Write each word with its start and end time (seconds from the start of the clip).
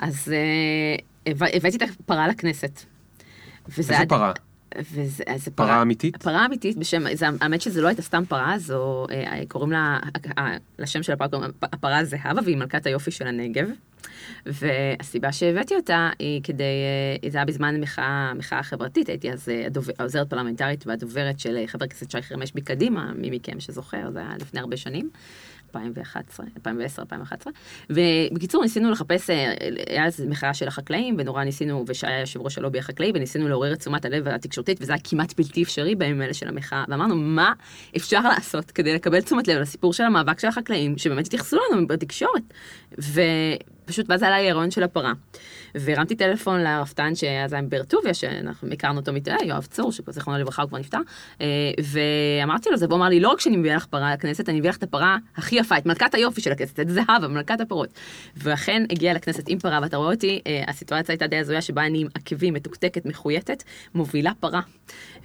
אז 0.00 0.32
אה, 0.32 0.96
הבא- 1.32 1.46
הבאתי 1.56 1.76
את 1.76 1.82
הפרה 1.82 2.28
לכנסת. 2.28 2.80
וזה 3.68 3.78
איזה 3.80 3.96
היה- 3.96 4.06
פרה? 4.06 4.32
וזה, 4.92 5.24
זה 5.36 5.50
פרה 5.50 5.82
אמיתית? 5.82 6.16
פרה 6.16 6.46
אמיתית 6.46 6.76
בשם, 6.78 7.14
זה, 7.14 7.26
האמת 7.40 7.60
שזה 7.60 7.80
לא 7.80 7.88
הייתה 7.88 8.02
סתם 8.02 8.22
פרה, 8.28 8.58
זו, 8.58 9.06
אה, 9.10 9.40
קוראים 9.48 9.72
לה, 9.72 9.98
אה, 10.38 10.56
לשם 10.78 11.02
של 11.02 11.12
הפרה 11.12 11.28
קוראים 11.28 11.50
הפרה 11.62 12.04
זהבה, 12.04 12.40
והיא 12.44 12.56
מלכת 12.56 12.86
היופי 12.86 13.10
של 13.10 13.26
הנגב. 13.26 13.68
והסיבה 14.46 15.32
שהבאתי 15.32 15.74
אותה 15.76 16.10
היא 16.18 16.40
כדי, 16.42 16.64
אה, 17.24 17.30
זה 17.30 17.38
היה 17.38 17.44
בזמן 17.44 17.80
מחאה, 17.80 18.32
מחאה 18.34 18.62
חברתית, 18.62 19.08
הייתי 19.08 19.32
אז 19.32 19.48
אה, 19.48 19.66
הדובר- 19.66 19.92
העוזרת 19.98 20.30
פרלמנטרית 20.30 20.86
והדוברת 20.86 21.40
של 21.40 21.56
אה, 21.56 21.66
חבר 21.66 21.84
הכנסת 21.84 22.10
שי 22.10 22.22
חרמש 22.22 22.54
מקדימה, 22.54 23.12
מי 23.16 23.30
מכם 23.30 23.60
שזוכר, 23.60 24.10
זה 24.12 24.18
היה 24.18 24.30
לפני 24.40 24.60
הרבה 24.60 24.76
שנים. 24.76 25.10
2011, 25.76 26.46
2010, 26.56 27.02
2011. 27.02 27.52
ובקיצור, 27.90 28.62
ניסינו 28.62 28.90
לחפש, 28.90 29.30
אה, 29.30 29.54
היה 29.88 30.06
אז 30.06 30.24
מחאה 30.28 30.54
של 30.54 30.68
החקלאים, 30.68 31.16
ונורא 31.18 31.44
ניסינו, 31.44 31.84
ושהיה 31.88 32.20
יושב 32.20 32.40
ראש 32.40 32.58
הלובי 32.58 32.78
החקלאי, 32.78 33.12
וניסינו 33.14 33.48
לעורר 33.48 33.72
את 33.72 33.78
תשומת 33.78 34.04
הלב 34.04 34.28
התקשורתית, 34.28 34.78
וזה 34.82 34.92
היה 34.92 35.00
כמעט 35.04 35.34
בלתי 35.36 35.62
אפשרי 35.62 35.94
בימים 35.94 36.20
האלה 36.20 36.34
של 36.34 36.48
המחאה. 36.48 36.84
ואמרנו, 36.88 37.16
מה 37.16 37.52
אפשר 37.96 38.20
לעשות 38.20 38.70
כדי 38.70 38.94
לקבל 38.94 39.20
תשומת 39.20 39.48
לב 39.48 39.58
לסיפור 39.58 39.92
של 39.92 40.04
המאבק 40.04 40.38
של 40.38 40.48
החקלאים, 40.48 40.98
שבאמת 40.98 41.26
התייחסו 41.26 41.56
לנו 41.72 41.86
בתקשורת. 41.86 42.42
ופשוט, 43.90 44.06
ואז 44.10 44.22
עלה 44.22 44.40
לי 44.40 44.50
הרעיון 44.50 44.70
של 44.70 44.82
הפרה. 44.82 45.12
והרמתי 45.74 46.14
טלפון 46.16 46.60
לרפתן 46.60 47.14
שאז 47.14 47.52
היה 47.52 47.62
באר 47.62 47.82
טוביה, 47.82 48.14
שאנחנו 48.14 48.68
הכרנו 48.72 49.00
אותו 49.00 49.12
מתא, 49.12 49.34
יואב 49.44 49.66
צור, 49.70 49.92
שזיכרונו 49.92 50.38
לברכה 50.38 50.62
הוא 50.62 50.68
כבר 50.68 50.78
נפטר, 50.78 50.98
אה, 51.40 51.46
ואמרתי 52.40 52.70
לו 52.70 52.76
זה, 52.76 52.86
והוא 52.86 52.96
אמר 52.96 53.08
לי, 53.08 53.20
לא 53.20 53.28
רק 53.28 53.40
שאני 53.40 53.56
מביא 53.56 53.74
לך 53.74 53.86
פרה 53.86 54.12
לכנסת, 54.12 54.48
אני 54.48 54.58
מביא 54.58 54.70
לך 54.70 54.76
את 54.76 54.82
הפרה 54.82 55.16
הכי 55.36 55.56
יפה, 55.56 55.78
את 55.78 55.86
מלכת 55.86 56.14
היופי 56.14 56.40
של 56.40 56.52
הכנסת, 56.52 56.80
את 56.80 56.88
זהבה, 56.88 57.28
מלכת 57.28 57.60
הפירות. 57.60 57.88
ואכן 58.36 58.82
הגיע 58.92 59.14
לכנסת 59.14 59.48
עם 59.48 59.58
פרה, 59.58 59.78
ואתה 59.82 59.96
רואה 59.96 60.10
אותי, 60.14 60.40
אה, 60.46 60.62
הסיטואציה 60.68 61.12
הייתה 61.12 61.26
די 61.26 61.36
הזויה, 61.36 61.62
שבה 61.62 61.86
אני 61.86 62.00
עם 62.00 62.06
עקבים, 62.14 62.54
מתוקתקת, 62.54 63.06
מחויטת, 63.06 63.62
מובילה 63.94 64.30
פרה. 64.40 64.60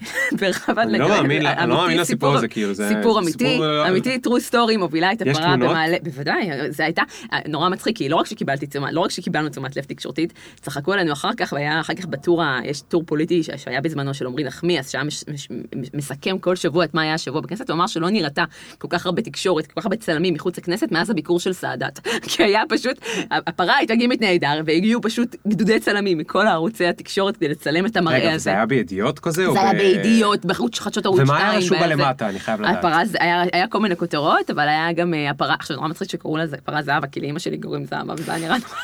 ברחבת 0.40 0.78
אני 0.78 1.00
לא 1.00 1.06
לגן. 1.06 1.16
מאמין 1.16 1.42
לא 1.44 1.52
מאמין 1.68 1.98
לסיפור 1.98 2.04
סיפור- 2.06 2.36
הזה, 2.36 2.48
כאילו, 2.48 2.74
זה- 2.74 2.88
סיפור 2.90 3.20
אמיתי, 3.20 3.50
סיפור- 3.52 3.88
אמיתי, 3.90 4.20
true 4.28 4.52
story, 4.54 4.78
מובילה 4.78 5.12
את 5.12 5.22
הפרה? 5.22 5.58
במעלה, 5.58 5.98
בוודאי, 6.04 6.50
זה 6.70 6.84
הייתה 6.84 7.02
נורא 7.48 7.70
מצחיק, 7.70 7.98
כי 7.98 8.10
לא 8.10 8.16
רק 8.16 8.26
שקיבלתי 8.26 8.55
תשומת, 8.58 8.94
לא 8.94 9.02
רק 9.02 9.12
שקיבלנו 9.12 9.50
תשומת 9.50 9.76
לב 9.76 9.84
תקשורתית, 9.84 10.34
צחקו 10.62 10.94
עלינו 10.94 11.14
אחר 11.14 11.30
כך, 11.38 11.54
והיה 11.54 11.80
אחר 11.80 11.94
כך 11.94 12.06
בטור, 12.06 12.42
יש 12.64 12.82
טור 12.82 13.04
פוליטי 13.06 13.44
שהיה 13.44 13.82
בזמנו 13.82 14.14
של 14.14 14.26
עמרי 14.28 14.44
נחמיאס, 14.44 14.90
שהיה 14.92 15.04
מש- 15.04 15.24
מש- 15.34 15.48
מסכם 15.94 16.38
כל 16.40 16.56
שבוע 16.56 16.84
את 16.86 16.94
מה 16.94 17.02
היה 17.02 17.14
השבוע 17.14 17.42
בכנסת, 17.42 17.70
הוא 17.70 17.76
אמר 17.76 17.88
שלא 17.88 18.10
נראתה 18.10 18.44
כל 18.78 18.88
כך 18.92 19.06
הרבה 19.06 19.22
תקשורת, 19.22 19.68
כל 19.68 19.82
כך 19.82 19.86
הרבה 19.86 19.98
צלמים 19.98 20.34
מחוץ 20.34 20.58
לכנסת 20.58 20.92
מאז 20.92 21.10
הביקור 21.10 21.40
של 21.40 21.54
סאדאת. 21.54 22.00
כי 22.30 22.44
היה 22.44 22.62
פשוט, 22.70 23.00
הפרה 23.32 23.78
הייתה 23.78 23.96
גימית 23.96 24.22
נהדר, 24.22 24.62
והגיעו 24.66 25.02
פשוט 25.02 25.36
גדודי 25.48 25.80
צלמים 25.80 26.18
מכל 26.18 26.48
הערוצי 26.48 26.86
התקשורת 26.86 27.38
כדי 27.38 27.48
לצלם 27.48 27.86
את 27.86 27.98
המראה 27.98 28.18
רגע, 28.18 28.32
הזה. 28.34 28.44
זה 28.44 28.50
היה 28.50 28.66
בידיעות 28.66 29.20
כזה? 29.20 29.52
זה 29.52 29.62
היה 29.62 29.74
ב- 29.74 29.78
בידיעות, 29.78 30.46
בחוץ 30.46 30.80
חדשות 30.80 31.06
ערוץ 31.06 31.20
2. 31.20 31.30
ומה 31.30 31.50
היה 31.50 31.58
רשום 31.58 31.78
בה 31.78 31.84
והיה 31.84 31.98
זה. 31.98 32.04
למטה? 32.04 32.30
אני 32.30 32.40
חייב 32.40 32.62
לדעת. 32.62 32.78
הפרה, 32.78 33.02
היה, 33.20 33.44
היה 33.54 33.68
כל 33.68 33.80
מיני 33.80 33.96
כותרות, 33.96 34.50
אבל 34.50 34.68
היה 34.68 34.94
גם 34.94 35.14
אה, 35.14 35.30
הפרה, 35.30 35.54
עכשיו 35.60 35.78
נורא 35.78 35.88
מצחיק 35.88 36.10
שקראו 36.10 36.38
לזה 36.38 36.58
פרה 36.64 36.82
זהבה, 36.82 37.08
כי 37.08 37.20
לאמא 37.20 37.40
שלי 37.40 37.58
קוראים 37.58 37.86
זהבה, 37.86 38.14
וזה 38.18 38.34
היה 38.34 38.45
נראה 38.46 38.58
נורא... 38.58 38.76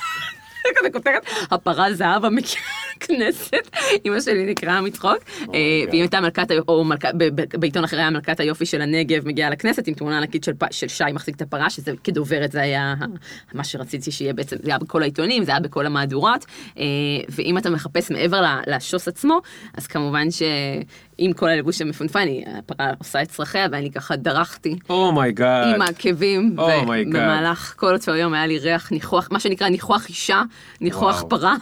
כזה 0.80 0.90
כותרת, 0.90 1.26
הפרה 1.52 1.94
זהבה 1.94 2.30
מכנסת, 2.30 3.78
אמא 4.06 4.22
שלי 4.22 4.46
נקראה 4.46 4.82
מצחוק, 4.82 5.18
אה, 5.40 5.48
והיא 5.90 6.02
הייתה 6.02 6.22
מלכת, 6.22 6.48
או 6.68 6.86
בעיתון 7.60 7.84
אחר 7.84 7.98
היה 7.98 8.10
מלכת 8.10 8.40
היופי 8.40 8.66
של 8.66 8.82
הנגב 8.82 9.28
מגיעה 9.28 9.50
לכנסת 9.50 9.88
עם 9.88 9.94
תמונה 9.94 10.18
ענקית 10.18 10.44
של, 10.44 10.54
שי 10.72 11.04
מחזיק 11.14 11.36
את 11.36 11.42
הפרה, 11.42 11.70
שזה 11.70 11.94
כדוברת 12.04 12.52
זה 12.52 12.62
היה 12.62 12.96
מה 13.54 13.64
שרציתי 13.64 14.12
שיהיה 14.12 14.34
בעצם, 14.34 14.56
זה 14.64 14.70
היה 14.70 14.78
בכל 14.78 15.02
העיתונים, 15.02 15.44
זה 15.44 15.52
היה 15.52 15.60
בכל 15.60 15.86
המהדורות, 15.86 16.46
אה, 16.78 16.84
ואם 17.30 17.58
אתה 17.58 17.70
מחפש 17.70 18.12
מעבר 18.12 18.46
לשואו 18.68 19.08
עצמו, 19.08 19.42
אז 19.78 19.88
כמובן 19.88 20.28
שעם 21.22 21.34
כל 21.34 21.50
הלבוש 21.50 21.82
המפונפן, 21.82 22.20
היא- 22.20 22.46
הפרה 22.58 22.90
עושה 23.00 23.22
את 23.22 23.28
צרכיה, 23.28 23.68
ואני 23.72 23.92
ככה 23.92 24.16
דרכתי. 24.16 24.76
Oh 24.90 25.11
my 25.11 25.33
God. 25.33 25.76
עם 25.76 25.82
העקבים, 25.82 26.56
Oh 26.58 26.62
my 26.62 26.64
God. 26.88 27.10
ובמהלך 27.10 27.74
כל 27.78 27.94
אותו 27.94 28.12
היום 28.12 28.34
היה 28.34 28.48
לי 28.48 28.60
ריח 28.60 28.92
ניחוח, 28.92 29.28
מה 29.32 29.40
שנקרא 29.40 29.70
ניחוח 29.70 30.06
אישה, 30.10 30.42
ניחוח 30.82 31.16
וואו. 31.16 31.30
פרה. 31.30 31.56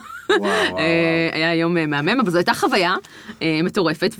אה, 0.78 1.28
היה 1.32 1.54
יום 1.54 1.76
אה, 1.76 1.86
מהמם, 1.86 2.20
אבל 2.20 2.30
זו 2.30 2.38
הייתה 2.38 2.54
חוויה 2.54 2.94
אה, 3.42 3.60
מטורפת, 3.64 4.14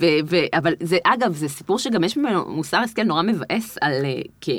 אבל 0.53 0.73
זה, 0.79 0.97
אגב, 1.03 1.35
זה 1.35 1.47
סיפור 1.47 1.79
שגם 1.79 2.03
יש 2.03 2.17
ממנו 2.17 2.45
מוסר 2.47 2.77
השכל 2.77 3.03
נורא 3.03 3.21
מבאס 3.21 3.77
על, 3.81 3.93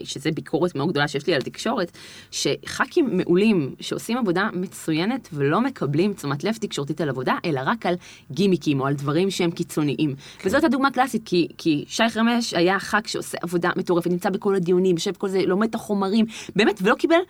שזה 0.05 0.31
ביקורת 0.31 0.75
מאוד 0.75 0.89
גדולה 0.89 1.09
שיש 1.09 1.27
לי 1.27 1.35
על 1.35 1.43
תקשורת, 1.43 1.99
שח"כים 2.31 3.17
מעולים 3.17 3.75
שעושים 3.81 4.19
עבודה 4.19 4.49
מצוינת 4.53 5.29
ולא 5.33 5.61
מקבלים 5.61 6.13
תשומת 6.13 6.45
לב 6.45 6.55
תקשורתית 6.55 7.01
על 7.01 7.09
עבודה, 7.09 7.35
אלא 7.45 7.61
רק 7.67 7.87
על 7.87 7.95
גימיקים 8.31 8.81
או 8.81 8.87
על 8.87 8.95
דברים 8.95 9.31
שהם 9.31 9.51
קיצוניים. 9.51 10.15
וזאת 10.45 10.65
הדוגמה 10.65 10.89
הקלאסית, 10.89 11.29
כי 11.59 11.85
שי 11.89 12.09
חרמש 12.09 12.55
היה 12.55 12.79
ח"כ 12.79 13.09
שעושה 13.09 13.39
עבודה 13.43 13.71
מטורפת, 13.77 14.11
נמצא 14.11 14.31
בכל 14.31 14.55
הדיונים, 14.55 14.95
יושב 14.95 15.17
כל 15.17 15.29
זה, 15.29 15.43
לומד 15.47 15.69
את 15.69 15.75
החומרים, 15.75 16.27
באמת, 16.57 16.79
ולא 16.83 16.95
קיבל 16.95 17.21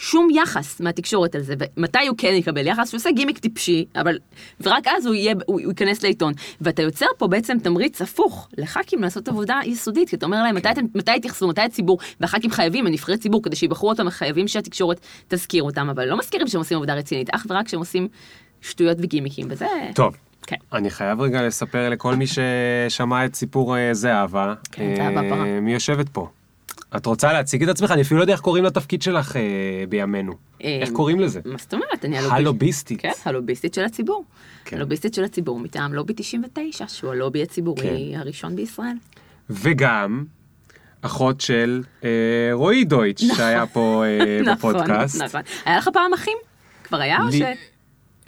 שום 0.00 0.28
יחס 0.30 0.80
מהתקשורת 0.80 1.34
על 1.34 1.40
זה, 1.40 1.54
ומתי 1.76 2.06
הוא 2.08 2.16
כן 2.18 2.32
יקבל 2.34 2.66
יחס? 2.66 2.88
שהוא 2.88 2.98
עושה 2.98 3.10
גימיק 3.10 3.38
טיפשי, 3.38 3.84
אבל, 3.96 4.18
ורק 4.60 4.86
אז 4.98 5.06
הוא, 5.06 5.14
יהיה, 5.14 5.34
הוא, 5.46 5.60
הוא 5.60 5.70
ייכנס 5.70 6.02
לעיתון. 6.02 6.32
ואתה 6.60 6.82
יוצר 6.82 7.06
פה 7.18 7.26
בעצם 7.28 7.56
תמריץ 7.62 8.02
הפוך 8.02 8.48
לח"כים 8.58 9.02
לעשות 9.02 9.28
עבודה 9.28 9.60
יסודית, 9.64 10.08
כי 10.08 10.16
אתה 10.16 10.26
אומר 10.26 10.42
להם, 10.42 10.54
מתי, 10.54 10.70
אתם- 10.70 10.84
מתי 10.94 11.16
יתייחסו, 11.16 11.48
מתי 11.48 11.60
הציבור, 11.60 11.98
והח"כים 12.20 12.50
חייבים, 12.50 12.86
הם 12.86 12.92
נבחרי 12.92 13.18
ציבור, 13.18 13.42
כדי 13.42 13.56
שיבחרו 13.56 13.88
אותם, 13.88 14.10
חייבים 14.10 14.48
שהתקשורת 14.48 15.00
תזכיר 15.28 15.62
אותם, 15.62 15.88
אבל 15.90 16.04
לא 16.08 16.18
מזכירים 16.18 16.48
שהם 16.48 16.58
עושים 16.58 16.76
עבודה 16.76 16.94
רצינית, 16.94 17.30
אך 17.34 17.46
ורק 17.50 17.68
שהם 17.68 17.80
עושים 17.80 18.08
שטויות 18.60 18.96
וגימיקים, 19.00 19.46
וזה... 19.50 19.66
טוב. 19.94 20.16
כן. 20.46 20.56
אני 20.72 20.90
חייב 20.90 21.20
רגע 21.20 21.42
לספר 21.42 21.88
לכל 21.88 22.14
מי 22.14 22.24
ששמע 22.26 23.24
את 23.24 23.34
סיפור 23.34 23.76
אה, 23.76 23.94
זהבה. 23.94 24.54
כן, 24.72 24.94
זהבה 24.96 25.22
אה, 25.24 25.30
פרה. 25.30 25.60
מי 25.60 25.72
יושבת 25.74 26.08
פה? 26.08 26.28
את 26.96 27.06
רוצה 27.06 27.32
להציג 27.32 27.62
את 27.62 27.68
עצמך? 27.68 27.90
אני 27.90 28.02
אפילו 28.02 28.18
לא 28.18 28.24
יודע 28.24 28.32
איך 28.32 28.40
קוראים 28.40 28.64
לתפקיד 28.64 29.02
שלך 29.02 29.36
אה, 29.36 29.42
בימינו. 29.88 30.32
אה, 30.64 30.78
איך 30.82 30.90
קוראים 30.90 31.20
לזה? 31.20 31.40
מה 31.44 31.58
זאת 31.58 31.74
אומרת? 31.74 32.04
אני 32.04 32.18
הלוביסטית. 32.18 32.36
הלוביסטית. 32.38 33.00
כן, 33.02 33.10
הלוביסטית 33.24 33.74
של 33.74 33.84
הציבור. 33.84 34.24
כן. 34.64 34.76
הלוביסטית 34.76 35.14
של 35.14 35.24
הציבור 35.24 35.58
מטעם 35.60 35.94
לובי 35.94 36.12
99, 36.16 36.88
שהוא 36.88 37.10
הלובי 37.10 37.42
הציבורי 37.42 37.82
כן. 38.12 38.18
הראשון 38.20 38.56
בישראל. 38.56 38.96
וגם 39.50 40.24
אחות 41.02 41.40
של 41.40 41.82
אה, 42.04 42.08
רועי 42.52 42.84
דויטש, 42.84 43.24
שהיה 43.24 43.66
פה 43.66 44.04
אה, 44.06 44.40
נכון, 44.52 44.74
בפודקאסט. 44.74 45.22
נכון. 45.22 45.40
היה 45.64 45.78
לך 45.78 45.88
פעם 45.92 46.12
אחים? 46.14 46.36
כבר 46.84 47.00
היה 47.00 47.18
או 47.22 47.28
לי- 47.28 47.38
ש... 47.38 47.42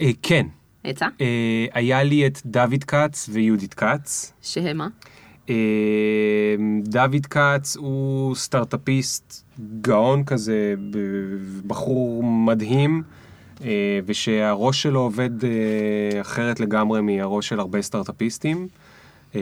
אה, 0.00 0.10
כן. 0.22 0.47
יצא? 0.84 1.06
אה, 1.21 1.27
היה 1.72 2.03
לי 2.03 2.27
את 2.27 2.38
דוד 2.47 2.84
כץ 2.87 3.28
ויהודית 3.32 3.75
כץ. 3.75 4.32
שהם 4.42 4.77
מה? 4.77 4.88
אה, 5.50 6.55
דוד 6.83 7.27
כץ 7.27 7.77
הוא 7.77 8.34
סטארט-אפיסט 8.34 9.44
גאון 9.81 10.25
כזה, 10.25 10.75
בחור 11.66 12.25
מדהים, 12.25 13.03
אה, 13.65 14.00
ושהראש 14.06 14.83
שלו 14.83 15.00
עובד 15.00 15.44
אה, 15.44 16.21
אחרת 16.21 16.60
לגמרי 16.60 17.00
מהראש 17.00 17.49
של 17.49 17.60
הרבה 17.60 17.83
סטארט-אפיסטים. 17.83 18.69
אה, 19.34 19.41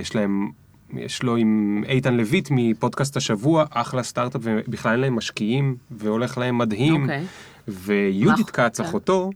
יש 0.00 0.14
להם, 0.14 0.50
יש 0.92 1.22
לו 1.22 1.36
עם 1.36 1.82
איתן 1.88 2.14
לויט 2.14 2.48
מפודקאסט 2.50 3.16
השבוע, 3.16 3.64
אחלה 3.70 4.02
סטארט-אפ, 4.02 4.40
ובכלל 4.44 4.92
אין 4.92 5.00
להם 5.00 5.16
משקיעים, 5.16 5.76
והולך 5.90 6.38
להם 6.38 6.58
מדהים. 6.58 7.02
אוקיי. 7.02 7.24
ויהודית 7.68 8.50
כץ. 8.50 8.80
אחותו, 8.80 9.30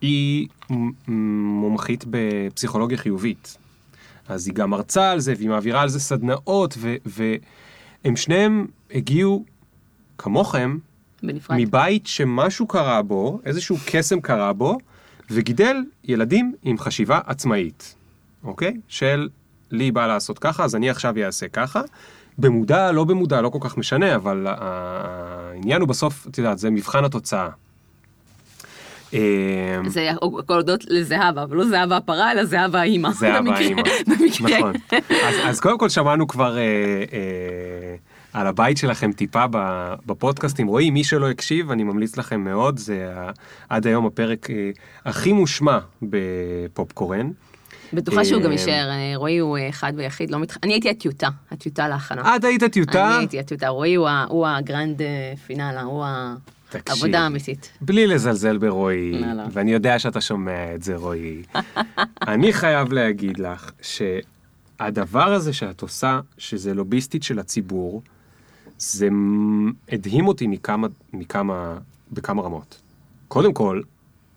היא 0.00 0.48
מומחית 1.08 2.04
בפסיכולוגיה 2.10 2.98
חיובית. 2.98 3.56
אז 4.32 4.46
היא 4.46 4.54
גם 4.54 4.70
מרצה 4.70 5.10
על 5.10 5.20
זה, 5.20 5.34
והיא 5.36 5.48
מעבירה 5.48 5.82
על 5.82 5.88
זה 5.88 6.00
סדנאות, 6.00 6.74
ו- 6.78 6.94
והם 7.06 8.16
שניהם 8.16 8.66
הגיעו, 8.94 9.44
כמוכם, 10.18 10.78
בנפרד. 11.22 11.56
מבית 11.60 12.06
שמשהו 12.06 12.66
קרה 12.66 13.02
בו, 13.02 13.40
איזשהו 13.44 13.76
קסם 13.86 14.20
קרה 14.20 14.52
בו, 14.52 14.78
וגידל 15.30 15.76
ילדים 16.04 16.54
עם 16.62 16.78
חשיבה 16.78 17.20
עצמאית, 17.26 17.94
אוקיי? 18.44 18.76
של 18.88 19.28
לי 19.70 19.90
בא 19.90 20.06
לעשות 20.06 20.38
ככה, 20.38 20.64
אז 20.64 20.76
אני 20.76 20.90
עכשיו 20.90 21.14
אעשה 21.24 21.48
ככה. 21.48 21.80
במודע, 22.38 22.92
לא 22.92 23.04
במודע, 23.04 23.40
לא 23.40 23.48
כל 23.48 23.58
כך 23.60 23.76
משנה, 23.76 24.14
אבל 24.14 24.46
העניין 24.48 25.80
הוא 25.80 25.88
בסוף, 25.88 26.26
את 26.26 26.38
יודעת, 26.38 26.58
זה 26.58 26.70
מבחן 26.70 27.04
התוצאה. 27.04 27.48
אמ, 29.12 29.88
זה 29.88 30.10
הכל 30.10 30.54
הודות 30.54 30.84
לזהבה, 30.88 31.42
אבל 31.42 31.56
לא 31.56 31.64
זהבה 31.64 31.96
הפרה, 31.96 32.32
אלא 32.32 32.44
זהבה 32.44 32.80
האימא. 32.80 33.10
זהבה 33.10 33.54
האימא. 33.54 33.82
נכון. 34.40 34.72
אז, 35.10 35.34
אז 35.44 35.60
קודם 35.60 35.78
כל 35.78 35.88
שמענו 35.88 36.26
כבר 36.26 36.56
אה, 36.56 36.62
אה, 37.12 37.94
על 38.32 38.46
הבית 38.46 38.76
שלכם 38.76 39.12
טיפה 39.12 39.44
בפודקאסטים. 40.06 40.66
רועי, 40.66 40.90
מי 40.90 41.04
שלא 41.04 41.30
הקשיב, 41.30 41.70
אני 41.70 41.82
ממליץ 41.82 42.16
לכם 42.16 42.40
מאוד, 42.40 42.78
זה 42.78 43.12
עד 43.68 43.86
היום 43.86 44.06
הפרק 44.06 44.50
אה, 44.50 44.70
הכי 45.04 45.32
מושמע 45.32 45.78
בפופקורן. 46.02 47.30
בטוחה 47.92 48.24
שהוא 48.24 48.42
גם 48.42 48.52
יישאר, 48.52 48.88
רועי 49.16 49.38
הוא 49.38 49.58
אחד 49.68 49.92
ויחיד, 49.96 50.30
לא 50.30 50.38
מתח... 50.38 50.56
אני 50.62 50.72
הייתי 50.72 50.90
הטיוטה, 50.90 51.28
הטיוטה 51.50 51.88
להכנה. 51.88 52.36
את 52.36 52.44
היית 52.44 52.64
טיוטה? 52.64 53.08
אני 53.08 53.18
הייתי 53.18 53.40
הטיוטה, 53.40 53.68
רועי 53.68 53.94
הוא 53.94 54.46
הגרנד 54.46 55.02
פינאלה, 55.46 55.82
הוא 55.82 56.04
ה... 56.04 56.34
תקשיב. 56.78 57.04
עבודה 57.04 57.26
אמיתית. 57.26 57.72
בלי 57.80 58.06
לזלזל 58.06 58.58
ברועי, 58.58 59.12
לא, 59.12 59.32
לא. 59.32 59.42
ואני 59.52 59.72
יודע 59.72 59.98
שאתה 59.98 60.20
שומע 60.20 60.74
את 60.74 60.82
זה, 60.82 60.96
רועי. 60.96 61.42
אני 62.32 62.52
חייב 62.52 62.92
להגיד 62.92 63.38
לך 63.38 63.70
שהדבר 63.82 65.32
הזה 65.32 65.52
שאת 65.52 65.82
עושה, 65.82 66.20
שזה 66.38 66.74
לוביסטית 66.74 67.22
של 67.22 67.38
הציבור, 67.38 68.02
זה 68.78 69.08
הדהים 69.88 70.28
אותי 70.28 70.46
מכמה, 70.46 70.86
מכמה, 71.12 71.78
בכמה 72.12 72.42
רמות. 72.42 72.80
קודם 73.28 73.52
כל, 73.52 73.80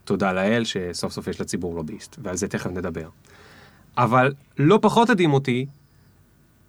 תודה 0.04 0.34
לאל 0.34 0.64
שסוף 0.64 1.12
סוף 1.12 1.28
יש 1.28 1.42
לציבור 1.42 1.76
לוביסט, 1.76 2.16
ועל 2.24 2.38
זה 2.38 2.48
תכף 2.48 2.70
נדבר. 2.70 3.10
אבל 3.98 4.34
לא 4.58 4.80
פחות 4.82 5.10
הדהים 5.10 5.34
אותי 5.34 5.66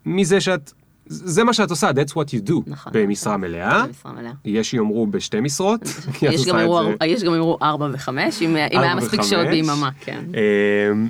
מזה 0.06 0.40
שאת, 0.40 0.72
זה 1.08 1.44
מה 1.44 1.52
שאת 1.52 1.70
עושה, 1.70 1.90
that's 1.90 2.10
what 2.12 2.28
you 2.30 2.48
do, 2.48 2.52
נכון. 2.66 2.92
במשרה 2.94 3.36
מלאה. 3.36 3.86
במשרה 3.86 4.12
מלאה. 4.12 4.32
יש 4.44 4.70
שיאמרו 4.70 5.06
בשתי 5.06 5.40
משרות. 5.40 5.80
יש 6.22 6.46
גם 6.46 6.58
זה. 6.58 7.06
יש 7.06 7.22
גם 7.22 7.34
יראו 7.34 7.58
ארבע 7.62 7.88
וחמש, 7.92 8.42
אם 8.42 8.56
היה 8.56 8.94
מספיק. 8.94 9.22
שעות 9.22 9.46
ביממה, 9.46 9.90
כן. 10.00 10.24
אמ, 10.92 11.08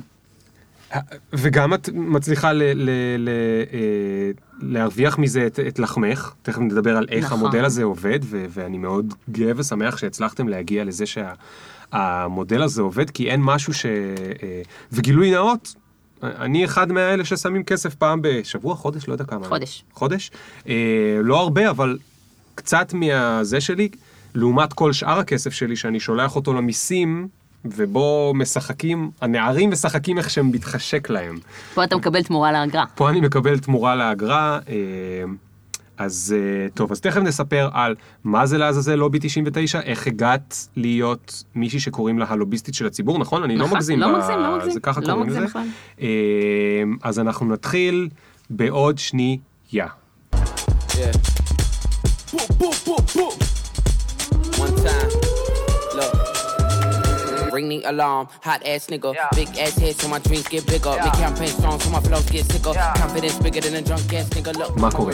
וגם 1.33 1.75
את 1.75 1.89
מצליחה 1.95 2.53
ל- 2.53 2.63
ל- 2.63 2.91
ל- 3.19 3.29
אה, 3.73 4.31
להרוויח 4.61 5.19
מזה 5.19 5.47
את, 5.47 5.61
את 5.69 5.79
לחמך, 5.79 6.33
תכף 6.43 6.59
נדבר 6.59 6.97
על 6.97 7.07
איך 7.11 7.25
נכון. 7.25 7.39
המודל 7.39 7.65
הזה 7.65 7.85
עובד, 7.85 8.19
ו- 8.23 8.45
ואני 8.51 8.79
מאוד 8.79 9.15
גאה 9.31 9.53
ושמח 9.57 9.97
שהצלחתם 9.97 10.49
להגיע 10.49 10.85
לזה 10.85 11.05
שהמודל 11.07 12.63
הזה 12.63 12.83
עובד, 12.83 13.11
כי 13.11 13.31
אין 13.31 13.41
משהו 13.43 13.75
ש... 13.75 13.87
אה, 13.87 14.63
וגילוי 14.93 15.31
נאות, 15.31 15.75
אני 16.39 16.65
אחד 16.65 16.93
מהאלה 16.93 17.25
ששמים 17.25 17.65
כסף 17.65 17.95
פעם 17.95 18.19
בשבוע, 18.23 18.75
חודש, 18.75 19.09
לא 19.09 19.13
יודע 19.13 19.25
כמה. 19.25 19.49
חודש. 19.49 19.85
חודש. 19.93 20.31
אה, 20.69 20.75
לא 21.23 21.41
הרבה, 21.41 21.71
אבל 21.71 21.99
קצת 22.55 22.93
מהזה 22.93 23.61
שלי, 23.61 23.89
לעומת 24.35 24.73
כל 24.73 24.93
שאר 24.93 25.19
הכסף 25.19 25.53
שלי 25.53 25.77
שאני 25.77 26.01
שולח 26.01 26.37
אותו 26.37 26.53
למיסים, 26.55 27.29
ובו 27.65 28.33
משחקים, 28.35 29.11
הנערים 29.21 29.71
משחקים 29.71 30.19
איך 30.19 30.31
שהם 30.31 30.51
מתחשק 30.53 31.11
להם. 31.11 31.39
פה 31.75 31.85
אתה 31.85 31.97
מקבל 31.97 32.23
תמורה 32.23 32.53
לאגרה. 32.53 32.85
פה 32.95 33.11
אני 33.11 33.21
מקבל 33.21 33.59
תמורה 33.59 33.97
לאגרה. 33.97 34.59
אה, 34.69 34.75
אז 35.99 36.35
אה, 36.39 36.69
טוב, 36.75 36.93
אז 36.93 37.01
תכף 37.01 37.21
נספר 37.21 37.69
על 37.73 37.95
מה 38.25 38.47
זה 38.47 38.59
לעזאזל 38.59 38.95
לובי 38.95 39.19
99, 39.23 39.81
איך 39.81 40.07
הגעת 40.07 40.69
להיות 40.77 41.45
מישהי 41.55 41.81
שקוראים 41.81 42.19
לה 42.19 42.27
הלוביסטית 42.29 42.75
של 42.75 42.87
הציבור, 42.87 43.19
נכון? 43.19 43.43
אני 43.43 43.57
לא 43.57 43.65
נכון, 43.65 43.77
מגזים. 43.77 44.01
לא 44.01 44.09
ב- 44.13 44.17
מגזים, 44.17 44.39
לא 44.39 44.57
מגזים. 44.57 44.73
זה 44.73 44.81
ככה 44.81 45.01
לא 45.01 45.07
קוראים 45.07 45.23
מגזים 45.27 45.43
לזה. 45.43 45.51
בכלל. 45.51 45.67
אה, 46.01 46.07
אז 47.03 47.19
אנחנו 47.19 47.47
נתחיל 47.47 48.09
בעוד 48.51 48.99
שנייה. 48.99 49.39
Yeah. 49.73 50.97
Boop, 52.33 52.51
boop, 52.61 52.79
boop, 52.87 53.17
boop. 53.17 53.37
One 54.59 54.77
time. 54.85 55.26
Ring 57.57 57.69
the 57.75 57.81
alarm, 57.93 58.25
hot 58.49 58.61
ass 58.73 58.83
nigga. 58.93 59.11
Big 59.41 59.49
ass 59.65 59.75
head 59.83 59.95
so 60.01 60.07
my 60.15 60.21
dreams 60.27 60.47
get 60.55 60.63
bigger. 60.73 60.95
Make 61.05 61.17
campaign 61.25 61.53
songs 61.63 61.81
so 61.85 61.89
my 61.97 62.01
flows 62.07 62.27
get 62.35 62.45
sicker. 62.53 62.73
Confidence 63.03 63.37
bigger 63.45 63.63
than 63.67 63.75
a 63.81 63.83
drunk 63.89 64.13
ass 64.19 64.29
nigga. 64.37 64.53
Look, 64.59 64.81
מה 64.81 64.91
קורה? 64.91 65.13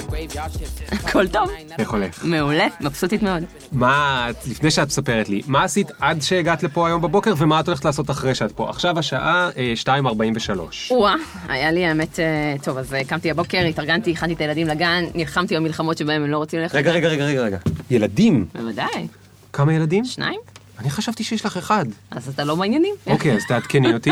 הכל 0.93 1.27
טוב. 1.37 1.51
איך 1.79 1.91
הולך? 1.91 2.25
מעולה, 2.25 2.67
מבסוטית 2.81 3.23
מאוד. 3.23 3.43
מה, 3.73 4.27
לפני 4.51 4.71
שאת 4.71 4.87
מספרת 4.87 5.29
לי, 5.29 5.43
מה 5.47 5.65
עשית 5.65 5.91
עד 6.01 6.23
שהגעת 6.23 6.63
לפה 6.63 6.87
היום 6.87 7.03
בבוקר, 7.03 7.35
ומה 7.39 7.61
את 7.61 7.67
הולכת 7.69 7.85
לעשות 7.85 8.11
אחרי 8.11 8.35
שאת 8.35 8.53
פה? 8.53 8.71
עכשיו 8.71 8.99
השעה 8.99 9.51
אה, 9.57 9.73
2.43. 9.85 10.51
וואה, 10.91 11.15
היה 11.49 11.71
לי 11.73 11.85
האמת, 11.87 12.21
אה, 12.21 12.55
טוב, 12.63 12.79
אז 12.79 12.95
אה, 12.95 13.05
קמתי 13.05 13.31
הבוקר, 13.31 13.59
התארגנתי, 13.59 14.13
הכנתי 14.13 14.35
את 14.35 14.41
הילדים 14.41 14.67
לגן, 14.67 15.05
נלחמתי 15.15 15.57
במלחמות 15.57 15.99
שבהם 15.99 16.23
הם 16.23 16.31
לא 16.31 16.37
רוצים 16.37 16.61
ללכת. 16.61 16.75
רגע, 16.75 16.91
רגע, 16.93 17.09
רגע, 17.09 17.25
רגע, 17.25 17.41
רגע. 17.43 17.59
ילדים? 17.91 18.47
בוודאי. 18.55 19.07
כמה 19.53 19.75
ילדים? 19.75 20.05
שניים? 20.05 20.41
אני 20.79 20.91
חשבתי 20.91 21.25
שיש 21.25 21.45
לך 21.45 21.57
אחד. 21.57 21.87
אז 22.11 22.29
אתה 22.29 22.45
לא 22.45 22.55
בעניינים. 22.55 22.95
אוקיי, 23.07 23.37
אז 23.37 23.47
תעדכני 23.49 23.93
אותי. 23.95 24.11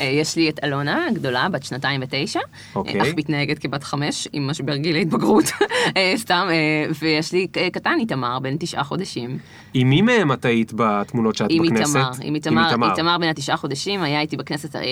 אה, 0.00 0.04
יש 0.04 0.36
לי 0.36 0.48
את 0.48 0.60
אלונה 0.64 1.06
הגדולה, 1.06 1.48
בת 1.48 1.64
שנתיים 1.64 2.00
ותשע, 2.04 2.40
אוקיי. 2.74 3.02
אך 3.02 3.08
מתנהגת 3.16 3.58
כבת 3.58 3.84
חמש, 3.84 4.28
עם 4.32 4.46
משבר 4.46 4.76
גיל 4.76 4.96
ההתבגרות, 4.96 5.44
אה, 5.96 6.12
סתם, 6.16 6.48
אה, 6.50 6.90
ויש 7.00 7.32
לי 7.32 7.46
אה, 7.56 7.70
קטן 7.70 7.96
איתמר, 8.00 8.38
בן 8.38 8.56
תשעה 8.56 8.84
חודשים. 8.84 9.38
עם 9.74 9.90
מי 9.90 10.02
מהם 10.02 10.32
את 10.32 10.44
היית 10.44 10.72
בתמונות 10.76 11.36
שאת 11.36 11.50
עם 11.50 11.66
בכנסת? 11.66 11.96
איתמר, 11.96 12.10
עם 12.22 12.34
איתמר, 12.34 12.90
איתמר 12.90 13.18
בן 13.18 13.28
התשעה 13.28 13.56
חודשים, 13.56 14.02
היה 14.02 14.20
איתי 14.20 14.36
בכנסת 14.36 14.76
אה, 14.76 14.82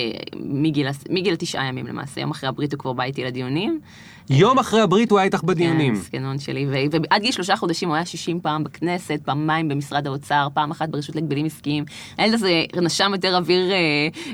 מגיל 1.10 1.36
תשעה 1.38 1.66
ימים 1.66 1.86
למעשה, 1.86 2.20
יום 2.20 2.30
אחרי 2.30 2.48
הברית 2.48 2.72
הוא 2.72 2.78
כבר 2.78 2.92
בא 2.92 3.04
איתי 3.04 3.24
לדיונים. 3.24 3.80
יום 4.30 4.58
אחרי 4.58 4.80
הברית 4.80 5.10
הוא 5.10 5.18
היה 5.18 5.26
איתך 5.26 5.42
בדיונים. 5.42 5.94
כן, 5.94 6.00
זקנון 6.00 6.38
שלי, 6.38 6.66
ו- 6.66 6.96
ועד 7.10 7.22
גיל 7.22 7.32
שלושה 7.32 7.56
חודשים 7.56 7.88
הוא 7.88 7.96
היה 7.96 8.06
60 8.06 8.40
פעם 8.40 8.64
בכנסת, 8.64 9.20
פעמיים 9.24 9.68
במשרד 9.68 10.06
האוצר, 10.06 10.48
פעם 10.54 10.70
אחת 10.70 10.88
ברשות 10.88 11.14
להגבלים 11.14 11.46
עסקיים. 11.46 11.84
הילד 12.18 12.34
הזה 12.34 12.64
נשם 12.82 13.10
יותר 13.12 13.36
אוויר 13.36 13.72
אה, 13.72 13.76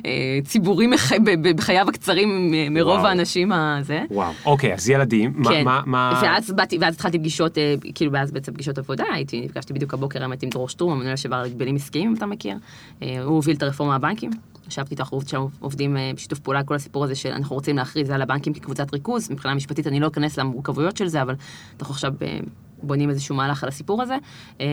אה, 0.06 0.38
ציבורי 0.44 0.86
מח... 0.86 1.12
בחייו 1.56 1.88
הקצרים 1.88 2.54
מרוב 2.70 2.98
וואו. 2.98 3.06
האנשים 3.06 3.52
הזה. 3.52 4.02
וואו, 4.10 4.32
אוקיי, 4.46 4.74
אז 4.74 4.88
ילדים, 4.88 5.32
מה, 5.36 5.50
כן, 5.50 5.64
מה, 5.64 5.80
מה... 5.86 6.20
ואז 6.22 6.50
באתי, 6.50 6.78
ואז 6.80 6.94
התחלתי 6.94 7.18
פגישות, 7.18 7.58
אה, 7.58 7.74
כאילו, 7.94 8.12
ואז 8.12 8.32
בעצם 8.32 8.52
פגישות 8.52 8.78
עבודה, 8.78 9.04
הייתי, 9.12 9.40
נפגשתי 9.40 9.72
בדיוק 9.72 9.94
הבוקר 9.94 10.22
האמת 10.22 10.42
עם 10.42 10.50
דרור 10.50 10.68
שטרום, 10.68 10.92
המנהל 10.92 11.12
לשעבר 11.12 11.36
על 11.36 11.44
הגבלים 11.44 11.76
עסקיים, 11.76 12.08
אם 12.08 12.14
אתה 12.14 12.26
מכיר. 12.26 12.56
אה, 13.02 13.22
הוא 13.22 13.34
הוביל 13.34 13.56
את 13.56 13.62
הרפורמה 13.62 13.94
הבנקים. 13.94 14.30
ישבתי 14.68 14.94
איתו, 14.94 15.02
אנחנו 15.02 15.50
עובדים 15.60 15.96
אה, 15.96 16.10
בשיתוף 16.16 16.38
פעולה 16.38 16.62
כל 16.62 16.74
הסיפור 16.74 17.04
הזה 17.04 17.14
שאנחנו 17.14 17.54
רוצים 17.54 17.76
להכריז 17.76 18.10
על 18.10 18.22
הבנקים 18.22 18.52
כקבוצת 18.52 18.92
ריכוז. 18.92 19.30
מבחינה 19.30 19.54
משפטית 19.54 19.83
אני 19.86 20.00
לא 20.00 20.06
אכנס 20.06 20.38
למורכבויות 20.38 20.96
של 20.96 21.06
זה, 21.06 21.22
אבל 21.22 21.34
אנחנו 21.80 21.94
עכשיו 21.94 22.12
אה, 22.22 22.38
בונים 22.84 23.10
איזשהו 23.10 23.36
מהלך 23.36 23.62
על 23.62 23.68
הסיפור 23.68 24.02
הזה. 24.02 24.16
אה, 24.60 24.66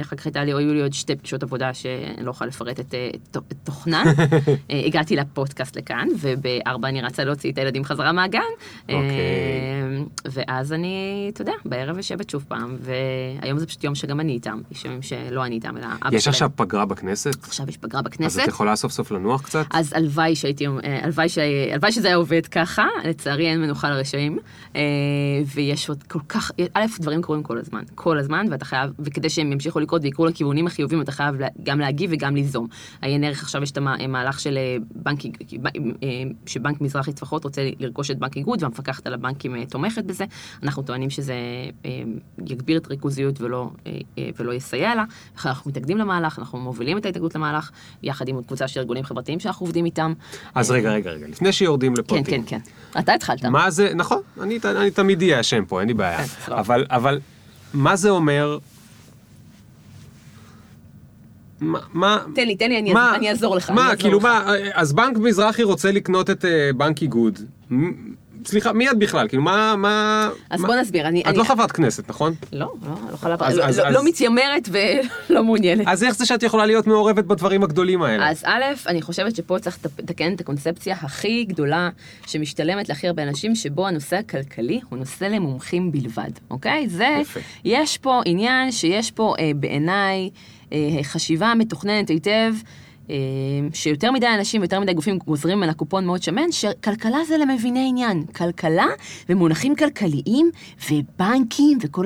אחר 0.00 0.16
כך 0.16 0.26
הייתה 0.26 0.44
לי, 0.44 0.52
היו 0.52 0.74
לי 0.74 0.82
עוד 0.82 0.92
שתי 0.92 1.16
פגישות 1.16 1.42
עבודה 1.42 1.74
שאני 1.74 2.24
לא 2.24 2.30
יכולה 2.30 2.48
לפרט 2.48 2.80
את, 2.80 2.94
אה, 2.94 3.10
את, 3.14 3.36
את 3.36 3.56
תוכנן. 3.64 4.04
אה, 4.70 4.82
הגעתי 4.86 5.16
לפודקאסט 5.16 5.76
לכאן, 5.76 6.08
ובארבע 6.20 6.88
אני 6.88 7.02
רצה 7.02 7.24
להוציא 7.24 7.52
את 7.52 7.58
הילדים 7.58 7.84
חזרה 7.84 8.12
מהגן. 8.12 8.40
אה, 8.90 8.96
ואז 10.24 10.72
אני, 10.72 11.30
אתה 11.32 11.42
יודע, 11.42 11.52
בערב 11.64 11.96
יושבת 11.96 12.30
שוב 12.30 12.44
פעם, 12.48 12.76
והיום 12.80 13.58
זה 13.58 13.66
פשוט 13.66 13.84
יום 13.84 13.94
שגם 13.94 14.20
אני 14.20 14.32
איתם, 14.32 14.60
יש 14.70 14.84
ימים 14.84 15.02
שלא 15.02 15.44
אני 15.44 15.54
איתם, 15.54 15.76
אלא 15.76 15.86
אבא 16.02 16.16
יש 16.16 16.24
שלהם. 16.24 16.32
עכשיו 16.32 16.50
פגרה 16.56 16.84
בכנסת? 16.84 17.44
עכשיו 17.44 17.68
יש 17.68 17.76
פגרה 17.76 18.00
אז 18.00 18.04
בכנסת. 18.06 18.42
את 18.42 18.48
יכולה 18.48 18.76
סוף 18.76 18.92
סוף 18.92 19.10
לנוח 19.10 19.42
קצת? 19.42 19.66
אז 19.70 19.92
הלוואי 19.92 20.36
שהייתי, 20.36 20.66
הלוואי, 21.02 21.28
ש... 21.28 21.38
הלוואי 21.72 21.92
שזה 21.92 22.08
היה 22.08 22.16
עובד 22.16 22.46
ככה, 22.46 22.86
לצערי 23.04 23.46
אין 23.46 23.60
מנוחה 23.60 23.90
לרשעים. 23.90 24.38
ויש 25.54 25.88
עוד 25.88 26.02
כל 26.02 26.20
כך, 26.28 26.50
א', 26.74 26.86
דברים 27.00 27.22
קורים 27.22 27.42
כל 27.42 27.57
הזמן, 27.58 27.82
כל 27.94 28.18
הזמן, 28.18 28.46
ואתה 28.50 28.64
חייב, 28.64 28.90
וכדי 28.98 29.30
שהם 29.30 29.52
ימשיכו 29.52 29.80
לקרות 29.80 30.02
ויקרו 30.02 30.26
לכיוונים 30.26 30.66
החיובים, 30.66 31.00
אתה 31.00 31.12
חייב 31.12 31.34
גם 31.62 31.80
להגיב 31.80 32.10
וגם 32.12 32.34
ליזום. 32.34 32.66
עיין 33.02 33.24
ערך 33.24 33.42
עכשיו 33.42 33.62
יש 33.62 33.70
את 33.70 33.76
המה- 33.76 33.96
המהלך 34.00 34.40
של 34.40 34.56
אה, 34.58 34.76
בנק, 34.94 35.18
אה, 35.24 36.08
שבנק 36.46 36.80
מזרחי 36.80 37.12
טפחות 37.12 37.44
רוצה 37.44 37.62
לרכוש 37.78 38.10
את 38.10 38.18
בנק 38.18 38.36
איגוד, 38.36 38.62
והמפקחת 38.62 39.06
על 39.06 39.14
הבנקים 39.14 39.54
אה, 39.56 39.66
תומכת 39.66 40.04
בזה. 40.04 40.24
אנחנו 40.62 40.82
טוענים 40.82 41.10
שזה 41.10 41.34
אה, 41.84 41.90
יגביר 42.46 42.78
את 42.78 42.86
הריכוזיות 42.86 43.40
ולא, 43.40 43.70
אה, 43.86 43.92
אה, 44.18 44.28
ולא 44.38 44.52
יסייע 44.52 44.94
לה. 44.94 45.04
אנחנו 45.46 45.70
מתנגדים 45.70 45.98
למהלך, 45.98 46.38
אנחנו 46.38 46.58
מובילים 46.58 46.98
את 46.98 47.06
ההתנגדות 47.06 47.34
למהלך, 47.34 47.70
יחד 48.02 48.28
עם 48.28 48.42
קבוצה 48.42 48.68
של 48.68 48.80
ארגונים 48.80 49.04
חברתיים 49.04 49.40
שאנחנו 49.40 49.66
עובדים 49.66 49.84
איתם. 49.84 50.12
אז 50.54 50.70
רגע, 50.70 50.90
רגע, 50.92 51.10
רגע, 51.10 51.26
לפני 51.28 51.52
שיורדים 51.52 51.94
כן, 51.94 52.00
לפרטים. 52.00 52.42
כן, 52.42 52.58
כן. 52.94 52.98
אתה 53.00 53.14
התחלת. 53.14 53.44
מה 53.44 53.70
זה, 53.70 53.92
נכון, 53.94 54.18
אני, 54.40 54.58
אני 54.64 54.90
תמיד 54.90 55.22
אהיה 55.22 55.40
אשם 55.40 55.64
פה, 55.64 55.80
אין 55.80 55.88
לי 55.88 55.94
בעיה. 55.94 56.26
כן. 56.26 56.52
אבל, 56.52 56.86
אבל, 56.90 57.20
מה 57.74 57.96
זה 57.96 58.10
אומר... 58.10 58.58
מה, 61.60 61.78
מה, 61.92 62.18
תן 62.34 62.46
לי, 62.46 62.56
תן 62.56 62.68
לי, 62.68 62.78
אני, 62.78 62.92
מה- 62.92 63.14
אני 63.16 63.28
אעזור 63.30 63.56
לך. 63.56 63.70
מה, 63.70 63.90
כאילו 63.98 64.18
לך. 64.18 64.24
מה, 64.24 64.44
אז 64.72 64.92
בנק 64.92 65.16
מזרחי 65.18 65.62
רוצה 65.62 65.92
לקנות 65.92 66.30
את 66.30 66.44
אה, 66.44 66.70
בנק 66.76 67.02
איגוד. 67.02 67.38
סליחה, 68.46 68.72
מי 68.72 68.90
את 68.90 68.98
בכלל? 68.98 69.28
כאילו, 69.28 69.42
מה, 69.42 69.74
מה... 69.76 70.28
אז 70.50 70.60
מה- 70.60 70.66
בוא 70.66 70.76
נסביר. 70.76 71.08
אני, 71.08 71.20
את 71.20 71.26
אני... 71.26 71.38
לא 71.38 71.44
חברת 71.44 71.72
כנסת, 71.72 72.08
נכון? 72.10 72.34
לא, 72.52 72.72
לא, 72.86 72.94
לא 73.08 73.14
יכולה... 73.14 73.36
אז- 73.40 73.56
לא, 73.56 73.64
אז- 73.64 73.78
לא, 73.78 73.86
אז- 73.86 73.94
לא 73.94 74.04
מתיימרת 74.04 74.68
ולא 75.30 75.44
מעוניינת. 75.44 75.84
אז 75.88 76.04
איך 76.04 76.14
זה 76.16 76.26
שאת 76.26 76.42
יכולה 76.42 76.66
להיות 76.66 76.86
מעורבת 76.86 77.24
בדברים 77.24 77.62
הגדולים 77.62 78.02
האלה? 78.02 78.30
אז 78.30 78.42
א', 78.46 78.62
אני 78.86 79.02
חושבת 79.02 79.36
שפה 79.36 79.58
צריך 79.58 79.78
לת- 79.84 80.00
לתקן 80.00 80.32
את 80.34 80.40
הקונספציה 80.40 80.96
הכי 81.00 81.44
גדולה 81.44 81.88
שמשתלמת 82.26 82.88
להכי 82.88 83.06
הרבה 83.06 83.22
אנשים, 83.22 83.54
שבו 83.54 83.86
הנושא 83.86 84.16
הכלכלי 84.16 84.80
הוא 84.88 84.98
נושא 84.98 85.24
למומחים 85.24 85.92
בלבד, 85.92 86.30
אוקיי? 86.50 86.88
זה, 86.88 87.08
יפה. 87.20 87.40
יש 87.64 87.98
פה 87.98 88.20
עניין 88.24 88.72
שיש 88.72 89.10
פה 89.10 89.34
אה, 89.38 89.50
בעיניי 89.56 90.30
אה, 90.72 90.78
חשיבה 91.02 91.52
מתוכננת 91.56 92.08
היטב. 92.08 92.52
אה, 93.10 93.16
שיותר 93.72 94.12
מדי 94.12 94.26
אנשים 94.38 94.60
ויותר 94.60 94.80
מדי 94.80 94.92
גופים 94.92 95.18
גוזרים 95.18 95.58
ממנה 95.58 95.74
קופון 95.74 96.06
מאוד 96.06 96.22
שמן, 96.22 96.52
שכלכלה 96.52 97.18
זה 97.28 97.38
למביני 97.38 97.86
עניין. 97.88 98.24
כלכלה 98.26 98.86
ומונחים 99.28 99.76
כלכליים 99.76 100.50
ובנקים 100.90 101.78
וכל 101.82 102.04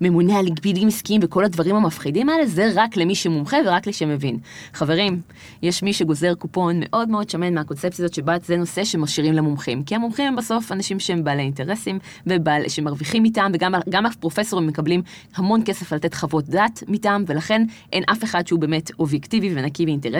הממונה 0.00 0.38
על 0.38 0.46
הגבילים 0.46 0.88
עסקיים 0.88 1.20
וכל 1.24 1.44
הדברים 1.44 1.76
המפחידים 1.76 2.28
האלה, 2.28 2.46
זה 2.46 2.70
רק 2.74 2.96
למי 2.96 3.14
שמומחה 3.14 3.56
ורק 3.66 3.86
למי 3.86 3.92
שמבין. 3.92 4.38
חברים, 4.72 5.20
יש 5.62 5.82
מי 5.82 5.92
שגוזר 5.92 6.34
קופון 6.34 6.80
מאוד 6.80 7.08
מאוד 7.08 7.30
שמן 7.30 7.54
מהקונספציה 7.54 8.04
הזאת 8.04 8.14
שבה 8.14 8.36
זה 8.44 8.56
נושא 8.56 8.84
שמשאירים 8.84 9.34
למומחים. 9.34 9.82
כי 9.82 9.94
המומחים 9.94 10.26
הם 10.26 10.36
בסוף 10.36 10.72
אנשים 10.72 11.00
שהם 11.00 11.24
בעלי 11.24 11.42
אינטרסים 11.42 11.98
ושמרוויחים 12.26 13.24
איתם, 13.24 13.50
וגם 13.54 14.06
הפרופסורים 14.06 14.66
מקבלים 14.66 15.02
המון 15.34 15.62
כסף 15.64 15.92
לתת 15.92 16.14
חוות 16.14 16.48
דעת 16.48 16.82
מטעם, 16.88 17.24
ולכן 17.26 17.62
אין 17.92 18.02
אף 18.12 18.24
אחד 18.24 18.46
שהוא 18.46 18.60
באמת 18.60 18.90
אובייקטיבי 18.98 19.50
ונקי 19.54 19.84
מאינטרסים. 19.84 20.17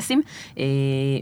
אה, 0.58 0.64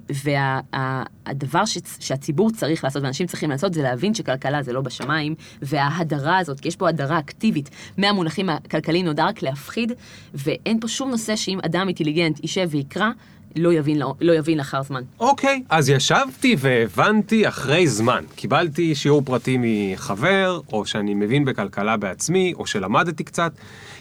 והדבר 0.09 1.63
שהציבור 2.01 2.51
צריך 2.51 2.85
לעשות 2.85 3.03
ואנשים 3.03 3.27
צריכים 3.27 3.51
לעשות 3.51 3.75
זה 3.75 3.83
להבין 3.83 4.15
שכלכלה 4.15 4.63
זה 4.63 4.73
לא 4.73 4.81
בשמיים, 4.81 5.35
וההדרה 5.63 6.39
הזאת, 6.39 6.61
כי 6.61 6.69
יש 6.69 6.77
פה 6.77 6.89
הדרה 6.89 7.19
אקטיבית 7.19 7.71
מהמונחים 7.99 8.49
הכלכליים 8.49 9.07
נודע 9.07 9.27
רק 9.27 9.43
להפחיד, 9.43 9.93
ואין 10.35 10.81
פה 10.81 10.89
שום 10.89 11.11
נושא 11.11 11.37
שאם 11.37 11.59
אדם 11.65 11.89
אינטליגנט 11.89 12.41
יישב 12.43 12.69
ויקרא, 12.71 13.11
לא 13.57 13.73
יבין, 13.73 13.99
לא, 13.99 14.15
לא 14.21 14.33
יבין 14.33 14.59
לאחר 14.59 14.83
זמן. 14.83 15.03
אוקיי, 15.21 15.63
okay, 15.65 15.67
אז 15.77 15.89
ישבתי 15.91 16.57
והבנתי 16.59 17.49
אחרי 17.49 17.89
זמן. 17.89 18.25
קיבלתי 18.35 18.95
שיעור 18.95 19.23
פרטי 19.25 19.57
מחבר, 19.61 20.61
או 20.73 20.87
שאני 20.87 21.15
מבין 21.15 21.45
בכלכלה 21.45 21.97
בעצמי, 21.97 22.53
או 22.57 22.67
שלמדתי 22.67 23.25
קצת. 23.25 23.53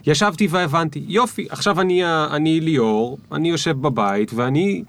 ישבתי 0.06 0.48
והבנתי, 0.50 1.04
יופי, 1.08 1.48
עכשיו 1.50 1.82
אני, 1.82 2.02
אני 2.32 2.60
ליאור, 2.60 3.18
אני 3.32 3.50
יושב 3.50 3.82
בבית, 3.82 4.34
ואני 4.34 4.84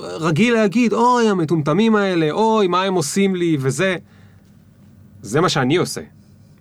רגיל 0.00 0.54
להגיד, 0.54 0.92
אוי, 0.92 1.28
המטומטמים 1.28 1.96
האלה, 1.96 2.30
אוי, 2.30 2.66
מה 2.66 2.82
הם 2.82 2.94
עושים 2.94 3.36
לי, 3.36 3.56
וזה. 3.60 3.96
זה 5.22 5.40
מה 5.40 5.48
שאני 5.48 5.76
עושה. 5.76 6.00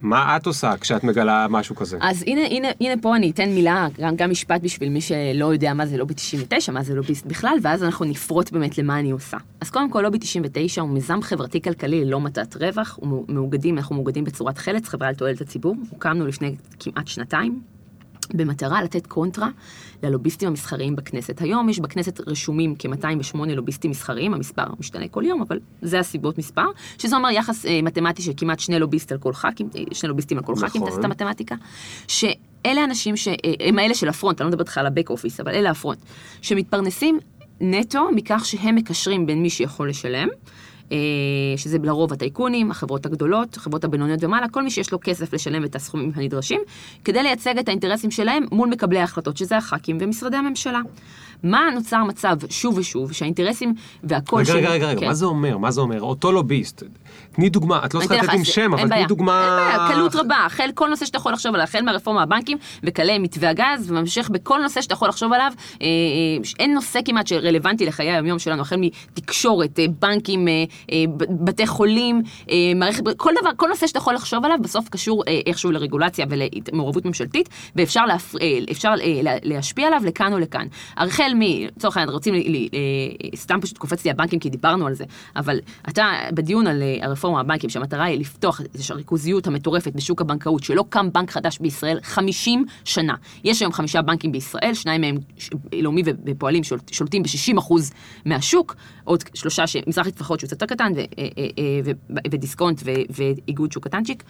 מה 0.01 0.37
את 0.37 0.45
עושה 0.45 0.77
כשאת 0.77 1.03
מגלה 1.03 1.47
משהו 1.49 1.75
כזה? 1.75 1.97
אז 2.01 2.23
הנה, 2.27 2.41
הנה, 2.41 2.67
הנה 2.79 3.01
פה 3.01 3.15
אני 3.15 3.31
אתן 3.31 3.49
מילה, 3.49 3.87
גם, 3.99 4.15
גם 4.15 4.29
משפט 4.31 4.61
בשביל 4.61 4.89
מי 4.89 5.01
שלא 5.01 5.53
יודע 5.53 5.73
מה 5.73 5.85
זה 5.85 5.97
לובי 5.97 6.13
99, 6.13 6.71
מה 6.71 6.83
זה 6.83 6.95
לוביסט 6.95 7.25
בכלל, 7.25 7.57
ואז 7.61 7.83
אנחנו 7.83 8.05
נפרוט 8.05 8.51
באמת 8.51 8.77
למה 8.77 8.99
אני 8.99 9.11
עושה. 9.11 9.37
אז 9.61 9.69
קודם 9.69 9.89
כל, 9.89 10.01
לובי 10.01 10.19
99 10.19 10.81
הוא 10.81 10.89
מיזם 10.89 11.21
חברתי-כלכלי 11.21 12.05
ללא 12.05 12.19
מטרת 12.19 12.55
רווח, 12.55 12.97
הוא 13.01 13.25
מאוגדים, 13.27 13.77
אנחנו 13.77 13.95
מאוגדים 13.95 14.23
בצורת 14.23 14.57
חלץ, 14.57 14.87
חברה 14.87 15.07
על 15.07 15.15
תועלת 15.15 15.41
הציבור. 15.41 15.75
הוקמנו 15.89 16.27
לפני 16.27 16.55
כמעט 16.79 17.07
שנתיים, 17.07 17.61
במטרה 18.33 18.83
לתת 18.83 19.07
קונטרה 19.07 19.49
ללוביסטים 20.03 20.47
המסחריים 20.47 20.95
בכנסת. 20.95 21.41
היום 21.41 21.69
יש 21.69 21.79
בכנסת 21.79 22.19
רשומים 22.27 22.75
כ-208 22.79 23.37
לוביסטים 23.47 23.91
מסחריים, 23.91 24.33
המספר 24.33 24.63
משתנה 24.79 25.07
כל 25.07 25.23
יום, 25.25 25.41
אבל 25.41 25.59
זה 25.81 25.99
הסביבות 25.99 26.37
מספר, 26.37 26.65
שזה 26.97 27.15
אומר 27.15 27.29
יחס 27.29 27.65
אה, 27.65 27.81
מתמטי 27.83 28.21
של 28.21 28.31
כמעט 28.37 28.59
שני 28.59 28.79
לוביסט 28.79 29.11
על 29.11 29.17
כל 29.17 29.33
ח"כים, 29.33 29.69
אה, 29.75 29.81
שני 29.91 30.09
לוביסטים 30.09 30.37
על 30.37 30.43
כל 30.43 30.53
נכון. 30.53 30.69
ח"כים, 30.69 30.85
תעשה 30.85 30.99
את 30.99 31.05
המתמטיקה, 31.05 31.55
שאלה 32.07 32.83
אנשים 32.83 33.17
שהם 33.17 33.79
אה, 33.79 33.83
האלה 33.83 33.93
של 33.93 34.09
ה 34.09 34.14
front, 34.14 34.41
אני 34.41 34.45
לא 34.45 34.51
מדברת 34.51 34.67
לך 34.67 34.77
על 34.77 34.85
ה 34.85 34.90
back 34.90 35.09
office, 35.09 35.39
אבל 35.39 35.51
אלה 35.51 35.69
ה 35.69 35.74
front, 35.74 35.99
שמתפרנסים 36.41 37.19
נטו 37.61 38.09
מכך 38.15 38.41
שהם 38.45 38.75
מקשרים 38.75 39.25
בין 39.25 39.41
מי 39.41 39.49
שיכול 39.49 39.89
לשלם, 39.89 40.27
שזה 41.57 41.77
לרוב 41.83 42.13
הטייקונים, 42.13 42.71
החברות 42.71 43.05
הגדולות, 43.05 43.57
החברות 43.57 43.83
הבינוניות 43.83 44.23
ומעלה, 44.23 44.49
כל 44.49 44.63
מי 44.63 44.71
שיש 44.71 44.91
לו 44.91 44.99
כסף 45.03 45.33
לשלם 45.33 45.63
את 45.65 45.75
הסכומים 45.75 46.11
הנדרשים, 46.15 46.61
כדי 47.05 47.23
לייצג 47.23 47.57
את 47.57 47.67
האינטרסים 47.67 48.11
שלהם 48.11 48.45
מול 48.51 48.69
מקבלי 48.69 48.99
ההחלטות, 48.99 49.37
שזה 49.37 49.57
הח"כים 49.57 49.97
ומשרדי 50.01 50.37
הממשלה. 50.37 50.79
מה 51.43 51.61
נוצר 51.73 52.03
מצב 52.03 52.35
שוב 52.49 52.77
ושוב, 52.77 53.11
שהאינטרסים 53.11 53.73
והכל... 54.03 54.41
רגע, 54.41 54.53
רגע, 54.53 54.69
רגע, 54.69 54.87
רגע, 54.87 54.99
כן. 54.99 55.07
מה 55.07 55.13
זה 55.13 55.25
אומר? 55.25 55.57
מה 55.57 55.71
זה 55.71 55.81
אומר? 55.81 56.01
אותו 56.01 56.31
לוביסט, 56.31 56.83
תני 57.31 57.49
דוגמה, 57.49 57.85
את 57.85 57.93
לא 57.93 57.99
צריכה 57.99 58.15
לתת 58.15 58.33
עם 58.33 58.43
שם, 58.43 58.73
אבל 58.73 58.87
תני 58.87 59.05
דוגמה... 59.05 59.67
אין 59.69 59.77
בעיה, 59.77 59.93
קלות 59.93 60.15
רבה, 60.15 60.35
החל 60.45 60.69
כל 60.73 60.89
נושא 60.89 61.05
שאתה 61.05 61.17
יכול 61.17 61.33
לחשוב 61.33 61.53
עליו, 61.53 61.63
החל 61.63 61.81
מהרפורמה 61.81 62.23
הבנקים, 62.23 62.57
וכלה 62.83 63.19
מתווה 63.19 63.49
הגז, 63.49 63.91
וממשיך 63.91 64.29
בכל 64.29 64.59
נושא 64.61 64.81
שאתה 64.81 64.93
יכול 64.93 65.09
לחשוב 65.09 65.33
עליו, 65.33 65.51
אה, 65.81 65.87
אה, 65.87 65.87
אין 66.59 66.73
נושא 66.73 66.99
כמעט 67.05 67.27
שרלוונטי 67.27 67.85
לחיי 67.85 68.11
היום-יום 68.11 68.39
שלנו, 68.39 68.61
החל 68.61 68.75
מתקשורת, 68.79 69.79
אה, 69.79 69.85
בנקים, 69.99 70.47
בתי 71.29 71.67
חולים, 71.67 72.21
מערכת, 72.75 73.03
כל 73.17 73.33
דבר, 73.41 73.49
כל 73.55 73.67
נושא 73.67 73.87
שאתה 73.87 73.97
יכול 73.97 74.13
לחשוב 74.13 74.45
עליו, 74.45 74.57
בסוף 74.61 74.89
קשור 74.89 75.23
איכשהו 75.45 75.71
לרגולציה 75.71 76.25
ולמעורבות 76.29 77.05
ממשלתית, 77.05 77.49
ואפשר 77.75 78.01
להשפיע 79.43 79.87
עליו 79.87 80.01
לכאן 80.05 80.33
או 80.33 80.39
לכאן. 80.39 80.67
החל 80.97 81.30
מ... 81.33 81.41
לצורך 81.77 81.97
העניין, 81.97 82.13
רוצים, 82.13 82.33
סתם 83.35 83.61
פשוט 83.61 83.77
קופץ 83.77 84.05
לי 84.05 84.11
הבנקים 84.11 84.39
כי 84.39 84.49
דיברנו 84.49 84.87
על 84.87 84.93
זה, 84.93 85.03
אבל 85.35 85.59
אתה 85.89 86.11
בדיון 86.33 86.67
על 86.67 86.83
הרפורמה 87.01 87.39
הבנקים, 87.39 87.69
שהמטרה 87.69 88.05
היא 88.05 88.19
לפתוח 88.19 88.61
את 88.61 88.89
הריכוזיות 88.89 89.47
המטורפת 89.47 89.93
בשוק 89.95 90.21
הבנקאות, 90.21 90.63
שלא 90.63 90.85
קם 90.89 91.11
בנק 91.13 91.31
חדש 91.31 91.59
בישראל 91.59 91.99
50 92.03 92.65
שנה. 92.85 93.15
יש 93.43 93.61
היום 93.61 93.73
חמישה 93.73 94.01
בנקים 94.01 94.31
בישראל, 94.31 94.73
שניים 94.73 95.01
מהם 95.01 95.17
לאומי 95.73 96.03
ופועלים 96.25 96.63
שולטים 96.91 97.23
ב-60% 97.23 97.73
מהשוק, 98.25 98.75
עוד 99.03 99.23
שלושה, 99.33 99.63
מזרחי 99.87 100.11
טפחות 100.11 100.39
שהוא 100.39 100.47
קצת 100.47 100.61
יותר 100.61 100.75
קטן, 100.75 100.91
אה, 100.97 101.05
אה, 101.17 101.37
אה, 101.37 101.91
ודיסקונט 102.31 102.81
ואיגוד 103.09 103.71
שוק 103.71 103.87
קטנצ'יק 103.87 104.23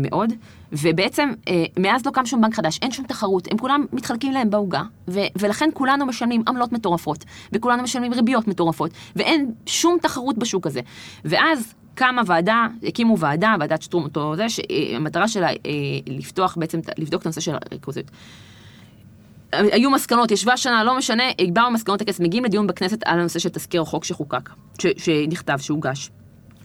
מאוד, 0.00 0.30
ובעצם 0.72 1.32
מאז 1.78 2.06
לא 2.06 2.10
קם 2.10 2.26
שום 2.26 2.40
בנק 2.40 2.54
חדש, 2.54 2.78
אין 2.82 2.90
שום 2.90 3.06
תחרות, 3.06 3.48
הם 3.50 3.58
כולם 3.58 3.84
מתחלקים 3.92 4.32
להם 4.32 4.50
בעוגה, 4.50 4.82
ולכן 5.08 5.68
כולנו 5.74 6.06
משלמים 6.06 6.42
עמלות 6.48 6.72
מטורפות, 6.72 7.24
וכולנו 7.52 7.82
משלמים 7.82 8.12
ריביות 8.12 8.48
מטורפות, 8.48 8.90
ואין 9.16 9.52
שום 9.66 9.98
תחרות 10.02 10.38
בשוק 10.38 10.66
הזה. 10.66 10.80
ואז 11.24 11.74
קמה 11.94 12.22
ועדה, 12.26 12.66
הקימו 12.82 13.18
ועדה, 13.18 13.54
ועדת 13.60 13.82
שטרום 13.82 14.04
אותו 14.04 14.36
זה, 14.36 14.46
שהמטרה 14.48 15.28
שלה 15.28 15.48
אה, 15.48 15.54
לפתוח 16.06 16.56
בעצם, 16.60 16.80
לבדוק 16.98 17.20
את 17.20 17.26
הנושא 17.26 17.40
של 17.40 17.52
הריכוזיות. 17.70 18.10
היו 19.52 19.90
מסקנות, 19.90 20.30
ישבה 20.30 20.56
שנה, 20.56 20.84
לא 20.84 20.98
משנה, 20.98 21.24
באו 21.52 21.70
מסקנות 21.70 22.00
הכסף, 22.00 22.20
מגיעים 22.20 22.44
לדיון 22.44 22.66
בכנסת 22.66 22.98
על 23.04 23.20
הנושא 23.20 23.38
של 23.38 23.48
תזכיר 23.48 23.82
החוק 23.82 24.04
שחוקק, 24.04 24.50
ש, 24.78 24.86
שנכתב, 24.96 25.58
שהוגש. 25.58 26.10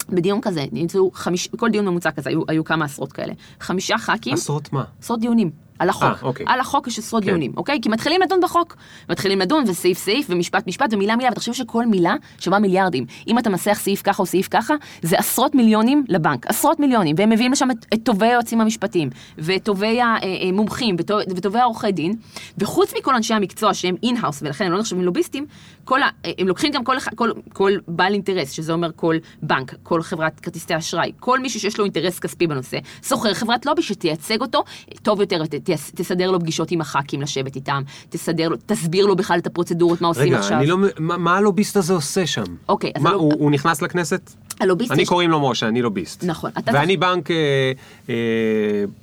בדיון 0.09 0.41
כזה, 0.41 0.65
נמצאו 0.71 1.11
חמיש, 1.13 1.49
בכל 1.53 1.69
דיון 1.69 1.85
ממוצע 1.85 2.11
כזה, 2.11 2.29
היו, 2.29 2.41
היו 2.47 2.63
כמה 2.63 2.85
עשרות 2.85 3.13
כאלה. 3.13 3.33
חמישה 3.59 3.97
ח"כים. 3.97 4.33
עשרות 4.33 4.73
מה? 4.73 4.83
עשרות 4.99 5.19
דיונים. 5.19 5.64
על 5.79 5.89
החוק. 5.89 6.03
아, 6.03 6.23
אה, 6.23 6.27
אוקיי. 6.27 6.45
על 6.49 6.59
החוק 6.59 6.87
יש 6.87 6.99
עשרות 6.99 7.23
כן. 7.23 7.29
דיונים, 7.29 7.53
אוקיי? 7.57 7.79
כי 7.81 7.89
מתחילים 7.89 8.21
לדון 8.21 8.39
בחוק. 8.41 8.75
מתחילים 9.09 9.39
לדון 9.39 9.63
וסעיף 9.67 9.97
סעיף 9.97 10.25
ומשפט 10.29 10.67
משפט 10.67 10.93
ומילה 10.93 11.15
מילה, 11.15 11.29
ותחשוב 11.31 11.55
שכל 11.55 11.85
מילה 11.85 12.15
שווה 12.39 12.59
מיליארדים. 12.59 13.05
אם 13.27 13.39
אתה 13.39 13.49
מנסח 13.49 13.77
סעיף 13.81 14.01
ככה 14.01 14.21
או 14.21 14.25
סעיף 14.25 14.47
ככה, 14.51 14.73
זה 15.01 15.17
עשרות 15.19 15.55
מיליונים 15.55 16.05
לבנק. 16.09 16.47
עשרות 16.47 16.79
מיליונים. 16.79 17.15
והם 17.19 17.29
מביאים 17.29 17.51
לשם 17.51 17.71
את, 17.71 17.85
את 17.93 17.99
טובי 18.03 18.25
היועצים 18.25 18.61
המשפטיים, 18.61 19.09
וטובי 19.37 19.99
המומחים, 20.01 20.95
אה, 21.09 21.15
אה, 21.15 21.23
וטובי 21.35 21.59
העורכי 21.59 21.91
דין. 21.91 22.15
וחוץ 22.57 22.93
מכל 22.97 23.15
אנשי 23.15 23.33
המקצוע 23.33 23.73
שהם 23.73 23.95
in-house, 24.03 24.41
ולכן 24.41 24.65
הם 24.65 24.71
לא 24.71 24.79
נחשבים 24.79 25.03
לוביסטים, 25.03 25.45
כל 25.83 26.03
ה, 26.03 26.09
הם 26.37 26.47
לוקחים 26.47 26.71
גם 26.71 26.83
כל, 26.83 26.95
כל, 27.15 27.31
כל 27.53 27.71
בעל 27.87 28.13
אינטרס, 28.13 28.51
שזה 28.51 28.73
אומר 28.73 28.89
כל 28.95 29.15
בנק, 29.41 29.73
כל 29.83 30.01
חברת 30.01 30.39
כרטיסי 30.39 30.77
אשראי, 30.77 31.11
כל 31.19 31.39
מישהו 31.39 31.59
שיש 31.59 31.77
לו 31.77 31.83
אינטרס 31.83 32.19
כספי 32.19 32.47
בנושא, 32.47 32.77
שוכר 33.03 33.33
חברת 33.33 33.65
לובי 33.65 33.81
שתייצג 33.81 34.41
אותו 34.41 34.63
טוב 35.03 35.21
יותר, 35.21 35.41
תסדר 35.95 36.31
לו 36.31 36.39
פגישות 36.39 36.71
עם 36.71 36.81
הח"כים 36.81 37.21
לשבת 37.21 37.55
איתם, 37.55 37.81
תסדר 38.09 38.49
לו, 38.49 38.57
תסביר 38.65 39.05
לו 39.05 39.15
בכלל 39.15 39.39
את 39.39 39.47
הפרוצדורות, 39.47 40.01
מה 40.01 40.07
עושים 40.07 40.23
רגע, 40.23 40.39
עכשיו. 40.39 40.57
רגע, 40.59 40.69
לא, 40.69 40.77
מה, 40.99 41.17
מה 41.17 41.37
הלוביסט 41.37 41.77
הזה 41.77 41.93
עושה 41.93 42.27
שם? 42.27 42.43
אוקיי, 42.69 42.91
אז 42.95 43.01
מה, 43.01 43.09
הלוב... 43.09 43.21
הוא, 43.21 43.33
הוא 43.39 43.51
נכנס 43.51 43.81
לכנסת? 43.81 44.31
הלוביסט... 44.59 44.91
אני 44.91 45.05
קוראים 45.05 45.29
לו 45.29 45.49
משה, 45.49 45.67
אני 45.67 45.81
לוביסט. 45.81 46.23
נכון. 46.23 46.51
ואני 46.65 46.97
בנק 46.97 47.29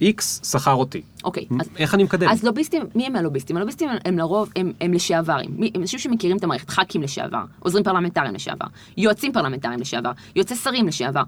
איקס 0.01 0.41
אה, 0.41 0.61
שכר 0.61 0.75
אותי. 0.75 1.03
אוקיי. 1.25 1.45
אז, 1.61 1.69
איך 1.79 1.95
אני 1.95 2.05
מקדם? 2.05 2.29
אז 2.29 2.45
לוביסטים, 2.45 2.83
מי 2.95 3.07
הם 3.07 3.17
הלוביסטים? 3.17 3.57
הלוביסטים 3.57 3.89
הם, 3.89 3.97
הם 4.05 4.19
לרוב, 4.19 4.51
הם, 4.57 4.73
הם 4.81 4.93
לשעברים. 4.93 5.51
מי, 5.57 5.71
הם 5.75 5.81
אנשים 5.81 5.99
שמכירים 5.99 6.37
את 6.37 6.45
המערכת, 6.45 6.71
ח"כים 6.71 7.03
לשעבר, 7.03 7.45
עוזרים 7.59 7.85
פרלמנטריים 7.85 8.35
לשעבר, 8.35 8.67
יועצים 8.97 9.33
פרלמנטריים 9.33 9.81
לשעבר, 9.81 10.11
יועצי 10.37 10.57
שרים 10.57 10.87
לשעבר, 10.87 11.23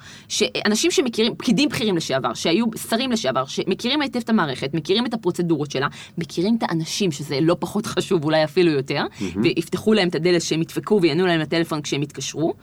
אנשים 0.67 0.91
שמכירים, 0.91 1.35
פקידים 1.37 1.69
בכירים 1.69 1.97
לשעבר, 1.97 2.35
שהיו 2.35 2.67
שרים 2.89 3.13
לשעבר, 3.13 3.45
שמכירים 3.47 4.01
היטב 4.01 4.19
את 4.19 4.29
המערכת, 4.29 4.75
מכירים 4.75 5.07
את 5.07 5.15
הפרוצדורות 5.15 5.71
שלה, 5.71 5.87
מכירים 6.19 6.57
את 6.59 6.63
האנשים, 6.69 7.13
שזה 7.13 7.39
לא 7.41 7.57
פחות 7.59 7.87
חשוב, 7.87 8.25
אולי 8.25 8.45
אפילו 8.45 8.71
יותר, 8.71 9.05
mm-hmm. 9.05 9.39
שיפתחו 9.43 9.95
להם 9.95 10.09
את 10.09 10.15
הדלת 10.15 10.43
שהם 10.43 10.63
ידפקו 10.63 10.99
ויענו 11.03 11.27
להם 11.27 11.41
לטלפון 11.41 11.83
כשהם 11.83 12.03
יתקשרו, 12.03 12.55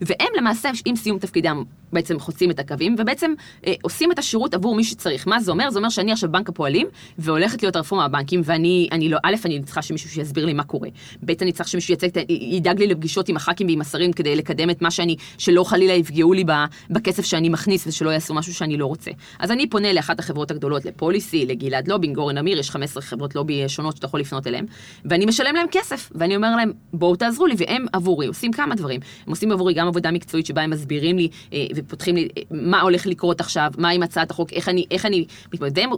והם 0.00 0.28
למעשה, 0.36 0.70
עם 0.84 0.96
סיום 0.96 1.18
תפקידם, 1.18 1.62
בעצם 1.92 2.18
חוצים 2.18 2.50
את 2.50 2.58
הקווים, 2.58 2.96
ובעצם 2.98 3.32
אה, 3.66 3.72
עושים 3.82 4.12
את 4.12 4.18
השירות 4.18 4.54
עבור 4.54 4.74
מי 4.74 4.84
שצריך. 4.84 5.28
מה 5.28 5.40
זה 5.40 5.50
אומר? 5.52 5.70
זה 5.70 5.78
אומר 5.78 5.88
שאני 5.88 6.12
עכשיו 6.12 6.32
בנק 6.32 6.48
הפועלים, 6.48 6.79
והולכת 7.18 7.62
להיות 7.62 7.76
הרפורמה 7.76 8.08
בבנקים, 8.08 8.40
ואני, 8.44 8.88
אני 8.92 9.08
לא, 9.08 9.18
א', 9.22 9.34
אני 9.44 9.62
צריכה 9.62 9.82
שמישהו 9.82 10.10
שיסביר 10.10 10.46
לי 10.46 10.52
מה 10.52 10.64
קורה, 10.64 10.88
ב', 11.22 11.30
אני 11.42 11.52
צריך 11.52 11.68
שמישהו 11.68 11.94
יצג, 11.94 12.08
ידאג 12.28 12.78
לי 12.78 12.86
לפגישות 12.86 13.28
עם 13.28 13.36
הח"כים 13.36 13.66
ועם 13.66 13.80
השרים 13.80 14.12
כדי 14.12 14.36
לקדם 14.36 14.70
את 14.70 14.82
מה 14.82 14.90
שאני, 14.90 15.16
שלא 15.38 15.64
חלילה 15.64 15.92
יפגעו 15.92 16.32
לי 16.32 16.44
בכסף 16.90 17.24
שאני 17.24 17.48
מכניס 17.48 17.86
ושלא 17.86 18.10
יעשו 18.10 18.34
משהו 18.34 18.54
שאני 18.54 18.76
לא 18.76 18.86
רוצה. 18.86 19.10
אז 19.38 19.50
אני 19.50 19.70
פונה 19.70 19.92
לאחת 19.92 20.18
החברות 20.18 20.50
הגדולות, 20.50 20.84
לפוליסי, 20.84 21.46
לגלעד 21.46 21.88
לובינג, 21.88 22.10
לובי 22.10 22.20
גורן 22.20 22.38
אמיר, 22.38 22.58
יש 22.58 22.70
15 22.70 23.02
חברות 23.02 23.34
לובי 23.34 23.68
שונות 23.68 23.96
שאתה 23.96 24.06
יכול 24.06 24.20
לפנות 24.20 24.46
אליהן, 24.46 24.66
ואני 25.04 25.26
משלם 25.26 25.54
להם 25.54 25.66
כסף, 25.70 26.12
ואני 26.14 26.36
אומר 26.36 26.56
להם, 26.56 26.72
בואו 26.92 27.16
תעזרו 27.16 27.46
לי, 27.46 27.54
והם 27.58 27.86
עבורי 27.92 28.26
עושים 28.26 28.52
כמה 28.52 28.74
דברים. 28.74 29.00
הם 29.26 29.30
עושים 29.30 29.52
עבורי 29.52 29.74
גם 29.74 29.88
עבודה 29.88 30.10
מקצועית 30.10 30.46
שבה 30.46 30.62
הם 30.62 30.70
מסבירים 30.70 31.18
לי 31.18 31.28
אה, 31.52 31.66
ופותחים 31.76 32.16
לי 32.16 32.28
אה, 32.36 32.42
מה 32.50 32.80
הולך 32.80 33.06
לקרות 33.06 33.40
עכשיו, 33.40 33.72
מה 33.78 33.88
עם 33.88 34.02
הצעת 34.02 34.30
החוק, 34.30 34.52
איך 34.52 34.68
אני, 34.68 34.84
איך 34.90 35.06
אני 35.06 35.24
מתמודד, 35.54 35.78
והם, 35.78 35.90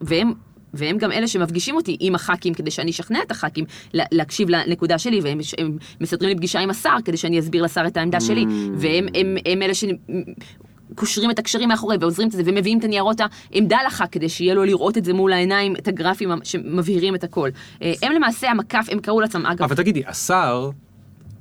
והם 0.00 0.29
והם 0.74 0.98
גם 0.98 1.12
אלה 1.12 1.28
שמפגישים 1.28 1.76
אותי 1.76 1.96
עם 2.00 2.14
הח"כים 2.14 2.54
כדי 2.54 2.70
שאני 2.70 2.90
אשכנע 2.90 3.18
את 3.26 3.30
הח"כים 3.30 3.64
לה- 3.94 4.04
להקשיב 4.12 4.48
לנקודה 4.50 4.98
שלי, 4.98 5.20
והם 5.20 5.38
הם 5.58 5.76
מסדרים 6.00 6.28
לי 6.30 6.36
פגישה 6.36 6.60
עם 6.60 6.70
השר 6.70 6.96
כדי 7.04 7.16
שאני 7.16 7.38
אסביר 7.38 7.62
לשר 7.62 7.82
את 7.86 7.96
העמדה 7.96 8.20
שלי, 8.20 8.44
והם 8.74 9.06
הם, 9.14 9.36
הם 9.46 9.62
אלה 9.62 9.72
שקושרים 9.74 11.30
את 11.30 11.38
הקשרים 11.38 11.68
מאחורי 11.68 11.96
ועוזרים 12.00 12.28
את 12.28 12.32
זה 12.32 12.42
ומביאים 12.46 12.78
את 12.78 12.84
הניירות 12.84 13.20
העמדה 13.52 13.78
לח"כ 13.86 14.04
כדי 14.12 14.28
שיהיה 14.28 14.54
לו 14.54 14.64
לראות 14.64 14.98
את 14.98 15.04
זה 15.04 15.12
מול 15.12 15.32
העיניים, 15.32 15.76
את 15.76 15.88
הגרפים 15.88 16.30
שמבהירים 16.44 17.14
את 17.14 17.24
הכל. 17.24 17.50
אה, 17.82 17.92
הם 18.02 18.12
למעשה 18.12 18.50
המקף, 18.50 18.86
הם 18.90 19.00
קראו 19.00 19.20
לעצמם, 19.20 19.46
אגב, 19.46 19.62
אבל 19.62 19.76
תגידי, 19.76 20.02
השר, 20.06 20.70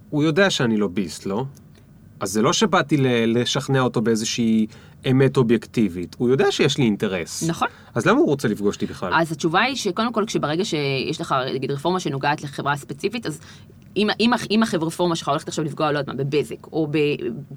הוא 0.09 0.23
יודע 0.23 0.49
שאני 0.49 0.77
לוביסט, 0.77 1.25
לא? 1.25 1.45
אז 2.19 2.31
זה 2.31 2.41
לא 2.41 2.53
שבאתי 2.53 2.97
לשכנע 3.27 3.79
אותו 3.81 4.01
באיזושהי 4.01 4.67
אמת 5.11 5.37
אובייקטיבית, 5.37 6.15
הוא 6.19 6.29
יודע 6.29 6.51
שיש 6.51 6.77
לי 6.77 6.83
אינטרס. 6.83 7.43
נכון. 7.49 7.67
אז 7.95 8.05
למה 8.05 8.19
הוא 8.19 8.27
רוצה 8.27 8.47
לפגוש 8.47 8.75
אותי 8.75 8.85
בכלל? 8.85 9.13
אז 9.15 9.31
התשובה 9.31 9.61
היא 9.61 9.75
שקודם 9.75 10.13
כל, 10.13 10.23
כשברגע 10.27 10.65
שיש 10.65 11.21
לך, 11.21 11.35
נגיד, 11.53 11.71
רפורמה 11.71 11.99
שנוגעת 11.99 12.43
לחברה 12.43 12.75
ספציפית, 12.75 13.25
אז 13.25 13.39
אם, 13.97 14.07
אם, 14.19 14.31
אם 14.51 14.61
הרפורמה 14.73 15.15
שלך 15.15 15.27
הולכת 15.29 15.47
עכשיו 15.47 15.65
לפגוע, 15.65 15.91
לא 15.91 15.99
יודעת 15.99 16.15
מה, 16.15 16.23
בבזק, 16.23 16.67
או 16.67 16.87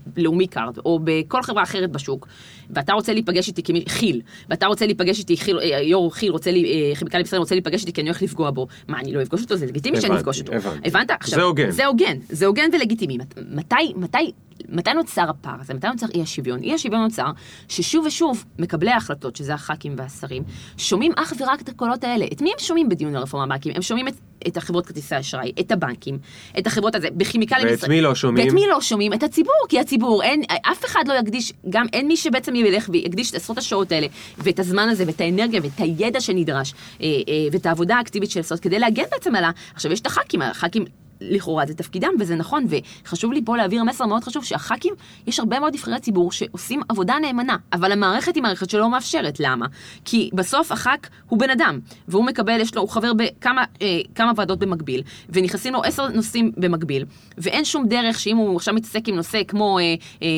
בלאומי 0.07 0.47
קארד, 0.47 0.79
או 0.79 1.01
בכל 1.05 1.43
חברה 1.43 1.63
אחרת 1.63 1.91
בשוק, 1.93 2.29
ואתה 2.71 2.93
רוצה 2.93 3.13
להיפגש 3.13 3.49
איתי 3.49 3.63
ככי"ל, 3.63 4.21
ואתה 4.51 4.67
רוצה 4.67 4.87
להיפגש 4.87 5.19
איתי, 5.19 5.37
חיל, 5.37 5.59
אה, 5.59 5.81
יו"ר 5.83 6.11
כי"ל 6.15 6.31
רוצה, 6.33 6.51
לי- 6.51 6.65
אה, 6.91 6.97
כימיקלים 6.97 7.25
ישראל 7.25 7.41
רוצה 7.41 7.55
להיפגש 7.55 7.81
איתי 7.81 7.93
כי 7.93 8.01
אני 8.01 8.09
הולך 8.11 8.23
לפגוע 8.23 8.51
בו, 8.51 8.67
מה, 8.89 9.01
אני 9.01 9.13
לא 9.13 9.23
אפגוש 9.23 9.43
אותו? 9.43 9.57
זה 9.57 9.67
לגיטימי 9.67 10.01
שאני 10.01 10.17
אפגוש 10.17 10.41
אותו. 10.41 10.53
הבנתי. 10.53 10.89
הבנת? 10.89 11.11
עכשיו, 11.11 11.39
זה 11.39 11.45
הוגן. 11.45 11.71
זה 11.71 11.87
הוגן, 11.87 12.17
זה 12.29 12.47
הוגן 12.47 12.69
ולגיטימי. 12.73 13.19
מת- 13.19 13.39
מתי, 13.51 13.93
מתי, 13.97 14.33
מתי 14.69 14.93
נוצר 14.95 15.31
הפער 15.31 15.61
הזה? 15.61 15.75
מתי 15.75 15.87
נוצר 15.87 16.07
אי 16.15 16.23
השוויון? 16.23 16.63
אי 16.63 16.75
השוויון 16.75 17.03
נוצר 17.03 17.27
ששוב 17.69 18.07
ושוב 18.07 18.45
מקבלי 18.59 18.91
ההחלטות, 18.91 19.37
שזה 19.37 19.55
הח"כים 19.55 19.95
והשרים, 19.99 20.43
שומעים 20.77 21.13
אך 21.17 21.33
ורק 21.39 21.61
את 21.61 21.69
הקולות 21.69 22.05
האלה. 22.05 22.27
את 22.33 22.43
מי 22.43 22.51
הם 22.51 22.59
שומעים 22.59 22.89
בדיון 22.89 23.17
הרפורמה 23.17 23.45
הבנקים? 23.45 23.73
הם 23.77 23.83
שומעים 23.83 24.09
את, 24.09 24.15
את 24.49 24.57
החברות 24.57 24.87
כרטיסי 24.87 25.15
האשראי, 25.15 25.53
את 25.61 25.73
הבנקים, 25.73 26.19
את 26.59 26.67
החברות 26.67 26.95
הזה, 26.95 27.09
בכימיקלים 27.17 27.67
ואת 27.71 27.89
מי 27.89 28.01
לא 28.01 28.15
שומעים? 28.15 28.47
ואת 28.47 28.55
מי 28.55 28.67
לא 28.71 28.81
שומעים? 28.81 29.13
את 29.13 29.23
הציבור, 29.23 29.55
כי 29.69 29.81
הציבור, 29.81 30.23
אין, 30.23 30.43
אף 30.73 30.85
אחד 30.85 31.05
לא 31.09 31.15
יקדיש, 31.15 31.53
גם 31.71 31.87
אין 31.93 32.09
מי 32.09 32.17
שבעצם 32.17 32.55
ילך 32.55 32.89
ויקדיש 32.93 33.31
את 33.31 33.35
עשרות 33.35 33.59
השעות 33.59 33.93
האלה, 33.93 34.07
ואת 34.39 34.59
הזמן 34.59 34.89
הזה, 34.89 35.05
ואת 35.07 35.21
האנרגיה, 35.21 35.61
ואת 35.63 35.81
הידע 35.81 36.21
שנדרש, 36.21 36.75
אה, 37.01 37.07
אה, 37.07 37.35
ואת 37.53 37.67
העבודה 37.67 37.97
האקטיבית 37.97 38.31
של 38.31 38.41
לעשות, 38.41 38.61
כדי 38.61 38.79
להגן 38.79 39.05
בעצם 39.11 39.35
על 39.35 39.45
ה... 39.45 39.51
עכשיו, 39.75 39.93
יש 39.93 40.01
את 40.01 40.07
הח"כים, 40.07 40.43
הח"כים... 40.43 40.85
לכאורה 41.31 41.67
זה 41.67 41.75
תפקידם, 41.75 42.11
וזה 42.21 42.37
נכון, 42.37 42.67
וחשוב 43.05 43.33
לי 43.33 43.41
פה 43.45 43.57
להעביר 43.57 43.85
מסר 43.85 44.07
מאוד 44.07 44.25
חשוב, 44.25 44.45
שהח"כים, 44.45 44.95
יש 45.27 45.39
הרבה 45.39 45.61
מאוד 45.61 45.75
נבחרי 45.75 46.01
ציבור 46.01 46.33
שעושים 46.33 46.81
עבודה 46.89 47.15
נאמנה, 47.23 47.57
אבל 47.73 47.93
המערכת 47.93 48.35
היא 48.35 48.43
מערכת 48.43 48.71
שלא 48.71 48.91
מאפשרת, 48.91 49.41
למה? 49.41 49.67
כי 50.05 50.31
בסוף 50.35 50.73
הח"כ 50.73 51.09
הוא 51.29 51.39
בן 51.39 51.51
אדם, 51.51 51.79
והוא 52.09 52.25
מקבל, 52.25 52.61
יש 52.61 52.75
לו, 52.75 52.83
הוא 52.83 52.89
חבר 52.89 53.13
בכמה 53.13 53.65
אה, 53.83 54.01
כמה 54.15 54.33
ועדות 54.37 54.59
במקביל, 54.59 55.03
ונכנסים 55.29 55.73
לו 55.73 55.83
עשר 55.83 56.09
נושאים 56.09 56.53
במקביל, 56.57 57.05
ואין 57.39 57.65
שום 57.65 57.89
דרך 57.89 58.19
שאם 58.19 58.37
הוא 58.37 58.57
עכשיו 58.57 58.75
מתעסק 58.75 59.09
עם 59.09 59.15
נושא 59.15 59.43
כמו 59.49 59.79
אה, 59.79 59.95
אה, 60.23 60.29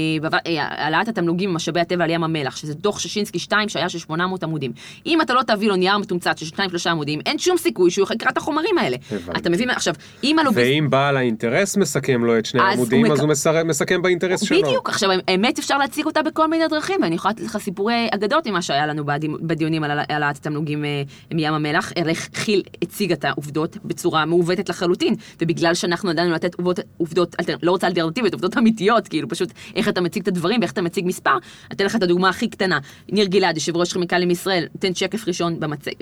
אה, 0.47 0.67
העלאת 0.71 1.09
התמלוגים 1.09 1.51
ממשאבי 1.51 1.81
הטבע 1.81 2.05
על 2.05 2.11
ים 2.11 2.25
המלח, 2.25 2.57
שזה 2.57 2.75
דוח 2.75 2.99
שישינסקי 2.99 3.39
2 3.39 3.69
שהיה 3.69 3.89
של 3.89 3.99
800 3.99 4.43
עמודים, 4.43 4.73
אם 5.07 5.21
אתה 5.21 5.35
לא 5.35 5.43
תביא 5.43 5.69
לו 5.69 5.77
נייר 5.77 5.99
מתומצת 5.99 6.39
של 6.39 6.47
2-3 6.47 6.59
עמודים, 6.91 7.21
אין 7.27 7.39
שום 7.39 7.57
סיכוי 7.57 7.91
שהוא 7.91 8.07
יקרא 8.15 8.31
את 8.31 8.37
החומרים 8.37 8.79
האלה. 8.79 8.97
אתה 9.37 9.51
מבין? 9.51 9.71
עכשיו, 9.71 9.95
אם 10.25 10.39
הלוביסט... 10.39 10.67
ואם 10.75 10.91
בעל 10.91 11.17
האינטרס 11.17 11.77
מסכם 11.77 12.25
לו 12.25 12.39
את 12.39 12.47
שני 12.47 12.61
העמודים, 12.61 13.13
אז 13.13 13.21
הוא 13.21 13.29
מסכם 13.65 14.03
באינטרס 14.03 14.45
שלו. 14.45 14.63
בדיוק, 14.63 14.89
עכשיו 14.89 15.11
האמת 15.29 15.59
אפשר 15.59 15.79
להציג 15.79 16.07
אותה 16.07 16.23
בכל 16.23 16.47
מיני 16.47 16.69
דרכים, 16.69 16.97
ואני 17.03 17.15
יכולה 17.15 17.33
לתת 17.33 17.43
לך 17.43 17.59
סיפורי 17.59 18.09
אגדות 18.11 18.47
ממה 18.47 18.63
שהיה 18.63 18.87
לנו 18.87 19.05
בדיונים- 19.41 19.85
על 19.85 19.99
העלאת 20.09 20.37
התמלוגים 20.37 20.85
אה, 20.85 21.03
מים 21.35 21.55
המלח, 21.55 21.93
איך 21.97 22.29
כי"ל 22.45 22.63
הציג 22.83 23.13
את 23.13 23.25
העובדות 23.25 23.77
בצורה 23.85 24.25
מעוותת 24.25 24.69
לחלוטין, 24.69 25.15
ובגלל 25.41 25.75
שאנחנו 25.75 26.11
ידענו 26.11 26.33
לתת 26.33 26.55
עובדות, 26.97 27.37
לא 27.63 27.71
רוצה 27.71 27.87
אלטרנטיביות, 27.87 28.33
עובדות 28.33 28.59
אמיתיות, 28.59 29.09
כאילו 29.09 29.29
פשוט 29.29 29.53
איך 29.77 29.89
אתה 29.89 30.01
מציג 30.01 30.23
את 30.23 30.29
הדברים 30.29 30.61
ואיך 30.61 30.73
אתה 30.73 30.83
מציג 30.83 31.07
מספר, 31.07 31.37
אתן 31.73 31.85
לך 31.85 31.97
את 31.97 32.03
הדוגמה 32.03 32.29
הכי 32.29 32.49
קטנה, 32.49 32.79
ניר 33.13 33.27
גלעד, 33.27 33.57
יושב 33.57 33.77
ראש 33.77 33.93
כימיקלים 33.93 34.31
ישראל, 34.31 34.67
נותן 34.75 34.95
שקף 34.95 35.29
ראשון, 35.29 35.61
במצג, 35.61 35.93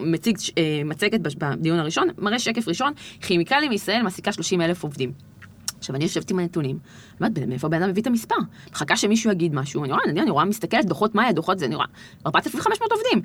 מציג 0.00 0.36
אה, 0.58 0.62
מצגת 0.84 1.20
בדיון 1.20 1.78
הראשון, 1.78 2.08
מראה 2.18 2.38
שקף 2.38 2.68
ראשון, 2.68 2.92
כימיקלים 3.20 3.72
ישראל 3.72 4.02
מעסיקה 4.20 4.32
30 4.32 4.60
אלף 4.60 4.82
עובדים. 4.82 5.12
עכשיו, 5.78 5.96
אני 5.96 6.04
יושבת 6.04 6.30
עם 6.30 6.38
הנתונים, 6.38 6.78
אני 7.20 7.28
אומרת, 7.28 7.48
מאיפה 7.48 7.66
הבן 7.66 7.82
אדם 7.82 7.90
מביא 7.90 8.02
את 8.02 8.06
המספר? 8.06 8.34
מחכה 8.72 8.96
שמישהו 8.96 9.30
יגיד 9.30 9.54
משהו, 9.54 9.84
אני 9.84 9.92
רואה, 9.92 10.04
אני, 10.08 10.30
רואה, 10.30 10.44
מסתכלת, 10.44 10.86
דוחות 10.86 11.14
מאיה, 11.14 11.32
דוחות 11.32 11.58
זה, 11.58 11.66
אני 11.66 11.74
רואה, 11.74 11.86
4,500 12.26 12.92
עובדים. 12.92 13.22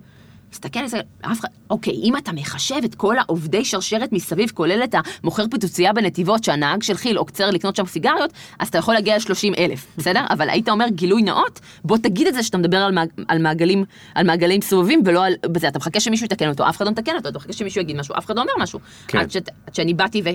מסתכל 0.56 0.80
על 0.80 0.88
זה, 0.88 1.00
אף 1.22 1.40
אחד, 1.40 1.48
אוקיי, 1.70 1.94
אם 1.94 2.18
אתה 2.18 2.32
מחשב 2.32 2.76
את 2.86 2.96
כל 2.96 3.18
העובדי 3.18 3.66
שרשרת 3.66 4.14
מסביב, 4.14 4.52
כולל 4.54 4.84
את 4.84 4.96
המוכר 5.24 5.46
פיצוצייה 5.52 5.94
בנתיבות, 5.94 6.44
שהנהג 6.44 6.84
של 6.84 6.96
כי"ל 6.96 7.18
עוקצר 7.18 7.50
לקנות 7.50 7.76
שם 7.76 7.86
סיגריות, 7.86 8.34
אז 8.60 8.68
אתה 8.68 8.78
יכול 8.78 8.94
להגיע 8.94 9.18
ל-30 9.18 9.58
אלף, 9.58 9.88
בסדר? 9.98 10.26
אבל 10.30 10.50
היית 10.50 10.70
אומר 10.70 10.86
גילוי 10.90 11.22
נאות, 11.22 11.60
בוא 11.84 11.98
תגיד 11.98 12.28
את 12.28 12.34
זה 12.34 12.44
שאתה 12.44 12.58
מדבר 12.58 12.78
על, 12.78 12.92
מעג, 12.92 13.10
על, 13.28 13.42
מעגלים, 13.42 13.86
על 14.16 14.26
מעגלים 14.26 14.62
סובבים 14.62 15.02
ולא 15.06 15.26
על... 15.26 15.34
בזה, 15.46 15.68
אתה 15.68 15.80
מחכה 15.80 16.00
שמישהו 16.00 16.26
יתקן 16.26 16.50
אותו, 16.50 16.70
אף 16.70 16.78
אחד 16.78 16.86
לא 16.86 16.92
מתקן 16.92 17.16
אותו, 17.16 17.30
אתה 17.30 17.38
מחכה 17.38 17.54
שמישהו 17.54 17.82
יגיד 17.82 17.98
משהו, 17.98 18.16
אף 18.18 18.26
אחד 18.26 18.36
לא 18.36 18.42
אומר 18.42 18.54
משהו. 18.60 18.80
כן. 19.08 19.18
עד, 19.18 19.32
שאת, 19.32 19.50
עד 19.68 19.76
שאני 19.76 19.94
באתי 19.94 20.22
ו, 20.26 20.30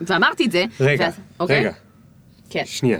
ואמרתי 0.00 0.46
את 0.46 0.52
זה, 0.52 0.64
רגע, 0.80 1.04
ואז, 1.04 1.14
אוקיי? 1.40 1.60
רגע, 1.60 1.72
כן, 2.50 2.62
שנייה. 2.66 2.98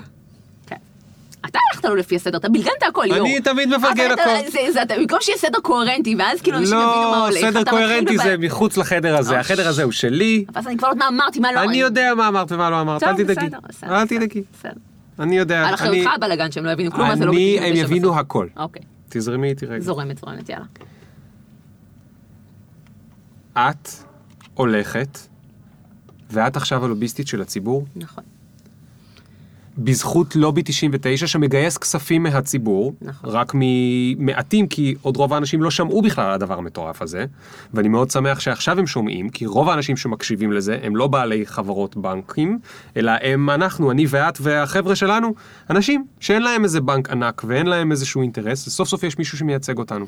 אתה 1.49 1.59
הלכת 1.73 1.85
לו 1.85 1.95
לפי 1.95 2.17
הסדר, 2.17 2.39
אתה 2.39 2.49
בלגנת 2.49 2.83
הכל, 2.89 3.05
ליאור. 3.05 3.27
אני 3.29 3.41
תמיד 3.41 3.69
מפרגן 3.77 4.11
הכל. 4.11 4.51
זה- 4.51 4.73
זה- 4.73 4.83
אתה- 4.83 4.95
במקום 4.99 5.19
שיהיה 5.21 5.39
סדר 5.39 5.59
קוהרנטי, 5.63 6.15
ואז 6.19 6.41
כאילו 6.41 6.59
אנשים 6.59 6.75
יבינו 6.79 6.91
מה 6.91 7.17
לא, 7.17 7.25
הולך. 7.27 7.41
סדר 7.41 7.49
אתה 7.51 7.59
מתחיל 7.61 7.79
קוהרנטי. 7.79 8.19
זה 8.19 8.37
מחוץ 8.39 8.77
לחדר 8.77 9.17
הזה, 9.17 9.31
אוי. 9.31 9.39
החדר 9.41 9.69
הזה 9.69 9.83
הוא 9.83 9.93
שלי. 9.93 10.45
ואז 10.55 10.67
אני 10.67 10.77
כבר 10.77 10.89
לא 10.89 10.93
יודעת 10.93 11.11
מה 11.11 11.25
אמרתי, 11.25 11.41
מה 11.41 11.53
לא. 11.53 11.61
אני 11.63 11.77
יודע 11.77 12.13
מה 12.17 12.29
אמרת 12.29 12.53
ומה 12.53 12.71
לא 12.71 12.81
אמרת, 12.81 13.03
אל 13.03 13.15
תדאגי. 13.17 13.47
בסדר, 13.47 13.59
בסדר, 13.69 14.01
אל 14.01 14.07
תדאגי. 14.07 14.43
בסדר. 14.59 14.73
אני 15.19 15.39
יודע. 15.39 15.65
על 15.69 15.75
אחריותך 15.75 16.11
הבלאגן 16.17 16.51
שהם 16.51 16.65
לא 16.65 16.71
יבינו 16.71 16.91
כלום, 16.91 17.11
אז 17.11 17.19
זה 17.19 17.25
לא 17.25 17.33
אני, 17.33 17.59
הם 17.61 17.77
יבינו. 17.77 18.19
הכל. 18.19 18.47
אוקיי, 18.57 18.83
תזרמי 19.09 19.49
איתי 19.49 19.67
רגע. 19.67 19.81
זורמת, 19.81 20.19
זורמת, 20.19 20.49
יאללה. 20.49 20.65
את 23.59 23.89
הולכת, 24.55 25.19
ואת 26.31 26.57
עכשיו 26.57 26.85
הלוביסטית 26.85 27.29
של 27.29 27.41
הציבור, 27.43 27.87
נכון. 27.97 28.25
בזכות 29.79 30.37
לובי 30.37 30.63
99 30.65 31.27
שמגייס 31.27 31.79
כספים 31.79 32.23
מהציבור, 32.23 32.95
נכון. 33.03 33.31
רק 33.31 33.53
ממעטים, 33.55 34.67
כי 34.67 34.95
עוד 35.03 35.17
רוב 35.17 35.33
האנשים 35.33 35.63
לא 35.63 35.71
שמעו 35.71 36.03
בכלל 36.03 36.25
על 36.25 36.33
הדבר 36.33 36.59
המטורף 36.59 37.03
הזה, 37.03 37.25
ואני 37.75 37.89
מאוד 37.89 38.11
שמח 38.11 38.41
שעכשיו 38.41 38.79
הם 38.79 38.87
שומעים, 38.87 39.29
כי 39.29 39.47
רוב 39.47 39.69
האנשים 39.69 39.97
שמקשיבים 39.97 40.53
לזה 40.53 40.79
הם 40.83 40.97
לא 40.97 41.07
בעלי 41.07 41.47
חברות 41.47 41.97
בנקים, 41.97 42.59
אלא 42.97 43.13
הם 43.23 43.51
אנחנו, 43.51 43.91
אני 43.91 44.07
ואת 44.09 44.39
והחבר'ה 44.41 44.97
שלנו, 44.97 45.35
אנשים 45.71 46.05
שאין 46.21 46.43
להם 46.43 46.65
איזה 46.65 46.81
בנק 46.81 47.11
ענק 47.11 47.43
ואין 47.47 47.67
להם 47.67 47.91
איזשהו 47.91 48.23
אינטרס, 48.23 48.67
וסוף 48.67 48.89
סוף 48.89 49.03
יש 49.03 49.19
מישהו 49.19 49.39
שמייצג 49.39 49.79
אותנו. 49.79 50.05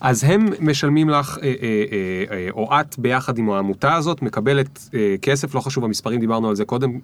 אז 0.00 0.24
הם 0.24 0.48
משלמים 0.60 1.10
לך, 1.10 1.38
אה, 1.42 1.44
אה, 1.62 2.24
אה, 2.30 2.48
או 2.50 2.80
את 2.80 2.98
ביחד 2.98 3.38
עם 3.38 3.50
העמותה 3.50 3.94
הזאת, 3.94 4.22
מקבלת 4.22 4.88
כסף, 5.22 5.54
לא 5.54 5.60
חשוב 5.60 5.84
המספרים, 5.84 6.20
דיברנו 6.20 6.48
על 6.48 6.56
זה 6.56 6.64
קודם, 6.64 6.98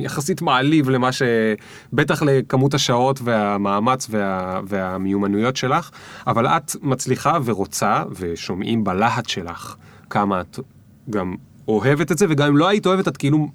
יחסית 0.00 0.42
מעליב 0.42 0.90
למה 0.90 1.12
ש... 1.12 1.22
בטח 1.92 2.22
לכמות 2.22 2.74
השעות 2.74 3.20
והמאמץ 3.22 4.06
וה... 4.10 4.60
והמיומנויות 4.66 5.56
שלך, 5.56 5.90
אבל 6.26 6.46
את 6.46 6.76
מצליחה 6.82 7.38
ורוצה, 7.44 8.02
ושומעים 8.10 8.84
בלהט 8.84 9.28
שלך 9.28 9.76
כמה 10.10 10.40
את 10.40 10.58
גם 11.10 11.34
אוהבת 11.68 12.12
את 12.12 12.18
זה, 12.18 12.26
וגם 12.28 12.48
אם 12.48 12.56
לא 12.56 12.68
היית 12.68 12.86
אוהבת, 12.86 13.08
את 13.08 13.16
כאילו... 13.16 13.48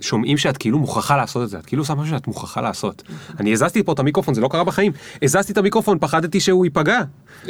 שומעים 0.00 0.38
שאת 0.38 0.56
כאילו 0.56 0.78
מוכרחה 0.78 1.16
לעשות 1.16 1.42
את 1.42 1.48
זה, 1.48 1.58
את 1.58 1.66
כאילו 1.66 1.82
עושה 1.82 1.94
משהו 1.94 2.16
שאת 2.16 2.26
מוכרחה 2.26 2.60
לעשות. 2.60 3.02
אני 3.40 3.52
הזזתי 3.52 3.82
פה 3.82 3.92
את 3.92 3.98
המיקרופון, 3.98 4.34
זה 4.34 4.40
לא 4.40 4.48
קרה 4.48 4.64
בחיים. 4.64 4.92
הזזתי 5.22 5.52
את 5.52 5.58
המיקרופון, 5.58 5.98
פחדתי 5.98 6.40
שהוא 6.40 6.64
ייפגע. 6.64 7.00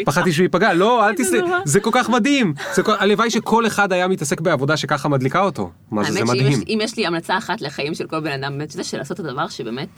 פחדתי 0.04 0.32
שהוא 0.32 0.42
ייפגע, 0.42 0.72
לא, 0.72 1.06
אל 1.06 1.10
איזה 1.18 1.22
תסת... 1.22 1.46
נורא. 1.46 1.58
זה 1.64 1.80
כל 1.80 1.90
כך 1.92 2.10
מדהים. 2.10 2.54
הלוואי 2.86 3.30
שכל 3.30 3.66
אחד 3.66 3.92
היה 3.92 4.08
מתעסק 4.08 4.40
בעבודה 4.40 4.76
שככה 4.76 5.08
מדליקה 5.08 5.40
אותו. 5.40 5.70
מה 5.90 6.04
זה, 6.04 6.12
זה 6.12 6.24
מדהים. 6.24 6.60
אם 6.68 6.78
יש 6.82 6.96
לי 6.96 7.06
המלצה 7.06 7.38
אחת 7.38 7.60
לחיים 7.60 7.94
של 7.94 8.06
כל 8.06 8.20
בן 8.20 8.32
אדם, 8.32 8.58
באמת, 8.58 8.70
זה 8.70 8.84
של 8.84 8.98
לעשות 8.98 9.20
את 9.20 9.24
הדבר 9.24 9.48
שבאמת, 9.48 9.88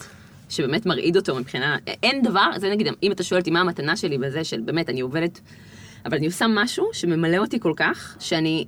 שבאמת 0.48 0.86
מרעיד 0.86 1.16
אותו 1.16 1.36
מבחינה, 1.36 1.76
אין 2.02 2.22
דבר, 2.22 2.50
זה 2.56 2.70
נגיד, 2.70 2.86
אם 3.02 3.12
אתה 3.12 3.22
שואל 3.22 3.40
אותי 3.40 3.50
מה 3.50 3.60
המתנה 3.60 3.96
שלי 3.96 4.18
בזה, 4.18 4.44
של 4.44 4.60
באמת, 4.60 4.88
אני 4.88 5.00
עובדת, 5.00 5.40
אבל 6.06 6.16
אני 6.16 6.26
עושה 6.26 6.46
משהו 6.48 6.88
שממלא 6.92 7.36
אותי 7.36 7.60
כל 7.60 7.72
כך, 7.76 8.16
שאני, 8.18 8.64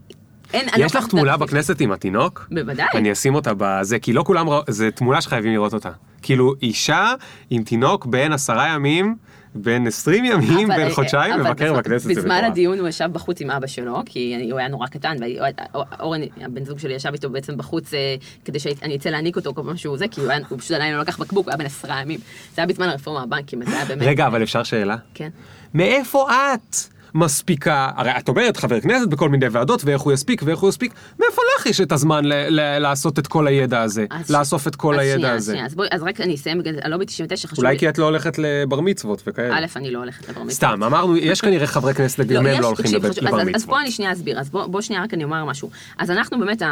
אין, 0.55 0.69
יש 0.79 0.97
לך 0.97 1.07
תמונה. 1.07 1.37
בכנסת 1.37 1.81
עם 1.81 1.93
התינוק? 1.93 2.47
בוודאי. 2.51 2.87
אני 2.95 3.12
אשים 3.12 3.35
אותה 3.35 3.53
בזה, 3.57 3.99
כי 3.99 4.12
לא 4.12 4.23
כולם, 4.23 4.49
ראו- 4.49 4.62
זה 4.69 4.90
תמונה 4.90 5.21
שחייבים 5.21 5.53
לראות 5.53 5.75
אותה. 5.75 5.90
כאילו, 6.23 6.55
אישה 6.62 7.12
עם 7.51 7.62
תינוק 7.62 8.07
בן 8.07 8.33
עשרה 8.33 8.69
ימים, 8.69 9.17
בן 9.55 9.87
20 9.87 10.25
ימים, 10.25 10.71
אבל, 10.71 10.81
בן 10.83 10.88
אה, 10.88 10.95
חודשיים, 10.95 11.40
מבקר 11.40 11.73
בכנסת, 11.73 12.11
בזמן. 12.11 12.45
הדיון 12.45 12.79
הוא 12.79 12.88
ישב 12.88 13.09
בחוץ 13.12 13.40
עם 13.40 13.51
אבא 13.51 13.67
שלו, 13.67 14.03
כי 14.07 14.49
הוא 14.51 14.59
היה 14.59 14.69
נורא 14.69 14.87
קטן, 14.87 15.17
ואורן, 15.21 16.21
הבן 16.40 16.64
זוג 16.64 16.79
שלי, 16.79 16.95
ישב 16.95 17.11
איתו 17.12 17.31
בעצם 17.31 17.57
בחוץ 17.57 17.95
אה, 17.95 17.99
כדי 18.45 18.59
שאני 18.59 18.97
אצא 18.97 19.09
להניק 19.11 19.37
אותו 19.37 19.55
כל 19.55 19.62
פעם 19.67 19.77
שהוא 19.77 19.99
זה, 19.99 20.09
כי 20.09 20.21
הוא 20.21 20.31
היה- 20.31 20.40
הוא 20.49 20.59
פשוט 20.59 20.71
עדיין 20.73 20.95
לא 20.95 21.01
לקח 21.01 21.19
בקבוק, 21.19 21.45
הוא 21.47 21.51
היה 21.51 21.59
בן 21.59 21.67
עשרה 21.67 22.01
ימים. 22.01 22.21
זה 22.55 22.62
היה 22.62 22.67
בזמן 22.67 22.88
הרפורמה 22.88 23.27
בבנקים, 23.27 23.62
אז 23.62 23.69
זה 23.69 23.77
היה 23.77 23.85
באמת... 23.85 24.03
רגע, 24.07 24.27
אבל 24.27 24.43
אפשר 24.43 24.62
שאלה? 24.62 24.97
כן. 25.14 25.29
מאיפה 25.75 26.29
את 26.31 26.77
מספיקה, 27.14 27.90
הרי 27.96 28.11
את 28.18 28.29
אומרת 28.29 28.57
חבר 28.57 28.81
כנסת 28.81 29.09
בכל 29.09 29.29
מיני 29.29 29.46
ועדות 29.48 29.83
ואיך 29.85 30.00
הוא 30.03 30.12
יספיק 30.12 30.42
ואיך 30.44 30.59
הוא 30.59 30.68
יספיק, 30.70 30.92
מאיפה 31.20 31.42
לך 31.59 31.66
יש 31.66 31.81
את 31.81 31.92
הזמן 31.92 32.24
ל- 32.24 32.33
ל- 32.61 32.79
לעשות 32.79 33.18
את 33.18 33.27
כל 33.27 33.46
הידע 33.46 33.83
הזה, 33.83 34.07
אז- 34.11 34.31
לאסוף 34.31 34.68
את 34.68 34.77
כל 34.77 34.94
אז 34.94 35.00
הידע 35.00 35.18
שנייה, 35.18 35.35
הזה? 35.35 35.53
שנייה, 35.53 35.66
אז 35.66 35.74
בואי, 35.74 35.88
אז 35.90 36.03
רק 36.03 36.20
אני 36.20 36.35
אסיים 36.35 36.59
בגלל 36.59 36.74
הלובי 36.83 37.05
99 37.07 37.48
חשוב 37.48 37.59
אולי 37.59 37.72
לי- 37.72 37.79
כי 37.79 37.88
את 37.88 37.98
לא 37.98 38.05
הולכת 38.05 38.38
לבר 38.38 38.81
מצוות 38.81 39.22
וכאלה. 39.27 39.59
א', 39.59 39.64
אני 39.77 39.90
לא 39.90 39.98
הולכת 39.98 40.22
לבר 40.29 40.40
מצוות. 40.42 40.50
סתם, 40.50 40.83
אמרנו, 40.83 41.16
יש 41.16 41.40
כנראה 41.40 41.66
חברי 41.66 41.94
כנסת 41.94 42.20
גם 42.27 42.46
הם 42.46 42.53
יש- 42.53 42.61
לא 42.61 42.66
הולכים 42.66 42.94
לבר 42.94 43.09
אז- 43.09 43.18
אז 43.18 43.46
מצוות. 43.48 43.66
בוא 43.68 43.81
אני 43.81 43.90
שנייה 43.90 44.12
אסביר, 44.12 44.40
אז 44.40 44.50
בוא 44.50 44.81
שנייה 44.81 45.03
רק 45.03 45.14
אני 45.14 45.24
אומר 45.24 45.44
משהו. 45.44 45.70
אז 45.98 46.11
אנחנו 46.11 46.38
באמת, 46.38 46.62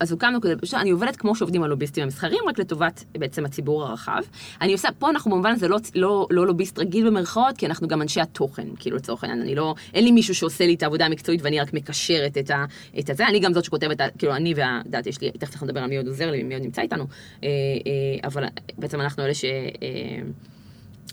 אז 0.00 0.12
הוקמנו 0.12 0.40
כזה, 0.40 0.54
אני 0.80 0.90
עובדת 0.90 1.16
כמו 1.16 1.34
שעובדים 1.36 1.62
הלוביסטים 1.62 2.04
המסחריים, 2.04 2.40
רק 2.48 2.58
לטובת 2.58 3.04
בעצם 3.18 3.44
הציבור 3.44 3.84
הרחב. 3.84 4.20
אני 4.60 4.72
עושה, 4.72 4.88
פה 4.98 5.10
אנחנו 5.10 5.30
במובן 5.30 5.50
הזה 5.52 5.68
לא- 5.68 5.78
לא 5.94 6.26
לא 6.30 6.46
לוביסט 6.46 6.78
רגיל 6.78 7.06
במרכאות, 7.06 7.56
כי 7.56 7.66
אנחנו 7.66 7.88
גם 7.88 8.02
אנשי 8.02 8.20
התוכן, 8.20 8.66
כאילו 8.78 8.96
לצורך 8.96 9.24
העניין, 9.24 9.42
אני 9.42 9.54
לא, 9.54 9.71
אין 9.94 10.04
לי 10.04 10.10
מישהו 10.10 10.34
שעושה 10.34 10.66
לי 10.66 10.74
את 10.74 10.82
העבודה 10.82 11.06
המקצועית 11.06 11.42
ואני 11.42 11.60
רק 11.60 11.74
מקשרת 11.74 12.38
את 12.38 12.50
ה- 12.50 12.64
את 12.98 13.10
הזה, 13.10 13.28
אני 13.28 13.40
גם 13.40 13.54
זאת 13.54 13.64
שכותבת, 13.64 14.00
כאילו 14.18 14.36
אני 14.36 14.54
וה... 14.54 14.78
את 14.80 14.86
יודעת, 14.86 15.06
יש 15.06 15.20
לי, 15.20 15.30
תכף 15.30 15.52
אנחנו 15.52 15.66
נדבר 15.66 15.80
על 15.80 15.88
מי 15.88 15.96
עוד 15.96 16.06
עוזר 16.06 16.30
לי, 16.30 16.42
מי 16.42 16.54
עוד 16.54 16.62
נמצא 16.62 16.82
איתנו, 16.82 17.04
אה, 17.44 17.48
אה, 17.48 18.28
אבל 18.28 18.44
בעצם 18.78 19.00
אנחנו 19.00 19.24
אלה 19.24 19.34
ש... 19.34 19.44
אה, 19.44 20.22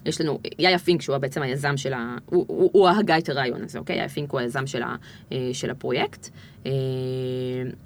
יש 0.06 0.22
לנו, 0.22 0.39
יאיה 0.60 0.80
פינק, 0.80 1.02
שהוא 1.02 1.17
בעצם 1.17 1.41
היזם 1.41 1.78
של 1.78 1.93
ה... 1.93 2.17
הוא, 2.26 2.45
הוא, 2.48 2.69
הוא 2.74 2.89
הגה 2.89 3.17
את 3.17 3.30
הרעיון 3.30 3.63
הזה, 3.63 3.80
אוקיי? 3.80 3.95
יאיה 3.95 4.10
פינק 4.10 4.32
הוא 4.32 4.39
היזם 4.39 4.67
של, 4.67 4.82
ה, 4.82 4.95
של 5.54 5.69
הפרויקט, 5.69 6.30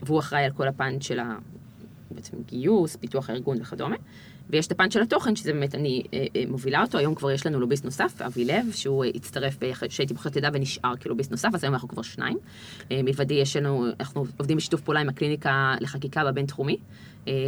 והוא 0.01 0.19
אחראי 0.19 0.43
על 0.43 0.51
כל 0.51 0.67
הפן 0.67 1.01
של 1.01 1.19
ה... 1.19 1.35
בעצם 2.11 2.37
גיוס, 2.45 2.95
פיתוח 2.95 3.29
הארגון 3.29 3.57
וכדומה. 3.61 3.95
ויש 4.49 4.67
את 4.67 4.71
הפן 4.71 4.91
של 4.91 5.01
התוכן, 5.01 5.35
שזה 5.35 5.53
באמת 5.53 5.75
אני 5.75 6.03
אה, 6.13 6.25
אה, 6.35 6.43
מובילה 6.47 6.81
אותו, 6.81 6.97
היום 6.97 7.15
כבר 7.15 7.31
יש 7.31 7.45
לנו 7.45 7.59
לוביסט 7.59 7.85
נוסף, 7.85 8.21
אבי 8.21 8.45
לב, 8.45 8.71
שהוא 8.71 9.03
אה, 9.03 9.09
הצטרף, 9.15 9.57
שהייתי 9.89 10.13
בוחרת 10.13 10.35
לידה 10.35 10.49
ונשאר 10.53 10.95
כלוביסט 10.95 11.31
נוסף, 11.31 11.49
אז 11.53 11.63
היום 11.63 11.73
אנחנו 11.73 11.87
כבר 11.87 12.01
שניים. 12.01 12.37
מלבדי 12.91 13.33
יש 13.33 13.55
לנו, 13.55 13.87
אנחנו 13.99 14.25
עובדים 14.37 14.57
בשיתוף 14.57 14.81
פעולה 14.81 14.99
עם 14.99 15.09
הקליניקה 15.09 15.75
לחקיקה 15.81 16.25
בבינתחומי, 16.25 16.77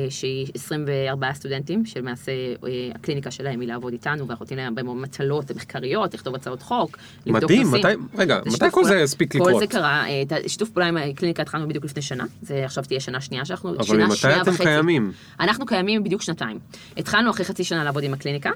שהיא 0.09 0.47
24 0.55 1.33
סטודנטים, 1.33 1.85
שלמעשה 1.85 2.31
אה, 2.31 2.91
הקליניקה 2.95 3.31
שלהם 3.31 3.59
היא 3.59 3.67
לעבוד 3.69 3.93
איתנו, 3.93 4.27
ואנחנו 4.27 4.43
נותנים 4.43 4.57
להם 4.57 4.67
הרבה 4.67 4.83
מאוד 4.83 4.97
מטלות 4.97 5.51
מחקריות, 5.51 6.13
לכתוב 6.13 6.35
הצעות 6.35 6.61
חוק, 6.61 6.97
לבדוק 7.25 7.43
מדהים, 7.43 7.61
נושאים. 7.61 7.81
מתי, 7.85 8.17
רגע, 8.21 8.39
מתי 8.39 8.51
שיתוף 8.51 8.73
כל 8.73 8.83
זה. 8.83 9.03
הספיק 9.03 9.31
כל 9.31 9.39
לקרות? 9.39 9.59
זה 9.59 9.67
קרה, 9.67 10.05
אה, 10.07 10.21
את 10.21 10.31
השיתוף 10.45 10.69
פעולה 10.69 10.87
עם 10.87 10.97
הקליניקה 10.97 11.41
התחלנו 11.41 11.67
בדיוק 11.67 11.85
לפני 11.85 12.01
שנה, 12.01 12.25
זה 12.41 12.65
עכשיו 12.65 12.83
תהיה 12.83 12.99
שנה 12.99 13.21
שנייה 13.21 13.45
שאנחנו, 13.45 13.75
אבל 13.75 13.83
שנה 13.83 14.05
ממתי 14.05 14.15
שנייה 14.17 14.41
אתם 14.41 14.51
וחצי. 14.51 14.63
קיימים? 14.63 15.11
אנחנו 15.39 15.65
קיימים 15.65 16.03
בדיוק 16.03 16.21
שנתיים. 16.21 16.59
התחלנו 16.97 17.29
אחרי 17.29 17.45
חצי 17.45 17.63
שנה 17.63 17.83
לעבוד 17.83 18.03
עם 18.03 18.13
הקליניקה, 18.13 18.51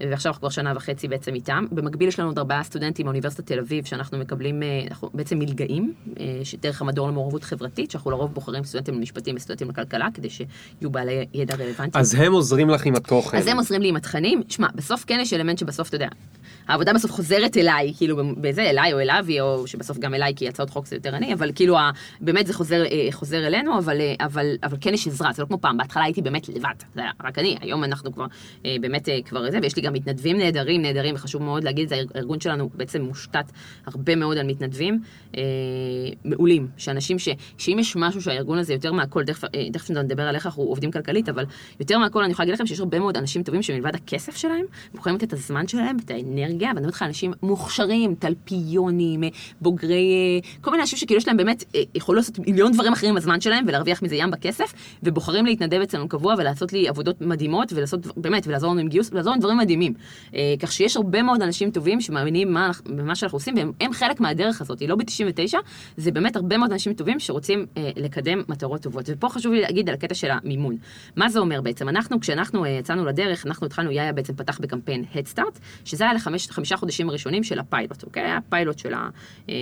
ועכשיו 0.00 0.30
אנחנו 0.30 0.40
כבר 0.40 0.48
שנה 0.48 0.72
וחצי 0.76 1.08
בעצם 1.08 1.34
איתם. 1.34 1.66
במקביל 1.70 2.08
יש 2.08 2.18
לנו 2.18 2.28
עוד 2.28 2.38
ארבעה 2.38 2.62
סטודנטים 2.62 3.06
מאוניברסיטת 3.06 3.46
תל 3.46 3.58
אביב, 3.58 3.84
שאנחנו 3.84 4.18
מקבלים, 4.18 4.62
אה, 4.62 4.84
אנחנו 4.90 5.10
בעצם 5.14 5.38
מלגאים, 5.38 5.94
אה, 6.20 6.40
דרך 6.60 6.82
המדור 6.82 7.08
למעורבות 7.08 7.44
חברתית, 7.44 7.90
שאנחנו 7.90 8.10
לרוב 8.10 8.34
בוחרים 8.34 8.64
סטודנטים 8.64 8.94
למשפטים 8.94 9.36
וסטודנטים 9.36 9.70
לכלכלה, 9.70 10.08
כדי 10.14 10.30
שיהיו 10.30 10.90
בעלי 10.90 11.26
ידע 11.34 11.54
רלוונטי. 11.54 11.98
אז 11.98 12.14
הם 12.14 12.32
עוזרים 12.32 12.70
לך 12.70 12.86
עם 12.86 12.94
התוכן. 12.94 13.36
אז 13.36 13.46
הם 13.46 13.56
עוזרים 13.56 13.82
לי 13.82 13.88
עם 13.88 13.96
התכנים. 13.96 14.42
שמע, 14.48 14.68
בסוף 14.74 15.04
כן 15.06 15.18
יש 15.20 15.32
אלמנט 15.32 15.58
שבסוף, 15.58 15.88
אתה 15.88 15.96
יודע, 15.96 16.08
העבודה 16.68 16.92
בסוף 16.92 17.10
חוזרת 17.10 17.56
אליי, 17.56 17.92
כאילו 17.96 18.34
בזה, 18.40 18.62
אליי 18.70 18.92
או 18.92 19.00
אל 19.00 19.10
אבי, 19.10 19.40
או 19.40 19.66
שבסוף 19.66 19.98
גם 19.98 20.14
אליי, 20.14 20.32
כי 20.36 20.48
הצעות 20.48 20.70
חוק 20.70 20.86
זה 20.86 20.96
יותר 20.96 21.16
אני, 21.16 21.34
אבל 21.34 21.50
כאילו, 21.54 21.76
באמת 22.20 22.46
זה 22.46 22.54
חוזר, 22.54 22.84
אה, 22.84 23.08
חוזר 23.10 23.46
אלינו, 23.46 23.78
אבל, 23.78 23.96
אבל, 24.20 24.46
אבל 24.62 24.76
כן 24.80 24.94
יש 24.94 25.06
עזרה, 25.06 25.32
זה 25.32 25.42
לא 25.42 25.46
כמו 25.46 25.58
פעם, 25.60 25.76
בהתחלה 25.76 26.04
הייתי 26.04 26.22
באמת 26.22 26.48
לבד, 26.48 26.74
זה 26.94 27.00
היה 27.00 27.10
רק 27.24 27.38
אני, 27.38 27.56
היום 27.60 27.84
אנחנו 27.84 28.12
כבר, 28.12 28.26
באמת 28.62 29.08
כבר 29.24 29.50
זה, 29.50 29.58
ויש 29.62 29.76
לי 29.76 29.81
גם 29.82 29.92
מתנדבים 29.92 30.38
נהדרים, 30.38 30.82
נהדרים, 30.82 31.14
וחשוב 31.14 31.42
מאוד 31.42 31.64
להגיד 31.64 31.82
את 31.82 31.88
זה, 31.88 31.96
הארגון 32.14 32.40
שלנו 32.40 32.70
בעצם 32.74 33.02
מושתת 33.02 33.52
הרבה 33.86 34.16
מאוד 34.16 34.38
על 34.38 34.46
מתנדבים 34.46 35.00
אה, 35.36 35.42
מעולים, 36.24 36.68
שאנשים 36.76 37.18
ש... 37.18 37.28
שאם 37.58 37.76
יש 37.80 37.96
משהו 37.96 38.22
שהארגון 38.22 38.58
הזה 38.58 38.72
יותר 38.72 38.92
מהכל, 38.92 39.24
תכף, 39.24 39.44
אה, 39.44 40.02
נדבר 40.02 40.22
על 40.22 40.34
איך 40.34 40.46
אנחנו 40.46 40.62
עובדים 40.62 40.90
כלכלית, 40.90 41.28
אבל 41.28 41.44
יותר 41.80 41.98
מהכל 41.98 42.22
אני 42.24 42.32
יכולה 42.32 42.46
להגיד 42.46 42.54
לכם 42.54 42.66
שיש 42.66 42.80
הרבה 42.80 42.98
מאוד 42.98 43.16
אנשים 43.16 43.42
טובים 43.42 43.62
שמלבד 43.62 43.94
הכסף 43.94 44.36
שלהם, 44.36 44.64
מוכנים 44.94 45.16
לתת 45.16 45.28
את 45.28 45.32
הזמן 45.32 45.68
שלהם, 45.68 45.96
את 46.04 46.10
האנרגיה, 46.10 46.68
ואני 46.68 46.80
אומרת 46.80 46.94
לך, 46.94 47.02
אנשים 47.02 47.32
מוכשרים, 47.42 48.14
תלפיונים, 48.14 49.24
אה, 49.24 49.28
בוגרי, 49.60 50.40
אה, 50.44 50.60
כל 50.60 50.70
מיני 50.70 50.82
אנשים 50.82 50.98
שכאילו 50.98 51.18
יש 51.18 51.28
להם 51.28 51.36
באמת, 51.36 51.64
אה, 51.74 51.82
יכולו 51.94 52.16
לעשות 52.16 52.38
מיליון 52.38 52.72
דברים 52.72 52.92
אחרים 52.92 53.10
עם 53.10 53.16
הזמן 53.16 53.40
שלהם 53.40 53.64
ולהרוויח 53.68 54.02
מזה 54.02 54.16
ים 54.16 54.30
בכסף, 54.30 54.74
ובוחרים 55.02 55.46
להתנדב 55.46 55.80
אצלנו 55.80 56.08
קבוע 56.08 56.34
ולעשות 56.38 56.72
לי 56.72 56.88
עבודות 56.88 57.20
מדהימות, 57.20 57.72
ולעשות, 57.72 58.18
באמת, 58.18 58.46
ולעזור 58.46 58.70
לנו 58.70 58.80
עם 58.80 58.88
גיוס, 58.88 59.10
ולעזור 59.12 59.34
עם 59.34 59.40
דברים 59.40 59.58
מדהימים. 59.58 59.71
אה, 60.34 60.54
כך 60.60 60.72
שיש 60.72 60.96
הרבה 60.96 61.22
מאוד 61.22 61.42
אנשים 61.42 61.70
טובים 61.70 62.00
שמאמינים 62.00 62.52
מה 62.52 62.70
במה 62.86 63.14
שאנחנו 63.14 63.36
עושים, 63.36 63.54
והם 63.56 63.72
הם 63.80 63.92
חלק 63.92 64.20
מהדרך 64.20 64.60
הזאת, 64.60 64.80
היא 64.80 64.88
לא 64.88 64.96
ב-99, 64.96 65.56
זה 65.96 66.10
באמת 66.10 66.36
הרבה 66.36 66.58
מאוד 66.58 66.72
אנשים 66.72 66.94
טובים 66.94 67.20
שרוצים 67.20 67.66
אה, 67.76 67.90
לקדם 67.96 68.42
מטרות 68.48 68.82
טובות. 68.82 69.04
ופה 69.08 69.28
חשוב 69.28 69.52
לי 69.52 69.60
להגיד 69.60 69.88
על 69.88 69.94
הקטע 69.94 70.14
של 70.14 70.30
המימון. 70.30 70.76
מה 71.16 71.28
זה 71.28 71.38
אומר 71.38 71.60
בעצם? 71.60 71.88
אנחנו, 71.88 72.20
כשאנחנו 72.20 72.64
אה, 72.64 72.70
יצאנו 72.70 73.04
לדרך, 73.04 73.46
אנחנו 73.46 73.66
התחלנו, 73.66 73.90
יאיה 73.90 74.12
בעצם 74.12 74.34
פתח 74.34 74.58
בקמפיין 74.60 75.04
Head 75.12 75.36
Start, 75.36 75.58
שזה 75.84 76.04
היה 76.04 76.14
לחמישה 76.14 76.76
חודשים 76.76 77.08
הראשונים 77.08 77.42
של 77.42 77.58
הפיילוט, 77.58 78.04
אוקיי? 78.04 78.22
היה 78.22 78.38
פיילוט 78.48 78.78
של, 78.78 78.94
ה, 78.94 79.08
אה, 79.48 79.54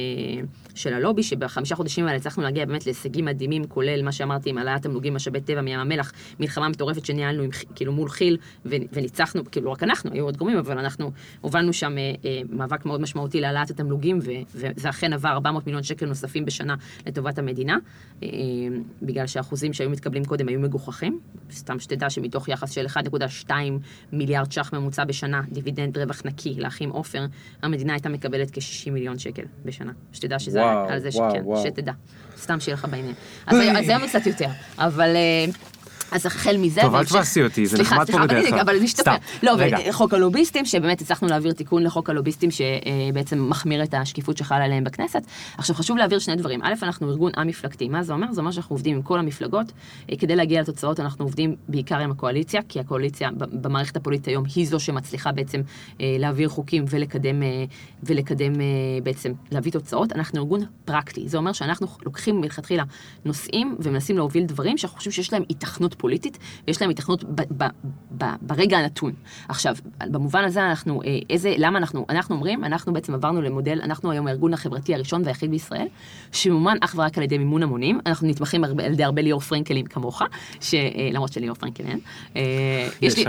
של 0.75 0.94
הלובי, 0.94 1.23
שבחמישה 1.23 1.75
חודשים 1.75 2.07
האלה 2.07 2.16
הצלחנו 2.16 2.42
להגיע 2.42 2.64
באמת 2.66 2.87
להישגים 2.87 3.25
מדהימים, 3.25 3.64
כולל 3.64 4.03
מה 4.03 4.12
שאמרתי 4.12 4.51
עם 4.51 4.59
העלאת 4.59 4.83
תמלוגים 4.83 5.14
משאבי 5.14 5.40
טבע 5.40 5.61
מים 5.61 5.79
המלח, 5.79 6.12
מלחמה 6.40 6.68
מטורפת 6.68 7.05
שניהלנו 7.05 7.42
עם, 7.42 7.51
כאילו 7.75 7.92
מול 7.92 8.09
כי"ל, 8.09 8.37
ו- 8.66 8.77
וניצחנו, 8.92 9.42
כאילו 9.51 9.73
רק 9.73 9.83
אנחנו, 9.83 10.00
היו 10.13 10.25
עוד 10.25 10.37
גורמים, 10.37 10.59
אבל 10.59 10.79
אנחנו 10.79 11.13
הובלנו 11.41 11.73
שם 11.73 11.99
אה, 11.99 12.13
אה, 12.25 12.41
מאבק 12.51 12.87
מאוד 12.87 13.01
משמעותי 13.01 13.41
להעלאת 13.41 13.71
התמלוגים, 13.71 14.19
וזה 14.55 14.91
אכן 14.91 15.13
עבר 15.13 15.29
400 15.29 15.67
מיליון 15.67 15.83
שקל 15.83 16.07
נוספים 16.07 16.45
בשנה 16.45 16.75
לטובת 17.07 17.39
המדינה, 17.39 17.79
אה, 18.23 18.29
בגלל 19.03 19.27
שהאחוזים 19.27 19.73
שהיו 19.73 19.91
מתקבלים 19.91 20.25
קודם 20.25 20.49
היו 20.49 20.61
מגוחכים. 20.61 21.21
סתם 21.53 21.79
שתדע 21.79 22.11
שמתוך 22.11 22.49
יחס 22.49 22.71
של 22.71 22.87
1.2 23.47 23.51
מיליארד 24.13 24.53
ש"ח 24.53 24.73
ממוצע 24.73 25.05
בשנה, 25.05 25.43
דיבידנד 25.53 25.99
רווח 25.99 26.23
נקי 26.25 26.55
לאחים 26.59 26.91
עופר, 26.91 27.27
המדינה 27.63 27.93
הייתה 27.93 28.09
מקבלת 28.09 28.51
כ-60 28.53 28.91
מיליון 28.91 29.19
שקל 29.19 29.43
בשנה. 29.65 29.93
שתדע 30.13 30.39
שזה 30.39 30.61
וואו, 30.61 30.89
על 30.89 30.99
זה 30.99 31.09
וואו, 31.13 31.31
שכן, 31.31 31.43
וואו. 31.45 31.63
שתדע. 31.63 31.93
סתם 32.37 32.61
שיהיה 32.61 32.75
לך 32.75 32.87
בעניין. 32.91 33.15
אז 33.47 33.57
אז 33.57 33.89
היום 33.89 34.07
קצת 34.07 34.27
יותר, 34.27 34.49
אבל... 34.79 35.17
אה, 36.12 36.16
אז 36.16 36.27
החל 36.27 36.57
מזה... 36.57 36.81
טוב, 36.81 36.94
אל 36.94 37.05
תבאסי 37.05 37.42
אותי, 37.42 37.66
זה 37.66 37.79
נחמד 37.79 38.11
פה 38.11 38.18
בדרך 38.18 38.49
כלל. 38.49 38.59
אבל. 38.59 38.87
סתם, 38.87 39.14
לא. 39.42 39.53
וחוק 39.88 40.14
הלוביסטים, 40.14 40.64
שבאמת 40.64 41.01
הצלחנו 41.01 41.29
להעביר 41.29 41.53
תיקון 41.53 41.83
לחוק 41.83 42.11
הלוביסטים 42.11 42.51
שבעצם 42.51 43.49
מחמיר 43.49 43.83
את 43.83 43.94
השקיפות 43.94 44.37
שחלה 44.37 44.64
עליהם 44.64 44.85
בכנסת. 44.85 45.23
עכשיו, 45.59 45.77
חשוב 45.77 45.96
להעביר 45.96 46.18
שני 46.18 46.37
דברים. 46.37 46.61
א', 46.62 46.75
אנחנו 46.83 47.11
ארגון 47.11 47.33
א-מפלגתי. 47.37 47.88
מה 47.88 48.03
זה 48.03 48.12
אומר? 48.12 48.33
זה 48.33 48.40
אומר 48.40 48.51
שאנחנו 48.51 48.75
עובדים 48.75 48.96
עם 48.96 49.03
כל 49.03 49.18
המפלגות. 49.18 49.73
אה, 50.11 50.16
כדי 50.16 50.37
להגיע 50.37 50.61
לתוצאות, 50.61 51.01
אנחנו 51.01 51.25
עובדים 51.25 51.57
בעיקר 51.68 51.99
עם 51.99 52.11
הקואליציה, 52.11 52.61
כי 52.68 52.81
הקואליציה 52.81 53.31
במערכת 53.37 53.96
הפוליטית 53.96 54.29
היום 54.29 54.44
היא 54.55 54.66
זו 54.66 54.81
שמצליחה 54.81 55.33
בעצם 55.33 55.61
אה, 56.01 56.16
להעביר 56.18 56.49
חוקים 56.49 56.85
ולקדם, 56.90 57.42
אה, 57.42 57.64
ולקדם 58.03 58.61
אה, 58.61 58.66
בעצם, 59.03 59.33
להביא 59.51 59.73
תוצאות. 59.73 60.12
אנחנו 60.12 60.38
ארגון 60.38 60.61
פרקטי. 60.85 61.29
זה 61.29 61.37
אומר 61.37 61.53
שאנחנו 61.53 61.87
לוקחים 62.05 62.40
מלכתחילה 62.40 62.85
נושאים 63.25 63.77
ומנסים 63.81 64.16
להוביל 64.16 64.44
דברים 64.44 64.79
שאנחנו 64.79 64.96
חושבים 64.96 65.12
שיש 65.12 65.33
להם 65.33 65.42
היתכנות 65.49 65.94
פוליטית, 66.01 66.39
ויש 66.67 66.81
להם 66.81 66.91
היתכנות 66.91 67.25
ב- 67.25 67.41
ב- 67.63 67.69
ב- 68.19 68.35
ברגע 68.43 68.79
הנתון. 68.79 69.13
עכשיו, 69.49 69.75
במובן 70.11 70.45
הזה 70.45 70.67
אנחנו, 70.67 71.03
אה, 71.03 71.19
איזה, 71.31 71.55
למה 71.59 71.79
אנחנו, 71.79 72.07
אנחנו 72.09 72.35
אומרים, 72.35 72.65
אנחנו 72.65 72.93
בעצם 72.93 73.15
עברנו 73.15 73.43
למודל, 73.43 73.81
אנחנו 73.83 74.11
היום 74.11 74.27
הארגון 74.27 74.55
החברתי 74.55 74.95
הראשון 74.95 75.23
והיחיד 75.25 75.51
בישראל, 75.51 75.87
שמומן 76.33 76.77
אך 76.81 76.95
ורק 76.99 77.19
על 77.19 77.25
ידי 77.25 77.39
מימון 77.39 77.63
המונים, 77.63 78.01
אנחנו 78.07 78.29
נתמכים 78.29 78.65
הרבה- 78.65 78.85
על 78.85 78.93
ידי 78.93 79.05
הרבה 79.05 79.23
ליאור 79.23 79.41
פרנקלים 79.41 79.87
כמוך, 79.87 80.23
ש- 80.61 80.75
אה, 80.75 80.81
למרות 81.13 81.33
שליאור 81.33 81.57
פרנקל 81.57 81.85
אין. 81.87 81.99
אה, 82.37 82.43
יש 83.03 83.17
לי- 83.17 83.25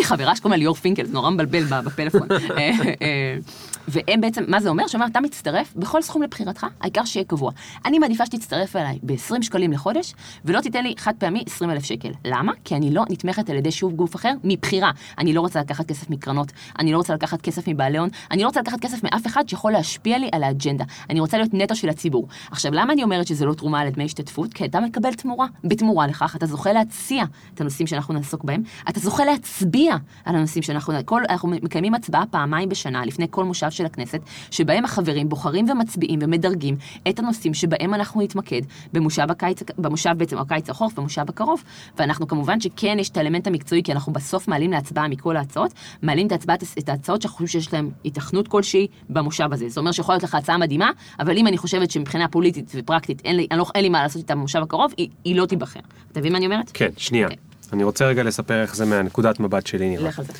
חברה 0.04 0.36
שקוראים 0.36 0.50
לה 0.52 0.62
ליאור 0.62 0.74
פינקל, 0.74 1.04
זה 1.04 1.12
נורא 1.12 1.30
מבלבל 1.30 1.64
בפלאפון. 1.64 2.28
והם 3.88 4.20
בעצם, 4.20 4.44
מה 4.48 4.60
זה 4.60 4.68
אומר? 4.68 4.86
שאומר, 4.86 5.06
אתה 5.06 5.20
מצטרף 5.20 5.74
בכל 5.76 6.02
סכום 6.02 6.22
לבחירתך, 6.22 6.66
העיקר 6.80 7.04
שיהיה 7.04 7.24
קבוע. 7.24 7.52
אני 7.84 7.98
מעדיפה 7.98 8.26
שתצטרף 8.26 8.76
אליי 8.76 8.98
ב-20 9.02 9.42
שקלים 9.42 9.72
לחודש, 9.72 10.14
ולא 10.44 10.60
תיתן 10.60 10.82
לי 10.82 10.94
חד 10.98 11.12
פעמי 11.18 11.44
20 11.46 11.70
אלף 11.70 11.84
שקל. 11.84 12.10
למה? 12.24 12.52
כי 12.64 12.76
אני 12.76 12.94
לא 12.94 13.04
נתמכת 13.10 13.50
על 13.50 13.56
ידי 13.56 13.70
שוב 13.70 13.92
גוף 13.92 14.16
אחר 14.16 14.32
מבחירה. 14.44 14.90
אני 15.18 15.32
לא 15.32 15.40
רוצה 15.40 15.60
לקחת 15.60 15.86
כסף 15.86 16.10
מקרנות, 16.10 16.52
אני 16.78 16.92
לא 16.92 16.96
רוצה 16.96 17.14
לקחת 17.14 17.40
כסף 17.40 17.68
מבעלי 17.68 17.98
הון, 17.98 18.08
אני 18.30 18.42
לא 18.42 18.46
רוצה 18.46 18.60
לקחת 18.60 18.80
כסף 18.80 19.04
מאף 19.04 19.26
אחד 19.26 19.48
שיכול 19.48 19.72
להשפיע 19.72 20.18
לי 20.18 20.28
על 20.32 20.42
האג'נדה. 20.42 20.84
אני 21.10 21.20
רוצה 21.20 21.36
להיות 21.36 21.54
נטו 21.54 21.76
של 21.76 21.88
הציבור. 21.88 22.28
עכשיו, 22.50 22.72
למה 22.74 22.92
אני 22.92 23.02
אומרת 23.02 23.26
שזה 23.26 23.44
לא 23.44 23.54
תרומה 23.54 23.84
לדמי 23.84 24.04
השתתפות? 24.04 24.54
כי 24.54 24.64
אתה 24.64 24.80
מקבל 24.80 25.14
תמורה. 25.14 25.46
בתמורה 25.64 26.06
לכך, 26.06 26.36
אתה 26.36 26.46
זוכה 26.46 26.72
להציע 26.72 27.24
את 27.54 27.60
הנושאים 27.60 27.86
שאנחנו 27.86 28.14
נעסוק 28.14 28.44
בהם, 28.44 28.62
אתה 28.88 29.00
זוכה 29.00 29.24
להצביע 29.24 29.96
על 30.24 30.36
הנושאים 30.36 30.62
שאנחנו... 30.62 30.94
כל, 31.04 31.22
אנחנו 31.28 31.48
מקיימים 31.48 31.94
הצבעה 31.94 32.26
פעמיים 32.26 32.68
בשנה, 32.68 33.04
לפני 33.04 33.26
כל 33.30 33.44
מושב 33.44 33.70
של 33.74 33.86
הכנסת, 33.86 34.20
שבהם 34.50 34.84
החברים 34.84 35.28
בוחרים 35.28 35.70
ומצביעים 35.70 36.18
ומדרגים 36.22 36.76
את 37.08 37.18
הנושאים 37.18 37.54
שבהם 37.54 37.94
אנחנו 37.94 38.22
נתמקד 38.22 38.60
במושב 38.92 39.26
הקיץ, 39.30 39.62
במושב 39.78 40.14
בעצם 40.16 40.38
הקיץ 40.38 40.70
החורף, 40.70 40.94
במושב 40.94 41.24
הקרוב, 41.28 41.62
ואנחנו 41.98 42.28
כמובן 42.28 42.60
שכן 42.60 42.96
יש 43.00 43.08
את 43.08 43.16
האלמנט 43.16 43.46
המקצועי, 43.46 43.82
כי 43.82 43.92
אנחנו 43.92 44.12
בסוף 44.12 44.48
מעלים 44.48 44.70
להצבעה 44.70 45.08
מכל 45.08 45.36
ההצעות, 45.36 45.72
מעלים 46.02 46.26
את, 46.26 46.32
ההצבעה, 46.32 46.56
את 46.78 46.88
ההצעות 46.88 47.22
שאנחנו 47.22 47.36
חושבים 47.38 47.60
שיש 47.60 47.72
להן 47.72 47.90
היתכנות 48.04 48.48
כלשהי 48.48 48.86
במושב 49.10 49.48
הזה. 49.52 49.68
זאת 49.68 49.78
אומרת 49.78 49.94
שיכולה 49.94 50.16
להיות 50.16 50.24
לך 50.24 50.34
הצעה 50.34 50.58
מדהימה, 50.58 50.90
אבל 51.20 51.36
אם 51.36 51.46
אני 51.46 51.58
חושבת 51.58 51.90
שמבחינה 51.90 52.28
פוליטית 52.28 52.72
ופרקטית 52.74 53.22
אין 53.24 53.36
לי, 53.36 53.46
לא, 53.56 53.66
אין 53.74 53.82
לי 53.82 53.88
מה 53.88 54.02
לעשות 54.02 54.22
איתה 54.22 54.34
במושב 54.34 54.62
הקרוב, 54.62 54.92
היא, 54.96 55.08
היא 55.24 55.36
לא 55.36 55.46
תיבחר. 55.46 55.80
אתה 56.12 56.20
מבין 56.20 56.32
מה 56.32 56.38
אני 56.38 56.46
אומרת? 56.46 56.70
כן, 56.74 56.88
שנייה. 56.96 57.28
כן. 57.28 57.34
אני 57.72 57.84
רוצה 57.84 58.06
רגע 58.06 58.22
לספר 58.22 58.62
איך 58.62 58.76
זה 58.76 58.86
מהנקודת 58.86 59.40
מבט 59.40 59.66
שלי 59.66 59.90
נראה. 59.90 60.08
לך 60.08 60.18
על 60.18 60.24
זה. 60.24 60.32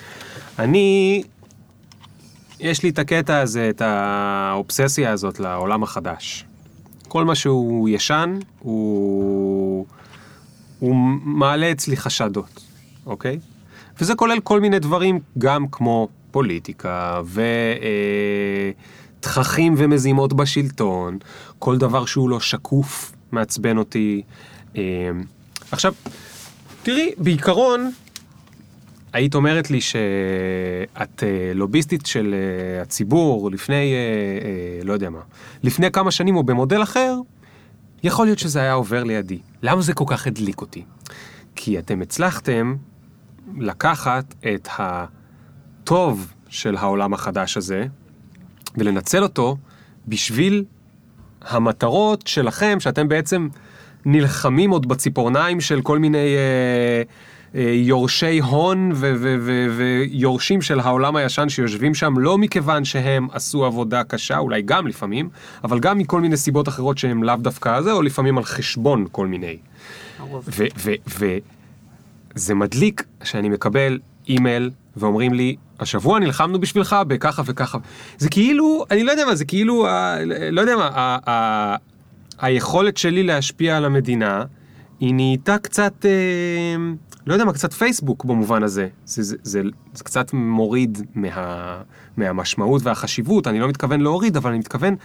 אני, 0.59 1.23
יש 2.65 2.83
לי 2.83 2.89
את 2.89 2.99
הקטע 2.99 3.39
הזה, 3.39 3.71
את 3.71 3.81
האובססיה 3.81 5.13
הזאת 5.13 5.41
לעולם 5.41 5.83
החדש. 5.83 6.45
כל 7.09 7.25
מה 7.25 7.35
שהוא 7.35 7.89
ישן, 7.89 8.39
הוא, 8.59 9.87
הוא 10.79 10.95
מעלה 11.25 11.71
אצלי 11.71 11.97
חשדות, 11.97 12.61
אוקיי? 13.07 13.39
וזה 14.01 14.15
כולל 14.15 14.41
כל 14.41 14.61
מיני 14.61 14.79
דברים, 14.79 15.21
גם 15.39 15.69
כמו 15.69 16.09
פוליטיקה 16.31 17.21
ותככים 19.21 19.75
ומזימות 19.77 20.33
בשלטון, 20.33 21.19
כל 21.59 21.79
דבר 21.79 22.05
שהוא 22.05 22.31
לא 22.31 22.41
שקוף 22.41 23.13
מעצבן 23.33 23.79
אותי. 23.79 24.23
אה, 24.77 24.83
עכשיו, 25.71 25.95
תראי, 26.83 27.11
בעיקרון, 27.19 27.91
היית 29.15 29.35
אומרת 29.35 29.71
לי 29.71 29.81
שאת 29.81 31.23
אה, 31.23 31.53
לוביסטית 31.55 32.07
של 32.07 32.35
אה, 32.35 32.83
הציבור 32.83 33.51
לפני, 33.51 33.95
אה, 33.95 34.85
לא 34.85 34.93
יודע 34.93 35.11
מה, 35.11 35.21
לפני 35.63 35.91
כמה 35.91 36.11
שנים 36.11 36.37
או 36.37 36.43
במודל 36.43 36.83
אחר, 36.83 37.17
יכול 38.03 38.27
להיות 38.27 38.39
שזה 38.39 38.61
היה 38.61 38.73
עובר 38.73 39.05
לידי. 39.05 39.39
למה 39.63 39.83
זה 39.83 39.95
כל 39.95 40.05
כך 40.07 40.27
הדליק 40.27 40.61
אותי? 40.61 40.85
כי 41.57 41.79
אתם 41.79 42.03
הצלחתם 42.03 42.75
לקחת 43.59 44.35
את 44.55 44.69
הטוב 44.79 46.33
של 46.49 46.77
העולם 46.77 47.15
החדש 47.15 47.57
הזה 47.57 47.87
ולנצל 48.77 49.23
אותו 49.23 49.57
בשביל 50.09 50.65
המטרות 51.43 52.27
שלכם, 52.27 52.81
שאתם 52.81 53.09
בעצם 53.09 53.49
נלחמים 54.05 54.71
עוד 54.71 54.89
בציפורניים 54.89 55.61
של 55.61 55.83
כל 55.83 55.99
מיני 55.99 56.35
אה, 56.37 57.03
יורשי 57.55 58.39
הון 58.39 58.93
ויורשים 59.71 60.63
של 60.63 60.81
העולם 60.81 61.17
הישן 61.17 61.49
שיושבים 61.49 61.95
שם, 61.95 62.19
לא 62.19 62.39
מכיוון 62.39 62.85
שהם 62.85 63.29
עשו 63.33 63.65
עבודה 63.65 64.05
קשה, 64.05 64.39
אולי 64.39 64.63
גם 64.63 64.87
לפעמים, 64.87 65.29
אבל 65.65 65.79
גם 65.81 65.99
מכל 65.99 66.21
מיני 66.21 66.37
סיבות 66.37 66.69
אחרות 66.69 66.99
שהם 66.99 67.23
לאו 67.23 67.37
דווקא 67.37 67.81
זה, 67.81 67.93
או 67.93 68.03
לפעמים 68.03 68.39
על 68.39 68.45
חשבון 68.45 69.07
כל 69.13 69.27
מיני. 69.27 69.57
וזה 72.37 72.55
מדליק 72.55 73.05
שאני 73.25 73.49
מקבל 73.49 73.99
אימייל 74.29 74.71
ואומרים 74.97 75.35
לי, 75.35 75.57
השבוע 75.81 76.19
נלחמנו 76.19 76.61
בשבילך 76.61 76.97
בככה 77.09 77.43
וככה. 77.47 77.79
זה 78.19 78.29
כאילו, 78.29 78.85
אני 78.91 79.05
לא 79.05 79.11
יודע 79.11 79.25
מה, 79.27 79.35
זה 79.35 79.45
כאילו, 79.45 79.87
ה- 79.87 80.17
לא 80.51 80.61
יודע 80.61 80.77
מה, 80.77 81.77
היכולת 82.41 82.97
שלי 82.97 83.23
להשפיע 83.23 83.77
על 83.77 83.85
המדינה, 83.85 84.45
היא 85.01 85.15
נהייתה 85.15 85.59
קצת, 85.59 86.07
אה, 86.07 86.11
לא 87.27 87.33
יודע 87.33 87.45
מה, 87.45 87.53
קצת 87.53 87.73
פייסבוק 87.73 88.25
במובן 88.25 88.63
הזה. 88.63 88.89
זה, 89.05 89.23
זה, 89.23 89.37
זה, 89.43 89.63
זה 89.95 90.05
קצת 90.05 90.33
מוריד 90.33 90.99
מה, 91.15 91.83
מהמשמעות 92.17 92.83
והחשיבות, 92.85 93.47
אני 93.47 93.61
לא 93.61 93.69
מתכוון 93.69 94.01
להוריד, 94.01 94.37
אבל 94.37 94.51
אני 94.51 94.59
מתכוון, 94.59 94.97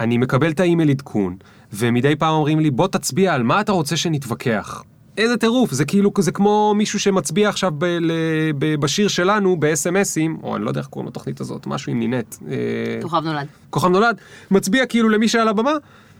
אני 0.00 0.18
מקבל 0.18 0.50
את 0.50 0.60
האימייל 0.60 0.90
עדכון, 0.90 1.36
ומדי 1.72 2.16
פעם 2.16 2.34
אומרים 2.34 2.60
לי, 2.60 2.70
בוא 2.70 2.88
תצביע 2.88 3.34
על 3.34 3.42
מה 3.42 3.60
אתה 3.60 3.72
רוצה 3.72 3.96
שנתווכח. 3.96 4.84
איזה 5.18 5.36
טירוף, 5.36 5.72
זה 5.72 5.84
כאילו, 5.84 6.10
זה 6.18 6.32
כמו 6.32 6.74
מישהו 6.76 7.00
שמצביע 7.00 7.48
עכשיו 7.48 7.72
ב, 7.78 7.84
ל, 7.84 8.12
ב, 8.58 8.74
בשיר 8.74 9.08
שלנו, 9.08 9.56
ב-SMSים, 9.60 10.42
או 10.42 10.56
אני 10.56 10.64
לא 10.64 10.70
יודע 10.70 10.80
איך 10.80 10.88
קוראים 10.88 11.08
לתוכנית 11.08 11.40
הזאת, 11.40 11.66
משהו 11.66 11.92
עם 11.92 11.98
נינט. 11.98 12.36
אה, 12.48 12.54
כוכב 13.02 13.24
נולד. 13.24 13.46
כוכב 13.70 13.88
נולד, 13.88 14.16
מצביע 14.50 14.86
כאילו 14.86 15.08
למי 15.08 15.28
שעל 15.28 15.48
הבמה, 15.48 15.72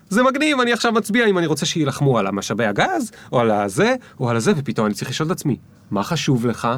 זה 0.09 0.23
מגניב, 0.23 0.61
אני 0.61 0.73
עכשיו 0.73 0.93
מצביע 0.93 1.27
אם 1.27 1.39
אני 1.39 1.47
רוצה 1.47 1.67
שיילחמו 1.67 2.19
על 2.19 2.27
המשאבי 2.27 2.67
הגז, 2.67 3.13
או 3.33 3.41
על 3.41 3.51
הזה, 3.51 3.95
או 4.21 4.31
על 4.31 4.37
הזה, 4.37 4.53
ופתאום 4.57 4.87
אני 4.87 4.95
צריך 4.95 5.11
לשאול 5.11 5.27
את 5.27 5.33
עצמי, 5.33 5.57
מה 5.91 6.03
חשוב 6.03 6.47
לך? 6.47 6.69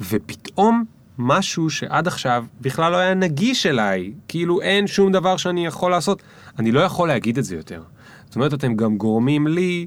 ופתאום 0.00 0.84
משהו 1.18 1.70
שעד 1.70 2.06
עכשיו 2.06 2.44
בכלל 2.60 2.92
לא 2.92 2.96
היה 2.96 3.14
נגיש 3.14 3.66
אליי, 3.66 4.12
כאילו 4.28 4.60
אין 4.60 4.86
שום 4.86 5.12
דבר 5.12 5.36
שאני 5.36 5.66
יכול 5.66 5.90
לעשות, 5.90 6.22
אני 6.58 6.72
לא 6.72 6.80
יכול 6.80 7.08
להגיד 7.08 7.38
את 7.38 7.44
זה 7.44 7.56
יותר. 7.56 7.82
זאת 8.26 8.36
אומרת, 8.36 8.54
אתם 8.54 8.76
גם 8.76 8.96
גורמים 8.96 9.46
לי 9.46 9.86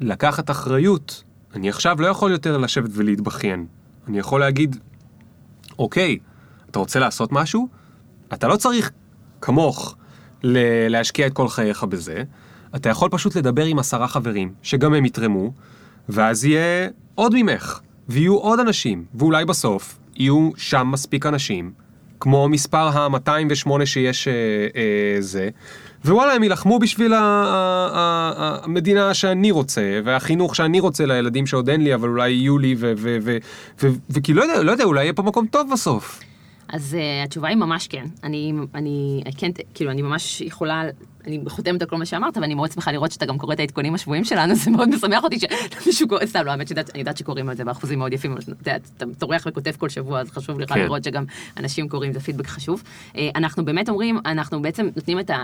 לקחת 0.00 0.50
אחריות. 0.50 1.22
אני 1.54 1.68
עכשיו 1.68 2.00
לא 2.00 2.06
יכול 2.06 2.30
יותר 2.30 2.58
לשבת 2.58 2.90
ולהתבכיין. 2.92 3.66
אני 4.08 4.18
יכול 4.18 4.40
להגיד, 4.40 4.76
אוקיי, 5.78 6.18
אתה 6.70 6.78
רוצה 6.78 6.98
לעשות 6.98 7.32
משהו? 7.32 7.68
אתה 8.32 8.48
לא 8.48 8.56
צריך, 8.56 8.90
כמוך, 9.40 9.96
ל- 10.42 10.88
להשקיע 10.88 11.26
את 11.26 11.32
כל 11.32 11.48
חייך 11.48 11.84
בזה. 11.84 12.22
אתה 12.76 12.88
יכול 12.88 13.08
פשוט 13.12 13.36
לדבר 13.36 13.64
עם 13.64 13.78
עשרה 13.78 14.08
חברים, 14.08 14.52
שגם 14.62 14.94
הם 14.94 15.04
יתרמו, 15.04 15.52
ואז 16.08 16.44
יהיה 16.44 16.88
עוד 17.14 17.32
ממך, 17.34 17.80
ויהיו 18.08 18.36
עוד 18.36 18.60
אנשים, 18.60 19.04
ואולי 19.14 19.44
בסוף 19.44 19.98
יהיו 20.16 20.50
שם 20.56 20.88
מספיק 20.92 21.26
אנשים, 21.26 21.72
כמו 22.20 22.48
מספר 22.48 22.88
ה-208 22.98 23.86
שיש 23.86 24.28
אה, 24.28 24.32
אה, 24.76 25.20
זה, 25.20 25.48
ווואלה, 26.04 26.32
הם 26.34 26.42
יילחמו 26.42 26.78
בשביל 26.78 27.12
המדינה 27.16 29.14
שאני 29.14 29.50
רוצה, 29.50 30.00
והחינוך 30.04 30.56
שאני 30.56 30.80
רוצה 30.80 31.06
לילדים 31.06 31.46
שעוד 31.46 31.68
אין 31.68 31.80
לי, 31.80 31.94
אבל 31.94 32.08
אולי 32.08 32.30
יהיו 32.30 32.58
לי, 32.58 32.74
וכי 34.10 34.34
לא 34.34 34.42
יודע, 34.42 34.62
לא 34.62 34.72
יודע, 34.72 34.84
אולי 34.84 35.02
יהיה 35.02 35.12
פה 35.12 35.22
מקום 35.22 35.46
טוב 35.46 35.70
בסוף. 35.72 36.20
אז 36.72 36.96
uh, 36.96 37.24
התשובה 37.24 37.48
היא 37.48 37.56
ממש 37.56 37.88
כן. 37.88 38.04
אני, 38.24 38.52
אני, 38.74 39.22
כן, 39.36 39.50
כאילו, 39.74 39.90
אני 39.90 40.02
ממש 40.02 40.40
יכולה, 40.40 40.82
אני 41.26 41.40
חותמת 41.48 41.82
על 41.82 41.88
כל 41.88 41.96
מה 41.96 42.06
שאמרת, 42.06 42.36
ואני 42.36 42.54
מאוד 42.54 42.72
שמחה 42.72 42.92
לראות 42.92 43.12
שאתה 43.12 43.26
גם 43.26 43.38
קורא 43.38 43.54
את 43.54 43.60
העדכונים 43.60 43.94
השבועיים 43.94 44.24
שלנו, 44.24 44.54
זה 44.54 44.70
מאוד 44.70 44.88
משמח 44.88 45.24
אותי 45.24 45.38
שמישהו 45.82 46.08
קורא, 46.08 46.26
סתם, 46.26 46.44
לא, 46.44 46.50
האמת 46.50 46.68
שיודעת- 46.68 46.90
אני 46.90 46.98
יודעת 46.98 47.16
שקוראים 47.16 47.48
על 47.48 47.56
זה 47.56 47.64
באחוזים 47.64 47.98
מאוד 47.98 48.12
יפים, 48.12 48.36
אתה 48.62 48.70
טורח 49.18 49.42
וכותב 49.46 49.72
כל 49.78 49.88
שבוע, 49.88 50.20
אז 50.20 50.30
חשוב 50.30 50.60
לך 50.60 50.68
כן. 50.68 50.80
לראות 50.80 51.04
שגם 51.04 51.24
אנשים 51.56 51.88
קוראים, 51.88 52.12
זה 52.12 52.20
פידבק 52.20 52.46
חשוב. 52.46 52.82
אה, 53.16 53.28
אנחנו 53.36 53.64
באמת 53.64 53.88
אומרים, 53.88 54.18
אנחנו 54.26 54.62
בעצם 54.62 54.88
נותנים 54.96 55.20
את 55.20 55.30
ה... 55.30 55.36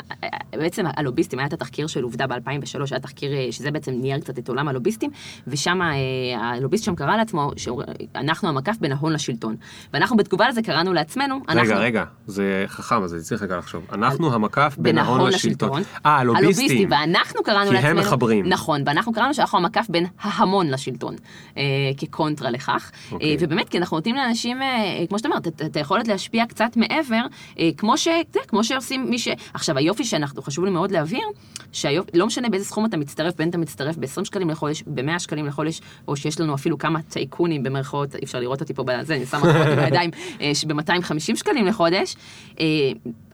בעצם 0.53 0.85
הלוביסטים, 0.97 1.39
היה 1.39 1.49
את 1.49 1.53
התחקיר 1.53 1.87
של 1.87 2.03
עובדה 2.03 2.27
ב-2003, 2.27 2.79
היה 2.91 3.01
תחקיר 3.01 3.33
אה, 3.33 3.47
שזה 3.51 3.71
בעצם 3.71 3.93
נייר 3.93 4.21
קצת 4.21 4.39
את 4.39 4.49
עולם 4.49 4.69
הלוביסטים, 4.69 5.11
ושם 5.47 5.83
אה, 5.83 5.97
הלוביסט 6.41 6.85
שם 6.85 6.95
קרא 6.95 7.17
לעצמו, 7.17 7.51
שאנחנו 7.57 8.49
המקף 8.49 8.77
בין 8.81 8.93
ההון 8.93 9.12
לשלטון. 9.12 9.57
ואנחנו 9.93 10.17
בתגובה 10.17 10.49
לזה 10.49 10.62
קראנו 10.62 10.93
לעצמנו, 10.93 11.41
אנחנו... 11.49 11.62
רגע, 11.62 11.79
רגע, 11.79 12.05
זה 12.27 12.65
חכם, 12.69 13.03
אז 13.03 13.15
אני 13.15 13.23
צריך 13.23 13.43
רגע 13.43 13.57
לחשוב. 13.57 13.87
אנחנו 13.93 14.35
המקף 14.35 14.77
בין 14.79 14.99
ההון 14.99 15.21
לשלטון. 15.29 15.66
אה, 16.07 16.17
הלוביסטים. 16.17 16.89
ואנחנו 16.91 17.43
קראנו 17.43 17.71
כי 17.71 17.77
הם 17.77 17.83
לעצמנו... 17.85 18.01
מחברים. 18.01 18.49
נכון, 18.49 18.83
ואנחנו 18.87 19.13
קראנו 19.13 19.35
שאנחנו 19.35 19.59
המקף 19.59 19.87
בין 19.89 20.07
ההמון 20.21 20.71
לשלטון, 20.71 21.15
אה, 21.57 21.63
כקונטרה 21.97 22.51
לכך. 22.51 22.91
אוקיי. 23.13 23.31
אה, 23.31 23.37
ובאמת, 23.41 23.69
כי 23.69 23.79
אנחנו 23.79 23.97
נותנים 23.97 24.17
לאנשים, 24.17 24.63
אה, 24.63 25.05
כמו 25.09 25.19
שאת 25.19 25.27
אומרת, 25.27 25.47
את- 25.47 25.77
היכולת 25.77 26.09
להשפיע 26.09 26.47
קצת 26.47 26.77
מעבר, 26.77 27.21
אה, 27.59 27.71
כמו, 27.77 27.99
ש, 27.99 28.07
יודע, 28.07 28.41
כמו 28.49 28.65
שעושים 28.65 29.11
מי 29.11 29.19
ש... 29.19 29.29
עכשיו, 29.55 29.79
היופי 29.79 30.05
שאנחנו, 30.05 30.43
חשוב 30.43 30.65
לי 30.65 30.71
מאוד 30.71 30.91
להבהיר, 30.91 31.25
שהיופי, 31.73 32.11
לא 32.19 32.27
משנה 32.27 32.49
באיזה 32.49 32.65
סכום 32.65 32.87
אתה 32.87 32.97
מצטרף, 32.97 33.35
בין 33.37 33.49
אתה 33.49 33.59
מצטרף 33.59 33.97
ב-20 33.97 34.25
שקלים 34.25 34.51
לחודש, 34.51 34.83
ב-100 34.87 35.19
שקלים 35.19 35.47
לחודש, 35.47 35.81
או 36.09 36.17
שיש 36.17 36.41
לנו 36.41 36.55
אפילו 36.55 36.79
כמה 36.79 37.03
טייקונים 37.03 37.63
במרכאות, 37.63 38.15
אי 38.15 38.25
אפשר 38.25 38.41
לראות 38.41 38.61
אותי 38.61 38.75
פה 38.75 38.85
בזה, 38.87 39.15
אני 39.17 39.27
שמה 39.27 39.41
אותי 39.41 39.73
עם 39.73 39.79
הידיים, 39.79 40.11
ב-250 40.67 41.37
שקלים 41.37 41.67
לחודש, 41.67 42.17
אה, 42.61 42.65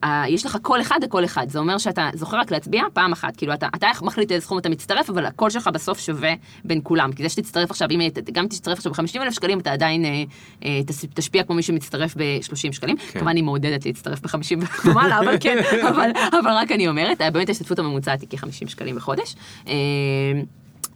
אה, 0.05 0.25
יש 0.29 0.47
לך 0.47 0.59
קול 0.63 0.81
אחד 0.81 0.99
לכל 1.05 1.25
אחד. 1.25 1.49
זה 1.49 1.59
אומר 1.59 1.79
שאתה 1.79 2.11
זוכר 2.23 2.37
רק 2.37 2.51
להצביע 2.51 2.83
פעם 2.93 3.13
אחת. 3.13 3.37
כאילו, 3.37 3.55
אתה, 3.55 3.69
אתה 3.75 3.89
מחליט 4.03 4.31
לאיזה 4.31 4.45
סכום 4.45 4.59
אתה 4.59 4.69
מצטרף, 4.69 5.11
אבל 5.11 5.27
הקול 5.27 5.51
שלך 5.51 5.71
בסוף 5.73 5.99
שווה 5.99 6.35
בין 6.65 6.81
כולם. 6.83 7.13
כי 7.13 7.23
זה 7.23 7.29
שתצטרף 7.29 7.71
עכשיו, 7.71 7.89
אם 7.91 8.01
גם 8.33 8.49
תצטרף 8.49 8.79
עכשיו 8.79 8.93
ב-50 8.93 9.23
אלף 9.23 9.35
שקלים, 9.35 9.61
אתה 9.61 9.73
עדיין 9.73 10.05
אה, 10.05 10.23
אה, 10.65 10.81
תשפיע 11.15 11.43
כמו 11.43 11.57
מי 11.57 11.63
שמצטרף 11.63 12.15
ב-30 12.17 12.73
שקלים. 12.73 12.97
כן. 12.97 13.19
כמובן, 13.19 13.29
אני 13.29 13.43
מעודדת 13.43 13.87
להצטרף 13.87 14.21
ב-50 14.21 14.65
ומעלה, 14.85 15.19
אבל 15.19 15.37
כן, 15.41 15.59
אבל, 15.91 16.11
אבל 16.41 16.51
רק 16.51 16.73
אני 16.73 16.89
אומרת, 16.89 17.21
אה, 17.21 17.31
באמת 17.31 17.49
ההשתתפות 17.49 17.79
הממוצעת 17.79 18.21
היא 18.21 18.29
כ-50 18.31 18.69
שקלים 18.69 18.97
בחודש. 18.97 19.35
אה, 19.69 19.75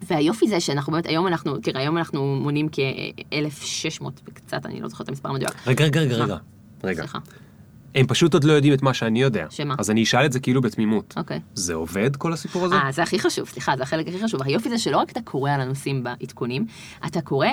והיופי 0.03 0.49
זה 0.49 0.61
שאנחנו 0.61 0.93
באמת, 0.93 1.07
היום 1.07 1.27
אנחנו, 1.27 1.59
תראה, 1.59 1.81
היום 1.81 1.99
אנחנו 1.99 2.37
מונים 2.37 2.69
כ-1,600 2.73 4.05
וקצת, 4.29 4.67
אני 4.67 4.81
לא 4.81 4.89
זוכרת 4.89 5.05
את 5.05 5.09
המספר 5.09 5.29
המדויק. 5.29 5.53
רגע, 5.67 5.85
רגע, 5.85 6.01
רגע? 6.01 6.15
רגע. 6.15 6.37
רגע. 6.85 7.03
סליחה. 7.03 7.19
הם 7.97 8.07
פשוט 8.07 8.35
עוד 8.35 8.45
לא 8.45 8.53
יודעים 8.53 8.75
את 8.75 8.83
מה 8.83 8.95
שאני 8.95 9.23
יודע. 9.23 9.47
שמה? 9.51 9.75
אז 9.79 9.91
אני 9.91 10.03
אשאל 10.03 10.25
את 10.25 10.33
זה 10.33 10.41
כאילו 10.41 10.61
בתמימות. 10.61 11.15
אוקיי. 11.17 11.41
זה 11.55 11.75
עובד 11.75 12.17
כל 12.17 12.33
הסיפור 12.33 12.65
הזה? 12.65 12.75
אה, 12.75 12.93
זה 12.93 13.03
הכי 13.03 13.19
חשוב, 13.19 13.49
סליחה, 13.49 13.77
זה 13.77 13.83
החלק 13.83 14.09
הכי 14.09 14.19
חשוב. 14.25 14.43
היופי 14.43 14.69
זה 14.69 14.79
שלא 14.79 14.97
רק 14.97 15.11
אתה 15.11 15.21
קורא 15.21 15.51
על 15.51 15.61
הנושאים 15.61 16.05
בעדכונים, 16.05 16.67
אתה 17.07 17.21
קורא, 17.21 17.49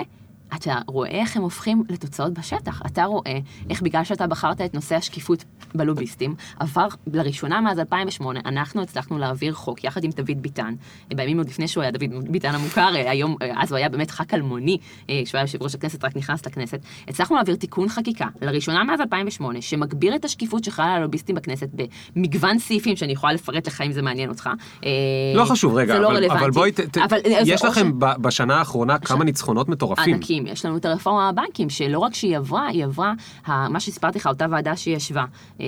אתה 0.56 0.78
רואה 0.88 1.10
איך 1.10 1.38
הם 1.38 1.44
הופכים 1.44 1.84
לתוצאות 1.90 2.34
בשטח. 2.34 2.82
אתה 2.86 3.04
רואה 3.04 3.40
איך 3.70 3.82
בגלל 3.82 4.04
שאתה 4.04 4.28
בחרת 4.28 4.62
את 4.62 4.74
נושא 4.74 4.96
השקיפות 4.96 5.44
בלוביסטים, 5.76 6.36
עבר 6.60 6.88
לראשונה 7.14 7.62
מאז 7.62 7.80
2008, 7.80 8.40
אנחנו 8.46 8.82
הצלחנו 8.82 9.18
להעביר 9.18 9.54
חוק 9.54 9.84
יחד 9.84 10.04
עם 10.04 10.12
דוד 10.12 10.42
ביטן, 10.42 10.74
בימים 11.16 11.38
עוד 11.38 11.50
לפני 11.50 11.68
שהוא 11.68 11.82
היה 11.82 11.92
דוד 11.92 12.32
ביטן 12.32 12.56
המוכר, 12.56 12.96
אה, 12.96 13.12
היום, 13.12 13.36
אה, 13.42 13.52
אז 13.58 13.72
הוא 13.72 13.78
היה 13.78 13.90
באמת 13.90 14.12
ח"כ 14.12 14.34
אלמוני, 14.34 14.78
אה, 15.10 15.22
כשהוא 15.26 15.38
היה 15.38 15.44
יושב 15.44 15.64
ראש 15.64 15.76
הכנסת, 15.76 16.06
רק 16.06 16.16
נכנס 16.16 16.46
לכנסת. 16.46 16.80
הצלחנו 17.08 17.36
להעביר 17.36 17.56
תיקון 17.56 17.90
חקיקה, 17.90 18.28
לראשונה 18.42 18.84
מאז 18.84 19.02
2008, 19.02 19.62
שמגביר 19.62 20.16
את 20.16 20.26
השקיפות 20.26 20.64
שחלה 20.64 20.86
על 20.86 21.02
הלוביסטים 21.02 21.36
בכנסת 21.36 21.70
במגוון 22.16 22.60
סעיפים 22.60 22.96
שאני 22.96 23.12
יכולה 23.12 23.34
לפרט 23.34 23.68
לך 23.68 23.82
אם 23.82 23.92
זה 23.92 24.02
מעניין 24.02 24.30
אותך. 24.30 24.50
אה, 24.86 24.90
לא 25.36 25.46
חשוב, 25.46 25.76
רגע, 25.76 25.94
זה 25.94 26.00
לא 26.00 26.12
אבל. 26.12 26.26
אבל 26.26 26.52
בואי, 26.52 26.72
ת, 26.72 26.80
ת, 26.80 26.98
אבל, 26.98 27.18
אה, 27.26 27.40
יש 27.46 27.66
לכם 27.66 28.00
ב, 28.00 28.06
בשנה 28.22 28.56
האחרונה 28.56 29.00
כמה 29.00 29.24
ניצחונות 29.24 29.70
מטורפים. 29.70 30.14
ענקים. 30.14 30.43
יש 30.48 30.66
לנו 30.66 30.78
את 30.78 30.86
הרפורמה 30.86 31.32
בבנקים, 31.32 31.70
שלא 31.70 32.00
רק 32.00 32.14
שהיא 32.14 32.38
עברה, 32.38 32.68
היא 32.68 32.86
עברה, 32.86 33.14
מה 33.48 33.80
שסיפרתי 33.80 34.20
לך, 34.20 34.28
אותה 34.28 34.46
ועדה 34.50 34.76
שהיא 34.76 34.96
ישבה. 34.96 35.26
אה, 35.62 35.66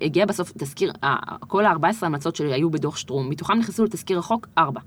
הגיע 0.00 0.26
בסוף 0.26 0.52
תזכיר, 0.58 0.92
כל 1.40 1.66
ה-14 1.66 2.06
המלצות 2.06 2.36
שלי 2.36 2.52
היו 2.52 2.70
בדוח 2.70 2.96
שטרום, 2.96 3.30
מתוכם 3.30 3.58
נכנסו 3.58 3.84
לתזכיר 3.84 4.18
החוק 4.18 4.48
4. 4.58 4.80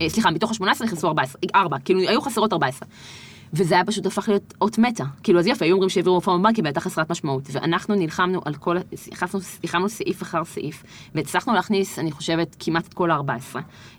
אה, 0.00 0.08
סליחה, 0.08 0.30
מתוך 0.30 0.50
ה-18 0.50 0.84
נכנסו 0.84 1.08
14, 1.08 1.40
4, 1.54 1.78
כאילו 1.78 2.00
היו 2.00 2.20
חסרות 2.20 2.52
14. 2.52 2.88
וזה 3.54 3.74
היה 3.74 3.84
פשוט 3.84 4.06
הפך 4.06 4.28
להיות 4.28 4.54
אות 4.60 4.78
מתה. 4.78 5.04
כאילו, 5.22 5.40
אז 5.40 5.46
יפה, 5.46 5.64
היו 5.64 5.74
אומרים 5.74 5.90
שהעבירו 5.90 6.16
רפורמה 6.16 6.38
בבנקים 6.38 6.64
והייתה 6.64 6.80
חסרת 6.80 7.10
משמעות. 7.10 7.42
ואנחנו 7.52 7.94
נלחמנו 7.94 8.40
על 8.44 8.54
כל, 8.54 8.76
נלחמנו, 9.10 9.44
נלחמנו 9.62 9.88
סעיף 9.88 10.22
אחר 10.22 10.44
סעיף, 10.44 10.82
והצלחנו 11.14 11.54
להכניס, 11.54 11.98
אני 11.98 12.12
חושבת, 12.12 12.56
כמעט 12.58 12.86
את 12.86 12.94
כל 12.94 13.10
ה-14. 13.10 13.56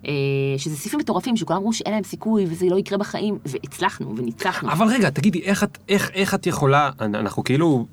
אה, 0.08 0.12
שזה 0.58 0.78
סעיפים 0.78 1.00
מטורפים, 1.00 1.38
שכולם 1.38 1.58
אמרו 1.58 1.74
שאין 1.74 1.94
להם 1.94 2.04
סיכוי 2.04 2.46
וזה 2.50 2.66
לא 2.70 2.80
יקרה 2.80 2.98
בחיים, 2.98 3.38
והצלחנו 3.46 4.18
וניצחנו. 4.18 4.72
אבל 4.72 4.88
רגע, 4.88 5.10
תגידי, 5.10 5.42
איך 5.42 5.64
את, 5.64 5.78
איך, 5.90 6.12
איך 6.14 6.34
את 6.34 6.48
יכולה, 6.48 6.90
אנחנו 7.00 7.44
כאילו... 7.44 7.86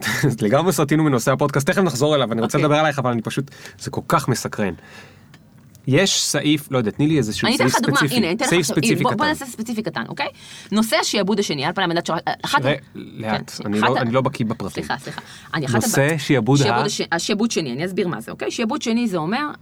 לגמרי 0.42 0.72
סרטינו 0.72 1.04
מנושא 1.04 1.32
הפודקאסט, 1.32 1.66
תכף 1.66 1.82
נחזור 1.82 2.14
אליו, 2.14 2.32
אני 2.32 2.40
רוצה 2.40 2.58
אוקיי. 2.58 2.64
לדבר 2.64 2.78
עלייך, 2.80 2.98
אבל 2.98 3.10
אני 3.10 3.22
פשוט, 3.22 3.50
זה 3.78 3.90
כל 3.90 4.00
כך 4.08 4.28
מסקרן. 4.28 4.74
יש 5.86 6.22
סעיף, 6.22 6.70
לא 6.70 6.78
יודע, 6.78 6.90
תני 6.90 7.06
לי 7.06 7.18
איזשהו 7.18 7.46
אני 7.46 7.56
אתן 7.56 7.64
סעיף 7.68 7.74
לך 7.74 7.80
דוגמה, 7.82 7.96
ספציפי, 7.96 8.14
הנה, 8.16 8.26
אני 8.26 8.34
אתן 8.36 8.44
לך 8.44 8.50
סעיף 8.50 8.66
ספציפי 8.66 9.02
בוא, 9.02 9.10
בוא 9.10 9.18
קטן. 9.18 9.24
נעשה 9.28 9.46
ספציפי 9.46 9.82
קטן, 9.82 10.02
אוקיי? 10.08 10.26
נושא 10.72 10.96
השעבוד 10.96 11.38
השני, 11.38 11.64
על 11.64 11.72
פניו 11.72 11.88
שרת, 12.06 12.22
אחת... 12.42 12.64
ר- 12.64 12.72
לאט, 12.94 13.50
כן, 13.50 13.66
אני 13.66 13.80
לא- 13.80 13.98
אני 13.98 14.10
לא 14.10 14.20
בקיא 14.20 14.46
בפרטים. 14.46 14.84
סליחה, 14.84 14.98
סליחה. 14.98 15.20
נושא 15.74 16.18
שיעבוד 16.18 16.62
ה- 16.62 16.76
הש- 16.84 17.00
השעבוד 17.12 17.50
שני, 17.50 17.72
אני 17.72 17.84
אסביר 17.86 18.08
מה 18.08 18.20
זה, 18.20 18.30
אוקיי? 18.32 18.50
שעבוד 18.50 18.82
שני 18.82 19.08
זה 19.08 19.16
אומר, 19.16 19.38
אה, 19.38 19.52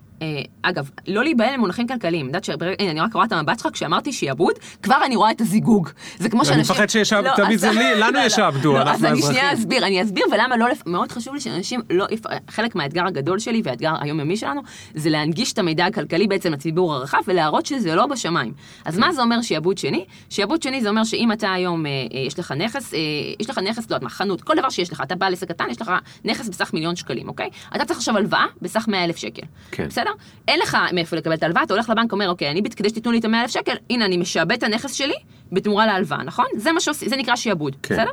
אגב, 0.62 0.90
לא 1.08 1.24
להיבהל 1.24 1.54
למונחים 1.54 1.86
כלכליים. 1.88 2.20
אני 2.26 2.28
יודעת 2.28 2.44
שברגע, 2.44 2.74
הנה, 2.78 2.90
אני 2.90 3.00
רק 3.00 3.14
רואה 3.14 3.24
את 3.26 3.32
המבט 3.32 3.58
שלך, 3.58 3.68
כשאמרתי 3.72 4.12
שעבוד, 4.12 4.52
כבר 4.82 4.96
אני 5.06 5.16
רואה 5.16 5.30
את 5.30 5.40
הזיגוג. 5.40 5.88
זה 6.18 6.28
כמו 6.28 6.44
שאנשים... 6.44 6.60
מפחד 6.74 6.88
שישב- 6.90 7.22
לא, 7.24 7.36
תמיד 7.36 7.58
זה 7.58 7.70
לי- 7.70 7.94
לנו 8.00 8.12
לא, 8.12 8.20
לא. 8.20 8.26
ישעבדו, 8.26 8.72
לא, 8.72 8.78
אנחנו 8.82 8.92
אז 8.94 9.04
אני 9.04 9.10
האזרחים. 9.10 9.36
שנייה 9.36 9.52
אסביר, 9.52 9.86
אני 9.86 10.02
אסביר, 10.02 10.24
ולמה 10.32 10.56
לא... 10.56 10.66
מאוד 10.86 11.12
חשוב 11.12 11.34
לי 11.34 11.40
שאנשים 11.40 11.80
לא... 11.90 12.06
חלק 12.50 12.74
מהאתגר 12.74 13.06
הגדול 13.06 13.38
שלי 13.38 13.60
והאתגר 13.64 13.92
היומיומי 14.00 14.36
שלנו, 14.36 14.60
זה 14.94 15.10
להנגיש 15.10 15.52
את 15.52 15.58
המידע 15.58 15.86
הכלכלי 15.86 16.26
בעצם 16.26 16.52
לציבור 16.52 16.94
הרחב 16.94 17.18
ולהראות 17.26 17.66
שזה 17.66 17.94
לא 17.94 18.06
בשמיים. 18.06 18.52
אז 18.84 18.98
מה 18.98 19.12
זה 19.12 19.22
אומר 19.22 19.42
שעבוד 19.42 19.78
שני? 19.78 20.04
שעבוד 20.30 20.62
שני 20.62 20.80
זה 20.82 20.88
אומר 20.88 21.04
שאם 21.04 21.32
אתה 21.32 21.52
היום, 21.52 21.86
אה, 21.86 21.90
אה, 22.14 22.20
יש 22.20 22.38
לך 22.38 22.52
נכס, 22.52 22.94
אה, 22.94 22.98
יש 23.40 23.50
לך 23.50 23.58
נכס, 23.58 23.78
לא 23.78 23.96
יודעת 23.96 24.02
מה, 24.02 24.10
חנות, 24.10 24.40
כל 24.42 24.54
דבר 24.56 24.70
שיש 24.70 24.92
לך, 24.92 25.00
אתה 25.02 25.14
בעל 25.14 25.32
עסק 25.32 25.48
קטן, 25.48 25.64
יש 25.70 25.80
לך 25.82 25.92
נכס 26.24 26.48
בסך 26.48 26.74
מיליון 26.74 26.96
שקלים, 26.96 27.28
אוקיי? 27.28 27.48
אתה 27.76 27.84
צריך 27.84 27.98
עכשיו 27.98 28.16
הלוואה 28.16 28.44
בסך 28.62 28.88
100 28.88 29.04
אלף 29.04 29.16
שקל. 29.16 29.42
כן. 29.70 29.86
בסדר? 29.88 30.10
אין 30.48 30.60
לך 30.60 30.76
מאיפה 30.92 31.16
לקבל 31.16 31.34
את 31.34 31.42
ההלוואה, 31.42 31.62
אתה 31.62 31.74
הולך 31.74 31.90
לבנק, 31.90 32.12
אומר, 32.12 32.28
אוקיי, 32.28 32.50
אני, 32.50 32.62
כדי 32.62 32.88
שתיתנו 32.88 33.12
לי 33.12 33.18
את 33.18 33.24
ה-100 33.24 33.34
אלף 33.42 33.50
שקל, 33.50 33.76
הנה, 33.90 34.04
אני 34.04 34.16
משעבד 34.16 34.52
את 34.52 34.62
הנכס 34.62 34.92
שלי 34.92 35.14
בתמורה 35.52 35.86
להלוואה, 35.86 36.22
נכון? 36.22 36.46
זה 36.56 36.72
מה 36.72 36.80
שעושים, 36.80 37.08
זה 37.08 37.16
נקרא 37.16 37.36
שעבוד, 37.36 37.76
כן. 37.82 37.94
בסדר? 37.94 38.10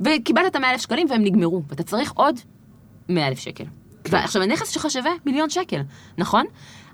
וקיבלת 0.00 0.46
את 0.46 0.56
ה-100 0.56 0.66
אלף 0.72 0.80
שקלים 0.80 1.06
והם 1.10 1.24
נגמרו, 1.24 1.62
ואתה 1.68 1.82
צריך 1.82 2.12
עוד 2.12 2.40
100 3.08 3.28
אלף 3.28 3.38
שקל. 3.38 3.64
כן. 4.04 4.16
ועכשיו, 4.16 4.42
הנכס 4.42 4.68
שלך 4.68 4.90
שווה 4.90 5.10
מיליון 5.26 5.50
שקל, 5.50 5.80
נכון? 6.18 6.44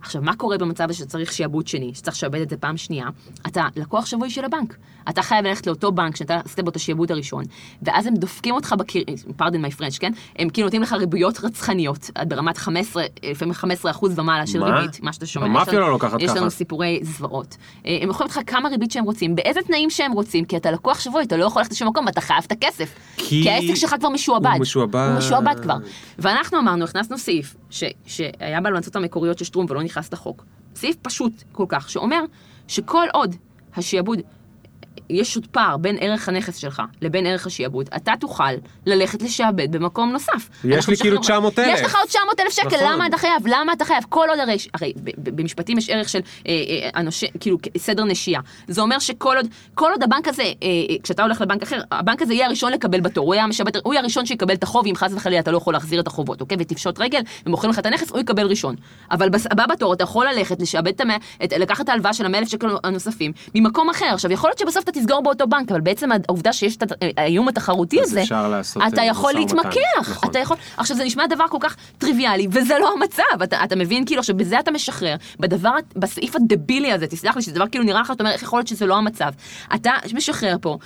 עכשיו, 0.01 0.23
מה 0.23 0.37
קורה 0.37 0.59
במצב 0.59 0.93
שצריך 0.93 1.33
שעבוד 1.33 1.67
שני, 1.67 1.95
שצריך 1.95 2.17
לשעבד 2.17 2.41
את 2.41 2.51
זה 2.51 2.57
פעם 2.57 2.77
שנייה? 2.77 3.07
אתה 3.47 3.67
לקוח 3.77 4.07
שבוי 4.07 4.31
של 4.31 4.45
הבנק. 4.45 4.77
אתה 5.09 5.23
חייב 5.23 5.45
ללכת 5.47 5.67
לאותו 5.67 5.93
בנק 5.93 6.17
שאתה 6.17 6.41
עשית 6.45 6.61
בו 6.61 6.71
את 6.71 6.77
השעבוד 6.77 7.13
הראשון, 7.13 7.45
ואז 7.83 8.07
הם 8.07 8.15
דופקים 8.15 8.55
אותך 8.55 8.75
בקיר... 8.79 9.05
פרדן 9.37 9.63
מי 9.63 9.71
פרנץ', 9.71 9.99
כן? 9.99 10.13
הם 10.39 10.49
כאילו 10.49 10.67
נותנים 10.67 10.83
לך 10.83 10.93
ריביות 10.93 11.41
רצחניות, 11.45 12.11
ברמת 12.29 12.57
15, 12.57 13.05
לפעמים 13.23 13.55
15 13.55 13.91
אחוז 13.91 14.19
ומעלה 14.19 14.47
של 14.47 14.61
מה? 14.61 14.81
ריבית, 14.81 15.03
מה 15.03 15.13
שאתה 15.13 15.27
שומע. 15.27 15.47
המאפיה 15.47 15.73
יש 15.73 15.79
לא 15.79 15.91
לוקחת 15.91 16.21
יש 16.23 16.31
ככה. 16.31 16.41
לנו 16.41 16.51
סיפורי 16.51 17.01
זוועות. 17.03 17.57
אה, 17.87 17.99
הם 18.03 18.11
יכולים 18.11 18.31
לך 18.31 18.41
כמה 18.47 18.69
ריבית 18.69 18.91
שהם 18.91 19.05
רוצים, 19.05 19.35
באיזה 19.35 19.61
תנאים 19.63 19.91
שהם 19.91 20.13
רוצים, 20.13 20.45
כי 20.45 20.57
אתה 20.57 20.71
לקוח 20.71 21.01
שבוי, 21.01 21.23
אתה 21.23 21.37
לא 21.37 21.45
יכול 21.45 21.63
ללכת 21.63 21.73
לשום 21.73 21.89
מקום, 21.89 22.07
ואתה 22.07 22.21
חייב 22.21 22.45
את 22.47 22.53
הכסף. 22.53 22.95
כי 23.17 23.43
כי 23.43 23.51
העסק 23.51 23.75
שלך 23.75 23.95
כבר 24.01 24.09
משועבד. 24.09 24.51
הוא 24.53 24.61
משועבד. 24.61 25.09
הוא 25.11 25.19
משועבד 25.19 25.55
כבר. 25.63 25.77
ואנחנו 26.19 26.59
אמרנו, 26.59 26.85
הכנסנו 26.85 27.19
סעיף 27.19 27.55
ש, 27.71 27.85
שהיה 28.07 28.61
בהלמצות 28.61 28.97
המקוריות 28.97 29.39
של 29.39 29.45
שטרום 29.45 29.67
ולא 29.69 29.83
נכנס 29.83 30.13
לחוק. 30.13 30.45
סעיף 30.75 30.97
פשוט 31.03 31.33
כל 31.53 31.65
כך, 31.69 31.91
שאומר 31.91 32.21
שכל 32.69 33.07
עוד 33.13 33.37
השעבוד, 33.77 34.19
יש 35.11 35.37
עוד 35.37 35.47
פער 35.47 35.77
בין 35.77 35.97
ערך 36.01 36.29
הנכס 36.29 36.57
שלך 36.57 36.83
לבין 37.03 37.27
ערך 37.27 37.47
השעבוד, 37.47 37.89
אתה 37.97 38.13
תוכל 38.21 38.45
ללכת 38.87 39.23
לשעבד 39.23 39.77
במקום 39.77 40.13
נוסף. 40.13 40.49
לי 40.65 40.77
אנחנו 40.77 40.97
כאילו 40.97 41.21
משחררים- 41.21 41.21
900,000. 41.21 41.75
יש 41.75 41.91
לך 41.91 41.95
עוד 41.97 42.07
900 42.09 42.41
אלף 42.41 42.53
שקל, 42.53 42.67
נכון. 42.67 42.93
למה 42.93 43.07
אתה 43.07 43.17
חייב? 43.19 43.47
למה 43.47 43.73
אתה 43.73 43.85
חייב? 43.85 44.05
כל 44.09 44.27
עוד 44.31 44.39
הרי, 44.39 44.57
הרי 44.75 44.93
במשפטים 45.17 45.79
יש 45.79 45.91
ערך 45.91 46.09
של 46.09 46.19
אה, 46.47 46.53
אה, 46.53 46.91
הנושה, 46.95 47.27
כאילו 47.41 47.59
סדר 47.77 48.05
נשייה. 48.05 48.41
זה 48.69 48.81
אומר 48.81 48.99
שכל 48.99 49.37
עוד, 49.37 49.47
כל 49.75 49.91
עוד 49.91 50.03
הבנק 50.03 50.29
הזה, 50.29 50.43
אה, 50.43 50.49
אה, 50.63 50.95
כשאתה 51.03 51.23
הולך 51.23 51.41
לבנק 51.41 51.63
אחר, 51.63 51.81
הבנק 51.93 52.23
הזה 52.23 52.35
יהיה 52.35 52.47
הראשון 52.47 52.73
לקבל 52.73 53.01
בתור, 53.01 53.27
הוא 53.27 53.35
יהיה 53.35 53.45
המשבט, 53.45 53.77
הוא 53.85 53.95
יהיה 53.95 54.01
הראשון 54.01 54.27
שיקבל 54.27 54.55
את 54.55 54.63
החוב, 54.63 54.87
אם 54.87 54.97
חס 54.97 55.13
וחלילה 55.15 55.41
אתה 55.41 55.51
לא 55.51 55.57
יכול 55.57 55.75
להחזיר 55.75 56.01
את 56.01 56.07
החובות, 56.07 56.41
אוקיי? 56.41 56.57
ותפשוט 56.61 57.01
רגל, 57.01 57.21
ומוכרים 57.47 57.71
לך 57.73 57.79
את 57.79 57.87
הנכס, 57.87 58.11
הוא 58.11 58.21
יקבל 58.21 58.47
ראשון. 58.47 58.77
אבל 59.11 59.29
הבא 59.51 59.65
בתור, 59.67 59.93
אתה 59.95 60.05
יכול 60.05 60.27
ללכת, 60.27 60.61
לשעבד 60.63 60.89
את 60.95 61.01
המאה, 61.01 61.17
את- 61.45 61.53
לקחת 61.53 61.85
את 61.85 61.89
ההלוואה 61.89 62.13
של 62.15 62.27
המאה 62.27 62.39
אלף 62.41 62.49
שקל 62.49 62.67
הנוספים, 62.85 63.33
ממקום 63.55 63.91
אחר. 63.91 64.07
עכשיו, 64.07 64.33
יכול 64.33 64.51
להיות 64.51 64.59
שבסוף 64.59 64.85
אתה 64.85 64.93
תסגור 64.95 65.23
באותו 65.23 65.47
בנק, 65.47 65.71
אבל 65.71 65.81
בעצם 65.81 66.11
העובדה 66.29 66.53
שיש 66.53 66.77
את 66.77 66.93
האיום 67.17 67.49
התחרותי 67.49 68.01
הזה, 68.01 68.23
לעשות, 68.31 68.83
אתה 68.89 69.01
אה, 69.01 69.07
יכול. 69.07 69.33
להתמקח, 69.33 70.11
נכון. 70.11 70.31
אתה 70.31 70.39
יכול, 70.39 70.57
עכשיו 70.77 70.97
זה 70.97 71.05
נשמע 71.05 71.27
דבר 71.27 71.45
כל 71.49 71.59
כך 71.61 71.77
טריוויאלי, 71.99 72.47
וזה 72.51 72.79
לא 72.81 72.93
המצב, 72.93 73.43
אתה, 73.43 73.65
אתה 73.65 73.77
מבין 73.77 74.07
כאילו, 74.07 74.21
עכשיו 74.21 74.37
בזה 74.37 74.61
אתה 74.61 74.71
משחרר, 74.71 75.17
בדבר, 75.41 75.71
בסעיף 75.97 76.37
הדבילי 76.37 76.93
הזה, 76.93 77.07
תסלח 77.07 77.37
לי, 77.37 77.43
שזה 77.43 77.55
דבר 77.55 77.69
כאילו 77.69 77.85
נראה 77.85 78.01
לך, 78.01 78.11
אתה 78.11 78.23
אומר, 78.23 78.33
איך 78.33 78.43
יכול 78.43 78.59
להיות 78.59 78.69
שזה 78.69 78.87
לא 78.87 78.97
המצב, 78.97 79.33
אתה 79.75 79.91
משחרר 80.15 80.57
פה. 80.61 80.79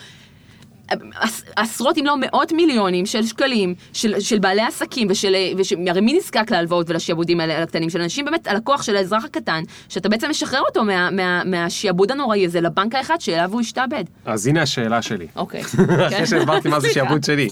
עש- 1.14 1.42
עשרות 1.56 1.98
אם 1.98 2.06
לא 2.06 2.16
מאות 2.20 2.52
מיליונים 2.52 3.06
של 3.06 3.26
שקלים 3.26 3.74
של, 3.92 4.20
של 4.20 4.38
בעלי 4.38 4.62
עסקים 4.62 5.06
ושל, 5.10 5.34
וש, 5.56 5.72
הרי 5.88 6.00
מי 6.00 6.12
נזקק 6.12 6.50
להלוואות 6.50 6.90
ולשעבודים 6.90 7.40
האלה 7.40 7.62
הקטנים 7.62 7.90
של 7.90 8.00
אנשים 8.00 8.24
באמת 8.24 8.46
הלקוח 8.46 8.82
של 8.82 8.96
האזרח 8.96 9.24
הקטן 9.24 9.62
שאתה 9.88 10.08
בעצם 10.08 10.30
משחרר 10.30 10.60
אותו 10.60 10.84
מה, 10.84 11.10
מה, 11.10 11.42
מהשעבוד 11.44 12.10
הנוראי 12.10 12.46
הזה 12.46 12.60
לבנק 12.60 12.94
האחד 12.94 13.20
שאליו 13.20 13.52
הוא 13.52 13.60
השתעבד. 13.60 14.04
אז 14.24 14.46
הנה 14.46 14.62
השאלה 14.62 15.02
שלי. 15.02 15.26
אוקיי. 15.36 15.62
אחרי 16.06 16.26
שהסברתי 16.26 16.68
מה 16.68 16.80
זה 16.80 16.88
שעבוד 16.88 17.24
שלי. 17.24 17.48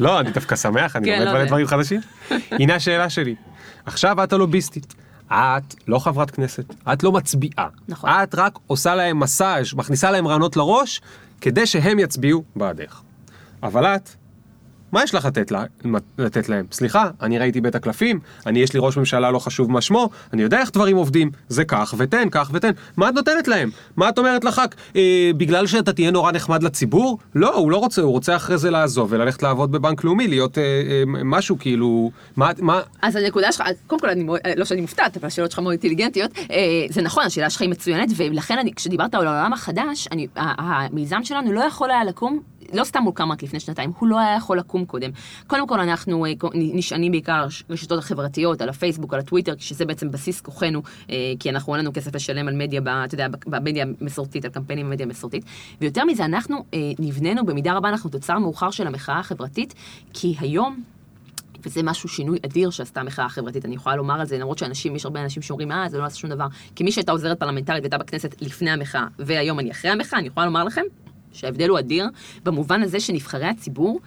לא, 0.00 0.20
אני 0.20 0.30
דווקא 0.30 0.56
שמח, 0.56 0.96
אני 0.96 1.06
כן, 1.06 1.18
לומד 1.18 1.26
לא, 1.26 1.32
מלא 1.32 1.44
דברים 1.44 1.66
חדשים. 1.66 2.00
הנה 2.60 2.74
השאלה 2.74 3.10
שלי. 3.10 3.34
עכשיו 3.86 4.24
את 4.24 4.32
הלוביסטית. 4.32 4.94
את 5.32 5.74
לא 5.88 5.98
חברת 5.98 6.30
כנסת, 6.30 6.74
את 6.92 7.02
לא 7.02 7.12
מצביעה. 7.12 7.68
נכון. 7.88 8.10
את 8.10 8.34
רק 8.34 8.58
עושה 8.66 8.94
להם 8.94 9.20
מסאז', 9.20 9.74
מכניסה 9.74 10.10
להם 10.10 10.28
רעיונות 10.28 10.56
לראש, 10.56 11.00
כדי 11.40 11.66
שהם 11.66 11.98
יצביעו 11.98 12.44
בעדך. 12.56 13.00
אבל 13.62 13.86
את, 13.86 14.08
מה 14.94 15.02
יש 15.02 15.14
לך 15.14 15.24
לתת, 15.24 15.50
לה, 15.50 15.64
לתת 16.18 16.48
להם? 16.48 16.66
סליחה, 16.72 17.10
אני 17.22 17.38
ראיתי 17.38 17.60
בית 17.60 17.74
הקלפים, 17.74 18.20
אני 18.46 18.58
יש 18.60 18.72
לי 18.74 18.80
ראש 18.82 18.96
ממשלה 18.96 19.30
לא 19.30 19.38
חשוב 19.38 19.70
מה 19.70 19.80
שמו, 19.80 20.10
אני 20.32 20.42
יודע 20.42 20.58
איך 20.60 20.70
דברים 20.70 20.96
עובדים, 20.96 21.30
זה 21.48 21.64
כך 21.64 21.94
ותן, 21.98 22.28
כך 22.30 22.50
ותן. 22.52 22.70
מה 22.96 23.08
את 23.08 23.14
נותנת 23.14 23.48
להם? 23.48 23.70
מה 23.96 24.08
את 24.08 24.18
אומרת 24.18 24.44
לח"כ? 24.44 24.74
אה, 24.96 25.30
בגלל 25.36 25.66
שאתה 25.66 25.92
תהיה 25.92 26.10
נורא 26.10 26.32
נחמד 26.32 26.62
לציבור? 26.62 27.18
לא, 27.34 27.54
הוא 27.54 27.70
לא 27.70 27.76
רוצה, 27.76 28.02
הוא 28.02 28.10
רוצה 28.12 28.36
אחרי 28.36 28.58
זה 28.58 28.70
לעזוב 28.70 29.12
וללכת 29.12 29.42
לעבוד 29.42 29.72
בבנק 29.72 30.04
לאומי, 30.04 30.28
להיות 30.28 30.58
אה, 30.58 30.62
אה, 30.62 31.02
משהו 31.06 31.58
כאילו... 31.58 32.10
מה, 32.36 32.50
מה, 32.58 32.80
אז 33.02 33.16
הנקודה 33.16 33.52
שלך, 33.52 33.66
קודם 33.86 34.00
כל, 34.00 34.08
אני, 34.08 34.22
מאוד- 34.22 34.40
לא 34.56 34.64
שאני 34.64 34.80
מופתעת, 34.80 35.16
אבל 35.16 35.26
השאלות 35.26 35.50
שלך 35.50 35.60
מאוד 35.60 35.72
אינטליגנטיות. 35.72 36.30
אה, 36.50 36.56
זה 36.90 37.02
נכון, 37.02 37.24
השאלה 37.24 37.50
שלך 37.50 37.62
היא 37.62 37.70
מצוינת, 37.70 38.08
ולכן 38.16 38.58
אני, 38.58 38.74
כשדיברת 38.74 39.14
על 39.14 39.26
העולם 39.26 39.52
החדש, 39.52 40.08
אני, 40.12 40.26
המיזם 40.36 41.20
שלנו 41.24 41.52
לא 41.52 41.60
יכול 41.60 41.90
היה 41.90 42.04
לקום 42.04 42.40
לא 42.72 42.84
סתם 42.84 43.02
הוא 43.02 43.14
קם 43.14 43.32
רק 43.32 43.42
לפני 43.42 43.60
שנתיים, 43.60 43.92
הוא 43.98 44.08
לא 44.08 44.18
היה 44.18 44.36
יכול 44.36 44.58
לקום 44.58 44.84
קודם. 44.84 45.10
קודם 45.46 45.66
כל 45.66 45.80
אנחנו 45.80 46.26
אה, 46.26 46.32
נשענים 46.54 47.12
בעיקר 47.12 47.32
על 47.32 47.48
הרשתות 47.68 47.98
החברתיות, 47.98 48.62
על 48.62 48.68
הפייסבוק, 48.68 49.14
על 49.14 49.20
הטוויטר, 49.20 49.54
שזה 49.58 49.84
בעצם 49.84 50.10
בסיס 50.10 50.40
כוחנו, 50.40 50.82
אה, 51.10 51.32
כי 51.40 51.50
אנחנו, 51.50 51.74
אין 51.74 51.80
לנו 51.80 51.92
כסף 51.92 52.14
לשלם 52.14 52.48
על 52.48 52.54
מדיה, 52.54 52.80
אתה 53.04 53.14
יודע, 53.14 53.26
במדיה 53.46 53.84
המסורתית, 54.00 54.44
על 54.44 54.50
קמפיינים 54.50 54.86
במדיה 54.86 55.06
המסורתית. 55.06 55.44
ויותר 55.80 56.04
מזה, 56.04 56.24
אנחנו 56.24 56.64
נבננו, 56.98 57.46
במידה 57.46 57.72
רבה 57.72 57.88
אנחנו 57.88 58.10
תוצר 58.10 58.38
מאוחר 58.38 58.70
של 58.70 58.86
המחאה 58.86 59.18
החברתית, 59.18 59.74
כי 60.12 60.34
היום... 60.40 60.82
וזה 61.66 61.82
משהו, 61.82 62.08
שינוי 62.08 62.38
אדיר 62.46 62.70
שעשתה 62.70 63.00
המחאה 63.00 63.24
החברתית, 63.24 63.64
אני 63.64 63.74
יכולה 63.74 63.96
לומר 63.96 64.20
על 64.20 64.26
זה, 64.26 64.38
למרות 64.38 64.58
שאנשים, 64.58 64.96
יש 64.96 65.04
הרבה 65.04 65.22
אנשים 65.22 65.42
שאומרים, 65.42 65.72
אה, 65.72 65.88
זה 65.88 65.98
לא 65.98 66.04
עשה 66.04 66.16
שום 66.16 66.30
דבר. 66.30 66.46
כמי 66.76 66.92
שהייתה 66.92 67.12
עוזרת 67.12 67.40
פרלמנטרית 67.40 67.80
והייתה 67.82 67.98
בכנסת 67.98 68.42
לפני 68.42 68.70
המחאה, 68.70 69.06
והיום 69.18 69.60
אני 69.60 69.70
אחרי 69.70 69.90
המחאה, 69.90 70.18
אני 70.18 70.28
יכולה 70.28 70.46
לומר 70.46 70.64
לכם 70.64 70.82
שההבדל 71.34 71.68
הוא 71.68 71.78
אדיר, 71.78 72.06
במובן 72.44 72.82
הזה 72.82 73.00
שנבחרי 73.00 73.46
הציבור, 73.46 74.00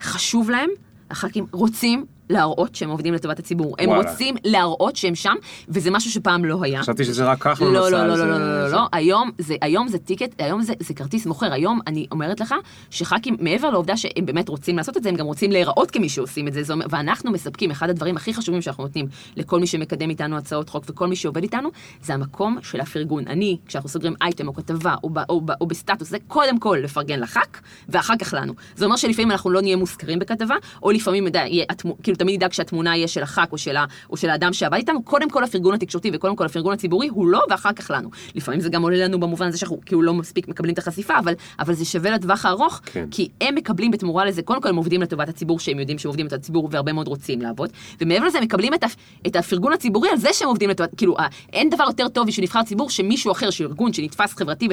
חשוב 0.00 0.50
להם, 0.50 0.70
הח"כים 1.10 1.46
רוצים 1.52 2.04
להראות 2.30 2.74
שהם 2.74 2.90
עובדים 2.90 3.14
לטובת 3.14 3.38
הציבור. 3.38 3.76
הם 3.78 3.90
רוצים 3.90 4.36
להראות 4.44 4.96
שהם 4.96 5.14
שם, 5.14 5.34
וזה 5.68 5.90
משהו 5.90 6.10
שפעם 6.10 6.44
לא 6.44 6.58
היה. 6.62 6.82
חשבתי 6.82 7.04
שזה 7.04 7.24
רק 7.24 7.38
ככה 7.38 7.64
לא, 7.64 7.72
לא 7.72 7.90
לא 7.90 7.90
לא, 7.90 8.06
לא, 8.06 8.06
לא, 8.06 8.16
לא, 8.16 8.16
זה... 8.16 8.24
לא, 8.24 8.38
לא, 8.38 8.70
לא, 8.72 8.88
היום 8.92 9.30
זה, 9.38 9.54
היום 9.60 9.88
זה 9.88 9.98
טיקט, 9.98 10.40
היום 10.40 10.62
זה, 10.62 10.72
זה 10.80 10.94
כרטיס 10.94 11.26
מוכר. 11.26 11.52
היום 11.52 11.80
אני 11.86 12.06
אומרת 12.10 12.40
לך 12.40 12.54
שח"כים, 12.90 13.36
מעבר 13.40 13.70
לעובדה 13.70 13.96
שהם 13.96 14.26
באמת 14.26 14.48
רוצים 14.48 14.76
לעשות 14.76 14.96
את 14.96 15.02
זה, 15.02 15.08
הם 15.08 15.16
גם 15.16 15.26
רוצים 15.26 15.52
להיראות 15.52 15.90
כמי 15.90 16.08
שעושים 16.08 16.48
את 16.48 16.52
זה. 16.52 16.62
זו, 16.62 16.74
ואנחנו 16.90 17.30
מספקים, 17.30 17.70
אחד 17.70 17.90
הדברים 17.90 18.16
הכי 18.16 18.34
חשובים 18.34 18.62
שאנחנו 18.62 18.84
נותנים 18.84 19.06
לכל 19.36 19.60
מי 19.60 19.66
שמקדם 19.66 20.10
איתנו 20.10 20.36
הצעות 20.36 20.68
חוק 20.68 20.84
וכל 20.88 21.06
מי 21.06 21.16
שעובד 21.16 21.42
איתנו, 21.42 21.68
זה 22.02 22.14
המקום 22.14 22.58
של 22.62 22.80
הפרגון. 22.80 23.24
אני, 23.26 23.58
כשאנחנו 23.66 23.88
סוגרים 23.90 24.14
אייטם 24.22 24.48
או 24.48 24.54
כתבה 24.54 24.94
או, 25.04 25.10
ב, 25.10 25.18
או, 25.28 25.40
ב, 25.40 25.50
או 25.60 25.66
בסטטוס, 25.66 26.08
זה 26.10 26.18
קודם 26.28 26.58
כל 26.58 26.78
לפרגן 26.82 27.20
לח"כ, 27.20 27.60
ואחר 27.88 28.14
כך 28.16 28.34
לנו. 28.34 28.52
זה 28.76 28.84
אומר 28.84 28.96
שלפעמים 28.96 29.30
אנחנו 29.30 29.50
לא 29.50 29.62
נהיה 29.62 29.76
מוזכרים 29.76 30.18
בכתבה, 30.18 30.54
או 30.82 30.90
לפעמים, 30.90 31.28
די, 31.28 31.38
יהיה, 31.38 31.64
כאילו, 32.02 32.16
תמיד 32.20 32.36
נדאג 32.36 32.52
שהתמונה 32.52 32.96
יהיה 32.96 33.08
של 33.08 33.22
הח"כ 33.22 33.52
או 33.52 33.58
של, 33.58 33.76
ה, 33.76 33.84
או 34.10 34.16
של 34.16 34.30
האדם 34.30 34.52
שעבד 34.52 34.76
איתנו, 34.76 35.02
קודם 35.02 35.30
כל 35.30 35.44
הפרגון 35.44 35.74
התקשורתי 35.74 36.10
וקודם 36.12 36.36
כל 36.36 36.46
הפרגון 36.46 36.74
הציבורי 36.74 37.08
הוא 37.08 37.26
לא, 37.26 37.42
ואחר 37.50 37.72
כך 37.72 37.90
לנו. 37.90 38.10
לפעמים 38.34 38.60
זה 38.60 38.68
גם 38.68 38.82
עולה 38.82 39.04
לנו 39.04 39.20
במובן 39.20 39.46
הזה 39.46 39.58
שאנחנו 39.58 39.80
כאילו 39.86 40.02
לא 40.02 40.14
מספיק 40.14 40.48
מקבלים 40.48 40.74
את 40.74 40.78
החשיפה, 40.78 41.18
אבל, 41.18 41.34
אבל 41.58 41.74
זה 41.74 41.84
שווה 41.84 42.10
לטווח 42.10 42.46
הארוך, 42.46 42.80
כן. 42.84 43.06
כי 43.10 43.28
הם 43.40 43.54
מקבלים 43.54 43.90
בתמורה 43.90 44.24
לזה, 44.24 44.42
קודם 44.42 44.60
כל 44.60 44.68
הם 44.68 44.76
עובדים 44.76 45.02
לטובת 45.02 45.28
הציבור, 45.28 45.58
שהם 45.58 45.78
יודעים 45.78 45.98
שהם 45.98 46.08
עובדים 46.08 46.26
לטובת 46.26 46.40
הציבור 46.40 46.68
והרבה 46.72 46.92
מאוד 46.92 47.08
רוצים 47.08 47.42
לעבוד, 47.42 47.70
ומעבר 48.00 48.26
לזה 48.26 48.38
הם 48.38 48.44
מקבלים 48.44 48.74
את, 48.74 48.84
את 49.26 49.36
הפרגון 49.36 49.72
הציבורי 49.72 50.08
על 50.08 50.16
זה 50.16 50.28
שהם 50.32 50.48
עובדים 50.48 50.70
לטובת, 50.70 50.90
כאילו, 50.96 51.16
אין 51.52 51.70
דבר 51.70 51.84
יותר 51.88 52.08
טוב 52.08 52.26
בשביל 52.26 52.44
נבחר 52.44 52.62
ציבור 52.62 52.90
שמישהו 52.90 53.32
אחר, 53.32 53.50
שארגון 53.50 53.92
שנתפס 53.92 54.34
חברתי 54.34 54.68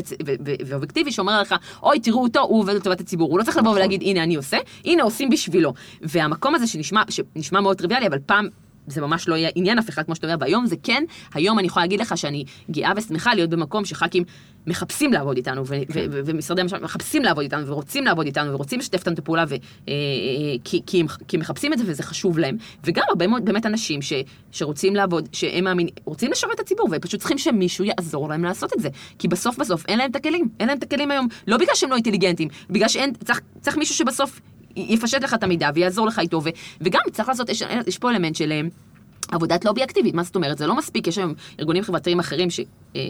ואובייקטיבי, 0.66 1.12
שאומר 1.12 1.42
לך, 1.42 1.56
אוי, 1.84 2.00
תראו 2.00 2.24
אותו, 2.24 2.40
הוא 2.40 2.60
עובד 2.60 2.74
לטובת 2.74 3.00
הציבור. 3.00 3.32
הוא 3.32 3.40
לא 3.40 3.44
צריך 3.44 3.58
לבוא. 3.58 3.78
ולהגיד, 3.78 4.02
הנה 4.02 4.24
אני 4.24 4.36
עושה, 4.36 4.58
הנה 4.86 5.04
עושים 5.04 5.30
בשבילו. 5.30 5.74
והמקום 6.02 6.56
הזה 6.56 6.68
שנשמע, 6.68 7.04
שנשמע 7.38 7.62
מאוד 7.62 7.78
טריוויאלי, 7.78 8.08
אבל 8.08 8.20
פעם 8.26 8.48
זה 8.88 9.02
ממש 9.02 9.28
לא 9.28 9.36
יהיה 9.36 9.50
עניין 9.56 9.80
אף 9.80 9.90
אחד, 9.90 10.04
כמו 10.04 10.16
שאתה 10.16 10.28
אומר, 10.28 10.38
והיום 10.40 10.66
זה 10.66 10.76
כן, 10.84 11.04
היום 11.34 11.60
אני 11.60 11.68
יכולה 11.68 11.86
להגיד 11.86 12.00
לך 12.00 12.18
שאני 12.18 12.44
גאה 12.72 12.92
ושמחה 12.98 13.36
להיות 13.36 13.50
במקום 13.50 13.86
שח"כים 13.86 14.24
מחפשים 14.68 15.14
לעבוד 15.14 15.38
איתנו, 15.38 15.68
ו- 15.68 15.76
כן. 15.94 16.08
ו- 16.12 16.22
ומשרדי 16.26 16.62
הממשלה 16.62 16.80
מחפשים 16.80 17.24
לעבוד 17.24 17.44
איתנו, 17.44 17.68
ורוצים 17.68 18.06
לעבוד 18.06 18.26
איתנו, 18.26 18.54
ורוצים 18.54 18.80
לשתף 18.80 19.00
איתנו 19.00 19.14
את 19.14 19.20
הפעולה, 19.20 19.46
ו- 19.48 19.56
אה, 19.88 19.94
כי, 20.64 20.82
כי, 20.86 21.00
הם, 21.02 21.08
כי 21.28 21.36
הם 21.38 21.42
מחפשים 21.42 21.74
את 21.74 21.78
זה 21.78 21.84
וזה 21.88 22.04
חשוב 22.04 22.38
להם. 22.38 22.58
וגם 22.84 23.04
הרבה 23.10 23.28
מאוד 23.28 23.46
באמת 23.46 23.66
אנשים 23.66 24.02
ש- 24.02 24.14
שרוצים 24.52 24.96
לעבוד, 24.96 25.30
שהם 25.32 25.64
מאמינים, 25.64 25.94
רוצים 26.06 26.32
לשרת 26.32 26.52
את 26.56 26.60
הציבור, 26.60 26.88
ופשוט 26.92 27.20
צריכים 27.20 27.38
שמישהו 27.38 27.86
יעזור 27.86 28.30
להם 28.30 28.44
לעשות 28.44 28.74
את 28.74 28.80
זה. 28.82 28.90
כי 29.20 29.28
בסוף 29.28 29.58
בסוף 29.58 29.86
אין 29.88 30.00
להם 30.00 30.12
את 30.12 30.16
הכלים, 30.16 30.50
אין 30.60 30.68
להם 30.68 30.78
את 30.78 30.84
הכלים 30.84 31.12
היום, 31.12 31.28
לא 31.48 31.58
בגלל 31.58 31.76
שהם 31.76 31.90
לא 31.90 31.96
אינטליגנטים, 31.96 32.48
בגלל 32.70 32.88
שאין, 32.88 33.14
צריך, 33.14 33.42
צריך 33.62 33.78
מישהו 33.78 33.96
שבסוף 33.96 34.40
יפשט 34.78 35.24
לך 35.24 35.34
את 35.34 35.44
המידע 35.44 35.70
ויעזור 35.76 36.08
לך 36.08 36.20
איתו, 36.20 36.42
וגם 36.82 37.02
צריך 37.12 37.30
לעשות, 37.30 37.50
יש, 37.88 37.98
פה 37.98 38.12
אלמנט 38.12 38.36
של... 38.36 38.54
עבודת 39.32 39.66
לובי 39.66 39.84
אקטיבית, 39.84 40.16
מה 40.16 40.24
זאת 40.24 40.36
אומרת? 40.36 40.58
זה 40.58 40.68
לא 40.68 40.76
מספיק, 40.76 41.08
יש 41.08 41.18
היום 41.18 41.34
ארגונים 41.60 41.84
חברתיים 41.84 42.20
אחרים 42.20 42.50
ש... 42.50 42.60
אה, 42.96 43.02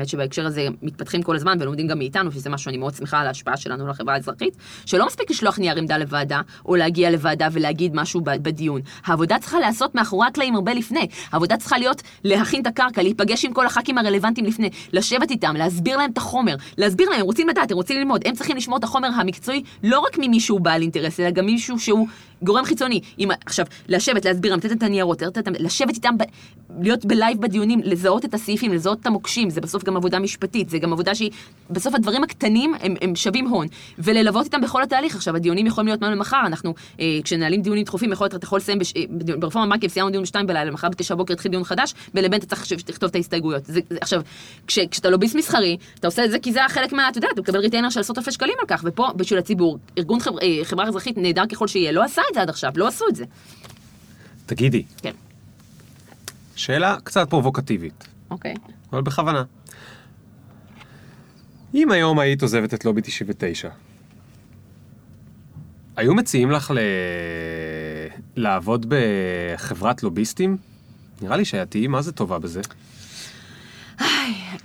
אה, 0.00 0.06
שבהקשר 0.06 0.46
הזה 0.46 0.68
מתפתחים 0.82 1.22
כל 1.22 1.36
הזמן 1.36 1.58
ולומדים 1.60 1.86
גם 1.86 1.98
מאיתנו, 1.98 2.32
שזה 2.32 2.50
משהו 2.50 2.64
שאני 2.64 2.76
מאוד 2.76 2.94
שמחה 2.94 3.20
על 3.20 3.26
ההשפעה 3.26 3.56
שלנו 3.56 3.88
לחברה 3.88 4.14
האזרחית, 4.14 4.56
שלא 4.86 5.06
מספיק 5.06 5.30
לשלוח 5.30 5.58
נייר 5.58 5.78
עמדה 5.78 5.98
לוועדה, 5.98 6.40
או 6.66 6.76
להגיע 6.76 7.10
לוועדה 7.10 7.48
ולהגיד 7.52 7.94
משהו 7.94 8.20
בדיון. 8.24 8.80
העבודה 9.04 9.38
צריכה 9.38 9.60
להיעשות 9.60 9.94
מאחורי 9.94 10.26
הקלעים 10.26 10.54
הרבה 10.54 10.74
לפני. 10.74 11.06
העבודה 11.32 11.56
צריכה 11.56 11.78
להיות 11.78 12.02
להכין 12.24 12.62
את 12.62 12.66
הקרקע, 12.66 13.02
להיפגש 13.02 13.44
עם 13.44 13.52
כל 13.52 13.66
הח"כים 13.66 13.98
הרלוונטיים 13.98 14.46
לפני, 14.46 14.70
לשבת 14.92 15.30
איתם, 15.30 15.56
להסביר 15.56 15.96
להם 15.96 16.10
את 16.10 16.18
החומר, 16.18 16.54
להסביר 16.78 17.10
להם, 17.10 17.20
הם 17.20 17.26
רוצים 17.26 17.48
לדעת, 17.48 17.70
הם 17.70 17.76
רוצים 17.76 17.98
ללמוד, 17.98 18.22
הם 18.24 18.34
צריכים 18.34 18.56
לשמור 18.56 18.78
את 18.78 18.84
החומר 18.84 19.08
המקצועי 19.08 19.62
לא 19.82 19.98
רק 19.98 20.18
ממישהו 20.18 20.58
בעל 20.58 20.82
אינטרס, 20.82 21.20
אלא 21.20 21.30
גם 21.30 21.46
מישהו 21.46 21.78
שהוא 21.78 22.06
גורם 22.42 22.64
חיצוני. 22.64 23.00
אם, 23.18 23.28
עכשיו, 23.46 23.66
לשבת, 23.88 24.24
להסביר 24.24 24.50
להם, 24.50 24.58
לתת 24.58 24.72
את 24.72 24.82
הניירות, 24.82 25.22
לשבת 25.58 25.94
איתם, 25.94 26.14
להיות 26.80 27.04
ב 27.04 27.11
live 27.11 27.40
בדיונים, 27.40 27.80
לזהות 27.84 28.24
את 28.24 28.34
הסעיפים, 28.34 28.72
לזהות 28.72 29.00
את 29.00 29.06
המוקשים, 29.06 29.50
זה 29.50 29.60
בסוף 29.60 29.84
גם 29.84 29.96
עבודה 29.96 30.18
משפטית, 30.18 30.68
זה 30.68 30.78
גם 30.78 30.92
עבודה 30.92 31.14
שהיא, 31.14 31.30
בסוף 31.70 31.94
הדברים 31.94 32.24
הקטנים 32.24 32.74
הם, 32.80 32.94
הם 33.00 33.16
שווים 33.16 33.48
הון, 33.48 33.66
וללוות 33.98 34.44
איתם 34.44 34.60
בכל 34.60 34.82
התהליך. 34.82 35.14
עכשיו, 35.14 35.36
הדיונים 35.36 35.66
יכולים 35.66 35.86
להיות 35.86 36.00
מהיום 36.00 36.14
למחר, 36.14 36.40
אנחנו, 36.46 36.74
אה, 37.00 37.18
כשמנהלים 37.24 37.62
דיונים 37.62 37.84
דחופים, 37.84 38.12
יכול 38.12 38.24
להיות, 38.24 38.34
אתה 38.34 38.44
יכול 38.44 38.58
לסיים, 38.58 38.78
בש, 38.78 38.92
אה, 38.96 39.02
ברפורמה 39.38 39.76
מקיף, 39.76 39.92
סיימנו 39.92 40.10
דיון 40.10 40.22
בשתיים 40.22 40.46
בלילה, 40.46 40.64
למחר 40.64 40.88
בתשע 40.88 41.14
בוקר 41.14 41.34
התחיל 41.34 41.50
דיון 41.50 41.64
חדש, 41.64 41.94
ולבין 42.14 42.40
אתה 42.40 42.46
צריך 42.46 42.72
לכתוב 42.88 43.08
את 43.08 43.14
ההסתייגויות. 43.14 43.66
זה, 43.66 43.80
זה, 43.90 43.98
עכשיו, 44.00 44.22
כש, 44.66 44.78
כשאתה 44.78 45.10
לוביסט 45.10 45.34
מסחרי, 45.34 45.76
אתה 45.98 46.08
עושה 46.08 46.24
את 46.24 46.30
זה 46.30 46.38
כי 46.38 46.52
זה 46.52 46.64
החלק 46.64 46.92
מה, 46.92 47.08
אתה 47.08 47.18
יודע, 47.18 47.28
אתה 47.32 47.40
מקבל 47.40 47.58
ריטיינר 47.58 47.90
של 47.90 48.00
עשרות 48.00 48.18
אלפי 48.18 48.32
שקלים 48.32 48.54
על 48.60 48.66
כך, 48.66 48.82
ופה, 48.84 49.08
בשביל 49.16 49.38
הציבור, 49.38 49.78
ארגון 49.98 50.20
חבר, 50.20 50.38
אה, 50.42 50.64
חברה 50.64 50.88
אזרחית 50.88 51.18
נהדר 51.18 51.46
ככל 51.46 51.66
שיהיה, 51.66 51.92
לא 51.92 52.04
עשה 52.04 52.22
את 52.30 52.34
זה 52.34 52.42
עד 52.42 52.48
עכשיו, 52.48 52.72
לא 52.76 52.88
עשו 52.88 53.04
את 53.08 53.16
זה. 53.16 53.24
תגידי. 54.46 54.82
כן. 54.96 55.12
שאלה 56.56 56.96
קצת 57.04 57.30
פרובוקטיבית. 57.30 58.08
אוקיי. 58.30 58.54
אבל 58.92 59.02
בכוונה. 59.02 59.44
אם 61.74 61.90
היום 61.90 62.18
היית 62.18 62.42
עוזבת 62.42 62.74
את 62.74 62.84
לובי 62.84 63.00
99, 63.00 63.68
היו 65.96 66.14
מציעים 66.14 66.50
לך 66.50 66.70
ל... 66.70 66.78
לעבוד 68.36 68.86
בחברת 68.88 70.02
לוביסטים? 70.02 70.56
נראה 71.22 71.36
לי 71.36 71.44
שאת 71.44 71.70
תהיי 71.70 71.86
מה 71.86 72.02
זה 72.02 72.12
טובה 72.12 72.38
בזה. 72.38 72.60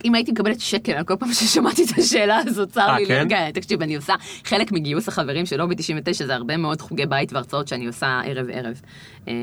אם 0.06 0.16
הייתי 0.16 0.32
מקבלת 0.32 0.60
שקל 0.60 0.92
על 0.92 1.04
כל 1.04 1.16
פעם 1.16 1.34
ששמעתי 1.34 1.84
את 1.84 1.98
השאלה 1.98 2.38
הזאת, 2.48 2.70
צר 2.70 2.82
אה, 2.82 3.00
לי 3.00 3.06
כן? 3.06 3.14
לרגע, 3.14 3.52
תקשיב, 3.52 3.82
אני 3.82 3.96
עושה 3.96 4.14
חלק 4.44 4.72
מגיוס 4.72 5.08
החברים 5.08 5.46
של 5.46 5.58
לובי 5.58 5.76
99, 5.76 6.26
זה 6.26 6.36
הרבה 6.36 6.58
מאוד 6.58 6.82
חוגי 6.82 7.06
בית 7.06 7.34
והרצאות 7.34 7.68
שאני 7.68 7.86
עושה 7.88 8.22
ערב-ערב. 8.26 8.82
אה, 9.28 9.34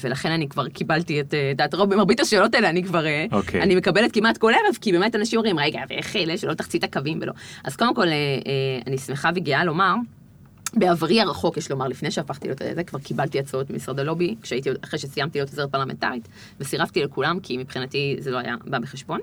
ולכן 0.00 0.30
אני 0.30 0.48
כבר 0.48 0.68
קיבלתי 0.68 1.20
את, 1.20 1.34
אה, 1.34 1.64
את 1.64 1.74
רוב, 1.74 1.94
מרבית 1.94 2.20
השאלות 2.20 2.54
האלה 2.54 2.70
אני 2.70 2.84
כבר, 2.84 3.04
okay. 3.04 3.34
אוקיי. 3.34 3.62
אני 3.62 3.76
מקבלת 3.76 4.12
כמעט 4.12 4.38
כל 4.38 4.52
ערב, 4.52 4.76
כי 4.80 4.92
באמת 4.92 5.16
אנשים 5.16 5.38
אומרים, 5.38 5.58
רגע, 5.58 5.80
ואיך 5.88 6.16
אלה 6.16 6.38
שלא 6.38 6.54
תחצי 6.54 6.78
את 6.78 6.84
הקווים 6.84 7.18
ולא. 7.22 7.32
אז 7.64 7.76
קודם 7.76 7.94
כל, 7.94 8.06
אני 8.86 8.98
שמחה 8.98 9.30
וגאה 9.34 9.64
לומר, 9.64 9.94
בעברי 10.74 11.20
הרחוק, 11.20 11.56
יש 11.56 11.70
לומר, 11.70 11.88
לפני 11.88 12.10
שהפכתי 12.10 12.48
להיות 12.48 12.58
זה, 12.74 12.84
כבר 12.84 12.98
קיבלתי 12.98 13.38
הצעות 13.38 13.70
ממשרד 13.70 14.00
הלובי, 14.00 14.34
כשהייתי, 14.42 14.70
אחרי 14.84 14.98
שסיימתי 14.98 15.38
להיות 15.38 15.50
עוזרת 15.50 15.70
פרלמנטרית, 15.72 16.28
וסירבתי 16.60 17.04
לכולם, 17.04 17.40
כי 17.40 17.56
מבחינתי 17.56 18.16
זה 18.18 18.30
לא 18.30 18.38
היה 18.38 18.56
בא 18.66 18.78
בחשבון. 18.78 19.20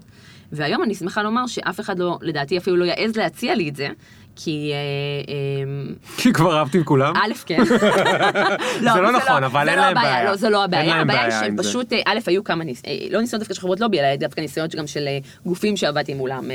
והיום 0.54 0.84
אני 0.84 0.96
שמחה 0.96 1.24
לומר 1.24 1.48
שאף 1.48 1.80
אחד 1.80 2.00
לא, 2.00 2.18
לדעתי 2.22 2.58
אפילו 2.58 2.76
לא 2.76 2.86
יעז 2.86 3.16
להציע 3.16 3.56
לי 3.56 3.70
את 3.70 3.76
זה, 3.76 3.88
כי... 4.36 4.72
אה, 4.74 5.34
אמ, 5.64 5.96
כי 6.18 6.34
כבר 6.34 6.58
אהבתי 6.58 6.78
עם 6.78 6.84
כולם? 6.84 7.14
א', 7.16 7.34
כן. 7.46 7.58
לא, 8.82 8.94
זה 8.94 9.02
לא 9.02 9.12
נכון, 9.12 9.44
אבל 9.44 9.70
אין 9.70 9.80
לא 9.80 9.86
להם 9.86 9.96
בעיה. 9.96 10.24
לא, 10.24 10.36
זה 10.36 10.50
לא 10.50 10.64
הבעיה. 10.64 10.96
הבעיה 10.96 11.40
היא 11.40 11.52
שפשוט, 11.58 11.94
אה, 11.94 12.00
א', 12.06 12.20
היו 12.26 12.44
כמה 12.44 12.64
ניסיונות, 12.64 13.02
אה, 13.02 13.08
לא 13.12 13.22
ניסיונות 13.22 13.42
דווקא 13.42 13.54
של 13.54 13.62
חברות 13.62 13.80
לובי, 13.80 14.00
אלא 14.00 14.16
דווקא 14.16 14.42
ניסיונות 14.42 14.76
גם 14.76 14.88
של 14.88 15.08
גופים 15.46 15.78
שעבדתי 15.78 16.14
מולם 16.14 16.52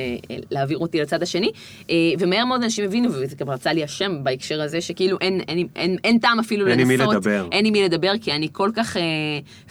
להעביר 0.50 0.78
אותי 0.78 1.00
לצד 1.00 1.22
השני. 1.22 1.50
ומהר 2.18 2.44
מאוד 2.44 2.62
אנשים 2.62 2.84
הבינו, 2.84 3.08
וזה 3.12 3.36
גם 3.36 3.50
רצה 3.50 3.72
לי 3.72 3.84
השם 3.84 4.24
בהקשר 4.24 4.62
הזה, 4.62 4.80
שכאילו 4.80 5.18
אין 6.04 6.18
טעם 6.18 6.38
אפילו 6.38 6.66
לנסות. 6.66 6.80
אין 6.80 6.80
עם 6.80 6.88
מי 6.88 6.96
לדבר. 6.96 7.48
אין 7.52 7.66
עם 7.66 7.72
מי 7.72 7.82
לדבר, 7.82 8.12
כי 8.20 8.32
אני 8.32 8.48
כל 8.52 8.70
כך 8.74 8.96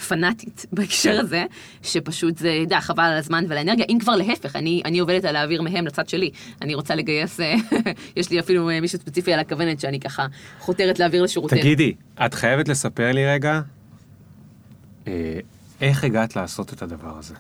פנאטית 0.08 0.66
בהקשר 0.74 1.14
כן. 1.14 1.20
הזה, 1.20 1.44
שפשוט 1.84 2.38
זה, 2.38 2.50
יודע, 2.50 2.82
חבל 2.82 3.04
על 3.04 3.18
הזמן 3.18 3.46
ועל 3.48 3.58
האנרגיה. 3.58 3.86
אם 3.90 3.98
כבר 4.00 4.16
להפך, 4.18 4.56
אני 4.56 5.00
עובדת 5.00 5.26
על 5.26 5.34
להעביר 5.34 5.62
מהם 5.62 5.88
לצד 5.88 6.10
שלי. 6.10 6.32
אני 6.62 6.76
רוצה 6.76 6.96
לגייס 6.96 7.40
יש 8.18 8.30
לי 8.32 8.40
אפילו 8.40 8.70
אה, 8.70 8.82
מישהו 8.82 9.00
ספציפי 9.00 9.34
על 9.34 9.40
הכוונת 9.40 9.80
שאני 9.80 10.00
ככה 10.00 10.26
חותרת 10.60 11.00
להעביר 11.00 11.24
לשירותים. 11.24 11.58
תגידי, 11.58 11.94
את 12.26 12.34
חייבת 12.34 12.68
לספר 12.68 13.12
לי 13.12 13.26
רגע, 13.26 13.62
אה, 15.08 15.40
איך 15.82 16.04
הגעת 16.04 16.36
לעשות 16.36 16.74
את 16.74 16.82
הדבר 16.82 17.18
הזה? 17.18 17.36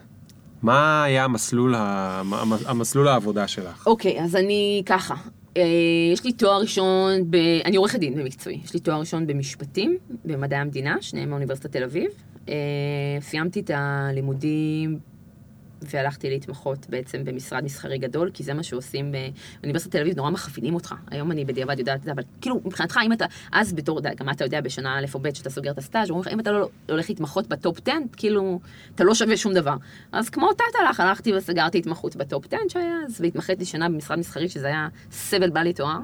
מה 0.61 1.03
היה 1.03 1.23
המסלול, 1.23 1.75
המסלול 2.65 3.07
העבודה 3.07 3.47
שלך? 3.47 3.88
אוקיי, 3.88 4.19
okay, 4.19 4.23
אז 4.23 4.36
אני 4.36 4.84
ככה. 4.86 5.15
אה, 5.57 5.63
יש 6.13 6.23
לי 6.23 6.34
תואר 6.34 6.61
ראשון, 6.61 7.32
ב... 7.32 7.36
אני 7.65 7.75
עורכת 7.75 7.99
דין 7.99 8.15
במקצועי. 8.15 8.59
יש 8.65 8.73
לי 8.73 8.80
תואר 8.80 8.99
ראשון 8.99 9.28
במשפטים, 9.28 9.97
במדעי 10.25 10.59
המדינה, 10.59 10.95
שניהם 11.01 11.30
מאוניברסיטת 11.30 11.71
תל 11.71 11.84
אביב. 11.84 12.09
סיימתי 13.21 13.59
את 13.59 13.71
הלימודים 13.73 14.99
והלכתי 15.82 16.30
להתמחות 16.30 16.89
בעצם 16.89 17.23
במשרד 17.23 17.63
מסחרי 17.63 17.97
גדול, 17.97 18.32
כי 18.34 18.43
זה 18.43 18.53
מה 18.53 18.63
שעושים 18.63 19.11
באוניברסיטת 19.61 19.91
תל 19.91 20.01
אביב, 20.01 20.17
נורא 20.17 20.30
מכווינים 20.30 20.73
אותך. 20.75 20.95
היום 21.11 21.32
אני 21.32 21.45
בדיעבד 21.45 21.80
יודעת 21.80 21.99
את 21.99 22.03
זה, 22.03 22.11
אבל 22.11 22.23
כאילו, 22.41 22.61
מבחינתך, 22.65 22.99
אם 23.05 23.13
אתה, 23.13 23.25
אז 23.51 23.73
בתור, 23.73 24.01
גם 24.17 24.30
אתה 24.30 24.43
יודע, 24.43 24.61
בשנה 24.61 24.99
א' 24.99 25.05
או 25.13 25.19
ב', 25.19 25.34
שאתה 25.34 25.49
סוגר 25.49 25.71
את 25.71 25.78
הסטאז', 25.78 26.09
אומרים 26.09 26.28
לך, 26.28 26.34
אם 26.34 26.39
אתה 26.39 26.51
לא 26.51 26.69
הולך 26.89 27.09
להתמחות 27.09 27.47
ב 27.47 27.55
top 27.55 27.80
10, 27.88 27.91
כאילו, 28.17 28.59
אתה 28.95 29.03
לא 29.03 29.15
שווה 29.15 29.38
שום 29.38 29.53
דבר. 29.53 29.75
אז 30.11 30.30
כמו 30.30 30.47
אותה 30.47 30.63
הלך, 30.80 30.99
הלכתי 30.99 31.34
וסגרתי 31.34 31.78
התמחות 31.78 32.15
ב 32.15 32.23
top 32.23 32.45
10 32.45 32.57
שהיה 32.69 32.95
אז, 33.05 33.21
והתמחיתי 33.21 33.65
שנה 33.65 33.89
במשרד 33.89 34.19
מסחרי, 34.19 34.49
שזה 34.49 34.67
היה 34.67 34.88
סבל 35.11 35.49
בל 35.49 35.71
יתואר. 35.71 35.99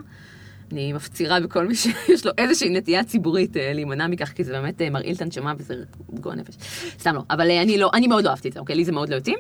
אני 0.73 0.93
מפצירה 0.93 1.39
בכל 1.39 1.67
מי 1.67 1.75
שיש 1.75 2.25
לו 2.25 2.31
איזושהי 2.37 2.69
נטייה 2.69 3.03
ציבורית 3.03 3.57
אה, 3.57 3.73
להימנע 3.73 4.07
מכך, 4.07 4.31
כי 4.35 4.43
זה 4.43 4.51
באמת 4.51 4.81
אה, 4.81 4.89
מרעיל 4.89 5.15
את 5.15 5.21
הנשמה 5.21 5.53
וזה 5.57 5.75
גועל 6.09 6.35
נפש. 6.35 6.55
סתם 6.99 7.15
לא, 7.15 7.21
אבל 7.29 7.49
אה, 7.49 7.61
אני 7.61 7.77
לא, 7.77 7.89
אני 7.93 8.07
מאוד 8.07 8.23
לא 8.23 8.29
אהבתי 8.29 8.47
את 8.47 8.53
זה, 8.53 8.59
אוקיי? 8.59 8.75
לי 8.75 8.85
זה 8.85 8.91
מאוד 8.91 9.09
לא 9.09 9.15
התאים. 9.15 9.37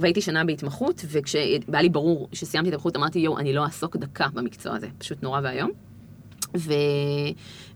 והייתי 0.00 0.20
שנה 0.20 0.44
בהתמחות, 0.44 1.04
וכשהיה 1.08 1.58
לי 1.70 1.88
ברור 1.88 2.28
שסיימתי 2.32 2.68
את 2.68 2.72
ההתמחות, 2.72 2.96
אמרתי, 2.96 3.18
יואו, 3.18 3.38
אני 3.38 3.52
לא 3.52 3.64
אעסוק 3.64 3.96
דקה 3.96 4.26
במקצוע 4.34 4.76
הזה, 4.76 4.88
פשוט 4.98 5.22
נורא 5.22 5.40
ואיום. 5.44 5.89
ו... 6.56 6.72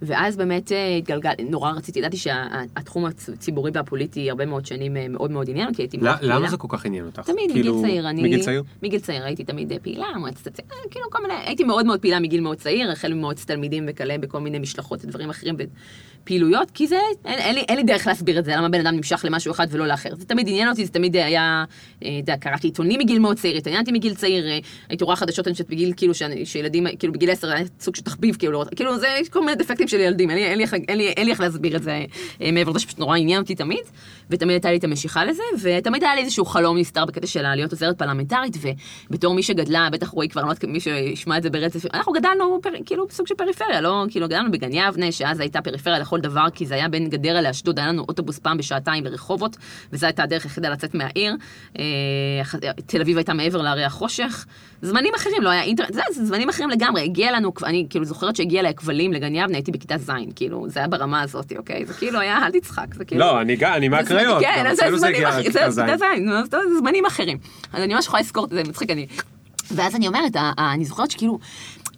ואז 0.03 0.37
באמת 0.37 0.73
אה, 0.73 0.97
התגלגל, 0.97 1.31
נורא 1.51 1.73
רציתי, 1.73 1.99
ידעתי 1.99 2.17
שהתחום 2.17 3.05
הציבורי 3.05 3.71
והפוליטי 3.75 4.31
הרבה 4.31 4.47
מאוד 4.47 4.67
שנים 4.67 4.97
אה, 4.97 5.09
מאוד 5.09 5.31
מאוד 5.31 5.51
עניין, 5.51 5.75
כי 5.75 5.83
הייתי 5.83 5.97
מאוד 5.97 6.17
פעילה. 6.19 6.35
למה 6.35 6.49
זה 6.49 6.57
כל 6.57 6.69
כך 6.71 6.87
עניין 6.87 7.07
אותך? 7.07 7.21
תמיד, 7.21 7.51
כאילו, 7.53 7.75
מגיל 7.75 7.89
צעיר. 7.89 8.09
אני, 8.09 8.23
מגיל 8.23 8.43
צעיר? 8.43 8.63
מגיל 8.83 9.01
צעיר 9.01 9.25
הייתי 9.25 9.45
תמיד 9.45 9.73
אה, 9.73 9.79
פעילה, 9.79 10.07
מועצת 10.17 10.47
הצעיר, 10.47 10.69
כאילו 10.91 11.11
כל 11.11 11.23
מיני, 11.23 11.35
הייתי 11.35 11.65
מאוד 11.65 11.87
מאוד 11.87 12.01
פעילה 12.01 12.21
מגיל 12.21 12.41
מאוד 12.41 12.57
צעיר, 12.57 12.91
החל 12.91 13.15
ממועצת 13.15 13.47
תלמידים 13.47 13.85
וכאלה 13.89 14.19
בכל 14.19 14.41
מיני 14.41 14.59
משלחות 14.59 15.05
ודברים 15.05 15.31
אחרים. 15.31 15.57
פעילויות, 16.25 16.71
כי 16.71 16.87
זה, 16.87 16.99
אין, 17.25 17.39
אין, 17.39 17.55
לי, 17.55 17.61
אין 17.69 17.77
לי 17.77 17.83
דרך 17.83 18.07
להסביר 18.07 18.39
את 18.39 18.45
זה, 18.45 18.57
למה 18.57 18.69
בן 18.69 18.87
אדם 18.87 18.97
נמשך 18.97 19.25
למשהו 19.25 19.53
אחד 19.53 19.67
ולא 19.71 19.87
לאחר. 19.87 20.15
זה 20.15 20.27
תמיד 20.27 20.49
עניין 20.49 20.69
אותי, 20.69 20.87
זה 20.87 20.93
תמיד 20.93 21.17
היה, 21.17 21.65
יודע, 22.03 22.37
קראתי 22.37 22.67
עיתונים 22.67 23.01
מגיל 23.01 23.19
מאוד 23.19 23.37
צעיר, 23.37 23.57
התעניינתי 23.57 23.93
מגיל 23.93 24.15
צעיר, 24.15 24.45
הייתי 24.89 25.05
רואה 25.05 25.17
חדשות 25.17 25.47
אני 25.47 25.53
חושבת 25.53 25.69
בגיל, 25.69 25.93
כאילו, 25.97 26.13
שילדים, 26.45 26.87
כאילו 26.99 27.13
בגיל 27.13 27.31
עשר 27.31 27.53
היה 27.53 27.65
סוג 27.81 27.97
של 27.97 28.03
תחביב, 28.03 28.37
כאילו, 28.37 28.63
כאילו 28.77 28.99
זה 28.99 29.07
כל 29.31 29.41
מיני 29.41 29.55
דפקטים 29.55 29.89
של 29.89 30.01
ילדים, 30.01 30.31
אין 30.31 30.39
לי, 30.39 30.45
אין 30.45 30.59
לי, 30.59 30.65
אין 30.89 30.99
לי, 30.99 31.09
אין 31.09 31.27
לי 31.27 31.33
איך 31.33 31.41
להסביר 31.41 31.77
את 31.77 31.83
זה 31.83 32.05
מעבר 32.53 32.71
לזה 32.71 32.81
שפשוט 32.81 32.99
נורא 32.99 33.17
עניין 33.17 33.41
אותי 33.41 33.55
תמיד, 33.55 33.85
ותמיד 34.31 34.51
הייתה 34.51 34.71
לי 34.71 34.77
את 34.77 34.85
המשיכה 34.85 35.25
לזה, 35.25 35.43
ותמיד 35.63 36.05
היה 36.05 36.15
לי 36.15 36.21
איזשהו 36.21 36.45
חלום 36.45 36.79
נסתר 36.79 37.05
בקטע 37.05 37.27
של 37.27 37.55
להיות 37.55 37.73
עוזרת 37.73 37.99
פרלמנטרית, 37.99 38.57
ובתור 39.11 39.35
מי 39.35 39.43
שגדלה, 39.43 39.89
בטח 39.93 40.09
רועי 40.09 40.29
כבר, 40.29 40.43
לא 40.43 40.53
מי 40.67 40.81
שישמע 40.81 41.39
את 41.39 41.43
זה 41.43 41.51
ברצף, 41.51 41.95
אנחנו 41.95 42.13
גדלנו 42.13 42.61
כאילו 42.87 43.07
סוג 43.11 43.27
של 43.27 43.35
פריפריה, 43.35 43.81
לא, 43.81 44.05
כאילו 44.11 44.29
גדלנו 44.29 44.51
בגן 44.51 44.73
יבנה, 44.73 45.13
שאז 45.13 45.41
הייתה 45.41 45.61
פריפריה 45.61 45.99
דבר, 46.21 46.47
כי 46.55 46.67
זה 46.67 46.75
היה 46.75 46.89
בין 46.89 47.09
גדרה 47.09 47.41
לאשדוד, 47.41 47.79
היה 47.79 47.89
לנו 47.89 48.05
אוטובוס 48.09 48.39
פעם 48.39 48.57
בשעתיים 48.57 49.05
ברחובות, 49.05 49.57
וזו 49.93 50.07
הייתה 50.07 50.23
הדרך 50.23 50.45
היחידה 50.45 50.69
לצאת 50.69 50.95
מהעיר. 50.95 51.37
אה, 51.79 51.85
תל 52.87 53.01
אביב 53.01 53.17
הייתה 53.17 53.35
מעבר 53.35 53.63
להרי 53.63 53.85
החושך. 53.85 54.47
זמנים 54.83 55.13
אחרים, 55.17 55.43
לא 55.43 55.51
היה 55.51 55.63
אינטרנט, 55.63 55.93
זה, 55.93 56.01
זה 56.11 56.25
זמנים 56.25 56.49
אחרים 56.49 56.71
לגמרי. 56.71 57.03
הגיע 57.03 57.33
לנו, 57.33 57.53
אני 57.65 57.87
כאילו 57.91 58.05
זוכרת 58.05 58.37
שהגיע 58.37 58.61
אליי 58.61 58.75
כבלים 58.75 59.13
לגן 59.13 59.35
יבנה, 59.35 59.57
הייתי 59.57 59.73
בכיתה 59.73 59.99
ז', 59.99 60.11
כאילו, 60.37 60.69
זה 60.69 60.81
היה 60.81 60.89
ברמה 60.89 61.23
הזאת, 61.23 61.53
אוקיי? 61.57 61.87
זה 61.87 61.95
כאילו 61.95 62.21
היה, 62.21 62.47
אל 62.47 62.51
תצחק, 62.51 62.95
זה 62.95 63.05
כאילו... 63.05 63.21
לא, 63.21 63.41
אני, 63.41 63.57
אני 63.57 63.89
מהקריות, 63.89 64.43
כן, 64.43 64.75
זה 64.75 64.97
זמנים 64.97 65.27
אחרים, 65.27 65.53
זה 65.53 66.59
זמנים 66.79 67.07
אחרים. 67.07 67.39
אז 67.73 67.83
אני 67.83 67.95
ממש 67.95 68.07
יכולה 68.07 68.23
לזכור, 68.23 68.47
זה 68.51 68.63
מצחיק, 68.69 68.91
אני... 68.91 69.07
ואז 69.71 69.95
אני 69.95 70.07
אומרת, 70.07 70.37
אני 70.59 70.85
זוכרת 70.85 71.11
שכאילו, 71.11 71.39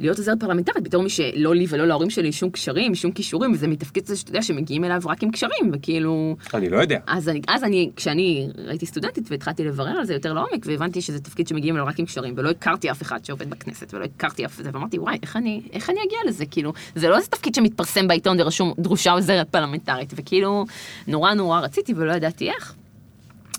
להיות 0.01 0.19
עוזרת 0.19 0.41
פרלמנטרית 0.41 0.85
בתור 0.85 1.03
מי 1.03 1.11
שלא 1.11 1.55
לי 1.55 1.67
ולא 1.69 1.87
להורים 1.87 2.11
שלי 2.11 2.33
שום 2.33 2.51
קשרים, 2.51 2.95
שום 2.95 3.13
כישורים, 3.13 3.53
וזה 3.53 3.69
מתפקיד 3.69 4.11
שאתה 4.15 4.31
יודע 4.31 4.43
שמגיעים 4.43 4.85
אליו 4.85 5.03
רק 5.05 5.23
עם 5.23 5.31
קשרים, 5.31 5.71
וכאילו... 5.73 6.37
אני 6.55 6.69
לא 6.69 6.77
יודע. 6.77 6.99
אז 7.07 7.29
אני, 7.29 7.41
אז 7.49 7.65
אני, 7.65 7.91
כשאני 7.97 8.49
הייתי 8.69 8.87
סטודנטית 8.87 9.31
והתחלתי 9.31 9.65
לברר 9.65 9.99
על 9.99 10.05
זה 10.05 10.15
יותר 10.15 10.33
לעומק, 10.33 10.67
והבנתי 10.67 11.01
שזה 11.01 11.21
תפקיד 11.21 11.49
שמגיעים 11.49 11.77
אליו 11.77 11.87
רק 11.87 11.99
עם 11.99 12.07
קשרים, 12.07 12.35
ולא 12.37 12.51
הכרתי 12.51 12.91
אף 12.91 13.03
אחד 13.03 13.25
שעובד 13.25 13.51
בכנסת, 13.51 13.95
ולא 13.95 14.05
הכרתי 14.05 14.45
אף 14.45 14.55
אחד, 14.55 14.75
ואמרתי, 14.75 14.99
וואי, 14.99 15.19
איך 15.23 15.37
אני, 15.37 15.63
איך 15.73 15.91
אני 15.91 15.99
אגיע 16.07 16.19
לזה? 16.27 16.47
כאילו, 16.47 16.73
זה 16.95 17.09
לא 17.09 17.17
איזה 17.17 17.29
תפקיד 17.29 17.55
שמתפרסם 17.55 18.09
בעיתון 18.09 18.41
ורשום 18.41 18.73
דרושה 18.79 19.13
עוזרת 19.13 19.49
פרלמנטרית, 19.49 20.13
וכאילו, 20.17 20.65
נורא 21.07 21.35
נורא 21.35 21.61
רציתי 21.61 21.95
ולא 21.97 22.13
ידעתי 22.13 22.51
איך. 22.51 22.75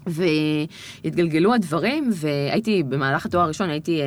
והתגלגלו 0.07 1.53
הדברים, 1.53 2.09
והייתי, 2.13 2.83
במהלך 2.83 3.25
התואר 3.25 3.43
הראשון 3.43 3.69
הייתי 3.69 4.01
אה, 4.01 4.05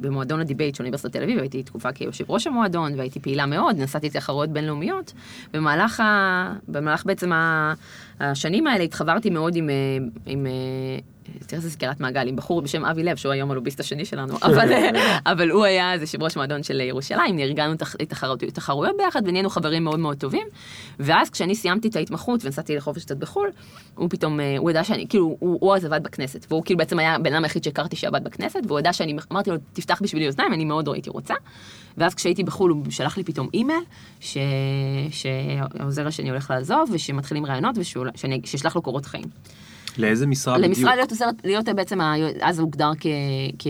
במועדון 0.00 0.40
הדיבייט 0.40 0.74
של 0.74 0.82
אוניברסיטת 0.82 1.12
תל 1.12 1.22
אביב, 1.22 1.38
הייתי 1.38 1.62
תקופה 1.62 1.92
כיושב 1.92 2.30
ראש 2.30 2.46
המועדון, 2.46 2.92
והייתי 2.96 3.20
פעילה 3.20 3.46
מאוד, 3.46 3.76
נסעתי 3.78 4.06
לתחרויות 4.06 4.50
בינלאומיות. 4.50 5.12
במהלך, 5.52 6.00
ה... 6.00 6.54
במהלך 6.68 7.06
בעצם 7.06 7.30
השנים 8.20 8.66
האלה 8.66 8.84
התחברתי 8.84 9.30
מאוד 9.30 9.56
עם, 9.56 9.70
אה, 9.70 9.74
עם 10.26 10.46
אה, 10.46 10.52
תראה 11.46 11.58
איזה 11.58 11.70
סגירת 11.70 12.00
מעגל, 12.00 12.28
עם 12.28 12.36
בחור 12.36 12.62
בשם 12.62 12.84
אבי 12.84 13.02
לב, 13.02 13.16
שהוא 13.16 13.32
היום 13.32 13.50
הלוביסט 13.50 13.80
השני 13.80 14.04
שלנו, 14.04 14.36
אבל, 14.42 14.72
אבל 15.32 15.50
הוא 15.50 15.64
היה 15.64 15.92
איזה 15.92 16.04
יושב 16.04 16.22
ראש 16.22 16.36
מועדון 16.36 16.62
של 16.62 16.80
ירושלים, 16.80 17.38
ארגנו 17.38 17.74
תחרויות, 18.52 18.96
ביחד 18.98 19.22
ונהיינו 19.26 19.50
חברים 19.50 19.84
מאוד 19.84 19.98
מאוד 19.98 20.16
טובים. 20.16 20.46
ואז 20.98 21.30
כשאני 21.30 21.54
סיימתי 21.54 21.88
את 21.88 21.96
ההתמחות 21.96 22.44
ונסעתי 22.44 22.76
לחופש 22.76 23.04
קצת 23.04 23.16
בחו"ל, 23.16 23.50
הוא 23.94 24.10
פתאום, 24.10 24.40
אה, 24.40 24.58
הוא 24.58 24.70
ידע 24.70 24.84
שאני, 24.84 25.06
כאילו, 25.08 25.36
הוא, 25.40 25.58
הוא 25.60 25.76
אז 25.76 25.84
עבד 25.84 26.02
בכנסת, 26.02 26.46
והוא 26.48 26.64
כאילו 26.64 26.78
בעצם 26.78 26.98
היה 26.98 27.14
הבן 27.14 27.32
אדם 27.32 27.44
היחיד 27.44 27.64
שהכרתי 27.64 27.96
שעבד 27.96 28.24
בכנסת, 28.24 28.60
והוא 28.66 28.80
ידע 28.80 28.92
שאני, 28.92 29.16
אמרתי 29.32 29.50
לו, 29.50 29.56
תפתח 29.72 30.02
בשבילי 30.02 30.26
אוזניים, 30.26 30.52
אני 30.52 30.64
מאוד 30.64 30.88
הייתי 30.88 31.10
רוצה. 31.10 31.34
ואז 31.96 32.14
כשהייתי 32.14 32.44
בחו"ל 32.44 32.70
הוא 32.70 32.84
שלח 32.90 33.16
לי 33.16 33.24
פתאום 33.24 33.48
אימייל, 33.54 33.80
ש... 34.20 34.36
שהעוזר 35.10 36.06
השני 36.06 36.30
הולך 36.30 36.50
לעזוב, 36.50 36.90
ושמתחילים 36.92 37.46
רעיונות, 37.46 37.76
ושאשלח 37.78 38.76
לו 38.76 38.82
קורות 38.82 39.06
חיים. 39.06 39.24
לאיזה 39.98 40.26
משרה 40.26 40.58
בדיוק? 40.58 40.78
למשרה 40.78 40.96
להיות 40.96 41.10
עוזרת, 41.10 41.34
להיות 41.44 41.68
בעצם, 41.68 42.00
אז 42.40 42.56
זה 42.56 42.62
הוגדר 42.62 42.90
כ... 43.00 43.06
כ... 43.58 43.66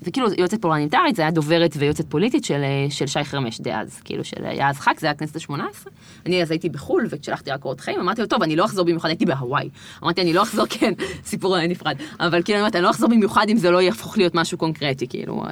זה 0.00 0.10
כאילו 0.10 0.26
יועצת 0.38 0.62
פרלמנטרית, 0.62 1.16
זה 1.16 1.22
היה 1.22 1.30
דוברת 1.30 1.74
ויועצת 1.78 2.04
פוליטית 2.08 2.44
של, 2.44 2.62
של 2.90 3.06
שי 3.06 3.24
חרמש 3.24 3.60
דאז, 3.60 4.00
כאילו 4.04 4.24
של 4.24 4.44
היה 4.44 4.68
אז 4.68 4.78
ח"כ, 4.78 5.00
זה 5.00 5.06
היה 5.06 5.12
הכנסת 5.12 5.36
השמונה 5.36 5.66
עשרה. 5.70 5.92
אני 6.26 6.42
אז 6.42 6.50
הייתי 6.50 6.68
בחו"ל 6.68 7.06
ושלחתי 7.10 7.50
רק 7.50 7.60
קורות 7.60 7.80
חיים, 7.80 8.00
אמרתי 8.00 8.20
לו, 8.20 8.26
טוב, 8.26 8.42
אני 8.42 8.56
לא 8.56 8.64
אחזור 8.64 8.84
במיוחד, 8.84 9.08
הייתי 9.08 9.26
בהוואי. 9.26 9.68
אמרתי, 10.02 10.20
אני 10.22 10.32
לא 10.32 10.42
אחזור, 10.42 10.66
כן, 10.78 10.92
סיפור 11.24 11.60
נפרד, 11.60 11.96
אבל 12.20 12.42
כאילו, 12.42 12.60
אמרתי, 12.60 12.78
אני 12.78 12.84
לא 12.84 12.90
אחזור 12.90 13.08
במיוחד 13.08 13.46
אם 13.48 13.56
זה 13.56 13.70
לא 13.70 13.82
יהפוך 13.82 14.18
להיות 14.18 14.34
משהו 14.34 14.58
קונקרטי, 14.58 15.06
כאילו. 15.08 15.44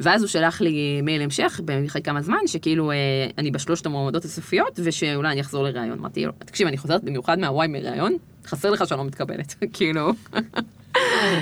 ואז 0.00 0.22
הוא 0.22 0.28
שלח 0.28 0.60
לי 0.60 1.00
מייל 1.02 1.22
המשך, 1.22 1.60
אחרי 1.86 2.02
כמה 2.02 2.22
זמן, 2.22 2.38
שכאילו 2.46 2.90
אני 3.38 3.50
בשלושת 3.50 3.86
המועמדות 3.86 4.24
הסופיות, 4.24 4.80
ושאולי 4.84 5.32
אני 5.32 5.40
אחזור 5.40 5.64
לראיון. 5.64 5.98
אמרתי 5.98 6.26
לו, 6.26 6.32
תקשיב, 6.38 6.66
אני 6.66 6.78
חוזרת 6.78 7.04
במיוחד 7.04 7.38
מהוואי 7.38 7.68
מראיון, 7.68 8.16
חסר 8.46 8.70
לך 8.70 8.86
שאני 8.86 8.98
לא 8.98 9.04
מתקבלת, 9.04 9.54
כאילו. 9.72 10.12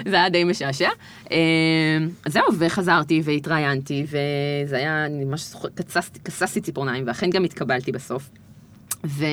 זה 0.09 0.16
היה 0.16 0.28
די 0.28 0.44
משעשע. 0.44 0.88
אמ, 1.30 1.36
זהו, 2.28 2.44
וחזרתי 2.59 3.22
והתראיינתי, 3.24 4.07
וזה 4.07 4.76
היה, 4.76 5.07
אני 5.07 5.24
ממש 5.24 5.53
כססתי 6.24 6.61
ציפורניים, 6.61 7.05
ואכן 7.07 7.30
גם 7.30 7.44
התקבלתי 7.44 7.92
בסוף. 7.92 8.30
ו... 9.07 9.24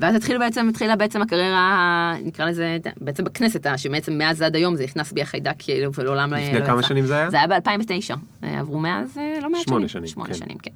ואז 0.00 0.14
התחיל 0.14 0.38
בעצם, 0.38 0.68
התחילה 0.68 0.96
בעצם 0.96 1.22
הקריירה, 1.22 2.14
נקרא 2.24 2.46
לזה, 2.46 2.78
בעצם 3.00 3.24
בכנסת, 3.24 3.66
שבעצם 3.76 4.18
מאז 4.18 4.42
עד 4.42 4.56
היום 4.56 4.76
זה 4.76 4.84
נכנס 4.84 5.12
בי 5.12 5.22
החיידק, 5.22 5.54
כאילו, 5.58 5.94
ולעולם 5.94 6.32
לא 6.32 6.38
יצא. 6.38 6.52
לפני 6.52 6.66
כמה 6.66 6.82
שנים 6.82 7.06
זה 7.06 7.16
היה? 7.16 7.30
זה 7.30 7.36
היה 7.36 7.46
ב-2009. 7.46 8.14
עברו 8.42 8.80
מאז 8.80 9.18
אה, 9.18 9.38
לא 9.42 9.50
מעט 9.50 9.60
שנים. 9.60 9.64
שמונה 9.64 9.88
שנים, 9.88 10.06
שמונה 10.06 10.28
כן. 10.28 10.34
שנים, 10.34 10.58
כן. 10.58 10.70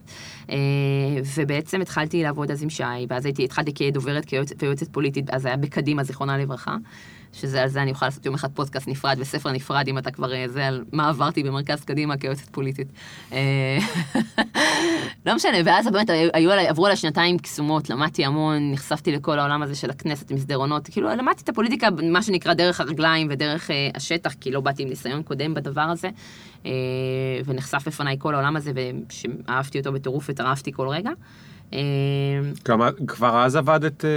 אה, 0.50 0.56
ובעצם 1.36 1.80
התחלתי 1.80 2.22
לעבוד 2.22 2.50
אז 2.50 2.62
עם 2.62 2.70
שי, 2.70 2.82
ואז 3.08 3.24
הייתי, 3.24 3.44
התחלתי 3.44 3.72
כדוברת 3.74 4.26
ויועצת 4.62 4.88
פוליטית, 4.88 5.30
אז 5.30 5.46
היה 5.46 5.56
בקדימה, 5.56 6.02
זיכרונה 6.02 6.38
לברכה. 6.38 6.76
שזה 7.32 7.62
על 7.62 7.68
זה 7.68 7.82
אני 7.82 7.90
אוכל 7.90 8.06
לעשות 8.06 8.26
יום 8.26 8.34
אחד 8.34 8.48
פודקאסט 8.54 8.88
נפרד 8.88 9.16
וספר 9.18 9.52
נפרד, 9.52 9.88
אם 9.88 9.98
אתה 9.98 10.10
כבר 10.10 10.34
אה, 10.34 10.48
זה, 10.48 10.66
על 10.66 10.84
מה 10.92 11.08
עברתי 11.08 11.42
במרכז 11.42 11.84
קדימה 11.84 12.16
כיועצת 12.16 12.48
פוליטית. 12.48 12.88
אה, 13.32 13.78
לא 15.26 15.34
משנה, 15.34 15.58
ואז 15.64 15.86
באמת 15.92 16.10
היו, 16.32 16.52
עברו 16.52 16.84
עליי 16.86 16.96
שנתיים 16.96 17.38
קסומות, 17.38 17.90
למדתי 17.90 18.24
המון, 18.24 18.72
נחשפתי 18.72 19.12
לכל 19.12 19.38
העולם 19.38 19.62
הזה 19.62 19.74
של 19.74 19.90
הכנסת, 19.90 20.32
מסדרונות, 20.32 20.88
כאילו 20.92 21.08
למדתי 21.08 21.42
את 21.44 21.48
הפוליטיקה, 21.48 21.88
מה 22.02 22.22
שנקרא 22.22 22.54
דרך 22.54 22.80
הרגליים 22.80 23.26
ודרך 23.30 23.70
אה, 23.70 23.90
השטח, 23.94 24.34
כי 24.40 24.50
לא 24.50 24.60
באתי 24.60 24.82
עם 24.82 24.88
ניסיון 24.88 25.22
קודם 25.22 25.54
בדבר 25.54 25.80
הזה, 25.80 26.08
ונחשף 27.44 27.88
בפניי 27.88 28.16
כל 28.18 28.34
העולם 28.34 28.56
הזה, 28.56 28.72
ושאהבתי 28.74 29.78
אותו 29.78 29.92
בטירוף 29.92 30.26
וטרפתי 30.28 30.72
כל 30.72 30.88
רגע. 30.88 31.10
כבר 33.06 33.44
אז 33.44 33.56
עבדת 33.56 34.04
אה, 34.04 34.10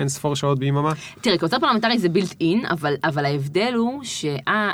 אין 0.00 0.08
ספור 0.08 0.36
שעות 0.36 0.58
ביממה? 0.58 0.92
תראה, 1.20 1.38
כעוזר 1.38 1.58
פרלמנטרי 1.58 1.98
זה 1.98 2.08
built 2.08 2.34
in, 2.40 2.66
אבל, 2.66 2.94
אבל 3.04 3.24
ההבדל 3.24 3.72
הוא 3.76 4.04
שה... 4.04 4.36
אה, 4.48 4.72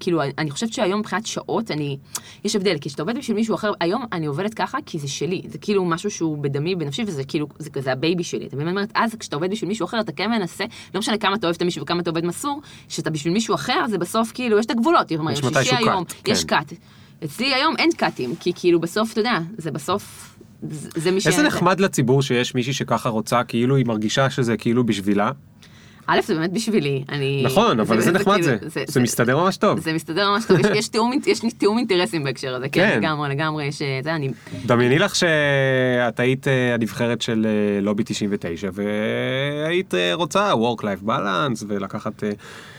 כאילו, 0.00 0.22
אני 0.38 0.50
חושבת 0.50 0.72
שהיום 0.72 1.00
מבחינת 1.00 1.26
שעות, 1.26 1.70
אני... 1.70 1.98
יש 2.44 2.56
הבדל, 2.56 2.78
כי 2.80 2.88
כשאתה 2.88 3.02
עובד 3.02 3.18
בשביל 3.18 3.36
מישהו 3.36 3.54
אחר, 3.54 3.72
היום 3.80 4.04
אני 4.12 4.26
עובדת 4.26 4.54
ככה 4.54 4.78
כי 4.86 4.98
זה 4.98 5.08
שלי, 5.08 5.42
זה 5.48 5.58
כאילו 5.58 5.84
משהו 5.84 6.10
שהוא 6.10 6.38
בדמי, 6.38 6.74
בנפשי, 6.74 7.02
וזה 7.06 7.24
כאילו, 7.24 7.46
זה 7.58 7.70
כזה 7.70 7.92
ה 7.92 7.98
baby 7.98 8.24
שלי. 8.24 8.46
אתה 8.46 8.56
מבין? 8.56 8.68
אומרת, 8.68 8.92
אז 8.94 9.14
כשאתה 9.14 9.36
עובד 9.36 9.50
בשביל 9.50 9.68
מישהו 9.68 9.84
אחר, 9.84 10.00
אתה 10.00 10.12
כן 10.12 10.30
מנסה, 10.30 10.64
לא 10.94 10.98
משנה 10.98 11.18
כמה 11.18 11.36
אתה 11.36 11.46
אוהב 11.46 11.56
את 11.56 11.62
המישהו 11.62 11.82
וכמה 11.82 12.00
אתה 12.00 12.10
עובד 12.10 12.24
מסור, 12.24 12.60
שאתה 12.88 13.10
בשביל 13.10 13.32
מישהו 13.32 13.54
אחר, 13.54 13.86
זה 13.88 13.98
בסוף 13.98 14.32
כאילו, 14.34 14.58
יש 14.58 14.66
את 14.66 14.70
הגבולות. 14.70 15.10
יש 15.10 15.44
מתישהו 15.44 15.76
cut. 15.84 16.28
יש 16.28 16.44
cut. 16.44 16.72
אצלי 17.24 17.54
היום 17.54 17.74
אין 17.78 17.90
קאטים, 17.96 18.34
כי 18.40 18.52
כאילו 18.54 18.80
בסוף, 18.80 19.12
אתה 19.12 19.20
יודע, 19.20 19.38
זה 19.58 19.70
בסוף... 19.70 20.35
זה 20.96 21.10
מי 21.10 21.20
ש... 21.20 21.26
איזה 21.26 21.42
נחמד 21.42 21.80
לציבור 21.80 22.22
שיש 22.22 22.54
מישהי 22.54 22.72
שככה 22.72 23.08
רוצה, 23.08 23.44
כאילו 23.44 23.76
היא 23.76 23.86
מרגישה 23.86 24.30
שזה 24.30 24.56
כאילו 24.56 24.84
בשבילה. 24.84 25.30
א', 26.08 26.20
זה 26.26 26.34
באמת 26.34 26.52
בשבילי, 26.52 27.04
אני... 27.08 27.42
נכון, 27.46 27.80
אבל 27.80 28.00
זה 28.00 28.12
נחמד 28.12 28.34
כאילו- 28.34 28.56
זה, 28.70 28.84
זה 28.86 29.00
מסתדר 29.00 29.36
ממש 29.36 29.56
טוב. 29.56 29.80
זה 29.80 29.92
מסתדר 29.92 30.30
ממש 30.30 30.44
טוב, 30.48 30.56
יש- 30.74 30.88
תיאום 30.88 31.12
יש 31.26 31.42
לי 31.42 31.50
תיאום 31.50 31.78
אינטרסים 31.78 32.24
בהקשר 32.24 32.54
הזה, 32.54 32.68
כן, 32.68 32.88
כן. 32.90 32.98
לגמרי, 32.98 33.28
לגמרי, 33.30 33.64
יש, 33.64 33.82
אה, 33.82 34.00
זה, 34.02 34.14
אני... 34.14 34.30
דמייני 34.66 34.98
לך 34.98 35.14
שאת 35.16 36.20
היית 36.20 36.48
אה, 36.48 36.74
הנבחרת 36.74 37.22
של 37.22 37.46
אה, 37.46 37.80
לובי 37.80 38.02
99 38.06 38.68
והיית 38.72 39.94
רוצה 40.14 40.52
work-life 40.52 41.06
balance 41.08 41.64
ולקחת, 41.68 42.22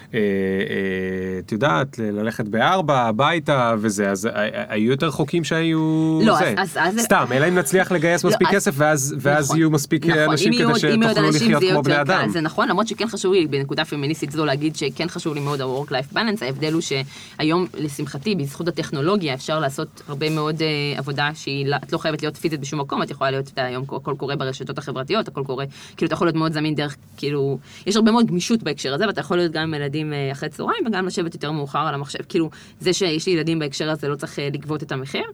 את 0.10 1.51
יודעת, 1.51 1.99
ללכת 1.99 2.45
בארבע 2.47 3.01
הביתה 3.01 3.76
וזה, 3.78 4.10
אז 4.10 4.26
אה, 4.26 4.32
אה, 4.36 4.64
היו 4.70 4.91
יותר 4.91 5.12
חוקים 5.12 5.43
שהיו 5.43 6.20
לא, 6.24 6.36
זה. 6.38 6.53
אז- 6.58 6.99
סתם, 6.99 7.26
אלא 7.32 7.47
אם 7.47 7.55
נצליח 7.55 7.91
לגייס 7.91 8.24
לא, 8.24 8.30
מספיק 8.30 8.47
כסף 8.51 8.74
ואז 8.78 9.16
נכון, 9.45 9.58
יהיו 9.58 9.70
מספיק 9.70 10.05
אה, 10.05 10.10
נכון, 10.16 10.32
אנשים 10.32 10.53
כדי 10.53 10.80
שתוכלו 10.80 11.30
לחיות 11.30 11.64
כמו 11.72 11.84
בני 11.84 12.01
אדם. 12.01 12.30
זה 12.30 12.41
נכון, 12.41 12.68
למרות 12.68 12.88
שכן 12.88 13.08
חשוב 13.08 13.34
לי 13.34 13.47
בנקודה 13.47 13.86
פמיניסטית 13.86 14.32
זו 14.32 14.45
להגיד 14.45 14.76
שכן 14.76 15.08
חשוב 15.08 15.34
לי 15.34 15.39
מאוד 15.39 15.62
ה-work-life 15.62 16.14
balance, 16.14 16.45
ההבדל 16.45 16.74
הוא 16.74 16.82
שהיום, 16.82 17.66
לשמחתי, 17.78 18.36
בזכות 18.36 18.68
הטכנולוגיה 18.68 19.34
אפשר 19.34 19.60
לעשות 19.60 20.01
הרבה 20.08 20.30
מאוד 20.30 20.62
אה, 20.62 20.68
עבודה 20.99 21.30
שהיא, 21.34 21.66
לא- 21.68 21.78
את 21.84 21.93
לא 21.93 21.97
חייבת 21.97 22.22
להיות 22.22 22.38
פיזית 22.38 22.60
בשום 22.60 22.80
מקום, 22.80 23.03
את 23.03 23.10
יכולה 23.12 23.32
להיות, 23.32 23.47
אתה 23.53 23.64
היום 23.64 23.84
הכל 23.84 24.14
קורה 24.18 24.36
ברשתות 24.36 24.78
החברתיות, 24.78 25.28
הכל 25.28 25.43
קורה, 25.45 25.66
כאילו 25.97 26.08
אתה 26.08 26.14
יכול 26.14 26.28
להיות 26.28 26.36
מאוד 26.36 26.53
זמין 26.53 26.76
דרך, 26.76 26.95
כאילו, 27.18 27.58
יש 27.86 27.95
הרבה 27.95 28.12
מאוד 28.12 28.28
גמישות 28.28 28.64
בהקשר 28.64 28.93
הזה, 28.93 29.08
ואתה 29.08 29.22
יכול 29.22 29.38
להיות 29.38 29.51
גם 29.51 29.62
עם 29.64 29.74
ילדים 29.74 29.97
אה, 30.14 30.32
אחרי 30.32 30.50
צהריים 30.50 30.84
וגם 30.88 31.06
לשבת 31.06 31.34
יותר 31.34 31.52
מאוחר 31.52 31.80
על 31.80 31.93
המחשב, 31.93 32.20
כאילו, 32.30 32.50
זה 32.80 32.93
שיש 32.93 33.28
לי 33.28 33.34
ילדים 33.34 33.60
בהקשר 33.60 33.89
הזה 33.89 34.08
לא 34.08 34.16
צריך 34.16 34.39
אה, 34.39 34.50
לגבות 34.54 34.84
את 34.84 34.91
המחיר, 34.91 35.26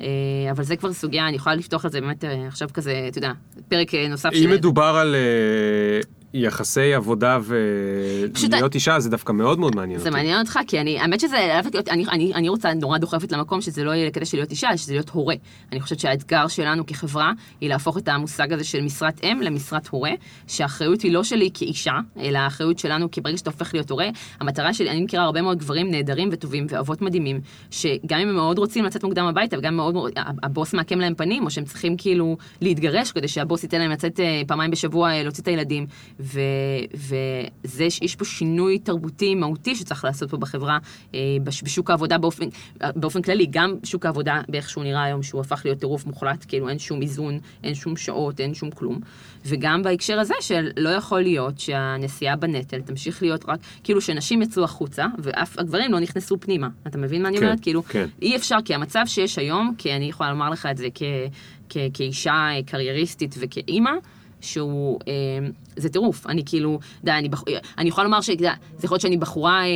אה, 0.00 0.06
אבל 0.50 0.64
זה 0.64 0.76
כבר 0.76 0.92
סוגיה, 0.92 1.28
אני 1.28 1.36
יכולה 1.36 1.54
לפתוח 1.54 1.84
על 1.84 1.90
זה 1.90 2.00
באמת 2.00 2.24
עכשיו 2.48 2.68
כזה, 2.74 3.04
אתה 3.08 3.18
יודע, 3.18 3.32
פרק 3.68 3.94
נוסף 3.94 4.30
אם 4.32 4.50
מדובר 4.50 4.82
על 5.00 5.14
יחסי 6.34 6.94
עבודה 6.94 7.38
ולהיות 7.42 8.74
אישה, 8.74 9.00
זה 9.00 9.10
דווקא 9.10 9.32
מאוד 9.32 9.58
מאוד 9.58 9.76
מעניין 9.76 10.00
זה 10.00 10.08
אותי. 10.08 10.16
מעניין 10.18 10.40
אותך, 10.40 10.58
כי 10.66 10.80
אני, 10.80 11.00
האמת 11.00 11.20
שזה, 11.20 11.60
אני, 11.90 12.04
אני, 12.10 12.34
אני 12.34 12.48
רוצה, 12.48 12.74
נורא 12.74 12.98
דוחפת 12.98 13.32
למקום 13.32 13.60
שזה 13.60 13.84
לא 13.84 13.90
יהיה 13.90 14.10
כדי 14.10 14.24
של 14.24 14.36
להיות 14.36 14.50
אישה, 14.50 14.76
שזה 14.76 14.92
להיות 14.92 15.10
הורה. 15.10 15.34
אני 15.72 15.80
חושבת 15.80 16.00
שהאתגר 16.00 16.48
שלנו 16.48 16.86
כחברה 16.86 17.32
היא 17.60 17.68
להפוך 17.68 17.98
את 17.98 18.08
המושג 18.08 18.52
הזה 18.52 18.64
של 18.64 18.80
משרת 18.80 19.24
אם 19.24 19.40
למשרת 19.42 19.88
הורה, 19.88 20.10
שהאחריות 20.46 21.00
היא 21.00 21.12
לא 21.12 21.24
שלי 21.24 21.50
כאישה, 21.54 21.94
אלא 22.20 22.38
האחריות 22.38 22.78
שלנו, 22.78 23.10
כי 23.10 23.20
ברגע 23.20 23.36
שאתה 23.36 23.50
הופך 23.50 23.74
להיות 23.74 23.90
הורה, 23.90 24.08
המטרה 24.40 24.74
שלי, 24.74 24.90
אני 24.90 25.02
מכירה 25.02 25.24
הרבה 25.24 25.42
מאוד 25.42 25.58
גברים 25.58 25.90
נהדרים 25.90 26.28
וטובים 26.32 26.66
ואבות 26.68 27.02
מדהימים, 27.02 27.40
שגם 27.70 28.18
אם 28.20 28.28
הם 28.28 28.34
מאוד 28.34 28.58
רוצים 28.58 28.84
לצאת 28.84 29.04
מוקדם 29.04 29.24
הביתה, 29.24 29.58
וגם 29.58 29.76
מאוד, 29.76 29.94
מאוד- 29.94 30.12
הבוס 30.42 30.74
מעקם 30.74 30.98
להם 31.00 31.14
פנים, 31.14 31.44
או 31.44 31.50
שהם 31.50 31.64
צריכים 31.64 31.96
כאילו 31.96 32.36
להתגרש 32.60 33.12
כדי 33.12 33.28
שהבוס 33.28 33.62
ייתן 33.62 33.78
להם 33.78 33.90
לצאת 33.90 34.20
אה, 34.20 34.42
פעמיים 34.46 34.70
בשבוע 34.70 35.10
אה, 35.10 35.22
להוציא 35.22 35.42
את 35.42 35.48
הילדים, 35.48 35.86
ו, 36.20 36.40
וזה, 36.94 37.84
יש 38.02 38.16
פה 38.16 38.24
שינוי 38.24 38.78
תרבותי 38.78 39.34
מהותי 39.34 39.74
שצריך 39.76 40.04
לעשות 40.04 40.30
פה 40.30 40.36
בחברה, 40.36 40.78
אה, 41.14 41.18
בש- 41.44 41.62
בשוק 41.62 41.90
העבודה 41.90 42.18
באופן, 42.18 42.44
באופן 42.96 43.22
כללי, 43.22 43.46
גם 43.50 43.74
שוק 43.84 44.06
העבודה 44.06 44.40
באיך 44.48 44.70
שהוא 44.70 44.84
נראה 44.84 45.02
היום, 45.02 45.22
שהוא 45.22 45.40
הפך 45.40 45.62
להיות 45.64 45.78
טירוף 45.78 46.06
מוחלט, 46.06 46.44
כאילו 46.48 46.68
אין 46.68 46.78
שום 46.78 47.02
איזון, 47.02 47.38
אין 47.64 47.74
שום 47.74 47.96
שעות, 47.96 48.40
אין 48.40 48.54
שום 48.54 48.70
כלום, 48.70 48.98
וגם 49.46 49.82
בהקשר 49.82 50.20
הזה 50.20 50.34
של 50.40 50.70
לא 50.76 50.88
יכול 50.88 51.20
להיות 51.20 51.60
שהנשיאה 51.60 52.36
בנטל 52.36 52.80
תמשיך 52.80 53.22
להיות 53.22 53.44
רק, 53.48 53.58
כאילו 53.84 54.00
שנשים 54.00 54.42
יצאו 54.42 54.64
החוצה, 54.64 55.06
ואף 55.18 55.58
הגברים 55.58 55.92
לא 55.92 56.00
נכנסו 56.00 56.40
פנימה. 56.40 56.68
אתה 56.86 56.98
מבין 56.98 57.22
מה 57.22 57.28
אני 57.28 57.38
כן, 57.38 57.44
אומרת? 57.44 57.60
כאילו, 57.60 57.82
כן. 57.82 58.06
אי 58.22 58.36
אפשר, 58.36 58.56
כי 58.64 58.74
המצב 58.74 59.02
שיש 59.06 59.38
היום, 59.38 59.74
כי 59.78 59.92
אני 59.96 60.04
יכולה 60.04 60.30
לומר 60.30 60.50
לך 60.50 60.66
את 60.70 60.76
זה 60.76 60.86
כ, 60.94 61.02
כ, 61.68 61.76
כאישה 61.94 62.48
קרייריסטית 62.66 63.34
וכאימא, 63.38 63.90
שהוא, 64.40 64.98
אה, 65.08 65.12
זה 65.76 65.88
טירוף, 65.88 66.26
אני 66.26 66.42
כאילו, 66.46 66.78
די, 67.04 67.10
אני, 67.10 67.28
בח... 67.28 67.44
אני 67.78 67.88
יכולה 67.88 68.04
לומר 68.04 68.20
שזה 68.20 68.34
יכול 68.82 68.94
להיות 68.94 69.00
שאני 69.00 69.16
בחורה, 69.16 69.60
אה, 69.60 69.66
אה, 69.66 69.68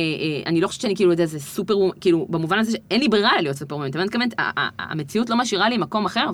אני 0.45 0.61
לא 0.61 0.67
חושבת 0.67 0.81
שאני 0.81 0.95
כאילו, 0.95 1.11
איזה 1.11 1.39
סופר, 1.39 1.73
כאילו, 2.01 2.27
במובן 2.29 2.59
הזה 2.59 2.71
שאין 2.71 3.01
לי 3.01 3.07
ברירה 3.07 3.41
להיות 3.41 3.57
סופר 3.57 3.75
וומן, 3.75 3.89
אתה 3.89 3.97
מבין? 3.97 4.07
מתכוונת, 4.07 4.33
המציאות 4.79 5.29
לא 5.29 5.37
משאירה 5.37 5.69
לי 5.69 5.77
מקום 5.77 6.05
אחר, 6.05 6.25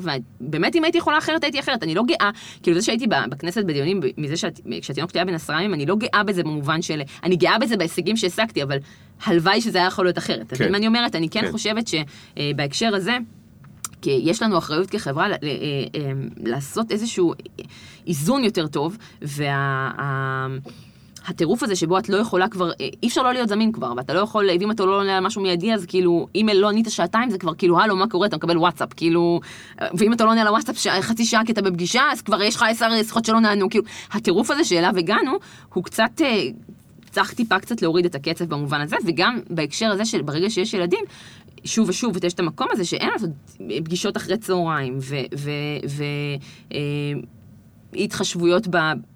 ובאמת 0.41 0.75
אם 0.75 0.83
הייתי 0.83 0.97
יכולה 0.97 1.17
אחרת, 1.17 1.43
הייתי 1.43 1.59
אחרת, 1.59 1.83
אני 1.83 1.95
לא 1.95 2.03
גאה, 2.03 2.29
כאילו 2.63 2.79
זה 2.79 2.85
שהייתי 2.85 3.07
בכנסת 3.29 3.63
בדיונים, 3.63 3.99
מזה 4.17 4.47
כשהתינוקת 4.81 5.15
היה 5.15 5.25
בן 5.25 5.33
עשרה 5.33 5.61
ימים, 5.61 5.73
אני 5.73 5.85
לא 5.85 5.95
גאה 5.95 6.23
בזה 6.23 6.43
במובן 6.43 6.81
של, 6.81 7.01
אני 7.23 7.35
גאה 7.35 7.59
בזה 7.59 7.77
בהישגים 7.77 8.17
שהשגתי, 8.17 8.63
אבל 8.63 8.77
הלוואי 9.25 9.61
שזה 9.61 9.77
היה 9.77 9.87
יכול 9.87 10.05
להיות 10.05 10.17
אחרת. 10.17 10.47
אתה 10.47 10.55
כן. 10.55 10.63
מבין 10.63 10.71
מה 10.71 10.77
אני 10.77 10.87
אומרת? 10.87 11.15
אני 11.15 11.29
כן 11.29 11.41
כן. 11.41 11.51
חושבת 11.51 11.85
שבהקשר 11.87 12.95
הזה, 12.95 13.17
כי 14.01 14.21
יש 14.23 14.41
לנו 14.41 14.57
אחריות 14.57 14.89
כחברה 14.89 15.25
אה, 15.25 15.33
אה, 15.33 16.11
לעשות 16.37 16.91
איזשהו 16.91 17.33
איזון 18.07 18.43
יותר 18.43 18.67
טוב, 18.67 18.97
והטירוף 21.27 21.63
הזה 21.63 21.75
שבו 21.75 21.97
את 21.97 22.09
לא 22.09 22.17
יכולה 22.17 22.47
כבר, 22.47 22.71
אה, 22.71 22.87
אי 23.03 23.07
אפשר 23.07 23.23
לא 23.23 23.33
להיות 23.33 23.49
זמין 23.49 23.71
כבר, 23.71 23.93
ואתה 23.97 24.13
לא 24.13 24.19
יכול, 24.19 24.49
ואם 24.59 24.71
אתה 24.71 24.85
לא 24.85 24.99
עונה 24.99 25.17
על 25.17 25.23
משהו 25.23 25.41
מיידי, 25.41 25.73
אז 25.73 25.85
כאילו, 25.85 26.27
אם 26.35 26.49
לא 26.53 26.69
ענית 26.69 26.89
שעתיים, 26.89 27.29
זה 27.29 27.37
כבר 27.37 27.53
כאילו, 27.55 27.79
הלו, 27.79 27.95
מה 27.95 28.07
קורה? 28.07 28.27
אתה 28.27 28.37
מקבל 28.37 28.57
וואטסאפ, 28.57 28.93
כאילו, 28.93 29.39
אה, 29.81 29.87
ואם 29.93 30.13
אתה 30.13 30.25
לא 30.25 30.29
עונה 30.29 30.41
על 30.41 30.47
הוואטסאפ 30.47 30.77
שע- 30.77 31.01
חצי 31.01 31.25
שעה 31.25 31.45
כי 31.45 31.51
אתה 31.51 31.61
בפגישה, 31.61 32.03
אז 32.11 32.21
כבר 32.21 32.41
יש 32.41 32.55
לך 32.55 32.65
עשר 32.69 33.03
שיחות 33.03 33.25
שלא 33.25 33.39
נענו, 33.39 33.69
כאילו, 33.69 33.83
הטירוף 34.11 34.51
הזה 34.51 34.63
שאליו 34.63 34.97
הגענו, 34.97 35.31
הוא 35.73 35.83
קצת... 35.83 36.21
אה, 36.21 36.47
צריך 37.11 37.33
טיפה 37.33 37.59
קצת 37.59 37.81
להוריד 37.81 38.05
את 38.05 38.15
הקצב 38.15 38.45
במובן 38.45 38.81
הזה, 38.81 38.95
וגם 39.05 39.39
בהקשר 39.49 39.91
הזה 39.91 40.05
של 40.05 40.21
ברגע 40.21 40.49
שיש 40.49 40.73
ילדים, 40.73 40.99
שוב 41.65 41.89
ושוב, 41.89 42.25
יש 42.25 42.33
את 42.33 42.39
המקום 42.39 42.67
הזה 42.71 42.85
שאין 42.85 43.09
לעשות 43.09 43.29
פגישות 43.83 44.17
אחרי 44.17 44.37
צהריים, 44.37 44.97
והתחשבויות 47.93 48.67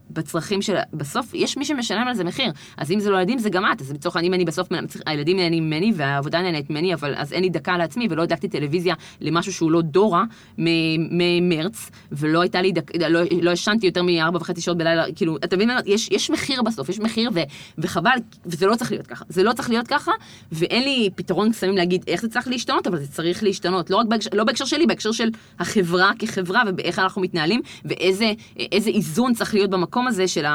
בצרכים 0.10 0.62
של... 0.62 0.76
בסוף, 0.93 1.34
יש 1.34 1.58
מי 1.58 1.66
שמשלם 1.66 2.08
על 2.08 2.16
זה 2.16 2.24
מחיר. 2.24 2.51
אז 2.78 2.91
אם 2.91 2.99
זה 2.99 3.10
לא 3.10 3.18
ילדים, 3.18 3.39
זה 3.39 3.49
גם 3.49 3.66
את. 3.72 3.82
אז 3.82 3.91
לצורך 3.91 4.16
העניין, 4.16 4.34
אם 4.34 4.38
אני 4.38 4.45
בסוף... 4.45 4.68
הילדים 5.06 5.38
נהנים 5.38 5.66
ממני, 5.66 5.91
והעבודה 5.95 6.41
נהנית 6.41 6.70
ממני, 6.70 6.93
אבל 6.93 7.14
אז 7.18 7.34
אין 7.34 7.43
לי 7.43 7.49
דקה 7.49 7.78
לעצמי, 7.78 8.08
ולא 8.10 8.24
הדלקתי 8.24 8.47
טלוויזיה 8.47 8.95
למשהו 9.22 9.53
שהוא 9.53 9.72
לא 9.72 9.82
דורה 9.82 10.24
ממרץ, 10.58 11.89
ולא 12.12 12.41
הייתה 12.41 12.62
לי 12.62 12.72
דקה... 12.72 13.08
לא, 13.10 13.20
לא 13.41 13.51
ישנתי 13.51 13.86
יותר 13.86 14.03
מארבע 14.03 14.38
וחצי 14.38 14.62
שעות 14.62 14.78
בלילה, 14.78 15.03
כאילו, 15.16 15.38
אתה 15.38 15.56
מבין? 15.56 15.70
יש, 15.86 16.10
יש 16.12 16.30
מחיר 16.30 16.62
בסוף, 16.62 16.89
יש 16.89 16.99
מחיר, 16.99 17.30
ו, 17.34 17.39
וחבל, 17.78 18.18
וזה 18.45 18.66
לא 18.66 18.76
צריך 18.76 18.91
להיות 18.91 19.08
ככה. 19.08 19.26
זה 19.30 19.43
לא 19.43 19.53
צריך 19.53 19.70
להיות 19.70 19.88
ככה, 19.88 20.12
ואין 20.51 20.84
לי 20.84 21.10
פתרון 21.16 21.51
קסמים 21.51 21.76
להגיד 21.76 22.03
איך 22.08 22.22
זה 22.22 22.30
צריך 22.30 22.47
להשתנות, 22.47 22.88
אבל 22.88 22.99
זה 22.99 23.08
צריך 23.08 23.43
להשתנות. 23.43 23.89
לא 23.89 23.97
רק 23.97 24.06
בהקשר, 24.06 24.30
לא 24.34 24.43
בהקשר 24.43 24.66
שלי, 24.66 24.86
בהקשר 24.86 25.12
של 25.12 25.30
החברה 25.60 26.12
כחברה, 26.20 26.64
ובאיך 26.68 26.99
אנחנו 26.99 27.22
מתנהלים, 27.22 27.62
ואיזה 27.86 28.34
איזה 28.72 28.89
איזון 28.89 29.34
צריך 29.34 29.53
להיות 29.53 29.70
במקום 29.70 29.95
הזה 30.08 30.28
של 30.28 30.46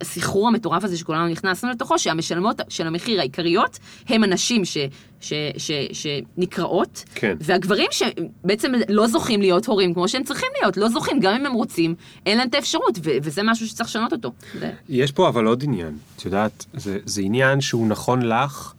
הסחרור 0.00 0.48
המטורף 0.48 0.84
הזה 0.84 0.96
שכולנו 0.96 1.28
נכנסנו 1.28 1.70
לתוכו, 1.70 1.98
שהמשלמות 1.98 2.60
של 2.68 2.86
המחיר 2.86 3.20
העיקריות 3.20 3.78
הם 4.08 4.24
הנשים 4.24 4.64
ש... 4.64 4.76
ש, 5.20 5.32
ש, 5.56 5.70
שנקראות, 5.92 7.04
כן. 7.14 7.36
והגברים 7.40 7.86
שבעצם 7.90 8.72
לא 8.88 9.06
זוכים 9.06 9.40
להיות 9.40 9.66
הורים 9.66 9.94
כמו 9.94 10.08
שהם 10.08 10.22
צריכים 10.22 10.48
להיות, 10.60 10.76
לא 10.76 10.88
זוכים, 10.88 11.20
גם 11.20 11.34
אם 11.34 11.46
הם 11.46 11.52
רוצים, 11.52 11.94
אין 12.26 12.38
להם 12.38 12.48
את 12.48 12.54
האפשרות, 12.54 12.98
ו- 13.04 13.10
וזה 13.22 13.42
משהו 13.44 13.68
שצריך 13.68 13.88
לשנות 13.88 14.12
אותו. 14.12 14.32
זה... 14.60 14.70
יש 14.88 15.12
פה 15.12 15.28
אבל 15.28 15.46
עוד 15.46 15.62
עניין, 15.64 15.96
את 16.16 16.24
יודעת, 16.24 16.66
זה, 16.74 16.98
זה 17.04 17.22
עניין 17.22 17.60
שהוא 17.60 17.88
נכון 17.88 18.22
לך, 18.22 18.72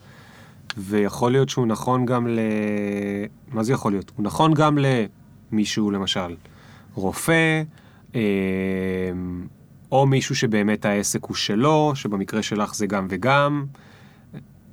ויכול 0.78 1.32
להיות 1.32 1.50
שהוא 1.50 1.68
נכון 1.68 2.06
גם 2.06 2.28
ל... 2.28 2.40
מה 3.48 3.64
זה 3.64 3.74
יכול 3.74 3.92
להיות? 3.92 4.12
הוא 4.16 4.24
נכון 4.24 4.54
גם 4.54 4.78
למישהו, 5.52 5.92
למשל, 5.92 6.36
רופא, 6.96 7.64
אה, 8.16 8.22
או 9.92 10.08
מישהו 10.08 10.36
שבאמת 10.36 10.86
העסק 10.86 11.24
הוא 11.24 11.36
שלו, 11.36 11.92
שבמקרה 11.96 12.42
שלך 12.42 12.76
זה 12.76 12.88
גם 12.88 13.08
וגם, 13.10 13.66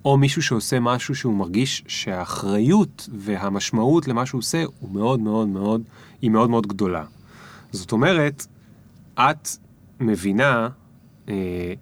או 0.04 0.16
מישהו 0.16 0.42
שעושה 0.42 0.80
משהו 0.80 1.14
שהוא 1.14 1.34
מרגיש 1.34 1.84
שהאחריות 1.86 3.08
והמשמעות 3.12 4.08
למה 4.08 4.26
שהוא 4.26 4.38
עושה 4.38 4.64
הוא 4.80 4.90
מאוד 4.92 5.20
מאוד 5.20 5.48
מאוד, 5.48 5.82
היא 6.22 6.30
מאוד 6.30 6.50
מאוד 6.50 6.66
גדולה. 6.66 7.04
זאת 7.72 7.92
אומרת, 7.92 8.46
את 9.14 9.48
מבינה 10.00 10.68
אה, 11.28 11.72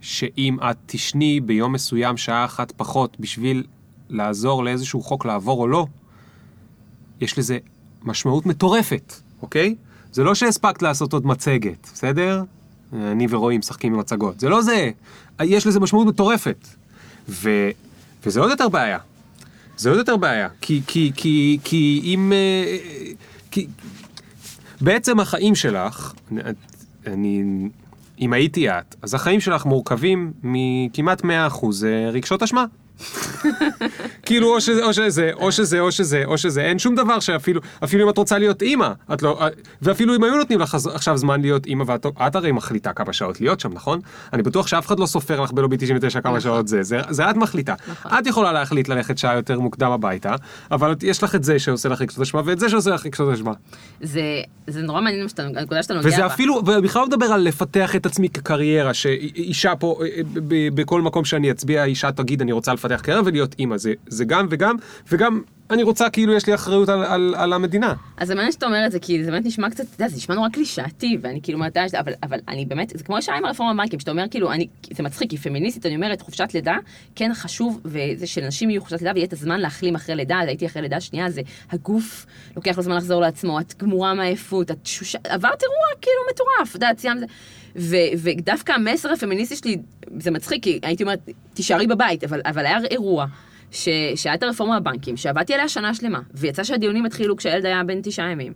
שאם 0.00 0.56
את 0.70 0.76
תשני 0.86 1.40
ביום 1.40 1.72
מסוים 1.72 2.16
שעה 2.16 2.44
אחת 2.44 2.72
פחות 2.72 3.16
בשביל 3.20 3.64
לעזור 4.08 4.64
לאיזשהו 4.64 5.02
חוק 5.02 5.24
לעבור 5.24 5.60
או 5.60 5.68
לא, 5.68 5.86
יש 7.20 7.38
לזה 7.38 7.58
משמעות 8.02 8.46
מטורפת, 8.46 9.14
אוקיי? 9.42 9.74
זה 10.12 10.24
לא 10.24 10.34
שהספקת 10.34 10.82
לעשות 10.82 11.12
עוד 11.12 11.26
מצגת, 11.26 11.90
בסדר? 11.94 12.42
אני 12.92 13.26
ורועי 13.30 13.58
משחקים 13.58 13.94
עם 13.94 14.00
מצגות. 14.00 14.40
זה 14.40 14.48
לא 14.48 14.62
זה. 14.62 14.90
יש 15.42 15.66
לזה 15.66 15.80
משמעות 15.80 16.06
מטורפת. 16.06 16.68
ו... 17.28 17.50
וזה 18.26 18.40
עוד 18.40 18.50
יותר 18.50 18.68
בעיה. 18.68 18.98
זה 19.76 19.88
עוד 19.88 19.98
יותר 19.98 20.16
בעיה. 20.16 20.48
כי, 20.60 20.82
כי, 20.86 21.12
כי, 21.16 21.58
כי 21.64 22.00
אם... 22.04 22.32
אה, 22.32 22.76
כי... 23.50 23.66
בעצם 24.80 25.20
החיים 25.20 25.54
שלך, 25.54 26.12
אני... 27.06 27.42
אם 28.20 28.32
הייתי 28.32 28.70
את, 28.70 28.94
אז 29.02 29.14
החיים 29.14 29.40
שלך 29.40 29.66
מורכבים 29.66 30.32
מכמעט 30.42 31.22
100% 31.22 31.24
רגשות 32.12 32.42
אשמה. 32.42 32.64
כאילו, 34.26 34.54
או 34.54 34.60
שזה, 34.60 34.84
או 34.84 34.92
שזה, 34.92 35.30
או 35.34 35.52
שזה, 35.52 35.80
או 35.80 35.92
שזה, 35.92 36.22
או 36.26 36.38
שזה, 36.38 36.62
אין 36.62 36.78
שום 36.78 36.94
דבר 36.94 37.20
שאפילו, 37.20 37.60
אפילו 37.84 38.04
אם 38.04 38.10
את 38.10 38.18
רוצה 38.18 38.38
להיות 38.38 38.62
אימא, 38.62 38.92
את 39.12 39.22
לא, 39.22 39.40
ואפילו 39.82 40.14
אם 40.14 40.24
היו 40.24 40.36
נותנים 40.36 40.60
לך 40.60 40.74
עכשיו 40.74 41.16
זמן 41.16 41.40
להיות 41.40 41.66
אימא, 41.66 41.84
ואת 41.86 42.06
את 42.26 42.36
הרי 42.36 42.52
מחליטה 42.52 42.92
כמה 42.92 43.12
שעות 43.12 43.40
להיות 43.40 43.60
שם, 43.60 43.72
נכון? 43.72 44.00
אני 44.32 44.42
בטוח 44.42 44.66
שאף 44.66 44.86
אחד 44.86 44.98
לא 44.98 45.06
סופר 45.06 45.40
לך 45.40 45.52
בלובי 45.52 45.76
99 45.76 46.20
כמה 46.20 46.30
נכון. 46.30 46.40
שעות 46.40 46.68
זה, 46.68 46.82
זה, 46.82 47.00
זה 47.10 47.30
את 47.30 47.36
מחליטה. 47.36 47.74
נכון. 47.88 48.12
את 48.18 48.26
יכולה 48.26 48.52
להחליט 48.52 48.88
ללכת 48.88 49.18
שעה 49.18 49.34
יותר 49.34 49.60
מוקדם 49.60 49.90
הביתה, 49.90 50.34
אבל 50.70 50.94
יש 51.02 51.22
לך 51.22 51.34
את 51.34 51.44
זה 51.44 51.58
שעושה 51.58 51.88
לך 51.88 52.00
רגשות 52.00 52.20
אשמה, 52.20 52.40
ואת 52.44 52.60
זה 52.60 52.68
שעושה 52.68 52.90
לך 52.90 53.06
רגשות 53.06 53.34
אשמה. 53.34 53.52
זה, 54.00 54.22
זה 54.66 54.82
נורא 54.82 55.00
מעניין 55.00 55.26
הנקודה 55.38 55.82
שאתה 55.82 55.94
נוגע 55.94 56.08
בה. 56.08 56.14
וזה 56.14 56.26
אפילו, 56.26 56.54
ובכלל 56.54 57.02
לא 57.02 57.08
מדבר 57.08 57.26
על 57.26 57.40
לפתח 57.40 57.96
את 57.96 58.06
עצמי 58.06 58.28
כקריירה, 58.28 58.94
שאישה 58.94 59.76
פה, 59.76 60.00
אה, 60.02 60.20
בכל 60.74 61.02
מקום 61.02 61.24
שאני 61.24 61.50
אצביע, 61.50 61.84
אישה 61.84 62.12
תגיד 62.12 62.40
אני 62.40 62.52
רוצה 62.52 62.74
לפתח 62.74 62.85
קריירה 63.02 63.22
ולהיות 63.24 63.54
אימא, 63.58 63.76
זה, 63.76 63.92
זה 64.08 64.24
גם 64.24 64.46
וגם, 64.50 64.76
וגם 65.12 65.40
אני 65.70 65.82
רוצה, 65.82 66.10
כאילו 66.10 66.32
יש 66.32 66.46
לי 66.46 66.54
אחריות 66.54 66.88
על, 66.88 67.04
על, 67.04 67.34
על 67.38 67.52
המדינה. 67.52 67.94
אז 68.16 68.28
זה 68.28 68.34
מעניין 68.34 68.52
שאתה 68.52 68.66
אומר 68.66 68.86
את 68.86 68.92
זה, 68.92 68.98
כי 68.98 69.24
זה 69.24 69.30
באמת 69.30 69.44
נשמע 69.46 69.70
קצת, 69.70 69.84
אתה 69.84 69.94
יודע, 69.94 70.08
זה 70.08 70.16
נשמע 70.16 70.34
נורא 70.34 70.48
קלישאתי, 70.48 71.18
ואני 71.20 71.40
כאילו 71.42 71.62
"אה, 71.62 71.68
אבל, 72.00 72.12
אבל 72.22 72.38
אני 72.48 72.66
באמת, 72.66 72.92
זה 72.94 73.04
כמו 73.04 73.16
השעה 73.16 73.36
עם 73.36 73.44
הרפורמה 73.44 73.74
בבנקים, 73.74 74.00
שאתה 74.00 74.10
אומר 74.10 74.24
כאילו, 74.30 74.52
אני, 74.52 74.66
זה 74.92 75.02
מצחיק, 75.02 75.30
כי 75.30 75.36
פמיניסטית, 75.36 75.86
אני 75.86 75.96
אומרת, 75.96 76.20
חופשת 76.20 76.48
לידה, 76.54 76.76
כן 77.14 77.30
חשוב, 77.34 77.80
וזה 77.84 78.26
שלנשים 78.26 78.70
יהיו 78.70 78.80
חופשת 78.80 79.02
לידה, 79.02 79.12
ויהיה 79.14 79.26
את 79.26 79.32
הזמן 79.32 79.60
להחלים 79.60 79.94
אחרי 79.94 80.14
לידה, 80.14 80.40
אז 80.42 80.48
הייתי 80.48 80.66
אחרי 80.66 80.82
לידה 80.82 81.00
שנייה, 81.00 81.30
זה 81.30 81.40
הגוף, 81.70 82.26
לוקח 82.56 82.76
לו 82.76 82.82
זמן 82.82 82.96
לחזור 82.96 83.20
לעצמו, 83.20 83.60
את 83.60 83.74
גמורה 83.78 84.14
מעייפות, 84.14 84.70
את 84.70 84.86
שושה, 84.86 85.18
עברת 85.24 85.62
אירוע 85.62 85.86
כאילו 86.00 86.20
מטורף, 86.32 86.76
אתה 86.76 86.86
יודע, 86.86 86.90
ו, 87.78 87.96
ודווקא 88.18 88.72
המסר 88.72 89.12
הפמיניסטי 89.12 89.56
שלי, 89.56 89.76
זה 90.18 90.30
מצחיק, 90.30 90.62
כי 90.62 90.80
הייתי 90.82 91.02
אומרת, 91.02 91.18
תישארי 91.54 91.86
בבית, 91.86 92.24
אבל, 92.24 92.40
אבל 92.44 92.66
היה 92.66 92.78
אירוע. 92.90 93.26
שהיה 93.70 94.34
את 94.34 94.42
הרפורמה 94.42 94.80
בבנקים, 94.80 95.16
שעבדתי 95.16 95.54
עליה 95.54 95.68
שנה 95.68 95.94
שלמה, 95.94 96.20
ויצא 96.34 96.64
שהדיונים 96.64 97.06
התחילו 97.06 97.36
כשהילד 97.36 97.66
היה 97.66 97.84
בן 97.84 98.00
תשעה 98.02 98.30
ימים. 98.30 98.52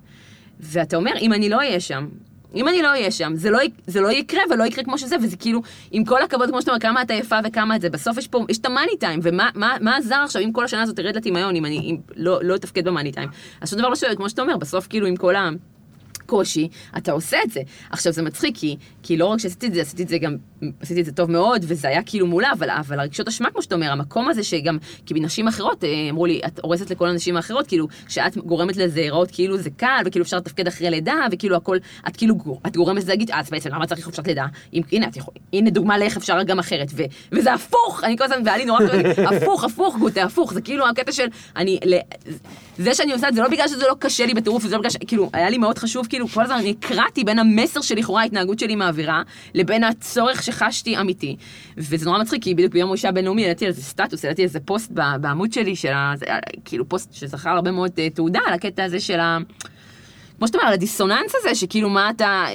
ואתה 0.60 0.96
אומר, 0.96 1.12
אם 1.20 1.32
אני 1.32 1.48
לא 1.48 1.56
אהיה 1.56 1.80
שם, 1.80 2.08
אם 2.54 2.68
אני 2.68 2.82
לא 2.82 2.88
אהיה 2.88 3.10
שם, 3.10 3.32
זה 3.34 3.50
לא, 3.50 3.58
זה 3.86 4.00
לא 4.00 4.08
יקרה 4.08 4.42
ולא 4.50 4.64
יקרה 4.64 4.84
כמו 4.84 4.98
שזה, 4.98 5.16
וזה 5.22 5.36
כאילו, 5.36 5.62
עם 5.90 6.04
כל 6.04 6.22
הכבוד, 6.22 6.50
כמו 6.50 6.60
שאתה 6.60 6.70
אומר, 6.70 6.80
כמה 6.80 7.02
אתה 7.02 7.14
יפה 7.14 7.36
וכמה 7.44 7.76
את 7.76 7.80
זה, 7.80 7.90
בסוף 7.90 8.18
יש 8.18 8.28
פה, 8.28 8.44
יש 8.48 8.58
את 8.58 8.66
המאני 8.66 8.96
טיים, 9.00 9.20
ומה 9.22 9.50
מה, 9.54 9.76
מה 9.80 9.96
עזר 9.96 10.20
עכשיו 10.24 10.42
אם 10.42 10.52
כל 10.52 10.64
השנה 10.64 10.82
הזאת 10.82 10.96
תרד 10.96 11.16
לטמיון, 11.16 11.56
אם 11.56 11.64
אני 11.64 11.78
אם 11.78 11.96
לא, 12.16 12.38
לא 12.42 12.54
אתפקד 12.54 12.84
במאני 12.84 13.12
טיים? 13.12 13.28
אז 13.60 13.70
שום 13.70 13.78
דבר 13.78 13.88
לא 13.88 13.96
שווה, 13.96 14.16
כמו 14.16 14.28
שאתה 14.28 14.42
אומר, 14.42 14.56
בסוף 14.56 14.86
כאילו 14.86 15.06
עם 15.06 15.16
כל 15.16 15.36
ה... 15.36 15.50
קושי, 16.30 16.68
אתה 16.96 17.12
עושה 17.12 17.38
את 17.44 17.50
זה. 17.50 17.60
עכשיו 17.90 18.12
זה 18.12 18.22
מצחיק, 18.22 18.56
כי, 18.58 18.76
כי 19.02 19.16
לא 19.16 19.26
רק 19.26 19.38
שעשיתי 19.38 19.66
את 19.66 19.74
זה, 19.74 19.80
עשיתי 19.80 20.02
את 20.02 20.08
זה 20.08 20.18
גם, 20.18 20.36
עשיתי 20.80 21.00
את 21.00 21.06
זה 21.06 21.12
טוב 21.12 21.30
מאוד, 21.30 21.64
וזה 21.68 21.88
היה 21.88 22.02
כאילו 22.02 22.26
מולה, 22.26 22.52
אבל, 22.52 22.70
אבל 22.70 23.00
הרגשות 23.00 23.28
אשמה, 23.28 23.50
כמו 23.50 23.62
שאתה 23.62 23.74
אומר, 23.74 23.92
המקום 23.92 24.28
הזה 24.28 24.42
שגם, 24.42 24.78
כי 25.06 25.14
נשים 25.14 25.48
אחרות, 25.48 25.84
אה, 25.84 26.06
אמרו 26.10 26.26
לי, 26.26 26.40
את 26.46 26.60
הורסת 26.62 26.90
לכל 26.90 27.08
הנשים 27.08 27.36
האחרות, 27.36 27.66
כאילו, 27.66 27.88
שאת 28.08 28.36
גורמת 28.36 28.76
לזה 28.76 29.00
להיראות 29.00 29.30
כאילו 29.30 29.56
זה 29.56 29.70
קל, 29.70 30.02
וכאילו 30.06 30.22
אפשר 30.22 30.36
לתפקד 30.36 30.66
אחרי 30.66 30.90
לידה, 30.90 31.14
וכאילו 31.32 31.56
הכל, 31.56 31.76
את 32.08 32.16
כאילו, 32.16 32.34
את 32.66 32.76
גורמת 32.76 33.02
לזה 33.02 33.12
להגיד, 33.12 33.30
אז 33.30 33.50
בעצם 33.50 33.70
למה 33.72 33.86
צריך 33.86 34.04
חופשת 34.04 34.26
לידה? 34.26 34.46
אם, 34.74 34.82
הנה, 34.92 35.06
את 35.06 35.16
יכול, 35.16 35.34
הנה 35.52 35.70
דוגמה 35.70 35.98
לאיך 35.98 36.16
אפשר 36.16 36.42
גם 36.42 36.58
אחרת, 36.58 36.88
ו, 36.94 37.02
וזה 37.32 37.52
הפוך, 37.52 38.04
אני 38.04 38.16
כל 38.18 38.24
הזמן, 38.24 38.56
לי 38.56 38.64
נורא 38.64 38.80
כואב, 38.86 39.32
הפוך, 39.32 39.64
הפוך, 39.64 39.96
גוטה, 39.96 40.22
הפוך, 40.22 40.54
זה 40.54 40.60
כאילו 40.60 40.88
הקטע 40.88 41.12
של, 41.12 41.26
אני, 41.56 41.78
ל, 41.84 41.96
זה 42.78 42.94
שאני 42.94 43.12
עושה 43.12 43.28
את 43.28 43.34
זה 43.34 43.40
לא 43.40 43.48
בגלל 43.48 43.68
שזה 43.68 43.84
לא 43.88 43.96
קשה 43.98 44.26
לי 44.26 44.34
בטירוף, 44.34 44.62
זה 44.62 44.74
לא 44.74 44.78
בגלל 44.78 44.90
ש... 44.90 44.96
כאילו, 45.06 45.30
היה 45.32 45.50
לי 45.50 45.58
מאוד 45.58 45.78
חשוב, 45.78 46.06
כאילו, 46.06 46.28
כל 46.28 46.42
הזמן 46.42 46.56
אני 46.56 46.74
נקרעתי 46.78 47.24
בין 47.24 47.38
המסר 47.38 47.80
שלכאורה 47.80 48.22
ההתנהגות 48.22 48.58
שלי 48.58 48.76
מעבירה, 48.76 49.22
לבין 49.54 49.84
הצורך 49.84 50.42
שחשתי 50.50 51.00
אמיתי. 51.00 51.36
וזה 51.76 52.06
נורא 52.06 52.18
מצחיק, 52.18 52.42
כי 52.42 52.54
בדיוק 52.54 52.72
ביום 52.72 52.90
האישה 52.90 53.08
הבינלאומי 53.08 53.42
העליתי 53.42 53.66
על 53.66 53.72
זה 53.72 53.82
סטטוס, 53.82 54.24
העליתי 54.24 54.42
איזה 54.42 54.60
פוסט 54.60 54.90
בעמוד 55.20 55.52
שלי, 55.52 55.76
של 55.76 55.92
ה... 55.92 56.14
כאילו 56.64 56.88
פוסט 56.88 57.12
שזכה 57.12 57.50
הרבה 57.50 57.70
מאוד 57.70 57.90
אה, 57.98 58.10
תהודה 58.10 58.40
על 58.46 58.54
הקטע 58.54 58.84
הזה 58.84 59.00
של 59.00 59.20
ה... 59.20 59.38
כמו 60.38 60.46
שאתה 60.46 60.58
אומר, 60.58 60.68
על 60.68 60.74
הדיסוננס 60.74 61.34
הזה, 61.34 61.54
שכאילו 61.54 61.90
מה 61.90 62.10
אתה, 62.10 62.46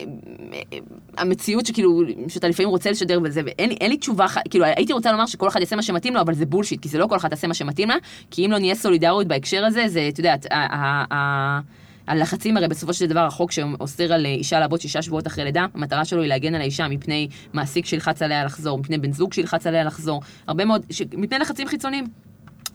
המציאות 1.17 1.65
שכאילו, 1.65 2.01
שאתה 2.27 2.47
לפעמים 2.47 2.69
רוצה 2.69 2.91
לשדר 2.91 3.19
וזה, 3.23 3.41
ואין 3.45 3.71
אין 3.71 3.91
לי 3.91 3.97
תשובה, 3.97 4.25
כאילו 4.49 4.65
הייתי 4.65 4.93
רוצה 4.93 5.11
לומר 5.11 5.25
שכל 5.25 5.47
אחד 5.47 5.59
יעשה 5.59 5.75
מה 5.75 5.81
שמתאים 5.81 6.13
לו, 6.13 6.21
אבל 6.21 6.33
זה 6.33 6.45
bullshit, 6.45 6.82
כי 6.81 6.89
זה 6.89 6.97
לא 6.97 7.07
כל 7.07 7.15
אחד 7.15 7.31
יעשה 7.31 7.47
מה 7.47 7.53
שמתאים 7.53 7.89
לה, 7.89 7.95
כי 8.31 8.45
אם 8.45 8.51
לא 8.51 8.57
נהיה 8.57 8.75
סולידריות 8.75 9.27
בהקשר 9.27 9.65
הזה, 9.65 9.87
זה, 9.87 10.07
אתה 10.09 10.19
יודע, 10.19 10.35
ה- 10.51 10.55
ה- 10.55 11.05
ה- 11.13 11.59
הלחצים 12.08 12.58
הרי 12.58 12.68
בסופו 12.68 12.93
של 12.93 13.06
דבר 13.06 13.20
החוק 13.20 13.51
שאוסר 13.51 14.14
על 14.14 14.26
אישה 14.26 14.60
לעבוד 14.60 14.82
שישה 14.82 15.01
שבועות 15.01 15.28
אחרי 15.28 15.43
לידה, 15.43 15.66
המטרה 15.74 16.06
שלו 16.06 16.22
היא 16.22 16.30
להגן 16.30 16.56
על 16.56 16.62
האישה 16.62 16.88
מפני 16.88 17.28
מעסיק 17.53 17.86
שילחץ 17.86 18.22
עליה 18.22 18.45
לחזור, 18.45 18.80
מפני 18.80 18.97
בן 18.97 19.12
זוג 19.12 19.34
שילחץ 19.34 19.68
עליה 19.68 19.84
לחזור, 19.84 20.22
הרבה 20.47 20.66
מאוד, 20.66 20.86
ש... 20.89 21.01
מפני 21.18 21.39
לחצים 21.39 21.68
חיצוניים. 21.68 22.06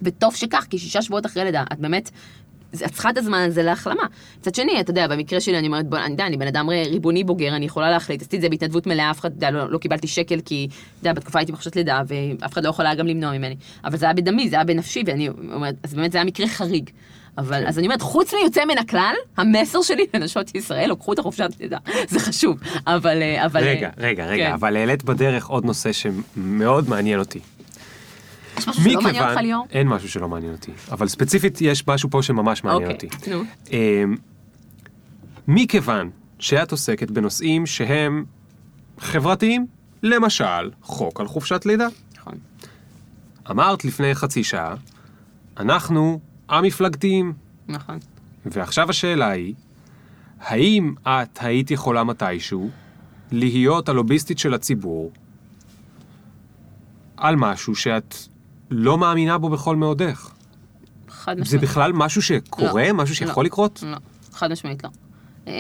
וטוב 0.03 0.37
שכך, 0.37 0.67
כי 0.71 0.79
שישה 0.79 1.03
שבועות 1.03 1.27
אחרי 1.27 1.45
לידה, 1.45 1.65
את 1.73 1.79
באמת, 1.79 2.11
את 2.75 2.93
צריכה 2.93 3.11
את 3.11 3.19
הזמן 3.19 3.39
הזה 3.39 3.63
להחלמה. 3.63 4.03
מצד 4.39 4.55
שני, 4.55 4.81
אתה 4.81 4.91
יודע, 4.91 5.09
במקרה 5.09 5.41
שלי 5.41 5.59
אני 5.59 5.67
אומרת, 5.67 5.87
בוא, 5.87 5.99
אני 5.99 6.11
יודע, 6.11 6.27
אני 6.27 6.37
בן 6.37 6.47
אדם 6.47 6.71
ריבוני 6.71 7.25
בוגר, 7.25 7.57
אני 7.57 7.67
יכולה 7.67 7.91
להחליט, 7.91 8.21
עשיתי 8.21 8.37
את 8.37 8.43
זה 8.43 8.49
בהתנדבות 8.49 8.87
מלאה, 8.87 9.11
אף 9.11 9.21
אחד, 9.21 9.33
יודע, 9.33 9.51
לא, 9.51 9.71
לא 9.71 9.79
קיבלתי 9.79 10.07
שקל, 10.07 10.41
כי, 10.41 10.69
אתה 10.71 11.09
יודע, 11.09 11.13
בתקופה 11.13 11.39
הייתי 11.39 11.53
בחופשת 11.53 11.77
לידה, 11.77 12.03
ואף 12.07 12.53
אחד 12.53 12.65
לא 12.65 12.71
יכול 12.71 12.87
היה 12.87 12.95
גם 12.95 13.07
למנוע 13.07 13.39
ממני. 13.39 13.57
אבל 13.85 13.97
זה 13.97 14.07
היה 14.07 14.15
בדמי, 14.15 14.51
זה 14.51 14.57
היה 14.57 14.65
בנפשי, 14.65 15.03
ואני 15.07 15.29
אומרת, 15.29 15.75
אז 15.83 15.95
באמת 15.95 16.13
זה 16.13 16.19
היה 16.19 16.25
מקרה 16.25 16.49
חריג. 16.49 16.91
אבל, 17.39 17.67
אז 17.67 17.79
אני 17.79 17.87
אומרת, 17.87 18.03
חוץ 18.03 18.35
מיוצא 18.35 18.65
מן 18.65 18.79
הכלל, 18.79 19.15
המסר 19.37 19.83
שלי 19.83 20.07
לנשות 20.15 20.55
ישראל, 20.55 20.89
לוקחו 20.89 21.13
את 21.13 21.19
החופשת 21.19 21.51
לידה, 21.61 21.79
זה 22.09 22.21
חשוב. 22.21 22.59
אבל, 22.87 23.23
אה, 23.23 23.47
אבל... 23.47 23.61
רגע, 23.65 23.87
אה, 23.87 23.93
רגע, 23.99 24.27
רגע, 24.27 24.47
כן. 24.47 24.53
אבל 24.53 24.77
העלית 24.77 25.05
בדרך 25.05 25.47
עוד 25.47 25.65
נושא 25.65 25.93
שמאוד 25.93 26.89
מעניין 26.89 27.19
אותי. 27.19 27.41
יש 28.59 28.69
משהו 28.69 28.83
שלא 28.83 29.03
מעניין 29.03 29.25
אותך, 29.25 29.41
ליאור? 29.41 29.67
אין 29.71 29.89
משהו 29.89 30.09
שלא 30.09 30.29
מעניין 30.29 30.53
אותי, 30.53 30.73
אבל 30.91 31.09
ספציפית 31.09 31.61
יש 31.61 31.89
משהו 31.89 32.11
פה 32.11 32.23
שממש 32.23 32.65
מעניין 32.65 32.91
אותי. 32.91 33.09
אוקיי, 33.15 33.35
נו. 33.35 33.43
אמ, 33.73 34.17
מכיוון 35.49 36.11
שאת 36.39 36.73
עוסקת 36.73 37.11
בנושאים 37.11 37.67
שהם 37.67 38.25
חברתיים, 38.99 39.67
למשל, 40.03 40.71
חוק 40.83 41.21
על 41.21 41.27
חופשת 41.27 41.67
לידה. 41.67 41.87
נכון. 42.19 42.35
אמרת 43.51 43.85
לפני 43.85 44.15
חצי 44.15 44.45
שעה, 44.45 44.75
אנחנו 45.59 46.21
המפלגתיים, 46.51 47.33
נכון. 47.69 47.99
ועכשיו 48.47 48.91
השאלה 48.91 49.31
היא, 49.31 49.55
האם 50.41 50.95
את 51.07 51.39
היית 51.41 51.71
יכולה 51.71 52.05
מתישהו 52.05 52.71
להיות 53.33 53.89
הלוביסטית 53.89 54.39
של 54.39 54.55
הציבור 54.55 55.13
על 57.17 57.37
משהו 57.37 57.75
שאת 57.75 58.15
לא 58.71 58.99
מאמינה 58.99 59.39
בו 59.39 59.49
בכל 59.49 59.77
מאודך? 59.77 60.31
חד 61.09 61.37
זה 61.37 61.43
משמעית. 61.43 61.63
בכלל 61.63 61.93
משהו 61.93 62.23
שקורה? 62.23 62.89
לא. 62.89 62.95
משהו 62.95 63.17
שיכול 63.17 63.45
לא. 63.45 63.47
לקרות? 63.47 63.83
לא, 63.87 63.97
חד 64.33 64.53
משמעית 64.53 64.85
לא. 64.85 64.91
אה, 65.49 65.53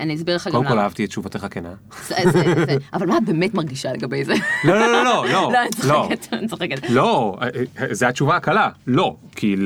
אני 0.00 0.14
אסביר 0.14 0.36
לך 0.36 0.46
גם 0.46 0.52
קודם 0.52 0.64
כל 0.66 0.72
למה. 0.72 0.82
אהבתי 0.82 1.04
את 1.04 1.08
תשובתך 1.08 1.44
הכנה. 1.44 1.68
זה- 2.08 2.14
זה- 2.32 2.32
זה- 2.66 2.76
אבל 2.94 3.06
מה 3.06 3.16
את 3.18 3.24
באמת 3.24 3.54
מרגישה 3.54 3.92
לגבי 3.92 4.24
זה? 4.24 4.34
לא, 4.64 4.74
לא, 4.78 4.86
לא, 4.92 5.04
לא, 5.04 5.26
לא, 5.32 5.52
לא, 5.52 5.58
אני 5.62 5.68
לא. 5.88 6.08
צוחקת, 6.08 6.32
אני 6.32 6.48
צוחקת. 6.48 6.90
לא, 6.90 7.36
זו 7.90 8.06
התשובה 8.06 8.36
הקלה, 8.36 8.68
לא. 8.86 9.16
כי 9.36 9.56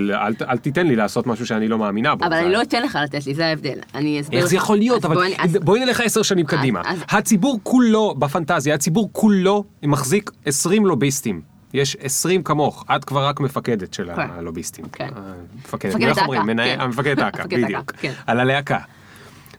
אל, 0.48 0.58
תיתן 0.58 0.86
לי 0.86 0.96
לעשות 0.96 1.26
משהו 1.26 1.46
שאני 1.46 1.68
לא 1.68 1.78
מאמינה 1.78 2.14
בו. 2.14 2.24
אבל 2.24 2.34
זה- 2.34 2.40
אני 2.42 2.52
לא 2.52 2.62
אתן 2.62 2.82
לך 2.82 2.98
לתת 3.04 3.26
לי, 3.26 3.34
זה 3.34 3.46
ההבדל. 3.46 3.78
אני 3.94 4.20
אסביר 4.20 4.38
איך 4.38 4.44
לך. 4.44 4.50
זה 4.50 4.56
יכול 4.56 4.76
להיות? 4.78 5.04
אבל 5.04 5.16
בואי- 5.64 5.84
נלך 5.84 6.00
עשר 6.00 6.22
שנים 6.22 6.46
קדימה. 6.46 6.82
הציבור 7.10 7.60
כולו, 7.62 8.14
בפנטזיה, 8.18 8.74
הציבור 8.74 9.08
כולו 9.12 9.64
מחזיק 9.82 10.30
20 10.46 10.86
לוביסטים. 10.86 11.40
יש 11.74 11.96
20 12.00 12.42
כמוך, 12.42 12.84
את 12.96 13.04
כבר 13.04 13.26
רק 13.26 13.40
מפקדת 13.40 13.94
של 13.94 14.10
כן. 14.16 14.26
הלוביסטים. 14.38 14.84
כן. 14.92 15.08
אה, 15.16 15.22
מפקדת, 15.64 15.94
איך 16.02 16.18
אומרים? 16.18 16.40
האכ"א, 16.40 16.46
מנהל- 16.52 16.74
כן. 16.76 16.80
המפקדת 16.80 17.18
האכ"א, 17.18 17.40
מפקדת 17.42 17.64
בדיוק. 17.64 17.80
האכ"א, 17.80 18.02
כן. 18.02 18.12
על 18.26 18.40
הלהקה. 18.40 18.78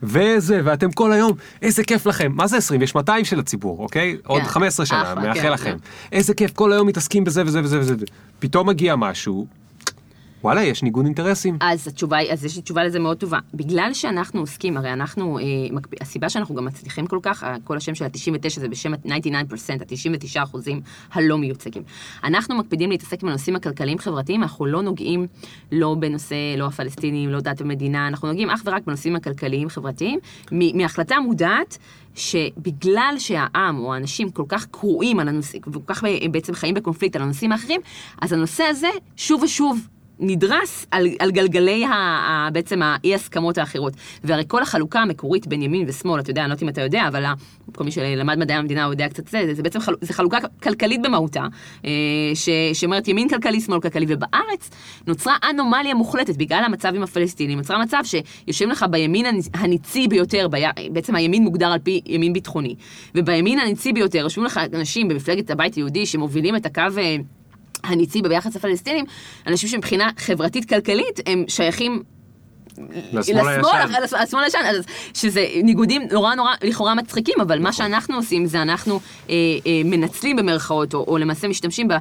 וזה, 0.04 0.62
ואתם 0.64 0.92
כל 0.92 1.12
היום, 1.12 1.32
איזה 1.62 1.84
כיף 1.84 2.06
לכם. 2.06 2.32
מה 2.36 2.48
זה 2.48 2.58
20? 2.58 2.82
יש 2.82 2.96
200 2.96 3.26
של 3.26 3.40
הציבור, 3.40 3.80
אוקיי? 3.80 4.18
עוד 4.26 4.42
15 4.42 4.86
שנה, 4.86 5.02
אחלה, 5.02 5.16
מאחל 5.16 5.42
כן, 5.42 5.52
לכם. 5.52 5.72
כן. 5.72 5.78
איזה 6.12 6.34
כיף, 6.34 6.52
כל 6.54 6.72
היום 6.74 6.88
מתעסקים 6.88 7.24
בזה 7.24 7.44
וזה 7.46 7.60
וזה 7.64 7.80
וזה. 7.80 7.96
פתאום 8.40 8.70
מגיע 8.70 8.96
משהו, 8.96 9.46
וואלה, 10.44 10.64
יש 10.64 10.84
ניגוד 10.84 11.06
אינטרסים. 11.06 11.58
אז 11.62 11.88
התשובה 11.88 12.32
אז 12.32 12.46
יש 12.46 12.56
לי 12.56 12.62
תשובה 12.62 12.84
לזה 12.84 13.00
מאוד 13.00 13.18
טובה. 13.18 13.40
בגלל 13.54 13.94
שאנחנו 13.94 14.40
עוסקים, 14.40 14.78
הרי 14.78 14.94
אנחנו, 14.94 15.40
אה, 15.40 15.44
מקב... 15.72 15.90
הסיבה 16.02 16.30
שאנחנו 16.30 16.56
גם 16.56 16.66
מצליחים 16.66 17.08
כל 17.08 17.20
כך, 17.22 17.44
כל 17.64 17.78
השם 17.78 17.96
של 17.96 18.06
ה-99 18.06 18.60
זה 18.60 18.70
בשם 18.70 18.94
ה-99%, 18.94 19.74
ה-99 19.74 20.44
אחוזים 20.44 20.82
הלא 21.12 21.38
מיוצגים. 21.38 21.84
אנחנו 22.24 22.58
מקפידים 22.58 22.90
להתעסק 22.90 23.24
בנושאים 23.24 23.56
הכלכליים-חברתיים, 23.56 24.44
אנחנו 24.44 24.66
לא 24.66 24.82
נוגעים 24.82 25.28
לא 25.72 25.96
בנושא, 26.00 26.36
לא 26.58 26.66
הפלסטינים, 26.66 27.30
לא 27.30 27.40
דת 27.40 27.62
ומדינה, 27.62 28.08
אנחנו 28.08 28.28
נוגעים 28.28 28.50
אך 28.50 28.62
ורק 28.66 28.84
בנושאים 28.86 29.16
הכלכליים-חברתיים, 29.16 30.20
מהחלטה 30.52 31.20
מודעת. 31.20 31.78
שבגלל 32.16 33.16
שהעם 33.18 33.80
או 33.80 33.94
האנשים 33.94 34.30
כל 34.30 34.44
כך 34.48 34.66
קרועים 34.66 35.20
על 35.20 35.28
הנושאים, 35.28 35.62
וכל 35.68 35.80
כך 35.94 36.04
בעצם 36.32 36.54
חיים 36.54 36.76
בקונפליקט 36.76 37.16
על 37.16 37.22
הנושאים 37.22 37.52
האחרים, 37.52 37.82
אז 38.22 38.34
הנושא 38.34 38.64
הזה 38.64 38.88
שוב 39.18 39.44
ושוב 39.44 39.88
נדרס 40.20 40.86
על, 40.92 41.08
על 41.20 41.32
גלגלי 41.32 41.86
ה, 41.86 41.94
ה, 41.94 42.50
בעצם 42.54 42.82
האי 42.82 43.16
הסכמות 43.16 43.58
האחרות. 43.58 43.94
והרי 44.24 44.44
כל 44.48 44.62
החלוקה 44.62 45.00
המקורית 45.00 45.48
בין 45.48 45.62
ימין 45.62 45.86
ושמאל, 45.88 46.20
אתה 46.20 46.32
יודע, 46.32 46.42
אני 46.42 46.50
לא 46.50 46.54
יודעת 46.54 46.64
אם 46.64 46.70
אתה 46.70 46.82
יודע, 46.82 47.08
אבל 47.08 47.26
כל 47.76 47.84
מי 47.84 47.92
שלמד 47.92 48.40
מדעי 48.40 48.58
המדינה 48.58 48.84
הוא 48.84 48.94
יודע 48.94 49.10
קצת 49.10 49.28
זה, 49.28 49.54
זה 49.54 49.64
בעצם 49.64 49.80
חל, 49.80 49.94
זה 50.02 50.14
חלוקה 50.14 50.38
כלכלית 50.64 51.02
במהותה, 51.02 51.44
אה, 51.86 51.92
ש, 52.34 52.50
שאומרת 52.74 53.08
ימין 53.08 53.30
כלכלי, 53.30 53.62
שמאל 53.62 53.80
כלכלי, 53.80 54.06
ובארץ 54.10 54.70
נוצרה 55.08 55.36
אנומליה 55.50 55.96
מוחלטת 55.96 56.38
בגלל 56.38 56.64
המצב 56.66 56.96
עם 56.96 57.04
הפלסטינים, 57.04 57.58
נוצרה 57.58 57.78
מצב 57.78 58.02
שיושבים 58.04 58.70
לך 58.70 58.86
בימין 58.90 59.26
הניצ- 59.26 59.50
הניצי 59.54 60.08
ביותר, 60.08 60.48
בי, 60.48 60.62
בעצם 60.92 61.16
הימין 61.16 61.44
מוגדר 61.44 61.68
על 61.68 61.80
פי 61.80 62.02
ימין 62.06 62.34
ביטחוני, 62.34 62.76
ובימין 63.16 63.60
הניצי 63.60 63.94
ביותר 63.94 64.20
יושבים 64.20 64.46
לך 64.46 64.60
אנשים 64.74 65.08
במפלגת 65.08 65.52
הבית 65.52 65.76
היהודי 65.76 66.06
שמובילים 66.06 66.56
את 66.56 66.66
הקו... 66.66 66.82
הניצי 67.84 68.22
ביחס 68.22 68.56
לפלסטינים, 68.56 69.06
אנשים 69.48 69.70
שמבחינה 69.70 70.10
חברתית-כלכלית 70.18 71.20
הם 71.26 71.44
שייכים 71.48 72.04
לשמאל 73.14 73.48
הישן. 73.48 73.92
לש- 74.04 74.14
לשמאל 74.14 74.44
הישן, 74.44 74.60
אז 74.70 74.86
שזה 75.14 75.46
ניגודים 75.64 76.02
נורא 76.12 76.36
נורא 76.36 76.54
לכאורה 76.64 76.96
מצחיקים, 76.96 77.36
אבל 77.42 77.56
נכון. 77.56 77.64
מה 77.64 77.74
שאנחנו 77.74 78.16
עושים 78.16 78.46
זה 78.46 78.62
אנחנו 78.62 79.00
אה, 79.30 79.36
אה, 79.68 79.82
מנצלים 79.86 80.36
במרכאות, 80.36 80.94
או, 80.94 81.06
או 81.08 81.18
למעשה 81.18 81.48
משתמשים 81.48 81.88
ב... 81.88 81.94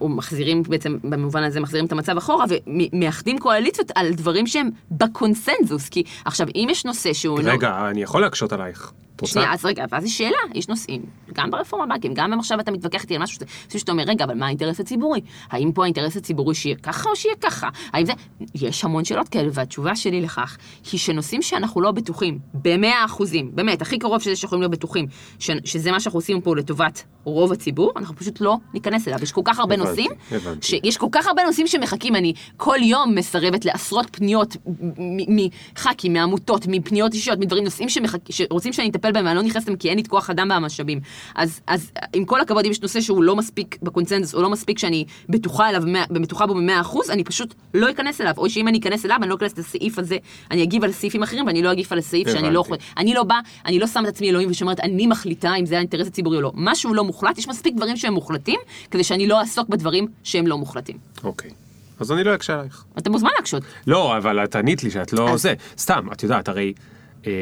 או 0.00 0.08
מחזירים 0.08 0.62
בעצם, 0.62 0.96
במובן 1.04 1.42
הזה 1.42 1.60
מחזירים 1.60 1.86
את 1.86 1.92
המצב 1.92 2.16
אחורה, 2.16 2.44
ומאחדים 2.92 3.38
קואליציות 3.38 3.90
על 3.94 4.10
דברים 4.12 4.46
שהם 4.46 4.70
בקונסנזוס, 4.90 5.88
כי 5.88 6.02
עכשיו, 6.24 6.46
אם 6.54 6.68
יש 6.70 6.84
נושא 6.84 7.12
שהוא... 7.12 7.40
לא- 7.40 7.50
רגע, 7.52 7.88
אני 7.90 8.02
יכול 8.02 8.20
להקשות 8.20 8.52
עלייך. 8.52 8.92
רוצה? 9.22 9.32
שנייה, 9.32 9.52
אז 9.52 9.64
רגע, 9.64 9.84
ואז 9.90 10.04
יש 10.04 10.18
שאלה, 10.18 10.36
יש 10.54 10.68
נושאים, 10.68 11.02
גם 11.34 11.50
ברפורמה 11.50 11.86
בבנקים, 11.86 12.14
גם 12.14 12.32
אם 12.32 12.38
עכשיו 12.38 12.60
אתה 12.60 12.70
מתווכח 12.72 13.02
איתי 13.02 13.16
על 13.16 13.22
משהו 13.22 13.34
שאתה- 13.34 13.78
שאתה 13.78 13.92
אומר, 13.92 14.04
רגע, 14.06 14.24
אבל 14.24 14.34
מה 14.34 14.46
האינטרס 14.46 14.80
הציבורי? 14.80 15.20
האם 15.50 15.72
פה 15.72 15.82
האינטרס 15.82 16.16
הציבורי 16.16 16.54
שיהיה 16.54 16.76
ככה 16.76 17.10
או 17.10 17.16
שיהיה 17.16 17.34
ככה? 17.40 17.68
האם 17.92 18.06
זה... 18.06 18.12
יש 18.54 18.84
המון 18.84 19.04
שאלות 19.04 19.28
כאלה, 19.28 19.48
והתשובה 19.52 19.96
שלי 19.96 20.20
לכך 20.20 20.56
היא 20.92 21.00
שנושאים 21.00 21.42
שאנחנו 21.42 21.80
לא 21.80 21.90
בטוחים, 21.90 22.38
במאה 22.54 23.04
אחוזים, 23.04 23.50
באמת, 23.54 23.82
הכי 23.82 23.98
קרוב 23.98 24.20
שזה 24.22 24.36
שיכולים 24.36 24.62
להיות 24.62 24.72
בטוחים, 24.72 25.06
ש... 25.38 25.50
שזה 25.64 25.90
מה 25.92 26.00
שאנחנו 26.00 26.18
עושים 26.18 26.40
פה 26.40 26.56
לטובת 26.56 27.04
רוב 27.24 27.52
הציבור, 27.52 27.92
אנחנו 27.96 28.16
פשוט 28.16 28.40
לא 28.40 28.56
ניכנס 28.74 29.08
אליו. 29.08 29.22
יש 29.22 29.32
כל 29.32 29.40
כך 29.44 29.58
הרבה 29.58 29.74
הבנתי, 29.74 29.90
נושאים, 29.90 30.10
הבנתי. 30.30 30.66
שיש 30.66 30.96
כל 30.96 31.06
כך 31.12 31.26
הרבה 31.26 31.42
נושאים 31.44 31.66
שמחכים, 31.66 32.16
אני 32.16 32.32
כל 32.56 32.76
יום 32.82 33.14
מסרבת 33.14 33.64
לעשרות 33.64 34.06
פניות 34.16 34.56
מח"כים, 35.28 36.12
מעמותות, 36.12 36.66
מפניות 36.68 37.14
אישיות, 37.14 37.38
מדברים, 37.38 37.64
נושאים 37.64 37.88
שמחכ... 37.88 38.18
שרוצים 38.30 38.72
שאני 38.72 38.88
אטפל 38.90 39.11
בהם, 39.12 39.24
ואני 39.24 39.36
לא 39.36 39.42
נכנסת 39.42 39.68
להם 39.68 39.76
כי 39.76 39.88
אין 39.88 39.96
לי 39.96 40.02
את 40.02 40.08
כוח 40.08 40.30
אדם 40.30 40.48
והמשאבים. 40.50 41.00
אז, 41.34 41.60
אז 41.66 41.92
עם 42.12 42.24
כל 42.24 42.40
הכבוד, 42.40 42.64
אם 42.64 42.70
יש 42.70 42.80
נושא 42.80 43.00
שהוא 43.00 43.22
לא 43.22 43.36
מספיק 43.36 43.78
בקונצנזוס, 43.82 44.34
או 44.34 44.42
לא 44.42 44.50
מספיק 44.50 44.78
שאני 44.78 45.04
בטוחה 45.28 45.68
אליו, 45.68 45.82
בטוחה 46.10 46.46
בו 46.46 46.54
במאה 46.54 46.80
אחוז, 46.80 47.10
אני 47.10 47.24
פשוט 47.24 47.54
לא 47.74 47.90
אכנס 47.90 48.20
אליו. 48.20 48.34
או 48.36 48.50
שאם 48.50 48.68
אני 48.68 48.78
אכנס 48.78 49.04
אליו, 49.04 49.16
אני 49.22 49.28
לא 49.28 49.34
אכנס 49.34 49.58
לסעיף 49.58 49.98
הזה, 49.98 50.16
אני 50.50 50.62
אגיב 50.62 50.84
על 50.84 50.92
סעיפים 50.92 51.22
אחרים, 51.22 51.46
ואני 51.46 51.62
לא 51.62 51.72
אגיב 51.72 51.86
על 51.90 51.98
הסעיף 51.98 52.28
שאני 52.28 52.50
לא... 52.50 52.64
הבנתי. 52.66 52.84
אני 52.96 53.14
לא 53.14 53.22
בא, 53.22 53.38
אני 53.66 53.78
לא 53.78 53.86
שם 53.86 54.04
את 54.04 54.08
עצמי 54.08 54.30
אלוהים 54.30 54.50
ושאומרת, 54.50 54.80
אני 54.80 55.06
מחליטה 55.06 55.54
אם 55.54 55.66
זה 55.66 55.76
האינטרס 55.76 56.06
הציבורי 56.06 56.36
או 56.36 56.42
לא. 56.42 56.52
משהו 56.54 56.94
לא 56.94 57.04
מוחלט, 57.04 57.38
יש 57.38 57.48
מספיק 57.48 57.74
דברים 57.76 57.96
שהם 57.96 58.14
מוחלטים, 58.14 58.60
כדי 58.90 59.04
שאני 59.04 59.26
לא 59.26 59.40
אעסוק 59.40 59.68
בדברים 59.68 60.06
שהם 60.24 60.46
לא 60.46 60.58
מוחלטים. 60.58 60.96
אוקיי. 61.24 61.50
אז 62.00 62.12
אני 62.12 62.24
לא 62.24 62.34
אקשה 62.34 62.54
עלייך. 62.54 62.84
אתה 62.98 63.10
מוזמן 63.10 63.30
להקשות. 63.36 63.62
לא, 63.86 64.16
אבל 64.16 64.44
את 64.44 64.56
ענית 64.56 64.84
לי 64.84 64.90
שאת 64.90 65.12
לא 65.12 65.30
אז- 65.30 65.42
זה. 65.42 65.54
סתם, 65.78 66.06
את 66.12 66.22
יודעת, 66.22 66.48
הרי... 66.48 66.72
אה, 67.26 67.32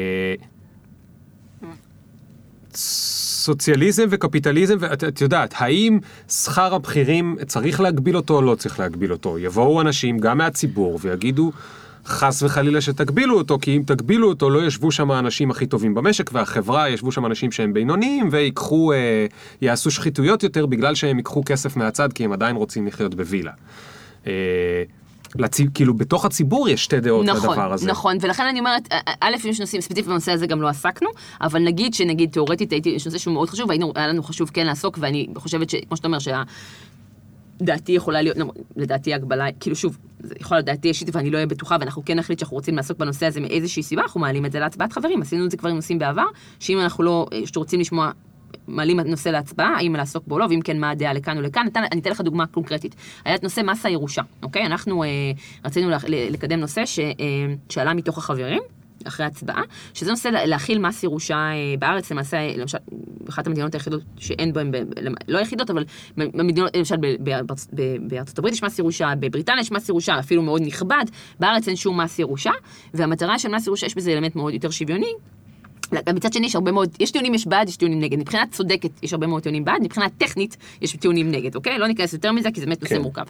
סוציאליזם 2.75 4.05
וקפיטליזם, 4.09 4.77
ואת 4.79 5.03
את 5.03 5.21
יודעת, 5.21 5.53
האם 5.57 5.99
שכר 6.29 6.75
הבכירים, 6.75 7.35
צריך 7.47 7.81
להגביל 7.81 8.17
אותו 8.17 8.35
או 8.35 8.41
לא 8.41 8.55
צריך 8.55 8.79
להגביל 8.79 9.11
אותו? 9.11 9.39
יבואו 9.39 9.81
אנשים, 9.81 10.19
גם 10.19 10.37
מהציבור, 10.37 10.99
ויגידו, 11.01 11.51
חס 12.05 12.43
וחלילה 12.43 12.81
שתגבילו 12.81 13.37
אותו, 13.37 13.57
כי 13.61 13.77
אם 13.77 13.83
תגבילו 13.85 14.29
אותו, 14.29 14.49
לא 14.49 14.65
ישבו 14.65 14.91
שם 14.91 15.11
האנשים 15.11 15.51
הכי 15.51 15.65
טובים 15.65 15.93
במשק, 15.93 16.29
והחברה, 16.33 16.89
ישבו 16.89 17.11
שם 17.11 17.25
אנשים 17.25 17.51
שהם 17.51 17.73
בינוניים, 17.73 18.27
ויקחו, 18.31 18.93
אה, 18.93 19.25
יעשו 19.61 19.91
שחיתויות 19.91 20.43
יותר, 20.43 20.65
בגלל 20.65 20.95
שהם 20.95 21.17
ייקחו 21.17 21.43
כסף 21.45 21.75
מהצד, 21.77 22.13
כי 22.13 22.25
הם 22.25 22.31
עדיין 22.31 22.55
רוצים 22.55 22.87
לחיות 22.87 23.15
בווילה. 23.15 23.51
אה, 24.27 24.83
לצי, 25.35 25.65
כאילו, 25.73 25.93
בתוך 25.93 26.25
הציבור 26.25 26.69
יש 26.69 26.83
שתי 26.83 26.99
דעות 26.99 27.25
נכון, 27.25 27.49
לדבר 27.49 27.73
הזה. 27.73 27.87
נכון, 27.87 28.17
ולכן 28.21 28.45
אני 28.45 28.59
אומרת, 28.59 28.93
א- 29.21 29.27
יש 29.49 29.59
נושאים 29.59 29.81
ספציפיים 29.81 30.05
בנושא 30.11 30.31
הזה 30.31 30.47
גם 30.47 30.61
לא 30.61 30.67
עסקנו, 30.67 31.09
אבל 31.41 31.59
נגיד 31.63 31.93
שנגיד 31.93 32.29
תאורטית 32.31 32.71
הייתי, 32.71 32.89
יש 32.89 33.05
נושא 33.05 33.17
שהוא 33.17 33.33
מאוד 33.33 33.49
חשוב, 33.49 33.69
והיינו, 33.69 33.91
היה 33.95 34.07
לנו 34.07 34.23
חשוב 34.23 34.49
כן 34.53 34.65
לעסוק, 34.65 34.97
ואני 35.01 35.27
חושבת 35.35 35.69
שכמו 35.69 35.97
שאתה 35.97 36.07
אומר, 36.07 36.19
שה... 36.19 36.43
דעתי 37.61 37.91
יכולה 37.91 38.21
להיות, 38.21 38.37
למרות- 38.37 38.55
לדעתי 38.75 39.13
הגבלה, 39.13 39.45
כאילו 39.59 39.75
שוב, 39.75 39.97
זה 40.19 40.33
יכול 40.39 40.57
להיות 40.57 40.65
דעתי 40.65 40.87
אישית 40.87 41.15
ואני 41.15 41.29
לא 41.29 41.35
אהיה 41.35 41.47
בטוחה 41.47 41.77
ואנחנו 41.79 42.05
כן 42.05 42.17
נחליט 42.19 42.39
שאנחנו 42.39 42.55
רוצים 42.57 42.75
לעסוק 42.75 42.97
בנושא 42.97 43.25
הזה 43.25 43.39
מאיזושהי 43.41 43.83
סיבה, 43.83 44.01
אנחנו 44.01 44.19
מעלים 44.19 44.45
את 44.45 44.51
זה 44.51 44.59
להצבעת 44.59 44.93
חברים, 44.93 45.21
עשינו 45.21 45.45
את 45.45 45.51
זה 45.51 45.57
כבר 45.57 45.69
עם 45.69 45.75
נושאים 45.75 45.99
בעבר, 45.99 46.25
שאם 46.59 46.79
אנחנו 46.79 47.03
לא, 47.03 47.25
שרוצים 47.45 47.79
לשמוע, 47.79 48.11
מעלים 48.67 48.99
נושא 48.99 49.29
להצבעה, 49.29 49.75
האם 49.77 49.95
לעסוק 49.95 50.23
בו 50.27 50.35
או 50.35 50.39
לא, 50.39 50.45
ואם 50.49 50.59
כן, 50.63 50.79
מה 50.79 50.89
הדעה 50.89 51.13
לכאן 51.13 51.37
או 51.37 51.41
לכאן. 51.41 51.65
נתן, 51.65 51.81
אני 51.91 52.01
אתן 52.01 52.09
לך 52.09 52.21
דוגמה 52.21 52.45
קונקרטית. 52.45 52.95
היה 53.25 53.35
את 53.35 53.43
נושא 53.43 53.61
מס 53.65 53.85
הירושה, 53.85 54.21
אוקיי? 54.43 54.65
אנחנו 54.65 55.03
אה, 55.03 55.07
רצינו 55.65 55.89
לה, 55.89 55.97
לקדם 56.07 56.59
נושא 56.59 56.85
ש, 56.85 56.99
אה, 56.99 57.05
שעלה 57.69 57.93
מתוך 57.93 58.17
החברים. 58.17 58.61
אחרי 59.07 59.25
הצבעה, 59.25 59.61
שזה 59.93 60.09
נושא 60.11 60.27
לה- 60.27 60.45
להכיל 60.45 60.79
מס 60.79 61.03
ירושה 61.03 61.35
אה, 61.35 61.51
בארץ, 61.79 62.11
למעשה, 62.11 62.37
למשל, 62.57 62.77
אחת 63.29 63.47
המדינות 63.47 63.73
היחידות 63.73 64.01
שאין 64.17 64.53
בהן, 64.53 64.71
לא 65.27 65.37
היחידות, 65.37 65.69
אבל 65.69 65.85
במדינות, 66.17 66.75
למשל 66.77 66.95
בארצות 68.01 68.39
הברית 68.39 68.53
יש 68.53 68.63
מס 68.63 68.79
ירושה, 68.79 69.13
בבריטניה 69.19 69.61
יש 69.61 69.71
מס 69.71 69.89
ירושה, 69.89 70.19
אפילו 70.19 70.41
מאוד 70.41 70.61
נכבד, 70.65 71.05
בארץ 71.39 71.67
אין 71.67 71.75
שום 71.75 72.01
מס 72.01 72.19
ירושה, 72.19 72.51
והמטרה 72.93 73.39
של 73.39 73.49
מס 73.49 73.67
ירושה, 73.67 73.85
יש 73.85 73.95
בזה 73.95 74.11
אלמנט 74.11 74.35
מאוד 74.35 74.53
יותר 74.53 74.69
שוויוני, 74.69 75.11
מצד 76.13 76.33
שני 76.33 76.45
יש 76.45 76.55
הרבה 76.55 76.71
מאוד, 76.71 76.89
יש 76.99 77.11
טיעונים 77.11 77.33
יש 77.33 77.47
בעד, 77.47 77.69
יש 77.69 77.77
טיעונים 77.77 77.99
נגד. 77.99 78.19
מבחינה 78.19 78.43
צודקת 78.51 78.89
יש 79.03 79.13
הרבה 79.13 79.27
מאוד 79.27 79.43
טיעונים 79.43 79.65
בעד, 79.65 79.81
מבחינה 79.83 80.09
טכנית 80.09 80.57
יש 80.81 80.95
טיעונים 80.95 81.31
נגד, 81.31 81.55
אוקיי? 81.55 81.77
לא 81.77 81.87
ניכנס 81.87 82.13
יותר 82.13 82.31
מזה 82.31 82.51
כי 82.51 82.59
זה 82.59 82.65
באמת 82.65 82.81
נושא 82.81 82.95
כן. 82.95 83.01
מורכב. 83.01 83.23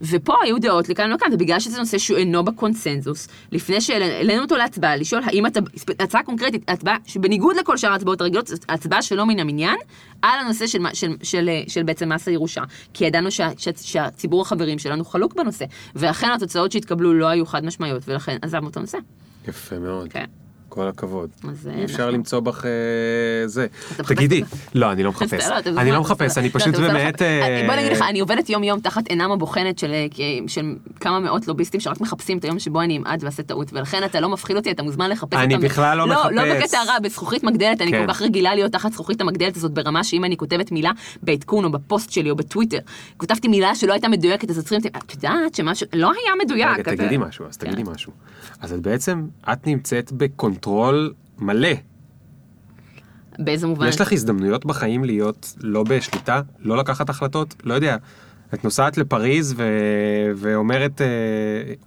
ופה 0.00 0.34
היו 0.42 0.58
דעות 0.58 0.88
לכאן 0.88 1.12
ולכאן, 1.12 1.28
ובגלל 1.32 1.60
שזה 1.60 1.78
נושא 1.78 1.98
שהוא 1.98 2.18
אינו 2.18 2.44
בקונסנזוס, 2.44 3.28
לפני 3.52 3.80
שהעלינו 3.80 4.42
אותו 4.42 4.56
להצבעה, 4.56 4.96
לשאול 4.96 5.22
האם 5.24 5.46
אתה, 5.46 5.60
הצעה 5.98 6.22
קונקרטית, 6.22 6.70
הצבעה 6.70 6.96
שבניגוד 7.06 7.56
לכל 7.56 7.76
שאר 7.76 7.92
ההצבעות 7.92 8.20
הרגילות, 8.20 8.50
הצבעה 8.68 9.02
שלא 9.02 9.26
מן 9.26 9.38
המניין, 9.38 9.76
על 10.22 10.38
הנושא 10.40 10.66
של, 10.66 10.78
של, 10.92 10.92
של, 10.92 11.16
של, 11.22 11.50
של 11.68 11.82
בעצם 11.82 12.12
מס 12.12 12.28
הירושה. 12.28 12.62
כי 12.94 13.04
ידענו 13.04 13.30
שה, 13.30 13.48
שה, 13.56 13.70
שהציבור 13.82 14.42
החברים 14.42 14.78
שלנו 14.78 15.04
חלוק 15.04 15.34
בנושא, 15.34 15.64
ואכן 15.94 16.30
התוצאות 16.30 16.72
שהתקבלו 16.72 17.14
לא 17.14 17.26
היו 17.26 17.46
חד 17.46 17.64
משמעיות, 17.64 18.02
ולכן 18.08 18.36
עזבנו 18.42 18.68
את 18.68 18.76
הנושא. 18.76 18.98
יפה 19.48 19.78
מאוד. 19.78 20.12
כן. 20.12 20.43
כל 20.74 20.88
הכבוד. 20.88 21.30
אי 21.44 21.84
אפשר 21.84 21.96
אנחנו- 21.96 22.10
למצוא 22.10 22.40
בך 22.40 22.64
אה, 22.64 22.70
זה. 23.48 23.66
תגידי? 23.96 24.42
לא, 24.74 24.92
אני 24.92 25.02
לא 25.02 25.10
מחפש. 25.10 25.44
אתה 25.58 25.70
אני 25.80 25.92
לא 25.92 26.00
מחפש, 26.00 26.38
אני 26.38 26.48
לא, 26.48 26.52
פשוט 26.58 26.74
באמת... 26.74 27.22
אה, 27.22 27.64
בוא 27.66 27.74
נגיד 27.74 27.92
לך, 27.92 28.02
אני 28.08 28.20
עובדת 28.20 28.50
יום 28.50 28.64
יום 28.64 28.80
תחת 28.80 29.06
עינם 29.08 29.32
הבוחנת 29.32 29.78
של, 29.78 29.90
אה, 29.92 30.06
של 30.46 30.64
כמה 31.00 31.20
מאות 31.20 31.48
לוביסטים 31.48 31.80
שרק 31.80 32.00
מחפשים 32.00 32.38
את 32.38 32.44
היום 32.44 32.58
שבו 32.58 32.80
אני 32.80 32.96
אמעד 32.96 33.24
ואעשה 33.24 33.42
טעות, 33.42 33.72
ולכן 33.72 34.04
אתה 34.04 34.20
לא 34.20 34.28
מפחיד 34.28 34.56
אותי, 34.56 34.70
אתה 34.70 34.82
מוזמן 34.82 35.10
לחפש 35.10 35.38
אני 35.38 35.54
אותם. 35.54 35.64
בכלל 35.66 35.98
לא 35.98 36.08
לא, 36.08 36.14
לא 36.32 36.42
מחפש. 36.44 36.62
בקטע 36.62 36.78
רע, 36.88 36.98
בזכוכית 36.98 37.44
מגדלת, 37.44 37.80
אני 37.80 37.90
כן. 37.90 38.06
כל 38.06 38.12
כך 38.12 38.22
רגילה 38.22 38.54
להיות 38.54 38.72
תחת 38.72 38.92
זכוכית 38.92 39.20
המגדלת 39.20 39.56
הזאת 39.56 39.72
ברמה 39.72 40.04
שאם 40.04 40.24
אני 40.24 40.36
כותבת 40.36 40.72
מילה 40.72 40.90
בעדכון 41.22 41.64
או 41.64 41.70
בפוסט 41.72 42.10
שלי 42.10 42.30
או 42.30 42.36
בטוויטר, 42.36 42.78
כתבתי 43.16 43.48
מילה 43.48 43.74
שלא 43.74 43.92
הייתה 43.92 44.08
מדויקת, 44.08 44.50
אז 44.50 44.58
עוצרים 44.58 44.80
אותי, 44.84 44.98
את 44.98 45.12
יודעת 45.14 45.54
שמשהו 45.54 45.86
לא 45.92 46.06
היה 46.12 46.32
מדויק. 46.44 46.68
רגע, 46.68 46.80
אתה- 46.82 46.96
תגידי 46.96 47.16
משהו, 47.16 47.44
אז 47.48 47.56
כן. 47.56 47.66
תגידי 47.72 47.90
משהו. 47.90 48.12
אז 48.60 48.72
את 48.72 48.80
בעצם, 48.80 49.26
את 49.52 49.66
נמצאת 49.66 50.12
ב 50.64 50.70
control 50.70 51.12
מלא. 51.38 51.68
באיזה 53.38 53.66
מובן? 53.66 53.88
יש 53.88 54.00
לך 54.00 54.12
הזדמנויות 54.12 54.64
בחיים 54.64 55.04
להיות 55.04 55.54
לא 55.60 55.82
בשליטה, 55.82 56.40
לא 56.58 56.76
לקחת 56.76 57.10
החלטות, 57.10 57.54
לא 57.64 57.74
יודע. 57.74 57.96
את 58.54 58.64
נוסעת 58.64 58.98
לפריז 58.98 59.54
ו... 59.56 59.64
ואומרת, 60.36 61.00
אה, 61.00 61.06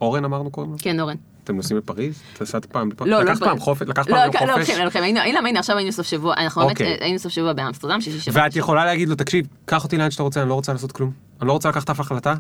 אורן 0.02 0.26
אמרנו 0.26 0.52
קוראים 0.52 0.72
לו? 0.72 0.78
כן, 0.82 1.00
אורן. 1.00 1.16
אתם 1.44 1.56
נוסעים 1.56 1.78
לפריז? 1.78 2.22
נסעת 2.42 2.66
פעם? 2.66 2.90
לא, 3.00 3.08
לא 3.08 3.24
לקחת 3.24 3.40
פעם. 3.40 3.60
חופש? 3.60 3.88
לקחת 3.88 4.10
לא, 4.10 4.16
פעם 4.16 4.30
לא, 4.34 4.40
יום 4.40 4.50
לא, 4.50 4.54
חופש? 4.54 4.70
לוקחים, 4.70 4.86
לוקחים, 4.86 5.04
היינו, 5.04 5.20
הנה, 5.20 5.40
הנה, 5.40 5.60
עכשיו 5.60 5.78
היינו 5.78 5.92
סוף 5.92 6.06
שבוע, 6.06 6.34
אנחנו 6.38 6.62
באמת 6.62 6.72
אוקיי. 6.72 6.98
היינו 7.00 7.20
סוף 7.20 7.32
שבוע 7.32 7.54
באמסטרדם, 7.54 8.02
שישי 8.02 8.20
שבת. 8.20 8.44
ואת 8.44 8.56
יכולה 8.56 8.86
להגיד 8.86 9.10
לו, 9.10 9.16
תקשיב, 9.16 9.48
קח 9.66 9.84
אותי 9.84 9.98
לאן 9.98 10.12
שאתה 10.12 10.24
רוצה, 10.24 10.42
אני 10.42 10.50
לא 10.50 10.54
רוצה 10.54 10.74
לעשות 10.74 10.92
כלום. 10.92 11.12
אני 11.42 11.48
לא 11.48 11.54
רוצה 11.54 11.70
לקחת 11.70 11.90
אף 11.90 12.00
החלטה? 12.00 12.36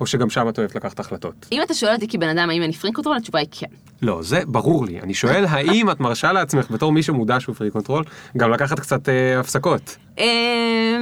או 0.00 0.06
שגם 0.06 0.30
שם 0.30 0.48
את 0.48 0.58
אוהבת 0.58 0.74
לקחת 0.74 1.00
החלטות? 1.00 1.46
אם 1.52 1.62
אתה 1.62 1.74
שואל 1.74 1.94
אותי 1.94 2.08
כבן 2.08 2.28
אדם 2.28 2.50
האם 2.50 2.62
אני 2.62 2.72
freak 2.72 2.92
control, 2.92 3.16
התשובה 3.16 3.38
היא 3.38 3.48
כן. 3.50 3.66
לא, 4.02 4.22
זה 4.22 4.40
ברור 4.46 4.86
לי. 4.86 5.00
אני 5.00 5.14
שואל, 5.14 5.44
האם 5.48 5.90
את 5.90 6.00
מרשה 6.00 6.32
לעצמך, 6.32 6.70
בתור 6.70 6.92
מי 6.92 7.02
שמודע 7.02 7.40
שהוא 7.40 7.54
freak 7.54 7.70
control, 7.70 8.04
גם 8.36 8.50
לקחת 8.50 8.80
קצת 8.80 9.08
אה, 9.08 9.40
הפסקות? 9.40 9.96
אה, 10.18 10.98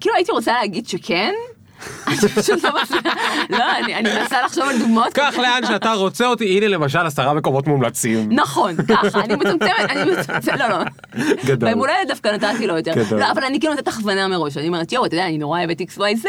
כאילו 0.00 0.14
הייתי 0.14 0.32
רוצה 0.32 0.52
להגיד 0.52 0.88
שכן, 0.88 1.32
אני 2.08 2.16
פשוט 2.16 2.64
לא 2.64 2.70
לא, 3.50 3.64
אני 3.78 4.14
מנסה 4.14 4.42
לחשוב 4.42 4.64
על 4.64 4.78
דוגמאות. 4.78 5.12
קח 5.12 5.34
לאן 5.38 5.66
שאתה 5.66 5.92
רוצה 5.92 6.26
אותי, 6.26 6.56
הנה 6.56 6.68
למשל 6.68 6.98
עשרה 6.98 7.34
מקומות 7.34 7.66
מומלצים. 7.66 8.28
נכון, 8.32 8.76
ככה, 8.88 9.20
אני 9.20 9.34
מצומצמת, 9.34 9.70
אני 9.90 10.10
מצומצמת, 10.10 10.60
לא, 10.60 10.68
לא. 10.68 10.78
גדול. 11.44 11.68
ביום 11.68 11.80
הולדת 11.80 12.08
דווקא 12.08 12.28
נתתי 12.28 12.66
לו 12.66 12.76
יותר. 12.76 12.92
גדול. 12.94 13.20
לא, 13.20 13.30
אבל 13.30 13.44
אני 13.44 13.60
כאילו 13.60 13.74
נותנת 13.74 13.88
הכוונה 13.88 14.28
מראש, 14.28 14.56
אני 14.56 14.66
אומרת, 14.66 14.92
יואו, 14.92 15.06
אתה 15.06 15.14
יודע, 15.14 15.26
אני 15.26 15.38
נורא 15.38 15.58
אוהבת 15.58 15.80
XYZ, 15.80 16.26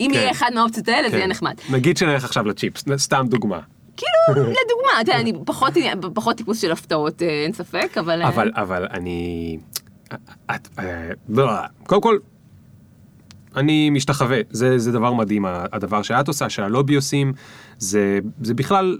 אם 0.00 0.10
כן. 0.12 0.14
יהיה 0.14 0.30
אחד 0.30 0.50
מהאופציות 0.54 0.88
האלה, 0.88 1.10
זה 1.10 1.16
יהיה 1.16 1.26
כן. 1.26 1.30
נחמד. 1.30 1.54
נגיד 1.70 1.96
שנלך 1.96 2.24
עכשיו 2.24 2.48
לצ'יפס, 2.48 2.84
סתם 2.96 3.26
דוגמה. 3.28 3.60
כאילו, 3.96 4.40
לדוגמה, 4.40 5.00
אתה 5.00 5.10
יודע, 5.10 5.20
אני 5.20 5.32
פחות, 6.14 6.36
טיפוס 6.36 6.60
של 6.60 6.72
הפתעות, 6.72 7.22
אה, 7.22 7.28
אין 7.28 7.52
ספק, 7.52 7.98
אבל... 7.98 8.22
אה, 8.22 8.28
אבל, 8.28 8.50
אבל 8.54 8.86
אני... 8.90 9.58
אה, 10.50 10.56
לא, 11.28 11.50
קודם 11.86 12.02
כל, 12.02 12.18
אני 13.56 13.90
משתחווה, 13.90 14.38
זה, 14.50 14.78
זה 14.78 14.92
דבר 14.92 15.12
מדהים, 15.12 15.44
הדבר 15.48 16.02
שאת 16.02 16.28
עושה, 16.28 16.48
שהלובי 16.48 16.94
עושים, 16.94 17.32
זה, 17.78 18.18
זה 18.42 18.54
בכלל 18.54 18.98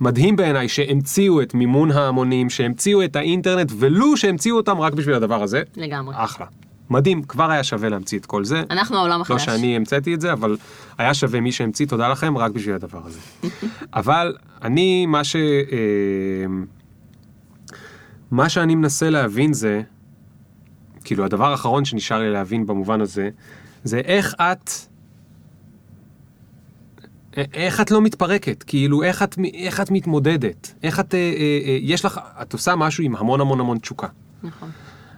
מדהים 0.00 0.36
בעיניי 0.36 0.68
שהמציאו 0.68 1.42
את 1.42 1.54
מימון 1.54 1.90
ההמונים, 1.90 2.50
שהמציאו 2.50 3.04
את 3.04 3.16
האינטרנט, 3.16 3.72
ולו 3.78 4.16
שהמציאו 4.16 4.56
אותם 4.56 4.80
רק 4.80 4.92
בשביל 4.92 5.14
הדבר 5.14 5.42
הזה, 5.42 5.62
לגמרי. 5.76 6.14
אחלה. 6.18 6.46
מדהים, 6.90 7.22
כבר 7.22 7.50
היה 7.50 7.64
שווה 7.64 7.88
להמציא 7.88 8.18
את 8.18 8.26
כל 8.26 8.44
זה. 8.44 8.62
אנחנו 8.70 8.96
העולם 8.96 9.18
לא 9.18 9.22
החדש. 9.22 9.44
שאני 9.44 9.76
המצאתי 9.76 10.14
את 10.14 10.20
זה, 10.20 10.32
אבל 10.32 10.56
היה 10.98 11.14
שווה 11.14 11.40
מי 11.40 11.52
שהמציא, 11.52 11.86
תודה 11.86 12.08
לכם, 12.08 12.38
רק 12.38 12.52
בשביל 12.52 12.74
הדבר 12.74 13.00
הזה. 13.04 13.18
אבל 13.94 14.36
אני, 14.62 15.06
מה 15.06 15.24
ש... 15.24 15.36
אה, 15.36 16.46
מה 18.30 18.48
שאני 18.48 18.74
מנסה 18.74 19.10
להבין 19.10 19.52
זה, 19.52 19.82
כאילו 21.04 21.24
הדבר 21.24 21.50
האחרון 21.50 21.84
שנשאר 21.84 22.18
לי 22.18 22.30
להבין 22.30 22.66
במובן 22.66 23.00
הזה, 23.00 23.30
זה 23.84 23.98
איך 23.98 24.34
את... 24.40 24.70
איך 27.36 27.80
את 27.80 27.90
לא 27.90 28.02
מתפרקת? 28.02 28.62
כאילו, 28.62 29.02
איך 29.02 29.22
את, 29.22 29.36
איך 29.54 29.80
את 29.80 29.90
מתמודדת? 29.90 30.74
איך 30.82 31.00
את... 31.00 31.14
אה, 31.14 31.18
אה, 31.18 31.60
אה, 31.64 31.78
יש 31.80 32.04
לך... 32.04 32.20
את 32.42 32.52
עושה 32.52 32.76
משהו 32.76 33.04
עם 33.04 33.16
המון 33.16 33.40
המון 33.40 33.60
המון 33.60 33.78
תשוקה. 33.78 34.06
נכון. 34.42 34.70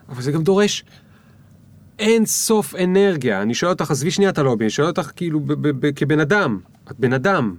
אבל 0.09 0.23
זה 0.23 0.33
גם 0.33 0.43
דורש 0.43 0.85
אין 1.99 2.27
סוף 2.27 2.75
אנרגיה. 2.75 3.43
אני 3.43 3.55
שואל 3.55 3.71
אותך, 3.71 3.91
עזבי 3.91 4.11
שנייה 4.11 4.31
את 4.31 4.39
הלובי, 4.39 4.65
אני 4.65 4.71
שואל 4.71 4.87
אותך 4.87 5.11
כאילו 5.17 5.41
ב- 5.41 5.53
ב- 5.53 5.87
ב- 5.87 5.91
כבן 5.91 6.21
אדם. 6.21 6.59
את 6.91 6.99
בן 6.99 7.13
אדם. 7.13 7.55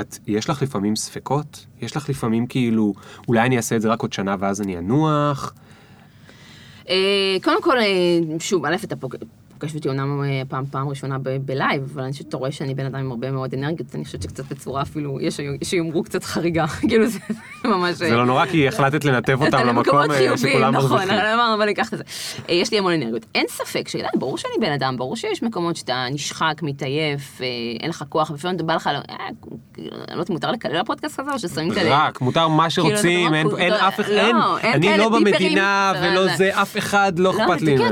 את, 0.00 0.18
יש 0.26 0.50
לך 0.50 0.62
לפעמים 0.62 0.96
ספקות? 0.96 1.66
יש 1.82 1.96
לך 1.96 2.08
לפעמים 2.08 2.46
כאילו, 2.46 2.94
אולי 3.28 3.40
אני 3.40 3.56
אעשה 3.56 3.76
את 3.76 3.82
זה 3.82 3.88
רק 3.88 4.02
עוד 4.02 4.12
שנה 4.12 4.36
ואז 4.38 4.60
אני 4.60 4.78
אנוח? 4.78 5.54
אה, 6.88 7.36
קודם 7.42 7.62
כל, 7.62 7.78
אה, 7.78 8.38
שוב, 8.38 8.66
א', 8.66 8.76
אתה 8.84 8.96
פוגש 9.58 9.74
אותי 9.74 9.88
אומנם 9.88 10.22
אה, 10.24 10.42
פעם, 10.48 10.64
פעם 10.70 10.88
ראשונה 10.88 11.18
ב- 11.18 11.36
בלייב, 11.36 11.82
אבל 11.94 12.02
אני 12.02 12.12
חושבת 12.12 12.26
שאתה 12.26 12.36
רואה 12.36 12.52
שאני 12.52 12.74
בן 12.74 12.86
אדם 12.86 12.98
עם 12.98 13.10
הרבה 13.10 13.30
מאוד 13.30 13.54
אנרגיות, 13.54 13.94
אני 13.94 14.04
חושבת 14.04 14.22
שקצת 14.22 14.44
בצורה 14.52 14.82
אפילו, 14.82 15.18
יש 15.20 15.40
שיאמרו 15.64 16.02
קצת 16.02 16.24
חריגה, 16.24 16.66
כאילו 16.88 17.06
זה 17.06 17.18
ממש... 17.64 17.94
זה 17.94 18.10
לא 18.16 18.26
נורא 18.26 18.46
כי 18.46 18.68
החלטת 18.68 19.04
לנתב 19.04 19.38
אותם 19.44 19.66
למקום 19.66 20.10
אה, 20.10 20.36
שכולם 20.36 20.74
נכון, 20.74 20.90
מרוויחים. 20.90 21.18
אמרנו, 21.18 21.54
אבל 21.54 21.64
ניקח 21.66 21.92
את 21.94 21.98
זה. 21.98 22.04
אה, 22.48 22.54
יש 22.54 22.70
לי 22.72 22.78
המון 22.78 22.92
אנרגיות. 22.92 23.26
אין 23.34 23.46
ספק 23.48 23.88
שכדאי, 23.88 24.08
ברור 24.14 24.38
שאני 24.38 24.52
בן 24.60 24.72
אדם, 24.72 24.96
ברור 24.96 25.16
שיש 25.16 25.42
מקומות 25.42 25.76
שאתה 25.76 26.06
נשחק, 26.10 26.54
מתעייף, 26.62 27.40
אה, 27.40 27.46
אין 27.80 27.90
לך 27.90 28.04
כוח, 28.08 28.30
ולפעמים 28.30 28.56
אתה 28.56 28.64
בא 28.64 28.74
לך, 28.74 28.86
אה, 28.86 29.16
כאילו, 29.74 29.90
אני 29.96 30.06
לא 30.08 30.12
יודעת 30.12 30.30
מותר 30.30 30.50
לקלל 30.50 30.82
בפודקאסט 30.82 31.20
הזה, 31.20 31.32
או 31.32 31.38
ששמים 31.38 31.74
כאלה... 31.74 32.06
רק, 32.06 32.20
מותר 32.20 32.48
מה 32.48 32.70
שרוצים, 32.70 32.98
זה 33.30 33.36
אין- 33.36 33.48
קול- 33.50 33.60
אף 33.72 34.00
אחד, 34.00 34.12
לא, 34.12 34.58
אני 34.62 34.98
לא 34.98 35.08
במדינה 35.08 35.92
ולא 36.02 36.36
זה- 36.36 36.62
אף 36.62 36.76
אחד 36.76 37.12
לא 37.18 37.24
לא, 37.24 37.44
אכפת 37.44 37.62
לי 37.62 37.74
ממנו. 37.74 37.84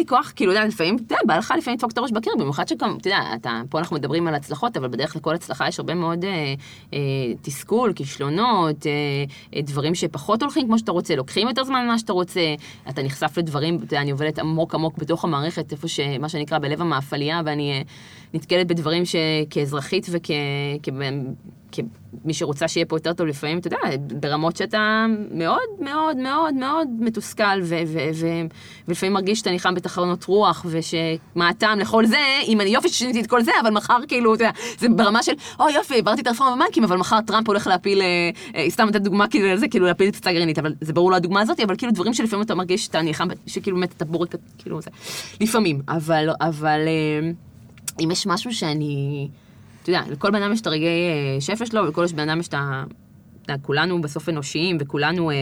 לי 0.00 0.06
כוח, 0.06 0.32
כאילו, 0.36 0.52
אתה 0.52 0.60
יודע, 0.60 0.68
לפעמים, 0.68 0.96
אתה 0.96 1.14
יודע, 1.14 1.16
בא 1.26 1.36
לך 1.36 1.54
לפעמים 1.58 1.76
לדפוק 1.76 1.92
את 1.92 1.98
הראש 1.98 2.10
בקיר, 2.12 2.32
במיוחד 2.38 2.68
שגם, 2.68 2.96
אתה 3.00 3.08
יודע, 3.08 3.20
אתה, 3.34 3.60
פה 3.70 3.78
אנחנו 3.78 3.96
מדברים 3.96 4.26
על 4.26 4.34
הצלחות, 4.34 4.76
אבל 4.76 4.88
בדרך 4.88 5.16
לכל 5.16 5.34
הצלחה 5.34 5.68
יש 5.68 5.78
הרבה 5.78 5.94
מאוד 5.94 6.24
אה, 6.24 6.54
אה, 6.94 6.98
תסכול, 7.42 7.92
כישלונות, 7.92 8.86
אה, 8.86 8.92
אה, 9.54 9.62
דברים 9.62 9.94
שפחות 9.94 10.42
הולכים 10.42 10.66
כמו 10.66 10.78
שאתה 10.78 10.92
רוצה, 10.92 11.16
לוקחים 11.16 11.48
יותר 11.48 11.64
זמן 11.64 11.84
ממה 11.84 11.98
שאתה 11.98 12.12
רוצה, 12.12 12.40
אתה 12.88 13.02
נחשף 13.02 13.38
לדברים, 13.38 13.76
אתה 13.76 13.84
יודע, 13.84 14.00
אני 14.00 14.10
עובדת 14.10 14.38
עמוק 14.38 14.74
עמוק 14.74 14.98
בתוך 14.98 15.24
המערכת, 15.24 15.72
איפה 15.72 15.88
שמה 15.88 16.28
שנקרא 16.28 16.58
בלב 16.58 16.80
המאפליה, 16.80 17.42
ואני 17.44 17.72
אה, 17.72 17.82
נתקלת 18.34 18.66
בדברים 18.66 19.02
שכאזרחית 19.04 20.04
וכמי 21.70 22.34
שרוצה 22.34 22.68
שיהיה 22.68 22.86
פה 22.86 22.96
יותר 22.96 23.12
טוב 23.12 23.26
לפעמים, 23.26 23.58
אתה 23.58 23.66
יודע, 23.66 23.78
ברמות 24.20 24.56
שאתה 24.56 25.06
מאוד 25.30 25.68
מאוד 25.80 26.16
מאוד 26.16 26.54
מאוד 26.54 26.88
מתוסכל, 26.98 27.60
ו- 27.62 27.82
ו- 27.86 28.08
ו- 28.14 28.46
ולפעמים 28.88 29.12
מרגיש 29.12 29.38
שאתה 29.38 29.50
ניחם 29.50 29.74
בתחרונות 29.74 30.24
רוח, 30.24 30.66
ושמה 30.68 31.48
הטעם 31.48 31.78
לכל 31.78 32.06
זה, 32.06 32.18
אם 32.46 32.60
אני 32.60 32.70
יופי 32.70 32.88
ששיניתי 32.88 33.20
את 33.20 33.26
כל 33.26 33.42
זה, 33.42 33.52
אבל 33.60 33.70
מחר 33.70 33.98
כאילו, 34.08 34.34
אתה 34.34 34.44
יודע, 34.44 34.52
זה 34.78 34.88
ברמה 34.88 35.22
של, 35.22 35.32
אוי 35.60 35.72
יופי, 35.72 35.94
העברתי 35.94 36.20
את 36.20 36.26
הרפורמה 36.26 36.56
בבנקים, 36.56 36.84
אבל 36.84 36.96
מחר 36.96 37.20
טראמפ 37.20 37.48
הולך 37.48 37.66
להפיל, 37.66 38.02
אה, 38.02 38.06
אה, 38.56 38.70
סתם 38.70 38.88
לתת 38.88 39.00
דוגמה 39.00 39.28
כאילו 39.28 39.54
לזה, 39.54 39.68
כאילו 39.68 39.86
להפיל 39.86 40.08
את 40.08 40.16
פצצה 40.16 40.32
גרעינית, 40.32 40.58
אבל 40.58 40.74
זה 40.80 40.92
ברור 40.92 41.10
לא 41.10 41.16
הדוגמה 41.16 41.40
הזאת, 41.40 41.60
אבל 41.60 41.76
כאילו 41.76 41.92
דברים 41.92 42.14
שלפעמים 42.14 42.44
אתה 42.44 42.54
מרגיש 42.54 42.84
שאתה 42.84 43.02
ניחם, 43.02 43.28
שכאילו 43.46 43.76
באמת 43.76 43.92
אתה 43.96 44.04
בורק, 44.04 44.34
כאילו 44.58 44.80
זה, 44.80 44.90
לפעמים, 45.40 45.82
אבל, 45.88 46.28
אבל 46.40 46.80
אה, 46.86 47.30
אם 48.04 48.10
יש 48.10 48.26
משהו 48.26 48.52
שאני, 48.52 49.28
אתה 49.90 49.98
יודע, 49.98 50.12
לכל 50.12 50.30
בן 50.30 50.42
אדם 50.42 50.52
יש 50.52 50.60
את 50.60 50.66
הרגעי 50.66 51.08
אה, 51.08 51.40
שפל 51.40 51.64
שלו, 51.64 51.82
ולכל 51.82 52.06
בן 52.06 52.28
אדם 52.28 52.40
יש 52.40 52.48
את 52.48 52.54
ה... 52.54 52.84
כולנו 53.62 54.00
בסוף 54.00 54.28
אנושיים 54.28 54.76
וכולנו 54.80 55.30
אה, 55.30 55.36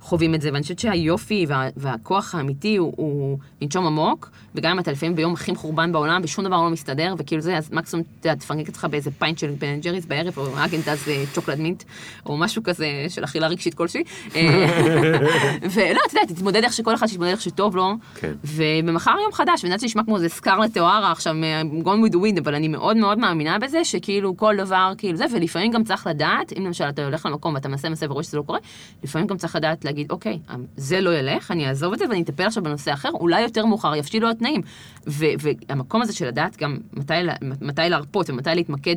חווים 0.00 0.34
את 0.34 0.40
זה, 0.40 0.48
ואני 0.52 0.62
חושבת 0.62 0.78
שהיופי 0.78 1.46
וה, 1.48 1.68
והכוח 1.76 2.34
האמיתי 2.34 2.76
הוא, 2.76 2.92
הוא 2.96 3.38
לנשום 3.60 3.86
עמוק, 3.86 4.30
וגם 4.54 4.70
אם 4.70 4.78
אתה 4.78 4.92
לפעמים 4.92 5.14
ביום 5.14 5.32
הכי 5.32 5.52
מחורבן 5.52 5.92
בעולם 5.92 6.20
ושום 6.24 6.44
דבר 6.44 6.62
לא 6.62 6.70
מסתדר, 6.70 7.14
וכאילו 7.18 7.42
זה, 7.42 7.56
אז 7.56 7.72
מקסימום, 7.72 8.04
תפנק 8.20 8.68
אותך 8.68 8.86
באיזה 8.90 9.10
pint 9.10 9.38
של 9.38 9.50
Ben & 9.58 9.80
Jerry's 9.80 10.06
בערב, 10.06 10.38
או 10.38 10.46
האגן 10.64 10.89
דאז 10.89 11.08
אה, 11.08 11.24
chocolate 11.32 11.60
mint, 11.60 11.82
או 12.26 12.36
משהו 12.36 12.62
כזה 12.62 12.86
של 13.08 13.24
אכילה 13.24 13.46
רגשית 13.46 13.74
כלשהי. 13.74 14.02
אה, 14.36 14.42
ולא, 15.74 16.00
אתה 16.06 16.18
יודע, 16.18 16.34
תתמודד 16.34 16.64
איך 16.64 16.72
שכל 16.72 16.94
אחד 16.94 17.06
יתמודד 17.10 17.30
איך 17.30 17.40
שטוב 17.40 17.76
לו, 17.76 17.92
כן. 18.14 18.32
ובמחר 18.44 19.14
יום 19.22 19.32
חדש, 19.32 19.64
ואני 19.64 19.68
יודעת 19.68 19.80
שזה 19.80 19.86
נשמע 19.86 20.04
כמו 20.04 20.16
איזה 20.16 20.28
סקרלט 20.28 20.78
אוהרה 20.78 21.12
עכשיו, 21.12 21.34
גון 21.82 22.04
with 22.04 22.12
the 22.12 22.16
wind, 22.16 22.40
אבל 22.40 22.54
אני 22.54 22.68
מאוד 22.68 22.96
מאוד 22.96 23.18
מאמינה 23.18 23.58
בזה, 23.58 23.84
שכאילו 23.84 24.36
כל 24.36 24.54
דבר 24.58 24.92
כאילו 24.98 25.16
זה, 25.16 25.24
ולפעמים 25.32 25.72
גם 25.72 25.84
צריך 25.84 26.06
לדעת, 26.06 26.52
אם 26.58 26.66
למשל 26.66 26.84
אתה 26.84 27.04
הולך 27.04 27.26
למקום 27.26 27.43
ואתה 27.54 27.68
מנסה 27.68 27.88
מנסה 27.88 28.06
ורואה 28.10 28.22
שזה 28.22 28.36
לא 28.36 28.42
קורה, 28.42 28.58
לפעמים 29.02 29.26
גם 29.26 29.36
צריך 29.36 29.56
לדעת 29.56 29.84
להגיד, 29.84 30.10
אוקיי, 30.10 30.38
זה 30.76 31.00
לא 31.00 31.18
ילך, 31.18 31.50
אני 31.50 31.68
אעזוב 31.68 31.92
את 31.92 31.98
זה 31.98 32.04
ואני 32.08 32.22
אטפל 32.22 32.46
עכשיו 32.46 32.62
בנושא 32.62 32.92
אחר, 32.92 33.10
אולי 33.14 33.42
יותר 33.42 33.66
מאוחר 33.66 33.94
יבשילו 33.94 34.30
התנאים. 34.30 34.60
ו- 35.06 35.24
והמקום 35.38 36.02
הזה 36.02 36.12
של 36.12 36.26
לדעת 36.26 36.56
גם 36.56 36.78
מתי, 36.92 37.14
מתי 37.60 37.82
להרפות 37.88 38.30
ומתי 38.30 38.50
להתמקד. 38.54 38.96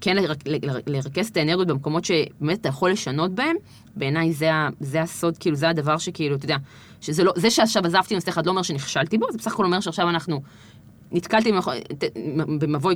כן 0.00 0.16
לרכז 0.86 1.28
את 1.28 1.36
האנרגיות 1.36 1.68
במקומות 1.68 2.04
שבאמת 2.04 2.60
אתה 2.60 2.68
יכול 2.68 2.90
לשנות 2.90 3.30
בהם, 3.34 3.56
בעיניי 3.96 4.32
זה, 4.32 4.50
זה 4.80 5.02
הסוד, 5.02 5.38
כאילו 5.38 5.56
זה 5.56 5.68
הדבר 5.68 5.98
שכאילו, 5.98 6.36
אתה 6.36 6.44
יודע, 6.44 6.56
שזה 7.00 7.24
לא, 7.24 7.32
זה 7.36 7.50
שעכשיו 7.50 7.86
עזבתי 7.86 8.14
נושא 8.14 8.30
אחד 8.30 8.46
לא 8.46 8.50
אומר 8.50 8.62
שנכשלתי 8.62 9.18
בו, 9.18 9.26
זה 9.32 9.38
בסך 9.38 9.52
הכל 9.52 9.64
אומר 9.64 9.80
שעכשיו 9.80 10.08
אנחנו, 10.08 10.42
נתקלתי 11.12 11.52
במבוי 12.60 12.94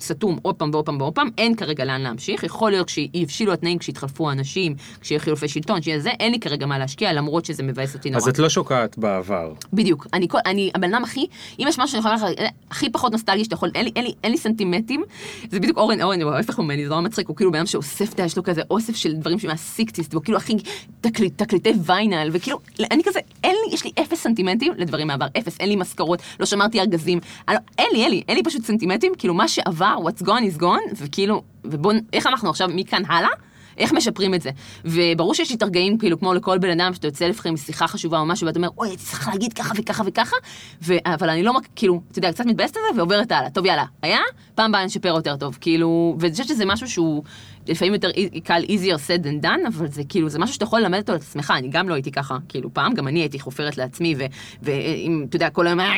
סתום 0.00 0.38
עוד 0.42 0.54
פעם 0.54 0.70
ועוד 0.72 0.86
פעם 0.86 1.00
ועוד 1.00 1.14
פעם, 1.14 1.28
אין 1.38 1.54
כרגע 1.56 1.84
לאן 1.84 2.00
להמשיך, 2.00 2.44
יכול 2.44 2.70
להיות 2.70 2.88
שיבשילו 2.88 3.52
התנאים 3.52 3.78
כשיתחלפו 3.78 4.30
האנשים, 4.30 4.74
כשיהיה 5.00 5.20
חילופי 5.20 5.48
שלטון, 5.48 5.82
שיהיה 5.82 6.00
זה, 6.00 6.10
אין 6.10 6.32
לי 6.32 6.40
כרגע 6.40 6.66
מה 6.66 6.78
להשקיע, 6.78 7.12
למרות 7.12 7.44
שזה 7.44 7.62
מבאס 7.62 7.94
אותי 7.94 8.10
נורא. 8.10 8.22
אז 8.22 8.28
את 8.28 8.38
לא 8.38 8.48
שוקעת 8.48 8.98
בעבר. 8.98 9.52
בדיוק. 9.72 10.06
אני, 10.12 10.26
אני 10.46 10.70
הבן 10.74 10.94
אדם 10.94 11.04
הכי, 11.04 11.26
אם 11.58 11.64
יש 11.68 11.78
משהו 11.78 11.88
שאני 11.88 11.98
יכולה 12.00 12.14
לך, 12.14 12.24
הכי 12.70 12.90
פחות 12.90 13.12
נוסטלגי 13.12 13.44
שאתה 13.44 13.54
יכול, 13.54 13.70
אין 13.74 13.84
לי, 13.84 13.92
אין 13.96 14.04
לי, 14.04 14.12
אין 14.24 14.32
לי 14.32 14.38
סנטימטים, 14.38 15.04
זה 15.50 15.60
בדיוק 15.60 15.78
אורן, 15.78 16.02
אורן 16.02 16.22
הוא 16.22 16.32
ההפך 16.32 16.58
ממני, 16.58 16.84
זה 16.84 16.90
נורא 16.90 17.00
מצחיק, 17.00 17.28
הוא 17.28 17.36
כאילו 17.36 17.52
בן 17.52 17.58
אדם 17.58 17.66
שאוסף, 17.66 18.14
אתה 18.14 18.22
יש 18.22 18.36
לו 18.36 18.42
כזה 18.42 18.62
אוסף 18.70 18.96
של 18.96 19.12
דברים 19.12 19.38
מהסיקטיסט, 19.46 20.14
והוא 20.14 20.24
כאילו 20.24 20.38
הכי 20.38 20.56
תקליט, 21.00 21.42
תקליטי 21.42 21.72
ויינל, 21.84 22.28
וכאילו, 22.32 22.58
אני 22.90 23.02
כזה, 23.04 23.20
אין 23.44 23.56
לי, 23.66 23.74
יש 23.74 23.84
לי 23.84 23.90
אפס 24.00 24.22
סנטימנטים 24.22 24.72
לדברים 24.76 25.06
מהעבר, 25.06 25.26
אפס, 25.38 25.60
אין 25.60 25.68
לי 25.68 25.76
משכורות, 25.76 26.22
לא 26.40 26.46
שמרתי 26.46 26.80
ארגזים, 26.80 27.20
אני, 27.48 27.55
לא- 27.56 27.60
אין 27.78 27.88
לי, 27.92 28.02
אין 28.02 28.10
לי, 28.10 28.22
אין 28.28 28.36
לי 28.36 28.42
פשוט 28.42 28.64
סנטימנטים, 28.64 29.12
כאילו 29.18 29.34
מה 29.34 29.48
שעבר, 29.48 29.96
what's 30.04 30.22
gone 30.22 30.56
is 30.56 30.60
gone, 30.60 30.94
וכאילו, 30.96 31.42
ובוא, 31.64 31.92
איך 32.12 32.26
אנחנו 32.26 32.50
עכשיו 32.50 32.68
מכאן 32.74 33.02
הלאה? 33.08 33.30
איך 33.78 33.92
משפרים 33.92 34.34
את 34.34 34.42
זה? 34.42 34.50
וברור 34.84 35.34
שיש 35.34 35.50
לי 35.50 35.56
את 35.56 35.62
הרגעים, 35.62 35.98
כאילו, 35.98 36.18
כמו 36.18 36.34
לכל 36.34 36.58
בן 36.58 36.80
אדם, 36.80 36.94
שאתה 36.94 37.06
יוצא 37.06 37.26
לפעמים 37.26 37.54
משיחה 37.54 37.86
חשובה 37.86 38.18
או 38.18 38.26
משהו, 38.26 38.46
ואתה 38.46 38.58
אומר, 38.58 38.68
אוי, 38.78 38.96
צריך 38.96 39.28
להגיד 39.28 39.52
ככה 39.52 39.74
וככה 39.76 40.02
וככה, 40.06 40.36
ו... 40.82 40.94
אבל 41.06 41.30
אני 41.30 41.42
לא, 41.42 41.52
כאילו, 41.76 42.00
אתה 42.10 42.18
יודע, 42.18 42.32
קצת 42.32 42.46
מתבאסת 42.46 42.76
על 42.76 42.82
זה 42.94 43.00
ועוברת 43.00 43.32
הלאה. 43.32 43.50
טוב, 43.50 43.66
יאללה, 43.66 43.84
היה, 44.02 44.18
פעם 44.54 44.70
הבאה 44.70 44.84
נשפר 44.84 45.08
יותר 45.08 45.36
טוב. 45.36 45.58
כאילו, 45.60 46.16
ואני 46.20 46.32
חושבת 46.32 46.48
שזה 46.48 46.64
משהו 46.66 46.88
שהוא 46.88 47.22
לפעמים 47.68 47.94
יותר 47.94 48.10
קל 48.44 48.62
easier 48.66 48.96
said 49.08 49.22
than 49.24 49.44
done, 49.44 49.68
אבל 49.68 49.86
זה 49.88 50.02
כאילו, 50.08 50.28
זה 50.28 50.38
משהו 50.38 50.54
שאתה 50.54 50.64
יכול 50.64 50.80
ללמד 50.80 50.98
אותו 50.98 51.12
על 51.12 51.18
עצמך, 51.18 51.52
אני 51.56 51.68
גם 51.68 51.88
לא 51.88 51.94
הייתי 51.94 52.10
ככה, 52.12 52.36
כאילו, 52.48 52.74
פעם 52.74 52.94
גם 52.94 53.08
אני 53.08 53.20
הייתי 53.20 53.40
חופרת 53.40 53.76
לעצמי, 53.76 54.14
ואם, 54.62 55.24
אתה 55.28 55.36
יודע, 55.36 55.50
כל 55.50 55.66
היום, 55.66 55.80
"אה, 55.80 55.96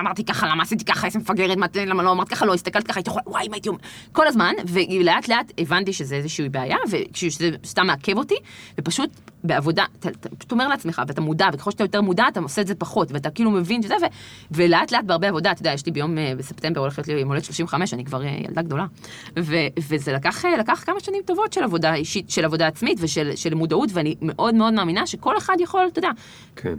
אמרתי 0.00 0.24
ככה, 0.24 0.48
למה 0.48 0.62
עשיתי 0.62 0.84
ככה, 0.84 1.06
איזה 1.06 1.18
מפגרת, 1.18 1.56
מה- 1.56 1.66
למה 1.86 2.02
לא 2.02 2.12
אמרת 2.12 2.28
ככה, 2.28 2.46
לא 2.46 2.54
הסתכלת 2.54 2.86
ככה, 2.86 2.98
הייתי 3.00 3.10
יכולה, 3.10 3.22
וואי, 3.26 3.48
מה 3.48 3.54
הייתי 3.54 3.68
אומר, 3.68 3.78
כל 4.12 4.26
הזמן, 4.26 4.54
ולאט 4.68 5.28
לאט 5.28 5.52
הבנתי 5.58 5.92
שזה 5.92 6.14
איזושהי 6.14 6.48
בעיה, 6.48 6.76
ושזה 6.90 7.50
סתם 7.64 7.86
מעכב 7.86 8.16
אותי, 8.18 8.34
ופשוט 8.78 9.10
בעבודה, 9.44 9.84
אתה 9.98 10.08
אתה 10.08 10.28
פשוט 10.28 10.52
אומר 10.52 10.68
לעצמך, 10.68 11.02
ואתה 11.08 11.20
מודע, 11.20 11.48
וככל 11.52 11.70
שאתה 11.70 11.84
יותר 11.84 12.00
מודע, 12.00 12.24
אתה 12.28 12.40
עושה 12.40 12.62
את 12.62 12.66
זה 12.66 12.74
פחות, 12.74 13.12
ואתה 13.12 13.30
כאילו 13.30 13.50
מבין 13.50 13.82
שזה, 13.82 13.94
ו, 13.94 14.04
ולאט 14.50 14.92
לאט 14.92 15.04
בהרבה 15.04 15.28
עבודה, 15.28 15.52
אתה 15.52 15.60
יודע, 15.60 15.72
יש 15.72 15.86
לי 15.86 15.92
ביום, 15.92 16.18
אה, 16.18 16.32
בספטמבר 16.36 16.80
הולכת 16.80 17.08
לי 17.08 17.14
יום 17.14 17.28
הולדת 17.28 17.44
35, 17.44 17.94
אני 17.94 18.04
כבר 18.04 18.24
אה, 18.24 18.36
ילדה 18.48 18.62
גדולה. 18.62 18.86
ו, 19.38 19.56
וזה 19.88 20.12
לקח, 20.12 20.44
אה, 20.44 20.56
לקח 20.56 20.82
כמה 20.86 21.00
שנים 21.00 21.22
טובות 21.24 21.52
של 21.52 21.62
עבודה 21.62 21.94
אישית, 21.94 22.30
של 22.30 22.44
עבודה 22.44 22.66
עצמית 22.66 22.98
ושל 23.00 23.36
של 23.36 23.54
מודעות, 23.54 23.90
ואני 23.92 24.14
מאוד 24.22 24.54
מאוד 24.54 24.74
מאמינה 24.74 25.06
שכל 25.06 25.38
אחד 25.38 25.56
יכול, 25.60 25.88
אתה 25.92 25.98
יודע, 25.98 26.10
כן. 26.56 26.74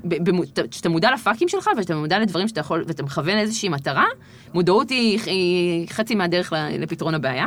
כשאתה 0.71 0.89
מודע 0.89 1.11
לפאקים 1.11 1.47
שלך, 1.47 1.69
ושאתה 1.77 1.95
מודע 1.95 2.19
לדברים 2.19 2.47
שאתה 2.47 2.59
יכול, 2.59 2.83
ואתה 2.87 3.03
מכוון 3.03 3.35
לאיזושהי 3.35 3.69
מטרה, 3.69 4.05
מודעות 4.53 4.89
היא, 4.89 5.19
היא 5.25 5.87
חצי 5.89 6.15
מהדרך 6.15 6.53
לפתרון 6.79 7.15
הבעיה. 7.15 7.45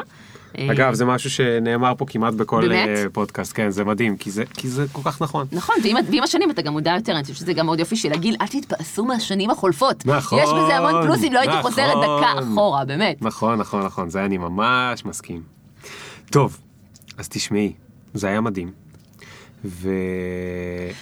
אגב, 0.70 0.94
זה 0.94 1.04
משהו 1.04 1.30
שנאמר 1.30 1.92
פה 1.98 2.04
כמעט 2.08 2.34
בכל 2.34 2.68
באמת? 2.68 2.88
אה, 2.88 3.04
פודקאסט, 3.12 3.52
כן, 3.56 3.70
זה 3.70 3.84
מדהים, 3.84 4.16
כי 4.16 4.30
זה- 4.30 4.44
כי 4.54 4.68
זה 4.68 4.84
כל 4.92 5.00
כך 5.04 5.22
נכון. 5.22 5.46
נכון, 5.52 5.74
ועם, 5.84 5.96
ועם 6.12 6.22
השנים 6.22 6.50
אתה 6.50 6.62
גם 6.62 6.72
מודע 6.72 6.94
יותר, 6.96 7.12
אני 7.12 7.22
חושבת 7.22 7.36
שזה 7.36 7.52
גם 7.52 7.66
מאוד 7.66 7.78
יופי 7.80 7.96
של 7.96 8.12
הגיל, 8.12 8.36
אל 8.40 8.46
תתבאסו 8.46 9.04
מהשנים 9.04 9.50
החולפות. 9.50 10.06
נכון, 10.06 10.38
יש 10.38 10.48
בזה 10.48 10.76
המון 10.76 11.02
פלוסים, 11.06 11.32
לא 11.32 11.38
הייתי 11.40 11.56
נכון. 11.58 11.70
חוזרת 11.70 11.94
דקה 11.96 12.32
אחורה, 12.52 12.84
באמת. 12.84 13.16
נכון, 13.22 13.58
נכון, 13.58 13.82
נכון, 13.82 14.10
זה 14.10 14.24
אני 14.24 14.38
ממש 14.38 15.04
מסכים. 15.04 15.42
טוב, 16.30 16.58
אז 17.18 17.28
תשמעי, 17.28 17.72
זה 18.14 18.26
היה 18.28 18.40
מדהים. 18.40 18.70
ו... 19.66 19.88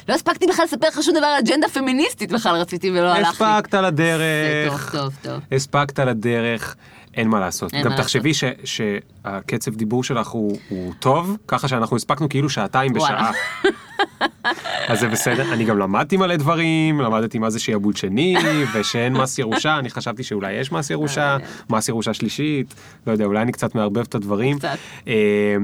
לא 0.08 0.14
הספקתי 0.14 0.46
בכלל 0.46 0.64
לספר 0.64 0.86
לך 0.88 1.02
שום 1.02 1.14
דבר 1.16 1.26
על 1.26 1.38
אג'נדה 1.38 1.68
פמיניסטית 1.68 2.32
בכלל 2.32 2.56
רציתי 2.56 2.90
ולא 2.90 3.08
הלך 3.12 3.40
לי. 3.40 3.46
הספקת 3.46 3.70
זה 3.72 3.80
לדרך. 3.80 4.90
טוב, 4.92 5.00
טוב, 5.02 5.12
טוב. 5.22 5.40
הספקת 5.52 5.98
לדרך, 5.98 6.76
אין 7.14 7.28
מה 7.28 7.40
לעשות. 7.40 7.74
אין 7.74 7.84
גם 7.84 7.90
מה 7.90 7.96
תחשבי 7.96 8.34
ש- 8.34 8.44
שהקצב 8.64 9.74
דיבור 9.74 10.04
שלך 10.04 10.28
הוא, 10.28 10.58
הוא 10.68 10.92
טוב, 10.98 11.36
ככה 11.48 11.68
שאנחנו 11.68 11.96
הספקנו 11.96 12.28
כאילו 12.28 12.50
שעתיים 12.50 12.92
בשעה. 12.92 13.30
אז 14.88 15.00
זה 15.00 15.08
בסדר. 15.08 15.52
אני 15.52 15.64
גם 15.64 15.78
למדתי 15.78 16.16
מלא 16.16 16.36
דברים, 16.36 17.00
למדתי 17.00 17.38
מה 17.38 17.50
זה 17.50 17.58
שיעבוד 17.58 17.96
שני, 17.96 18.36
ושאין 18.74 19.12
מס 19.12 19.38
ירושה, 19.38 19.78
אני 19.78 19.90
חשבתי 19.90 20.22
שאולי 20.22 20.52
יש 20.52 20.72
מס 20.72 20.90
ירושה, 20.90 21.36
מס 21.70 21.88
ירושה 21.88 22.14
שלישית, 22.14 22.74
לא 23.06 23.12
יודע, 23.12 23.24
אולי 23.24 23.42
אני 23.42 23.52
קצת 23.52 23.74
מערבב 23.74 23.98
את 24.02 24.14
הדברים. 24.14 24.58
קצת. 24.58 24.76
אה, 25.08 25.56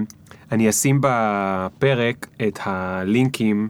אני 0.52 0.68
אשים 0.68 1.00
בפרק 1.02 2.26
את 2.48 2.58
הלינקים. 2.64 3.68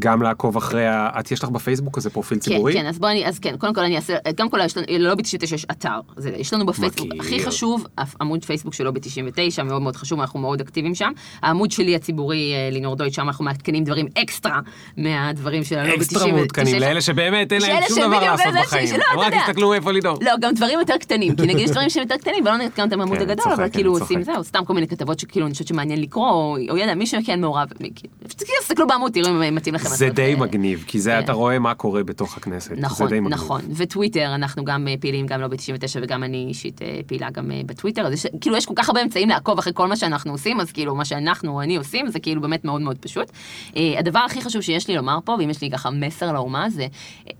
גם 0.00 0.22
לעקוב 0.22 0.56
אחרי 0.56 0.86
ה... 0.86 1.08
את 1.20 1.32
יש 1.32 1.42
לך 1.42 1.48
בפייסבוק 1.50 1.96
כזה 1.96 2.10
פרופיל 2.10 2.38
כן, 2.38 2.44
ציבורי? 2.44 2.72
כן, 2.72 2.86
אז 2.86 2.98
בואי, 2.98 3.12
אני- 3.12 3.26
אז 3.26 3.38
כן, 3.38 3.56
קודם 3.56 3.74
כל 3.74 3.80
אני 3.80 3.96
אעשה, 3.96 4.14
קודם 4.36 4.50
כל 4.50 4.58
יש 4.64 4.76
לנו, 4.76 4.86
ללובי 4.90 5.22
99 5.22 5.54
יש 5.54 5.64
אתר, 5.70 6.00
זה, 6.16 6.30
יש 6.36 6.52
לנו 6.54 6.66
בפייסבוק, 6.66 7.06
מכיר. 7.06 7.20
הכי 7.20 7.44
חשוב, 7.44 7.86
עמוד 8.20 8.44
פייסבוק 8.44 8.74
של 8.74 8.84
לובי 8.84 9.00
99, 9.00 9.62
מאוד 9.62 9.82
מאוד 9.82 9.96
חשוב, 9.96 10.20
אנחנו 10.20 10.40
מאוד 10.40 10.60
אקטיביים 10.60 10.94
שם. 10.94 11.10
העמוד 11.42 11.70
שלי 11.70 11.96
הציבורי, 11.96 12.52
אה, 12.54 12.68
לינור 12.72 12.96
דויטש, 12.96 13.12
שם 13.12 13.22
אנחנו 13.28 13.44
מעדכנים 13.44 13.84
דברים 13.84 14.06
אקסטרה 14.22 14.60
מהדברים 14.96 15.64
של 15.64 15.78
הלובי 15.78 15.98
99. 15.98 16.16
אקסטרה 16.18 16.32
מעודכנים 16.32 16.80
לאלה 16.80 17.00
שבאמת 17.00 17.52
אין 17.52 17.62
להם 17.62 17.82
שום 17.88 17.98
דבר 17.98 18.20
לעשות 18.24 18.54
בחיים. 18.62 18.88
הם 19.12 19.18
רק 19.18 19.26
יודע. 19.26 19.36
יסתכלו 19.36 19.74
איפה 19.74 19.92
לדאוג. 19.92 20.24
לא, 20.24 20.32
גם 20.40 20.54
דברים 20.54 20.78
יותר 20.78 20.96
קטנים, 21.00 21.36
כי 21.36 21.42
נגיד 21.42 21.58
יש 21.58 21.70
דברים 21.70 21.90
שהם 21.90 22.02
יותר 22.02 22.16
קטנים 22.16 22.44
ולא 22.44 22.56
נתקן 22.56 22.82
אותם 22.82 22.98
בעמוד 22.98 23.18
כן, 23.18 23.22
אני 23.24 23.32
הגדול, 23.32 23.52
אבל 23.52 23.68
כאילו. 23.70 23.98
עושים 23.98 24.22
זהו, 24.22 24.44
סתם 24.44 24.64
כל 24.64 24.74
מיני 24.74 24.88
כתבות 24.88 25.18
שכאילו 25.18 25.46
אני 25.46 25.52
חושבת 25.52 25.68
שמעניין 25.68 26.00
לקרוא, 26.00 26.30
או 26.70 26.76
ידע, 26.78 26.94
מי 26.94 27.06
שכן 27.06 27.40
מעורב, 27.40 27.68
כאילו 27.94 28.12
תסתכלו 28.38 28.86
בעמוד, 28.86 29.12
תראו 29.12 29.28
אם 29.28 29.54
מתאים 29.54 29.74
לכם. 29.74 29.88
זה 29.88 30.08
די 30.08 30.34
אה, 30.34 30.40
מגניב, 30.40 30.84
כי 30.86 31.00
זה 31.00 31.10
כן. 31.10 31.24
אתה 31.24 31.32
רואה 31.32 31.58
מה 31.58 31.74
קורה 31.74 32.04
בתוך 32.04 32.36
הכנסת. 32.36 32.70
נכון. 32.76 33.14
נכון, 33.14 33.60
וטוויטר, 33.76 34.34
אנחנו 34.34 34.64
גם 34.64 34.88
אה, 34.88 34.94
פעילים, 35.00 35.26
גם 35.26 35.40
לא 35.40 35.48
ב-99 35.48 35.98
וגם 36.02 36.24
אני 36.24 36.46
אישית 36.48 36.82
אה, 36.82 37.00
פעילה 37.06 37.30
גם 37.30 37.50
בטוויטר, 37.66 38.06
אז 38.06 38.12
יש, 38.12 38.26
כאילו 38.40 38.56
יש 38.56 38.66
כל 38.66 38.74
כך 38.76 38.88
הרבה 38.88 39.02
אמצעים 39.02 39.28
לעקוב 39.28 39.58
אחרי 39.58 39.72
כל 39.74 39.86
מה 39.86 39.96
שאנחנו 39.96 40.32
עושים, 40.32 40.60
אז 40.60 40.72
כאילו 40.72 40.94
מה 40.94 41.04
שאנחנו 41.04 41.52
או 41.52 41.62
אני 41.62 41.76
עושים 41.76 42.08
זה 42.08 42.20
כאילו 42.20 42.40
באמת 42.40 42.64
מאוד 42.64 42.80
מאוד 42.80 42.98
פשוט. 42.98 43.30
הדבר 43.98 44.18
הכי 44.18 44.40
חשוב 44.40 44.62
שיש 44.62 44.88
לי 44.88 44.96
לומר 44.96 45.18
פה, 45.24 45.36
ואם 45.38 45.50
יש 45.50 45.62
לי 45.62 45.70
ככה 45.70 45.90
מסר 45.90 46.32
לאומה, 46.32 46.70
זה 46.70 46.86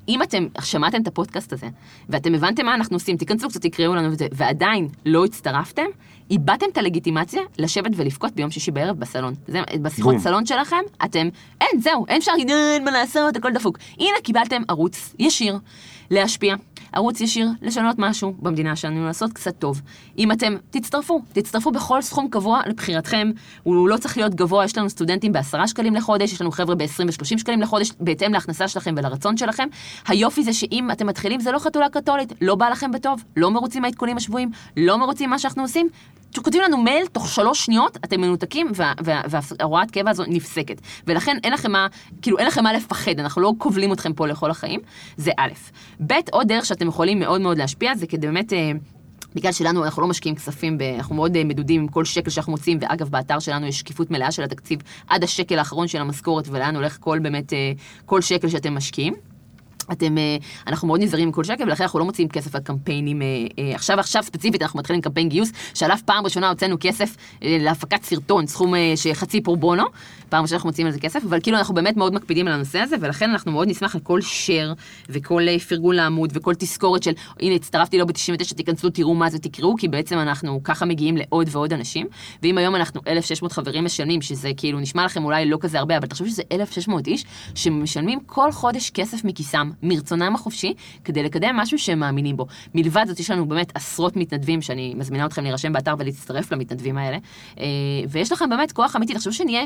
אם 0.08 0.22
אתם 0.22 0.46
שמעתם 0.62 1.02
את 1.02 1.06
הפודקאסט 1.06 1.52
הזה, 1.52 1.66
ואתם 2.08 2.34
הבנתם 2.34 2.66
מה 2.66 2.74
אנחנו 2.74 2.96
עושים, 2.96 3.16
תיכנסו 3.16 3.48
קצת, 3.48 3.62
תקראו 3.62 3.94
לנו 3.94 4.12
את 4.12 4.18
זה, 4.18 4.26
ועדיין 4.32 4.88
לא 5.06 5.24
הצטרפתם, 5.24 5.86
איבדתם 6.30 6.66
את 6.72 6.78
הלגיטימציה 6.78 7.42
לשבת 7.58 7.90
ולבכות 7.96 8.32
ביום 8.32 8.50
שישי 8.50 8.70
בערב 8.70 8.98
בסלון. 8.98 9.34
זה, 9.48 9.60
בשיחות 9.82 10.14
בום. 10.14 10.22
סלון 10.22 10.46
שלכם, 10.46 10.80
אתם, 11.04 11.28
אין, 11.60 11.80
זהו, 11.80 12.06
אין 12.08 12.16
אפשר 12.16 12.32
להגיד, 12.32 12.50
"אה, 12.50 12.74
אין 12.74 12.84
מה 12.84 12.90
לעשות, 12.90 13.36
הכל 13.36 13.52
דפוק. 13.52 13.78
הנה, 13.98 14.16
קיבלתם 14.22 14.62
ערוץ 14.68 15.14
ישיר 15.18 15.58
להשפיע. 16.10 16.54
ערוץ 16.92 17.20
ישיר 17.20 17.48
לשנות 17.62 17.96
משהו 17.98 18.34
במדינה 18.38 18.76
שלנו, 18.76 19.06
לעשות 19.06 19.32
קצת 19.32 19.58
טוב. 19.58 19.82
אם 20.18 20.32
אתם, 20.32 20.56
תצטרפו, 20.70 21.22
תצטרפו 21.32 21.70
בכל 21.70 22.02
סכום 22.02 22.28
קבוע 22.28 22.60
לבחירתכם. 22.66 23.30
הוא 23.62 23.88
לא 23.88 23.96
צריך 23.96 24.16
להיות 24.16 24.34
גבוה, 24.34 24.64
יש 24.64 24.78
לנו 24.78 24.90
סטודנטים 24.90 25.32
בעשרה 25.32 25.68
שקלים 25.68 25.94
לחודש, 25.94 26.32
יש 26.32 26.40
לנו 26.40 26.50
חבר'ה 26.50 26.74
ב-20 26.74 27.06
ו-30 27.06 27.38
שקלים 27.38 27.60
לחודש, 27.60 27.92
בהתאם 28.00 28.32
להכנסה 28.32 28.68
שלכם 28.68 28.94
ולרצון 28.96 29.36
שלכם. 29.36 29.68
היופי 30.08 30.42
זה 30.42 30.52
שאם 30.52 30.90
אתם 30.90 31.06
מתחילים, 31.06 31.40
זה 31.40 31.52
לא 31.52 31.58
חתולה 31.58 31.88
קתולית, 31.88 32.32
לא 32.40 32.54
בא 32.54 32.68
לכם 32.68 32.90
בטוב, 32.90 33.24
לא 33.36 33.50
מרוצים 33.50 33.82
מהעדכונים 33.82 34.16
השבועיים, 34.16 34.50
לא 34.76 34.98
מרוצים 34.98 35.30
מה 35.30 35.38
שאנחנו 35.38 35.62
עושים. 35.62 35.88
כותבים 36.36 36.62
לנו 36.62 36.78
מייל, 36.78 37.06
תוך 37.06 37.28
שלוש 37.28 37.64
שניות 37.64 37.96
אתם 37.96 38.20
מנותקים 38.20 38.70
וה- 38.74 39.84
קבע 39.92 40.10
הזו 40.10 40.24
נפסקת. 40.28 40.80
ולכן 41.06 41.36
אין 41.44 41.52
לכם 41.52 41.72
מה, 41.72 41.86
כאילו 42.22 42.38
אין 42.38 42.46
לכם 42.46 42.64
מה 42.64 42.72
לפחד, 42.72 43.20
אנחנו 43.20 43.42
לא 43.42 43.52
כובלים 43.58 43.92
אתכם 43.92 44.12
פה 44.12 44.26
לכל 44.26 44.50
החיים, 44.50 44.80
זה 45.16 45.30
א'. 45.38 45.52
ב', 46.06 46.12
עוד 46.30 46.48
דרך 46.48 46.66
שאתם 46.66 46.88
יכולים 46.88 47.18
מאוד 47.18 47.40
מאוד 47.40 47.58
להשפיע, 47.58 47.94
זה 47.94 48.06
כדי 48.06 48.26
באמת... 48.26 48.52
אה, 48.52 48.72
בגלל 49.34 49.52
שלנו 49.52 49.84
אנחנו 49.84 50.02
לא 50.02 50.08
משקיעים 50.08 50.36
כספים, 50.36 50.78
אנחנו 50.96 51.14
מאוד 51.14 51.36
אה, 51.36 51.44
מדודים 51.44 51.80
עם 51.80 51.88
כל 51.88 52.04
שקל 52.04 52.30
שאנחנו 52.30 52.52
מוציאים, 52.52 52.78
ואגב, 52.80 53.08
באתר 53.08 53.38
שלנו 53.38 53.66
יש 53.66 53.78
שקיפות 53.78 54.10
מלאה 54.10 54.32
של 54.32 54.42
התקציב 54.42 54.78
עד 55.08 55.24
השקל 55.24 55.58
האחרון 55.58 55.88
של 55.88 56.00
המשכורת, 56.00 56.48
ולאן 56.48 56.76
הולך 56.76 56.96
כל 57.00 57.18
באמת, 57.18 57.52
אה, 57.52 57.72
כל 58.06 58.20
שקל 58.20 58.48
שאתם 58.48 58.74
משקיעים. 58.74 59.14
אתם, 59.92 60.18
אה, 60.18 60.36
אנחנו 60.66 60.88
מאוד 60.88 61.02
נזהרים 61.02 61.28
עם 61.28 61.32
כל 61.32 61.44
שקל, 61.44 61.64
ולכן 61.64 61.82
אנחנו 61.82 61.98
לא 61.98 62.04
מוציאים 62.04 62.28
כסף 62.28 62.54
על 62.54 62.60
קמפיינים. 62.60 63.22
אה, 63.22 63.26
אה, 63.58 63.74
עכשיו, 63.74 64.00
עכשיו 64.00 64.22
ספציפית 64.22 64.62
אנחנו 64.62 64.78
מתחילים 64.78 65.02
קמפיין 65.02 65.28
גיוס, 65.28 65.52
שעליו 65.74 65.96
פעם 66.04 66.24
ראשונה 66.24 66.48
הוצאנו 66.48 66.76
כסף 66.80 67.16
להפקת 67.42 68.02
סרטון, 68.02 68.46
סכום 68.46 68.74
שחצי 68.96 69.40
פור 69.40 69.56
בונו, 69.56 69.84
פעם 70.28 70.42
ראשונה 70.42 70.56
אנחנו 70.56 70.68
מוציאים 70.68 70.86
על 70.86 70.92
זה 70.92 71.00
כסף, 71.00 71.24
אבל 71.24 71.40
כאילו 71.40 71.58
אנחנו 71.58 71.74
באמת 71.74 71.96
מאוד 71.96 72.14
מקפידים 72.14 72.46
על 72.46 72.52
הנושא 72.52 72.78
הזה, 72.78 72.96
ולכן 73.00 73.30
אנחנו 73.30 73.52
מאוד 73.52 73.68
נשמח 73.68 73.94
על 73.94 74.00
כל 74.00 74.20
share, 74.20 74.74
וכל 75.08 75.48
אה, 75.48 75.58
פרגון 75.58 75.96
לעמוד, 75.96 76.30
וכל 76.34 76.54
תזכורת 76.54 77.02
של, 77.02 77.12
הנה, 77.40 77.54
הצטרפתי 77.54 77.98
לו 77.98 78.06
ב-99, 78.06 78.54
תיכנסו, 78.56 78.90
תראו 78.90 79.14
מה 79.14 79.30
זה, 79.30 79.38
תקראו, 79.38 79.76
כי 79.76 79.88
בעצם 79.88 80.18
אנחנו 80.18 80.60
ככה 80.64 80.84
מגיעים 80.84 81.16
לעוד 81.16 81.48
ועוד 81.50 81.72
אנשים, 81.72 82.06
ואם 82.42 82.58
היום 82.58 82.76
אנחנו 82.76 83.00
1,600 83.06 83.52
חברים 83.52 83.84
משלמים, 83.84 84.22
שזה 84.22 84.50
כאילו 84.56 84.80
נשמע 84.80 85.04
לכם 85.04 85.24
אולי 85.24 85.46
לא 85.46 85.58
כזה 85.60 85.78
הרבה, 85.78 85.96
אבל 85.96 86.06
תחשבו 86.06 86.28
שזה 86.28 86.42
1,600 86.52 87.06
איש, 87.06 87.24
שמשלמים 87.54 88.18
כל 88.26 88.52
חודש 88.52 88.90
כסף 88.90 89.24
מכיסם, 89.24 89.70
מרצונם 89.82 90.34
החופשי, 90.34 90.74
כדי 91.04 91.22
לקדם 91.22 91.56
משהו 91.56 91.78
שהם 91.78 91.98
מאמינים 91.98 92.36
בו. 92.36 92.46
מלבד 92.74 93.04
זאת, 93.06 93.20
יש 93.20 93.30
לנו 93.30 93.48
באמת 93.48 93.72
עשרות 93.74 94.16
מתנדבים, 94.16 94.62
שאני 94.62 94.94
מזמינה 94.96 95.26
אתכם 95.26 95.42
להירשם 95.42 95.72
באתר 95.72 95.94
ולהצטרף 95.98 96.52
למתנדבים 96.52 96.98
האלה, 96.98 97.18
אה, 97.58 97.64
ויש 98.08 98.32
לכם 98.32 98.50
באמת 98.50 98.72
כוח 98.72 98.96
אמיתי, 98.96 99.14
תחשבו 99.14 99.32
שנהיה 99.32 99.62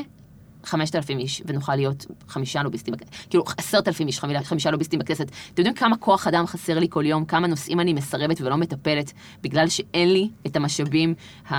5,000 0.63 1.19
איש, 1.19 1.41
ונוכל 1.45 1.75
להיות 1.75 2.05
חמישה 2.27 2.63
לוביסטים, 2.63 2.93
כאילו 3.29 3.43
עשרת 3.57 3.87
אלפים 3.87 4.07
איש, 4.07 4.19
חמישה 4.43 4.71
לוביסטים 4.71 4.99
בכנסת. 4.99 5.27
אתם 5.27 5.61
יודעים 5.61 5.75
כמה 5.75 5.97
כוח 5.97 6.27
אדם 6.27 6.47
חסר 6.47 6.79
לי 6.79 6.87
כל 6.89 7.05
יום, 7.05 7.25
כמה 7.25 7.47
נושאים 7.47 7.79
אני 7.79 7.93
מסרבת 7.93 8.41
ולא 8.41 8.57
מטפלת, 8.57 9.11
בגלל 9.41 9.67
שאין 9.67 10.13
לי 10.13 10.29
את 10.47 10.55
המשאבים 10.55 11.13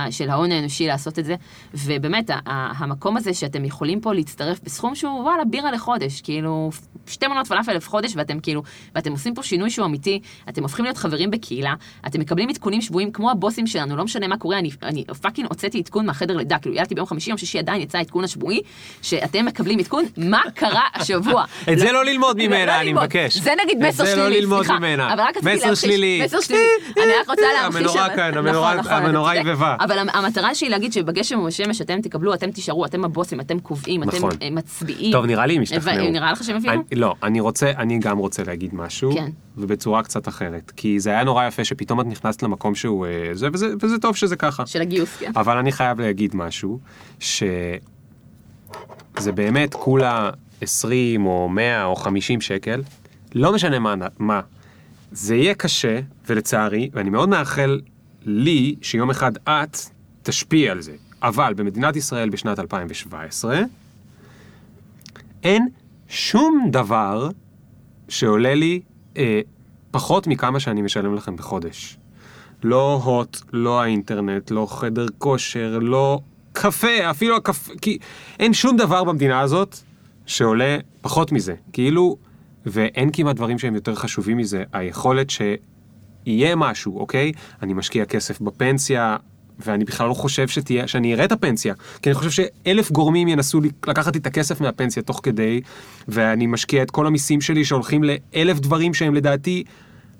של 0.09 0.29
ההון 0.29 0.51
האנושי 0.51 0.87
לעשות 0.87 1.19
את 1.19 1.25
זה. 1.25 1.35
ובאמת, 1.73 2.29
המקום 2.45 3.17
הזה 3.17 3.33
שאתם 3.33 3.65
יכולים 3.65 4.01
פה 4.01 4.13
להצטרף 4.13 4.59
בסכום 4.63 4.95
שהוא, 4.95 5.21
וואלה, 5.21 5.45
בירה 5.45 5.71
לחודש, 5.71 6.21
כאילו, 6.21 6.69
שתי 7.07 7.27
מנות 7.27 7.47
פלאפל 7.47 7.73
לחודש, 7.73 8.13
ואתם 8.15 8.39
כאילו, 8.39 8.63
ואתם 8.95 9.11
עושים 9.11 9.33
פה 9.33 9.43
שינוי 9.43 9.69
שהוא 9.69 9.85
אמיתי, 9.85 10.19
אתם 10.49 10.63
הופכים 10.63 10.85
להיות 10.85 10.97
חברים 10.97 11.31
בקהילה, 11.31 11.73
אתם 12.07 12.19
מקבלים 12.19 12.49
עדכונים 12.49 12.81
שבועיים 12.81 13.11
כמו 13.11 13.31
הבוסים 13.31 13.67
שלנו, 13.67 13.95
לא 13.95 14.03
משנה 14.03 14.27
מה 14.27 14.37
קורה, 14.37 14.59
אני, 14.59 14.69
אני 14.83 15.05
fucking 15.21 15.47
הוצאתי 15.49 15.79
עדכון 15.79 16.05
מהחדר 16.05 16.37
לידה, 16.37 16.57
כאילו, 16.59 16.75
שאתם 19.01 19.45
מקבלים 19.45 19.79
עדכון, 19.79 20.03
מה 20.17 20.41
קרה 20.55 20.81
השבוע. 20.93 21.43
את 21.73 21.79
זה 21.79 21.91
לא 21.91 22.05
ללמוד 22.05 22.39
לא, 22.39 22.47
ממנה, 22.47 22.65
לא 22.65 22.75
אני 22.81 22.85
ללמוד. 22.87 23.03
מבקש. 23.03 23.37
זה 23.37 23.51
נגיד 23.65 23.81
את 23.83 23.87
מסר 23.89 24.05
זה 24.05 24.11
שלילי, 24.11 24.29
לא 24.29 24.37
ללמוד 24.37 24.65
סליחה. 24.65 24.79
ממנה. 24.79 25.13
אבל 25.13 25.21
רק 25.21 25.37
רציתי 25.37 25.55
מסר 25.55 25.65
להמחיש- 25.67 25.75
שלילי. 25.81 26.21
מסר 26.25 26.41
שלילי. 26.41 26.61
אני 27.03 27.11
רק 27.21 27.29
רוצה 27.29 27.41
להמחיש... 27.61 27.81
המנורה 27.81 28.09
כאן, 28.15 28.29
נכון, 28.31 28.47
המנורה- 28.47 28.75
נכון, 28.75 28.91
המנורה 28.93 29.31
אתה 29.33 29.39
צודק. 29.39 29.49
עיבבה. 29.49 29.75
אבל 29.79 29.99
המ- 29.99 30.09
המטרה 30.09 30.55
שלי 30.55 30.69
להגיד 30.69 30.93
שבגשם 30.93 31.39
ובשמש 31.39 31.81
אתם 31.81 32.01
תקבלו, 32.01 32.33
אתם 32.33 32.51
תישארו, 32.51 32.85
אתם 32.85 33.05
הבוסים, 33.05 33.39
אתם 33.39 33.59
קובעים, 33.59 34.03
אתם 34.03 34.17
נכון. 34.17 34.31
אה, 34.41 34.49
מצביעים. 34.51 35.11
טוב, 35.11 35.25
נראה 35.25 35.45
לי 35.45 35.55
הם 35.55 35.61
השתכנעו. 35.61 36.11
נראה 36.11 36.31
לך 36.31 36.43
שהם 36.43 36.55
הבינו? 36.55 36.83
לא, 36.95 37.15
אני 37.23 37.39
רוצה, 37.39 37.71
אני 37.77 37.99
גם 37.99 38.17
רוצה 38.17 38.43
להגיד 38.43 38.75
משהו, 38.75 39.11
כן. 39.15 39.29
ובצורה 39.57 40.03
קצת 40.03 40.27
אחרת. 40.27 40.71
כי 40.75 40.99
זה 40.99 41.09
היה 41.09 41.23
נורא 41.23 41.47
יפה 41.47 41.63
שפתאום 41.63 42.01
את 42.01 42.05
נכנסת 42.05 42.43
למקום 42.43 42.75
שהוא 42.75 43.05
אה, 43.05 43.11
זה, 43.33 43.47
וזה, 43.53 43.67
וזה 43.81 43.97
טוב 43.97 44.15
שזה 44.15 44.35
ככה. 44.35 44.65
של 44.65 44.81
הגיוס, 44.81 45.17
כן. 45.19 45.31
אבל 45.35 45.57
אני 45.57 45.71
חייב 45.71 46.01
להגיד 46.01 46.35
משהו, 46.35 46.79
שזה 49.19 49.31
באמת 49.31 49.73
כולה 49.73 50.29
20 50.61 51.25
או 51.25 51.49
100 51.49 51.85
או 51.85 51.95
50 51.95 52.41
שקל, 52.41 52.81
לא 53.35 53.53
משנה 53.53 53.79
מה, 53.79 53.95
מה. 54.19 54.41
זה 55.11 55.35
יהיה 55.35 55.53
קשה, 55.53 55.99
ולצערי, 56.27 56.89
ואני 56.93 57.09
מאוד 57.09 57.29
מאחל 57.29 57.79
לי 58.25 58.75
שיום 58.81 59.09
אחד 59.09 59.31
את 59.43 59.77
תשפיעי 60.23 60.69
על 60.69 60.81
זה. 60.81 60.95
אבל 61.23 61.53
במדינת 61.53 61.95
ישראל 61.95 62.29
בשנת 62.29 62.59
2017, 62.59 63.59
אין 65.43 65.67
שום 66.07 66.67
דבר 66.71 67.29
שעולה 68.09 68.55
לי 68.55 68.81
אה, 69.17 69.41
פחות 69.91 70.27
מכמה 70.27 70.59
שאני 70.59 70.81
משלם 70.81 71.15
לכם 71.15 71.35
בחודש. 71.35 71.97
לא 72.63 73.01
הוט, 73.03 73.37
לא 73.53 73.81
האינטרנט, 73.81 74.51
לא 74.51 74.67
חדר 74.69 75.05
כושר, 75.17 75.79
לא 75.81 76.19
קפה, 76.55 77.09
אפילו 77.09 77.35
הקפה, 77.35 77.73
כי 77.81 77.97
אין 78.39 78.53
שום 78.53 78.77
דבר 78.77 79.03
במדינה 79.03 79.39
הזאת 79.39 79.77
שעולה 80.25 80.77
פחות 81.01 81.31
מזה. 81.31 81.55
כאילו, 81.73 82.17
ואין 82.65 83.09
כמעט 83.13 83.35
דברים 83.35 83.59
שהם 83.59 83.75
יותר 83.75 83.95
חשובים 83.95 84.37
מזה. 84.37 84.63
היכולת 84.73 85.29
שיהיה 85.29 86.55
משהו, 86.55 86.99
אוקיי? 86.99 87.31
אני 87.61 87.73
משקיע 87.73 88.05
כסף 88.05 88.41
בפנסיה, 88.41 89.17
ואני 89.59 89.83
בכלל 89.83 90.07
לא 90.07 90.13
חושב 90.13 90.47
שתהיה, 90.47 90.87
שאני 90.87 91.13
אראה 91.13 91.25
את 91.25 91.31
הפנסיה, 91.31 91.73
כי 92.01 92.09
אני 92.09 92.15
חושב 92.15 92.29
שאלף 92.29 92.91
גורמים 92.91 93.27
ינסו 93.27 93.61
לקחת 93.87 94.15
לי 94.15 94.19
את 94.19 94.27
הכסף 94.27 94.61
מהפנסיה 94.61 95.03
תוך 95.03 95.19
כדי, 95.23 95.61
ואני 96.07 96.47
משקיע 96.47 96.83
את 96.83 96.91
כל 96.91 97.07
המיסים 97.07 97.41
שלי 97.41 97.65
שהולכים 97.65 98.03
לאלף 98.03 98.59
דברים 98.59 98.93
שהם 98.93 99.15
לדעתי 99.15 99.63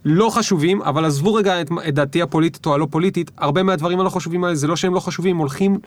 לא 0.06 0.30
חשובים, 0.30 0.82
אבל 0.82 1.06
עזבו 1.06 1.34
רגע 1.34 1.62
את, 1.62 1.70
את 1.88 1.94
דעתי 1.94 2.22
הפוליטית 2.22 2.66
או 2.66 2.74
הלא 2.74 2.88
פוליטית, 2.92 3.32
הרבה 3.38 3.64
מהדברים 3.64 4.00
הלא 4.00 4.10
חשובים 4.10 4.44
האלה 4.44 4.56
זה 4.56 4.68
לא 4.68 4.76
שהם 4.76 4.94
לא 4.94 5.00
חשובים, 5.00 5.38
הולכים 5.38 5.78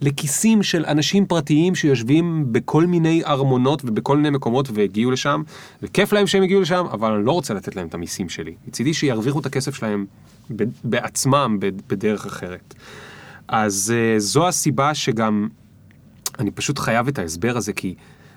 לכיסים 0.00 0.62
של 0.62 0.84
אנשים 0.84 1.26
פרטיים 1.26 1.74
שיושבים 1.74 2.46
בכל 2.52 2.86
מיני 2.86 3.24
ארמונות 3.24 3.82
ובכל 3.84 4.16
מיני 4.16 4.30
מקומות 4.30 4.68
והגיעו 4.74 5.10
לשם, 5.10 5.42
וכיף 5.82 6.12
להם 6.12 6.26
שהם 6.26 6.42
הגיעו 6.42 6.60
לשם, 6.60 6.84
אבל 6.92 7.12
אני 7.12 7.24
לא 7.24 7.32
רוצה 7.32 7.54
לתת 7.54 7.76
להם 7.76 7.86
את 7.86 7.94
המיסים 7.94 8.28
שלי. 8.28 8.54
מצידי 8.68 8.94
שירוויחו 8.94 9.40
את 9.40 9.46
הכסף 9.46 9.74
שלהם 9.74 10.06
בעצמם 10.84 11.58
בדרך 11.60 12.26
אחרת. 12.26 12.74
אז 13.48 13.94
uh, 13.94 14.20
זו 14.20 14.48
הסיבה 14.48 14.94
שגם 14.94 15.48
אני 16.38 16.50
פשוט 16.50 16.78
חייב 16.78 17.08
את 17.08 17.18
ההסבר 17.18 17.56
הזה, 17.56 17.72
כי 17.72 17.94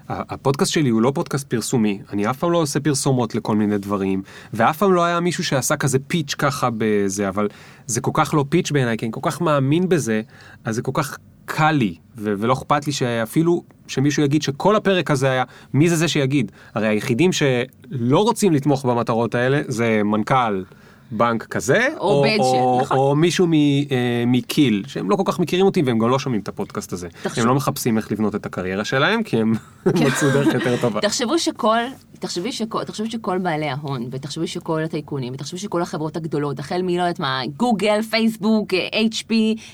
הפודקאסט 0.10 0.72
שלי 0.72 0.90
הוא 0.90 1.02
לא 1.02 1.12
פודקאסט 1.16 1.48
פרסומי, 1.48 2.02
אני 2.12 2.30
אף 2.30 2.38
פעם 2.38 2.52
לא 2.52 2.58
עושה 2.58 2.80
פרסומות 2.80 3.36
לכל 3.36 3.56
מיני 3.56 3.78
דברים, 3.78 4.22
ואף 4.54 4.78
פעם 4.78 4.94
לא 4.94 5.04
היה 5.04 5.20
מישהו 5.20 5.44
שעשה 5.44 5.78
כזה 5.78 6.00
פיץ' 6.08 6.34
ככה 6.38 6.70
בזה, 6.78 7.30
אבל 7.30 7.48
זה 7.86 8.02
כל 8.02 8.12
כך 8.14 8.34
לא 8.34 8.46
פיץ' 8.50 8.72
בעיניי, 8.72 8.98
כי 8.98 9.06
אני 9.06 9.14
כל 9.14 9.20
כך 9.24 9.42
מאמין 9.42 9.90
בזה, 9.90 10.22
אז 10.64 10.76
זה 10.76 10.82
כל 10.82 10.92
כך 10.94 11.18
קל 11.52 11.72
לי, 11.72 11.96
ו- 12.18 12.34
ולא 12.38 12.54
אכפת 12.54 12.88
לי 12.88 12.94
שאפילו 12.94 13.64
שמישהו 13.88 14.24
יגיד 14.24 14.42
שכל 14.42 14.76
הפרק 14.76 15.12
הזה 15.12 15.30
היה, 15.32 15.44
מי 15.74 15.90
זה 15.90 15.96
זה 15.96 16.08
שיגיד? 16.08 16.52
הרי 16.76 16.88
היחידים 16.88 17.32
שלא 17.32 18.20
רוצים 18.20 18.54
לתמוך 18.54 18.86
במטרות 18.86 19.36
האלה 19.36 19.62
זה 19.68 20.02
מנכ"ל. 20.06 20.64
בנק 21.12 21.44
כזה, 21.46 21.88
או 22.00 22.22
Budget, 22.24 22.40
או, 22.40 22.80
נכון. 22.82 22.98
או 22.98 23.16
מישהו 23.16 23.48
מ- 23.48 23.54
אה, 23.54 23.88
מקיל, 24.28 24.84
שהם 24.88 25.10
לא 25.10 25.16
כל 25.16 25.24
כך 25.26 25.40
מכירים 25.40 25.66
אותי 25.66 25.82
והם 25.82 26.00
גם 26.00 26.10
לא 26.10 26.20
שומעים 26.20 26.42
את 26.42 26.48
הפודקאסט 26.48 26.94
הזה. 26.94 27.08
תחשוב- 27.24 27.42
הם 27.44 27.50
לא 27.50 27.56
מחפשים 27.56 27.98
איך 27.98 28.12
לבנות 28.12 28.36
את 28.36 28.46
הקריירה 28.46 28.86
שלהם, 28.86 29.24
כי 29.24 29.38
הם 29.38 29.54
מצאו 29.86 30.30
דרך 30.34 30.54
יותר 30.54 30.78
טובה. 30.82 31.02
תחשבו 31.02 31.40
שכל, 31.40 31.78
תחשבי 32.20 32.52
שכל, 32.52 32.84
תחשבו 32.84 33.12
שכל 33.12 33.38
בעלי 33.38 33.70
ההון, 33.70 34.08
ותחשבו 34.12 34.48
שכל 34.48 34.84
הטייקונים, 34.84 35.34
ותחשבו 35.34 35.58
שכל 35.58 35.82
החברות 35.82 36.18
הגדולות, 36.18 36.60
החל 36.60 36.82
מלא 36.82 37.02
יודעת 37.02 37.20
מה, 37.20 37.42
גוגל, 37.58 38.02
פייסבוק, 38.02 38.74
אה, 38.74 39.00
HP, 39.12 39.32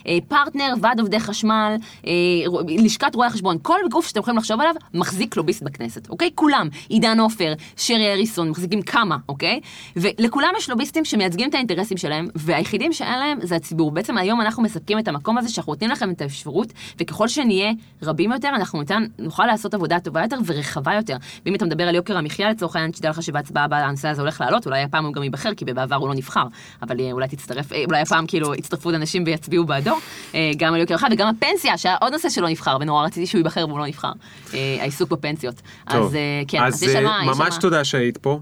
אה, 0.07 0.17
פרטנר, 0.27 0.73
ועד 0.81 0.99
עובדי 0.99 1.19
חשמל, 1.19 1.75
אה, 2.07 2.11
לשכת 2.67 3.15
רואי 3.15 3.27
החשבון, 3.27 3.57
כל 3.61 3.79
גוף 3.91 4.07
שאתם 4.07 4.19
יכולים 4.19 4.37
לחשוב 4.37 4.61
עליו, 4.61 4.73
מחזיק 4.93 5.37
לוביסט 5.37 5.63
בכנסת, 5.63 6.09
אוקיי? 6.09 6.29
כולם. 6.35 6.67
עידן 6.89 7.19
עופר, 7.19 7.53
שרי 7.77 8.13
אריסון, 8.13 8.49
מחזיקים 8.49 8.81
כמה, 8.81 9.17
אוקיי? 9.29 9.59
ולכולם 9.95 10.49
יש 10.57 10.69
לוביסטים 10.69 11.05
שמייצגים 11.05 11.49
את 11.49 11.53
האינטרסים 11.53 11.97
שלהם, 11.97 12.27
והיחידים 12.35 12.93
שאין 12.93 13.19
להם 13.19 13.37
זה 13.41 13.55
הציבור. 13.55 13.91
בעצם 13.91 14.17
היום 14.17 14.41
אנחנו 14.41 14.63
מספקים 14.63 14.99
את 14.99 15.07
המקום 15.07 15.37
הזה 15.37 15.49
שאנחנו 15.49 15.73
נותנים 15.73 15.91
לכם 15.91 16.11
את 16.11 16.21
האפשרות, 16.21 16.73
וככל 16.99 17.27
שנהיה 17.27 17.71
רבים 18.03 18.31
יותר, 18.31 18.49
אנחנו 18.49 18.81
נוכל 19.19 19.45
לעשות 19.45 19.73
עבודה 19.73 19.99
טובה 19.99 20.21
יותר 20.21 20.37
ורחבה 20.45 20.93
יותר. 20.93 21.17
ואם 21.45 21.55
אתה 21.55 21.65
מדבר 21.65 21.87
על 21.87 21.95
יוקר 21.95 22.17
המחיה 22.17 22.34
לצורך 22.39 22.75
העניין, 22.75 22.93
שתדע 22.93 23.09
לך 23.09 23.23
שבהצבעה 23.23 23.63
הבאה 23.63 23.85
הנושא 23.85 24.07
הזה 24.07 24.21
הולך 24.21 24.41
לעלות, 24.41 24.65
אולי 24.65 24.81
הפעם 24.81 25.05
הוא 25.05 25.13
גם 25.13 25.23
ייבחר, 25.23 25.53
כי 25.53 25.65
בעבר 25.65 25.95
הוא 25.95 26.07
לא 26.07 26.15
נבחר, 26.15 26.45
אבל 26.81 26.99
אה, 26.99 27.11
אולי 27.11 27.27
תצטרף, 27.27 27.73
אה, 27.73 27.83
אולי 27.87 28.01
הפעם 28.01 28.27
כאילו 28.27 28.55
יצטרפו 28.55 28.89
עוד 28.89 28.95
אנשים 28.95 29.23
ויצביעו 29.25 29.65
בעדו, 29.65 29.95
אה, 30.35 30.51
גם 30.57 30.73
על 30.73 30.79
יוקר 30.79 30.93
המחיה 30.93 31.09
וגם 31.11 31.27
הפנסיה, 31.27 31.77
שהיה 31.77 31.95
עוד 32.01 32.13
נושא 32.13 32.29
שלא 32.29 32.49
נבחר, 32.49 32.77
ונורא 32.81 33.05
רציתי 33.05 33.27
שהוא 33.27 33.39
ייבחר 33.39 33.65
והוא 33.67 33.79
לא 33.79 33.87
נבחר, 33.87 34.11
העיסוק 34.53 35.11
בפנסיות. 35.11 35.61
טוב, 35.89 36.05
אז 36.05 36.17
כן, 36.47 36.63
אז 36.63 36.83
מה, 36.83 36.89
יש 36.89 36.95
על 36.95 37.05
ממש 37.25 37.39
מה. 37.39 37.61
תודה 37.61 37.83
שהיית 37.83 38.17
פה. 38.17 38.39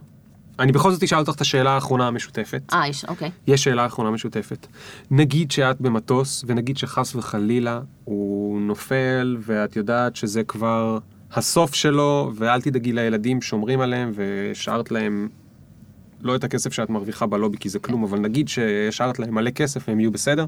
אני 0.60 0.72
בכל 0.72 0.91
זאת 0.91 1.03
אשאל 1.03 1.20
אותך 1.20 1.36
את 1.36 1.41
השאלה 1.41 1.72
האחרונה 1.72 2.07
המשותפת. 2.07 2.61
אה, 2.74 2.88
יש, 2.88 3.06
אוקיי. 3.06 3.32
יש 3.48 3.64
שאלה 3.64 3.86
אחרונה 3.86 4.11
משותפת. 4.11 4.68
נגיד 5.11 5.52
שאת 5.52 5.82
במטוס, 5.82 6.45
ונגיד 6.48 6.78
שחס 6.78 7.15
וחלילה 7.15 7.80
הוא 8.03 8.61
נופל, 8.61 9.38
ואת 9.40 9.76
יודעת 9.76 10.15
שזה 10.15 10.44
כבר 10.44 10.98
הסוף 11.35 11.76
שלו, 11.76 12.31
ואל 12.35 12.61
תדאגי 12.61 12.93
לילדים, 12.93 13.41
שומרים 13.41 13.81
עליהם, 13.81 14.11
והשארת 14.15 14.91
להם 14.91 15.30
לא 16.22 16.35
את 16.35 16.43
הכסף 16.43 16.73
שאת 16.73 16.89
מרוויחה 16.89 17.26
בלובי, 17.26 17.57
כי 17.57 17.69
זה 17.69 17.80
כלום, 17.80 18.03
אבל 18.03 18.19
נגיד 18.19 18.47
שהשארת 18.47 19.19
להם 19.19 19.35
מלא 19.35 19.51
כסף 19.51 19.88
והם 19.88 19.99
יהיו 19.99 20.11
בסדר. 20.11 20.45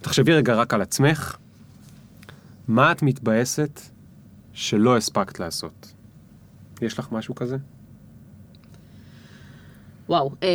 תחשבי 0.00 0.32
רגע 0.32 0.54
רק 0.54 0.74
על 0.74 0.82
עצמך, 0.82 1.36
מה 2.68 2.92
את 2.92 3.02
מתבאסת 3.02 3.80
שלא 4.52 4.96
הספקת 4.96 5.40
לעשות? 5.40 5.92
יש 6.82 6.98
לך 6.98 7.08
משהו 7.12 7.34
כזה? 7.34 7.56
וואו. 10.08 10.32
אה, 10.42 10.48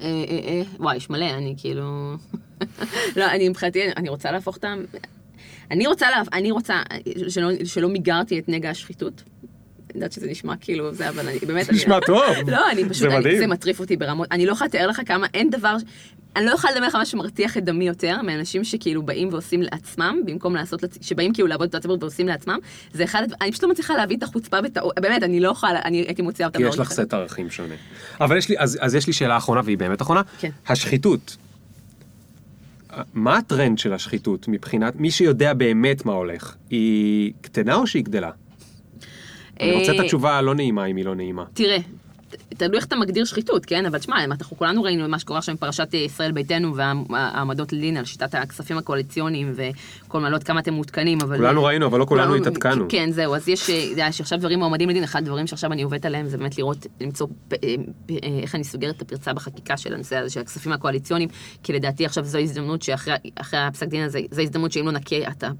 אה, 0.00 0.06
אה, 0.28 0.38
אה, 0.48 0.62
וואי, 0.78 0.96
יש 0.96 1.10
מלא, 1.10 1.30
אני 1.30 1.54
כאילו... 1.58 2.16
לא, 3.16 3.30
אני 3.30 3.48
מבחינתי, 3.48 3.80
אני 3.96 4.08
רוצה 4.08 4.30
להפוך 4.30 4.56
אותם... 4.56 4.78
אני 5.70 5.86
רוצה, 5.86 6.10
לה, 6.10 6.22
אני 6.32 6.50
רוצה 6.50 6.82
שלא, 7.28 7.48
שלא 7.64 7.88
מיגרתי 7.88 8.38
את 8.38 8.48
נגע 8.48 8.70
השחיתות. 8.70 9.22
אני 9.90 9.94
יודעת 9.94 10.12
שזה 10.12 10.26
נשמע 10.30 10.54
כאילו 10.60 10.94
זה, 10.94 11.08
אבל 11.08 11.28
אני 11.28 11.38
באמת... 11.38 11.68
אני- 11.68 11.78
נשמע 11.78 11.98
טוב. 12.06 12.50
לא, 12.50 12.70
אני 12.70 12.88
פשוט, 12.88 13.10
זה 13.10 13.16
אני. 13.16 13.38
זה 13.38 13.46
מטריף 13.46 13.80
אותי 13.80 13.96
ברמות, 13.96 14.28
אני 14.32 14.46
לא 14.46 14.52
יכולה 14.52 14.68
לתאר 14.68 14.86
לך 14.86 15.00
כמה, 15.06 15.26
אין 15.34 15.50
דבר, 15.50 15.76
אני 16.36 16.46
לא 16.46 16.50
יכולה 16.50 16.72
לדבר 16.74 16.86
לך 16.86 16.94
מה 16.94 17.06
שמרתיח 17.06 17.56
את 17.56 17.64
דמי 17.64 17.86
יותר, 17.88 18.22
מאנשים 18.22 18.64
שכאילו 18.64 19.02
באים 19.02 19.28
ועושים 19.32 19.62
לעצמם, 19.62 20.20
במקום 20.26 20.54
לעשות, 20.56 20.80
שבאים 21.00 21.32
כאילו 21.34 21.48
לעבוד 21.48 21.68
את 21.68 21.74
הציבור 21.74 21.96
ועושים 22.00 22.28
לעצמם, 22.28 22.58
זה 22.92 23.04
אחד, 23.04 23.22
אני 23.40 23.50
פשוט 23.52 23.62
לא 23.62 23.70
מצליחה 23.70 23.96
להביא 23.96 24.16
את 24.16 24.22
החוצפה 24.22 24.56
ואת 24.62 24.76
ה... 24.76 24.80
באמת, 25.00 25.22
אני 25.22 25.40
לא 25.40 25.48
יכולה, 25.50 25.80
אני 25.84 25.98
הייתי 25.98 26.22
מוציאה 26.22 26.48
אותה 26.48 26.58
כי 26.58 26.64
יש 26.64 26.78
לך. 26.78 26.92
סט 26.92 27.14
ערכים 27.14 27.50
שונה. 27.50 27.74
אבל 28.20 28.36
יש 28.38 28.48
לי, 28.48 28.58
אז, 28.58 28.78
אז 28.80 28.94
יש 28.94 29.06
לי 29.06 29.12
שאלה 29.12 29.36
אחרונה, 29.36 29.60
והיא 29.64 29.78
באמת 29.78 30.02
אחרונה. 30.02 30.22
כן. 30.38 30.50
השחיתות. 30.68 31.36
מה 33.14 33.36
הטרנד 33.36 33.78
של 33.78 33.92
השחיתות 33.92 34.48
מבחינת 34.48 34.96
מי 34.96 35.10
שיודע 35.10 35.52
באמת 35.52 36.04
מה 36.04 36.12
הולך? 36.12 36.56
היא 36.70 37.32
קטנה 37.40 37.74
או 37.74 37.86
שהיא 37.86 38.04
גדלה? 38.04 38.30
אני 39.60 39.72
רוצה 39.72 39.92
את 39.92 39.98
אה, 39.98 40.04
התשובה 40.04 40.38
הלא 40.38 40.54
נעימה 40.54 40.84
אם 40.84 40.96
היא 40.96 41.04
לא 41.04 41.14
נעימה. 41.14 41.44
תראה, 41.54 41.78
תלוי 42.48 42.76
איך 42.76 42.84
אתה 42.84 42.96
מגדיר 42.96 43.24
שחיתות, 43.24 43.66
כן? 43.66 43.86
אבל 43.86 43.98
תשמע, 43.98 44.24
אנחנו 44.24 44.56
כולנו 44.56 44.82
ראינו 44.82 45.08
מה 45.08 45.18
שקורה 45.18 45.38
עכשיו 45.38 45.52
עם 45.52 45.56
פרשת 45.56 45.88
אה, 45.94 45.98
ישראל 45.98 46.32
ביתנו 46.32 46.76
והעמדות 46.76 47.72
לדין 47.72 47.96
על 47.96 48.04
שיטת 48.04 48.34
הכספים 48.34 48.78
הקואליציוניים 48.78 49.54
וכל 49.54 50.20
מה, 50.20 50.30
לא 50.30 50.34
יודעת 50.34 50.46
כמה 50.46 50.60
אתם 50.60 50.74
מעודכנים, 50.74 51.18
אבל... 51.20 51.36
כולנו 51.36 51.64
ראינו, 51.64 51.86
אבל 51.86 51.98
לא 51.98 52.04
כולנו 52.04 52.34
התעדכנו. 52.34 52.86
כן, 52.88 53.10
זהו, 53.12 53.34
אז 53.34 53.48
יש, 53.48 53.70
אה, 53.70 54.12
שעכשיו 54.12 54.38
דברים 54.38 54.58
מועמדים 54.58 54.88
לדין, 54.88 55.02
אחד 55.02 55.22
הדברים 55.22 55.46
שעכשיו 55.46 55.72
אני 55.72 55.82
עובדת 55.82 56.04
עליהם 56.04 56.28
זה 56.28 56.38
באמת 56.38 56.58
לראות, 56.58 56.86
למצוא 57.00 57.26
אה, 57.52 57.74
איך 58.42 58.54
אני 58.54 58.64
סוגרת 58.64 58.96
את 58.96 59.02
הפרצה 59.02 59.32
בחקיקה 59.32 59.76
של 59.76 59.94
הנושא 59.94 60.16
הזה 60.16 60.30
של 60.30 60.40
הכספים 60.40 60.72
הקואליציוניים, 60.72 61.28
כי 61.62 61.72
לדעתי 61.72 62.06
עכשיו 62.06 62.24
זו 62.24 62.38
הזדמנות 62.38 62.82
שאחרי 62.82 63.14
אחרי 63.34 63.60
הפסק 63.60 63.86
דין 63.86 64.04
הזה, 64.04 64.20
זו 64.30 64.42
הזדמנות 64.42 64.72
שאם 64.72 64.86
לא 64.86 64.92
נכה, 64.92 65.16
אתה, 65.28 65.50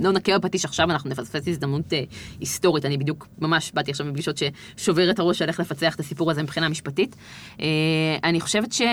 לא 0.00 0.12
נכה 0.12 0.38
בפטיש 0.38 0.64
עכשיו, 0.64 0.90
אנחנו 0.90 1.10
נפספס 1.10 1.48
הזדמנות 1.48 1.92
היסטורית. 2.40 2.84
אני 2.84 2.98
בדיוק, 2.98 3.28
ממש 3.38 3.72
באתי 3.74 3.90
עכשיו 3.90 4.06
מפגישות 4.06 4.36
ששובר 4.76 5.10
את 5.10 5.18
הראש 5.18 5.42
על 5.42 5.48
איך 5.48 5.60
לפצח 5.60 5.94
את 5.94 6.00
הסיפור 6.08 6.30
הזה 6.30 6.42
מבחינה 6.42 6.68
משפטית. 6.68 7.16
אה, 7.60 7.66
אני 8.24 8.40
חושבת 8.40 8.72
ש... 8.72 8.82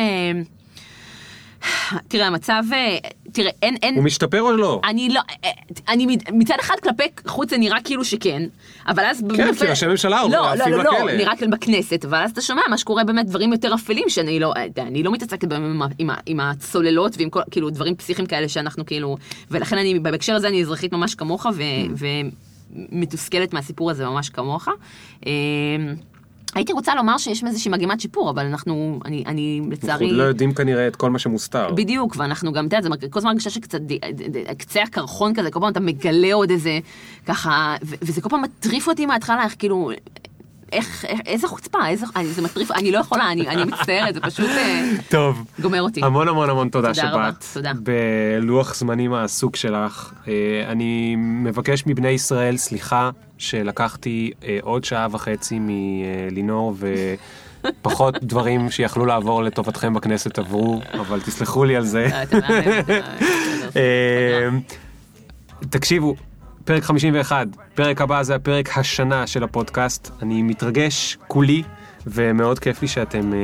תראה, 2.08 2.28
המצב, 2.28 2.64
אה, 2.74 2.98
תראה, 3.32 3.52
אין, 3.62 3.76
אין, 3.84 3.96
הוא 3.96 4.04
משתפר 4.04 4.42
או 4.42 4.58
לא? 4.58 4.82
אני 4.84 5.10
לא, 5.10 5.22
אה, 5.44 5.50
אני 5.90 6.06
מצ- 6.06 6.30
מצד 6.34 6.56
אחד 6.60 6.76
כלפי 6.84 7.04
חוץ 7.28 7.50
זה 7.50 7.58
נראה 7.58 7.78
כאילו 7.84 8.06
שכן, 8.06 8.44
אבל 8.88 9.04
אז... 9.06 9.24
כן, 9.38 9.48
נופל- 9.48 9.60
כי 9.66 9.70
ראשי 9.70 9.88
ממשלה 9.88 10.22
לא, 10.32 10.50
עפים 10.52 10.72
לא, 10.74 10.84
לא, 10.84 10.94
לכלא. 10.94 11.06
לא, 11.12 11.18
נראה 11.18 11.36
כאילו 11.36 11.52
בכנסת, 11.52 12.06
אבל 12.06 12.18
אז 12.24 12.32
אתה 12.32 12.42
שומע 12.42 12.62
מה 12.70 12.78
שקורה 12.78 13.04
באמת 13.04 13.26
דברים 13.26 13.52
יותר 13.52 13.74
אפלים 13.76 14.10
שאני 14.10 14.40
לא, 14.40 14.54
אני 14.78 15.04
לא 15.04 15.12
מתעסקת 15.12 15.48
בהם 15.48 15.64
עם, 15.64 15.82
עם, 16.00 16.10
עם 16.26 16.40
הצוללות 16.40 17.16
ועם 17.18 17.30
כל, 17.30 17.42
כאילו 17.52 17.70
דברים 17.70 17.96
פסיכיים 17.96 18.28
כאלה 18.28 18.50
שאנחנו 18.50 18.86
כאילו, 18.86 19.18
ולכן 19.52 19.78
אני, 19.78 20.00
בהקשר 20.00 20.36
הזה 20.36 20.48
אני 20.48 20.62
אזרחית 20.62 20.94
ממש 20.94 21.16
כמוך 21.16 21.46
ו, 21.56 21.64
ומתוסכלת 22.92 23.54
מהסיפור 23.54 23.92
הזה 23.92 24.06
ממש 24.06 24.30
כמוך. 24.30 24.68
הייתי 26.56 26.73
רוצה 26.73 26.95
לומר 26.95 27.18
שיש 27.18 27.44
איזושהי 27.44 27.72
מגמת 27.72 27.99
שיפור, 28.02 28.30
אבל 28.30 28.45
אנחנו, 28.45 28.99
אני, 29.06 29.23
אני 29.27 29.57
אנחנו 29.60 29.72
לצערי... 29.72 30.06
עוד 30.06 30.15
לא 30.15 30.23
יודעים 30.23 30.53
כנראה 30.53 30.88
את 30.88 30.95
כל 30.95 31.10
מה 31.10 31.19
שמוסתר. 31.19 31.72
בדיוק, 31.72 32.15
ואנחנו 32.18 32.52
גם, 32.53 32.68
אתה 32.68 32.77
יודע, 32.77 32.90
זה 32.90 33.07
כל 33.10 33.19
הזמן 33.19 33.30
הרגשה 33.32 33.49
שקצת, 33.49 33.80
קצה 34.57 34.84
הקרחון 34.84 35.34
כזה, 35.34 35.52
כל 35.52 35.60
פעם 35.60 35.72
אתה 35.72 35.80
מגלה 35.80 36.34
עוד 36.34 36.49
איזה, 36.49 36.80
ככה, 37.26 37.76
ו- 37.84 37.95
וזה 38.02 38.22
כל 38.22 38.30
פעם 38.30 38.41
מטריף 38.41 38.88
אותי 38.88 39.06
מההתחלה, 39.06 39.44
איך 39.44 39.56
כאילו, 39.60 39.91
איך, 40.72 41.06
איך- 41.06 41.19
איזה 41.26 41.48
חוצפה, 41.48 41.88
איזה, 41.88 42.06
אני, 42.15 42.27
זה 42.27 42.41
מטריף, 42.41 42.72
אני 42.72 42.91
לא 42.91 42.98
יכולה, 42.98 43.32
אני, 43.32 43.48
אני 43.48 43.64
מצטערת, 43.64 44.14
זה 44.14 44.22
פשוט 44.22 44.49
אה, 44.49 44.91
טוב. 45.10 45.45
גומר 45.61 45.82
אותי. 45.82 46.02
המון 46.03 46.27
המון 46.27 46.49
המון 46.49 46.69
תודה 46.69 46.94
תודה 46.94 47.10
רבה, 47.11 47.30
שבאת. 47.32 47.45
תודה. 47.53 47.72
בלוח 48.40 48.76
זמנים 48.76 49.14
העסוק 49.14 49.56
שלך. 49.56 50.14
אה, 50.27 50.34
אני 50.68 51.15
מבקש 51.18 51.84
מבני 51.88 52.10
ישראל 52.10 52.57
סליחה 52.57 53.10
שלקחתי 53.38 54.32
אה, 54.44 54.57
עוד 54.62 54.84
שעה 54.84 55.07
וחצי 55.12 55.60
מלינור 55.62 56.76
ופחות 57.82 58.16
דברים 58.24 58.72
שיכלו 58.72 59.06
לעבור 59.06 59.44
לטובתכם 59.44 59.94
בכנסת 59.94 60.40
עברו, 60.40 60.82
אבל 60.94 61.22
תסלחו 61.22 61.66
לי 61.66 61.76
על 61.76 61.86
זה. 61.86 62.07
מהמם, 62.32 62.44
אה, 62.90 63.02
אה, 63.76 64.49
תקשיבו, 65.70 66.16
פרק 66.66 66.84
51, 66.84 67.48
פרק 67.76 68.02
הבא 68.02 68.24
זה 68.24 68.36
הפרק 68.36 68.78
השנה 68.78 69.28
של 69.28 69.44
הפודקאסט. 69.44 70.12
אני 70.22 70.41
מתרגש 70.41 71.18
כולי, 71.28 71.64
ומאוד 72.07 72.60
כיף 72.60 72.82
לי 72.82 72.88
שאתם 72.88 73.34
אה, 73.34 73.40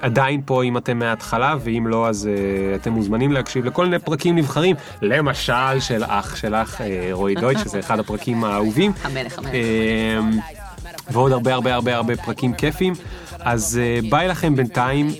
עדיין 0.00 0.40
פה 0.44 0.62
אם 0.62 0.76
אתם 0.76 0.98
מההתחלה, 0.98 1.56
ואם 1.60 1.86
לא 1.86 2.08
אז 2.08 2.28
אה, 2.28 2.74
אתם 2.74 2.92
מוזמנים 2.92 3.32
להקשיב 3.32 3.64
לכל 3.64 3.84
מיני 3.84 3.98
פרקים 3.98 4.36
נבחרים, 4.36 4.76
למשל 5.02 5.80
של 5.80 6.02
אח 6.06 6.36
שלך 6.36 6.80
אה, 6.80 7.08
רועי 7.12 7.34
דויטש, 7.34 7.60
שזה 7.60 7.78
אחד 7.78 7.98
הפרקים 7.98 8.44
האהובים. 8.44 8.92
המלך, 9.02 9.38
המלך. 9.38 9.54
אה, 9.54 10.20
ועוד 11.10 11.32
הרבה 11.32 11.54
הרבה 11.54 11.74
הרבה 11.74 11.96
הרבה 11.96 12.16
פרקים 12.16 12.54
כיפים. 12.54 12.92
אז 13.44 13.80
אה, 13.82 13.98
ביי 14.10 14.28
לכם 14.28 14.56
בינתיים, 14.56 15.10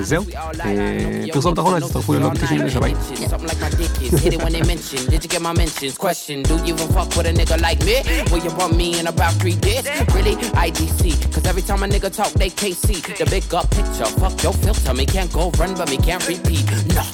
וזהו. 0.00 0.24
אה, 0.64 1.24
פרסומת 1.32 1.58
אחרונה, 1.58 1.80
תצטרפו 1.80 2.14
ללובי 2.14 2.38
99, 2.38 2.80
ביי. 2.80 2.94
Something 2.94 3.46
like 3.46 3.60
my 3.60 3.70
dick 3.70 4.02
is 4.02 4.24
hit 4.24 4.32
it 4.34 4.42
when 4.42 4.52
they 4.52 4.62
mention. 4.62 5.10
Did 5.10 5.24
you 5.24 5.30
get 5.34 5.42
my 5.42 5.52
mentions? 5.52 5.96
Question: 5.98 6.42
Do 6.42 6.54
you 6.66 6.74
even 6.74 6.88
fuck 6.96 7.10
with 7.16 7.26
a 7.26 7.32
nigga 7.40 7.56
like 7.66 7.80
me? 7.88 7.96
Will 8.30 8.42
you 8.46 8.52
bump 8.58 8.74
me 8.80 8.88
in 9.00 9.06
about 9.14 9.32
three 9.40 9.58
days? 9.68 9.84
Really? 10.16 10.34
IDC. 10.66 11.00
Cause 11.34 11.44
every 11.50 11.64
time 11.68 11.82
a 11.86 11.88
nigga 11.94 12.10
talk, 12.18 12.32
they 12.42 12.50
can't 12.60 12.78
see 12.86 12.98
the 13.20 13.26
big 13.34 13.44
up 13.58 13.66
picture. 13.76 14.08
Fuck 14.20 14.36
your 14.44 14.54
filter, 14.62 14.92
me 15.00 15.04
can't 15.14 15.32
go 15.38 15.44
run, 15.60 15.72
but 15.78 15.86
me 15.92 15.98
can't 16.08 16.24
repeat. 16.32 16.64
No. 16.98 17.04